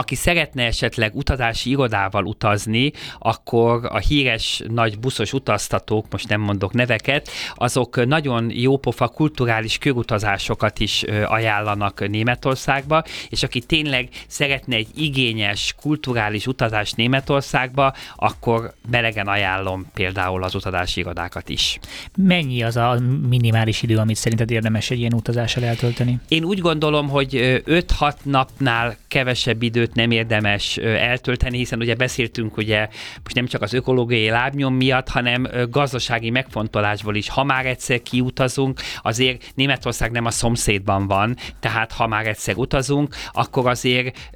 aki 0.00 0.14
szeretne 0.14 0.64
esetleg 0.64 1.14
utazási 1.14 1.70
irodával 1.70 2.24
utazni, 2.24 2.92
akkor 3.18 3.84
a 3.88 3.98
híres 3.98 4.62
nagy 4.68 4.98
buszos 4.98 5.32
utaztatók, 5.32 6.06
most 6.10 6.28
nem 6.28 6.40
mondok 6.40 6.72
neveket, 6.72 7.28
azok 7.54 8.06
nagyon 8.06 8.50
jópofa 8.50 9.08
kulturális 9.08 9.78
körutazásokat 9.78 10.78
is 10.78 11.02
ajánlanak 11.24 12.08
Németországba, 12.08 13.02
és 13.28 13.42
aki 13.42 13.60
tényleg 13.60 14.08
szeretne 14.26 14.76
egy 14.76 14.88
igényes 14.94 15.74
kulturális 15.80 16.46
utazást 16.46 16.96
Németországba, 16.96 17.94
akkor 18.16 18.72
melegen 18.90 19.26
ajánlom 19.26 19.86
például 19.94 20.42
az 20.42 20.54
utazási 20.54 21.00
irodákat 21.00 21.48
is. 21.48 21.78
Mennyi 22.16 22.62
az 22.62 22.76
a 22.76 23.00
minimális 23.28 23.82
idő, 23.82 23.96
amit 23.96 24.16
szerinted 24.16 24.50
érdemes 24.50 24.90
egy 24.90 24.98
ilyen 24.98 25.14
utazással 25.14 25.64
eltölteni? 25.64 26.18
Én 26.28 26.44
úgy 26.44 26.58
gondolom, 26.58 27.08
hogy 27.08 27.62
5-6 27.66 28.14
napnál 28.22 28.96
kevesebb 29.08 29.62
időt 29.62 29.89
időt 29.90 29.94
nem 29.94 30.10
érdemes 30.10 30.76
eltölteni, 30.76 31.56
hiszen 31.56 31.78
ugye 31.80 31.94
beszéltünk 31.94 32.56
ugye 32.56 32.88
most 33.22 33.34
nem 33.34 33.46
csak 33.46 33.62
az 33.62 33.72
ökológiai 33.72 34.28
lábnyom 34.28 34.74
miatt, 34.74 35.08
hanem 35.08 35.46
gazdasági 35.70 36.30
megfontolásból 36.30 37.14
is. 37.14 37.28
Ha 37.28 37.44
már 37.44 37.66
egyszer 37.66 38.02
kiutazunk, 38.02 38.80
azért 39.02 39.52
Németország 39.54 40.10
nem 40.10 40.24
a 40.24 40.30
szomszédban 40.30 41.06
van, 41.06 41.36
tehát 41.60 41.92
ha 41.92 42.06
már 42.06 42.26
egyszer 42.26 42.56
utazunk, 42.56 43.14
akkor 43.32 43.68
azért 43.68 44.32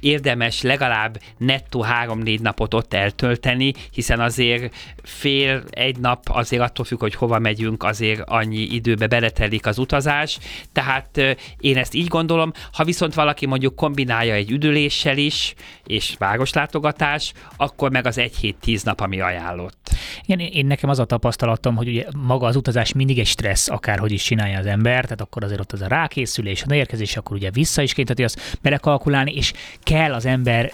érdemes 0.00 0.62
legalább 0.62 1.18
nettó 1.38 1.82
három-négy 1.82 2.40
napot 2.40 2.74
ott 2.74 2.94
eltölteni, 2.94 3.72
hiszen 3.92 4.20
azért 4.20 4.74
fél, 5.02 5.62
egy 5.70 5.96
nap 5.96 6.22
azért 6.24 6.62
attól 6.62 6.84
függ, 6.84 7.00
hogy 7.00 7.14
hova 7.14 7.38
megyünk, 7.38 7.82
azért 7.82 8.22
annyi 8.26 8.60
időbe 8.60 9.06
beletelik 9.06 9.66
az 9.66 9.78
utazás, 9.78 10.38
tehát 10.72 11.36
én 11.60 11.76
ezt 11.76 11.94
így 11.94 12.08
gondolom, 12.08 12.52
ha 12.72 12.84
viszont 12.84 13.14
valaki 13.14 13.46
mondjuk 13.46 13.74
kombinálja 13.74 14.34
egy 14.34 14.50
üdülés 14.50 14.87
edzéssel 14.88 15.18
is, 15.18 15.54
és 15.86 16.14
városlátogatás, 16.18 17.32
akkor 17.56 17.90
meg 17.90 18.06
az 18.06 18.18
egy 18.18 18.36
hét 18.36 18.56
tíz 18.60 18.82
nap, 18.82 19.00
ami 19.00 19.20
ajánlott. 19.20 19.90
Igen, 20.24 20.38
én 20.38 20.66
nekem 20.66 20.90
az 20.90 20.98
a 20.98 21.04
tapasztalatom, 21.04 21.76
hogy 21.76 21.88
ugye 21.88 22.04
maga 22.16 22.46
az 22.46 22.56
utazás 22.56 22.92
mindig 22.92 23.18
egy 23.18 23.26
stressz, 23.26 23.68
akárhogy 23.68 24.12
is 24.12 24.22
csinálja 24.22 24.58
az 24.58 24.66
ember, 24.66 25.02
tehát 25.02 25.20
akkor 25.20 25.44
azért 25.44 25.60
ott 25.60 25.72
az 25.72 25.80
a 25.80 25.86
rákészülés, 25.86 26.64
a 26.68 26.74
érkezés, 26.74 27.16
akkor 27.16 27.36
ugye 27.36 27.50
vissza 27.50 27.82
is 27.82 27.92
kényteti 27.92 28.24
azt 28.24 28.58
belekalkulálni, 28.62 29.34
és 29.34 29.52
kell 29.82 30.14
az 30.14 30.26
ember 30.26 30.72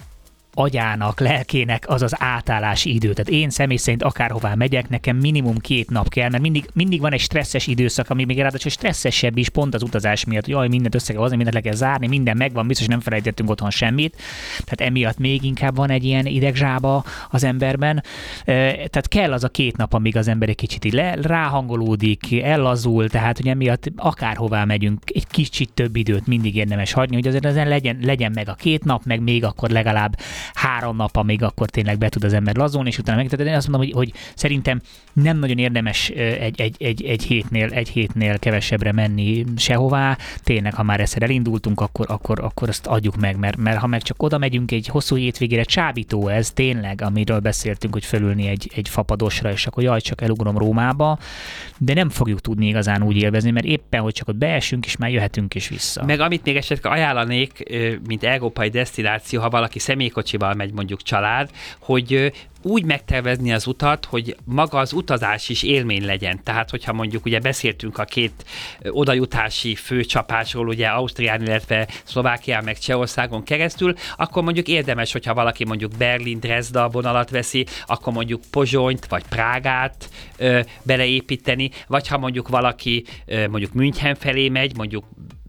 agyának, 0.54 1.20
lelkének 1.20 1.84
az 1.88 2.02
az 2.02 2.14
átállási 2.18 2.94
idő. 2.94 3.12
Tehát 3.12 3.30
én 3.30 3.50
személy 3.50 3.76
szerint 3.76 4.02
akárhová 4.02 4.54
megyek, 4.54 4.88
nekem 4.88 5.16
minimum 5.16 5.58
két 5.58 5.90
nap 5.90 6.08
kell, 6.08 6.28
mert 6.30 6.42
mindig, 6.42 6.68
mindig 6.72 7.00
van 7.00 7.12
egy 7.12 7.20
stresszes 7.20 7.66
időszak, 7.66 8.10
ami 8.10 8.24
még 8.24 8.38
ráadásul 8.38 8.70
stresszesebb 8.70 9.36
is 9.36 9.48
pont 9.48 9.74
az 9.74 9.82
utazás 9.82 10.24
miatt. 10.24 10.46
Jaj, 10.46 10.68
mindent 10.68 10.94
össze 10.94 11.12
kell 11.12 11.20
hozni, 11.20 11.36
mindent 11.36 11.56
le 11.56 11.62
kell 11.62 11.74
zárni, 11.74 12.06
minden 12.06 12.36
megvan, 12.36 12.66
biztos 12.66 12.86
nem 12.86 13.00
felejtettünk 13.00 13.50
otthon 13.50 13.70
semmit. 13.70 14.16
Tehát 14.64 14.80
emiatt 14.90 15.18
még 15.18 15.42
inkább 15.42 15.76
van 15.76 15.90
egy 15.90 16.04
ilyen 16.04 16.26
idegzsába 16.26 17.04
az 17.30 17.44
emberben. 17.44 18.02
Tehát 18.44 19.08
kell 19.08 19.32
az 19.32 19.44
a 19.44 19.48
két 19.48 19.76
nap, 19.76 19.92
amíg 19.92 20.16
az 20.16 20.28
ember 20.28 20.48
egy 20.48 20.54
kicsit 20.54 20.92
le, 20.92 21.14
ráhangolódik, 21.14 22.42
ellazul, 22.42 23.08
tehát 23.08 23.36
hogy 23.36 23.48
emiatt 23.48 23.92
akárhová 23.96 24.64
megyünk, 24.64 25.02
egy 25.14 25.26
kicsit 25.26 25.70
több 25.74 25.96
időt 25.96 26.26
mindig 26.26 26.56
érdemes 26.56 26.92
hagyni, 26.92 27.14
hogy 27.14 27.26
azért 27.26 27.44
ezen 27.44 27.68
legyen, 27.68 27.98
legyen 28.02 28.32
meg 28.34 28.48
a 28.48 28.54
két 28.54 28.84
nap, 28.84 29.04
meg 29.04 29.20
még 29.20 29.44
akkor 29.44 29.70
legalább 29.70 30.16
három 30.54 30.96
nap, 30.96 31.16
amíg 31.16 31.42
akkor 31.42 31.70
tényleg 31.70 31.98
be 31.98 32.08
tud 32.08 32.24
az 32.24 32.32
ember 32.32 32.56
lazulni, 32.56 32.88
és 32.88 32.98
utána 32.98 33.16
meg. 33.16 33.28
Tehát 33.28 33.46
én 33.46 33.54
azt 33.54 33.68
mondom, 33.68 33.88
hogy, 33.88 33.96
hogy 33.96 34.20
szerintem 34.34 34.80
nem 35.12 35.38
nagyon 35.38 35.58
érdemes 35.58 36.08
egy, 36.08 36.60
egy, 36.60 36.76
egy, 36.78 37.04
egy, 37.04 37.22
hétnél, 37.22 37.68
egy 37.68 37.88
hétnél 37.88 38.38
kevesebbre 38.38 38.92
menni 38.92 39.44
sehová. 39.56 40.18
Tényleg, 40.42 40.74
ha 40.74 40.82
már 40.82 41.00
egyszer 41.00 41.22
elindultunk, 41.22 41.80
akkor, 41.80 42.06
akkor, 42.08 42.40
akkor 42.40 42.68
azt 42.68 42.86
adjuk 42.86 43.16
meg, 43.16 43.36
mert, 43.36 43.56
mert 43.56 43.78
ha 43.78 43.86
meg 43.86 44.02
csak 44.02 44.22
oda 44.22 44.38
megyünk 44.38 44.70
egy 44.70 44.86
hosszú 44.86 45.16
hétvégére, 45.16 45.62
csábító 45.62 46.28
ez 46.28 46.50
tényleg, 46.50 47.02
amiről 47.02 47.38
beszéltünk, 47.38 47.92
hogy 47.92 48.04
fölülni 48.04 48.46
egy, 48.46 48.70
egy 48.74 48.88
fapadosra, 48.88 49.50
és 49.50 49.66
akkor 49.66 49.82
jaj, 49.82 50.00
csak 50.00 50.20
elugrom 50.20 50.58
Rómába, 50.58 51.18
de 51.78 51.94
nem 51.94 52.10
fogjuk 52.10 52.40
tudni 52.40 52.66
igazán 52.66 53.02
úgy 53.02 53.16
élvezni, 53.16 53.50
mert 53.50 53.66
éppen, 53.66 54.00
hogy 54.00 54.12
csak 54.12 54.28
ott 54.28 54.36
beesünk, 54.36 54.86
és 54.86 54.96
már 54.96 55.10
jöhetünk 55.10 55.54
is 55.54 55.68
vissza. 55.68 56.04
Meg 56.04 56.20
amit 56.20 56.44
még 56.44 56.56
esetleg 56.56 56.92
ajánlanék, 56.92 57.62
mint 58.06 58.24
európai 58.24 58.68
destináció, 58.68 59.40
ha 59.40 59.50
valaki 59.50 59.78
személykocsi 59.78 60.33
kocsival 60.34 60.54
megy 60.54 60.72
mondjuk 60.72 61.02
család, 61.02 61.50
hogy 61.78 62.32
úgy 62.64 62.84
megtervezni 62.84 63.52
az 63.52 63.66
utat, 63.66 64.04
hogy 64.04 64.36
maga 64.44 64.78
az 64.78 64.92
utazás 64.92 65.48
is 65.48 65.62
élmény 65.62 66.04
legyen. 66.04 66.42
Tehát, 66.42 66.70
hogyha 66.70 66.92
mondjuk 66.92 67.24
ugye 67.24 67.38
beszéltünk 67.38 67.98
a 67.98 68.04
két 68.04 68.44
odajutási 68.88 69.74
főcsapásról, 69.74 70.68
ugye 70.68 70.86
Ausztrián, 70.86 71.42
illetve 71.42 71.88
Szlovákián, 72.04 72.64
meg 72.64 72.78
Csehországon 72.78 73.42
keresztül, 73.42 73.94
akkor 74.16 74.42
mondjuk 74.42 74.68
érdemes, 74.68 75.12
hogyha 75.12 75.34
valaki 75.34 75.64
mondjuk 75.64 75.92
Berlin, 75.98 76.40
Dresda 76.40 76.88
vonalat 76.88 77.30
veszi, 77.30 77.66
akkor 77.86 78.12
mondjuk 78.12 78.40
Pozsonyt 78.50 79.06
vagy 79.06 79.24
Prágát 79.28 80.08
ö, 80.36 80.60
beleépíteni, 80.82 81.70
vagy 81.86 82.08
ha 82.08 82.18
mondjuk 82.18 82.48
valaki 82.48 83.04
ö, 83.26 83.48
mondjuk 83.48 83.72
München 83.72 84.14
felé 84.14 84.48
megy, 84.48 84.76
mondjuk 84.76 85.04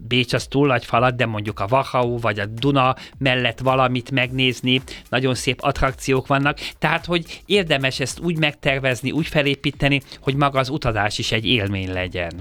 Bécs 0.08 0.32
az 0.32 0.46
túl 0.46 0.66
nagy 0.66 0.84
falat, 0.84 1.16
de 1.16 1.26
mondjuk 1.26 1.60
a 1.60 1.66
Wachau 1.70 2.18
vagy 2.18 2.38
a 2.38 2.46
Duna 2.46 2.96
mellett 3.18 3.58
valamit 3.58 4.10
megnézni, 4.10 4.82
nagyon 5.08 5.34
szép 5.34 5.62
attrakciók 5.62 6.26
vannak, 6.26 6.58
tehát 6.78 7.05
hogy 7.06 7.42
érdemes 7.46 8.00
ezt 8.00 8.20
úgy 8.20 8.38
megtervezni, 8.38 9.10
úgy 9.10 9.26
felépíteni, 9.26 10.00
hogy 10.20 10.34
maga 10.34 10.58
az 10.58 10.68
utazás 10.68 11.18
is 11.18 11.32
egy 11.32 11.46
élmény 11.46 11.92
legyen. 11.92 12.32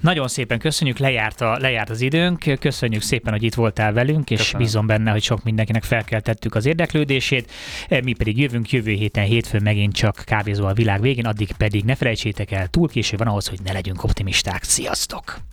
Nagyon 0.00 0.28
szépen 0.28 0.58
köszönjük, 0.58 0.98
lejárt, 0.98 1.40
a, 1.40 1.58
lejárt 1.58 1.90
az 1.90 2.00
időnk, 2.00 2.58
köszönjük 2.60 3.02
szépen, 3.02 3.32
hogy 3.32 3.42
itt 3.42 3.54
voltál 3.54 3.92
velünk, 3.92 4.30
és 4.30 4.38
Köszönöm. 4.38 4.62
bízom 4.62 4.86
benne, 4.86 5.10
hogy 5.10 5.22
sok 5.22 5.42
mindenkinek 5.42 5.82
felkeltettük 5.84 6.54
az 6.54 6.66
érdeklődését. 6.66 7.50
Mi 8.02 8.12
pedig 8.12 8.38
jövünk 8.38 8.70
jövő 8.70 8.92
héten, 8.92 9.24
hétfőn 9.24 9.62
megint 9.62 9.94
csak 9.94 10.22
kávézó 10.26 10.66
a 10.66 10.72
világ 10.72 11.00
végén, 11.00 11.26
addig 11.26 11.52
pedig 11.52 11.84
ne 11.84 11.94
felejtsétek 11.94 12.50
el, 12.50 12.66
túl 12.66 12.88
késő 12.88 13.16
van 13.16 13.26
ahhoz, 13.26 13.46
hogy 13.46 13.58
ne 13.64 13.72
legyünk 13.72 14.04
optimisták. 14.04 14.62
Sziasztok! 14.62 15.38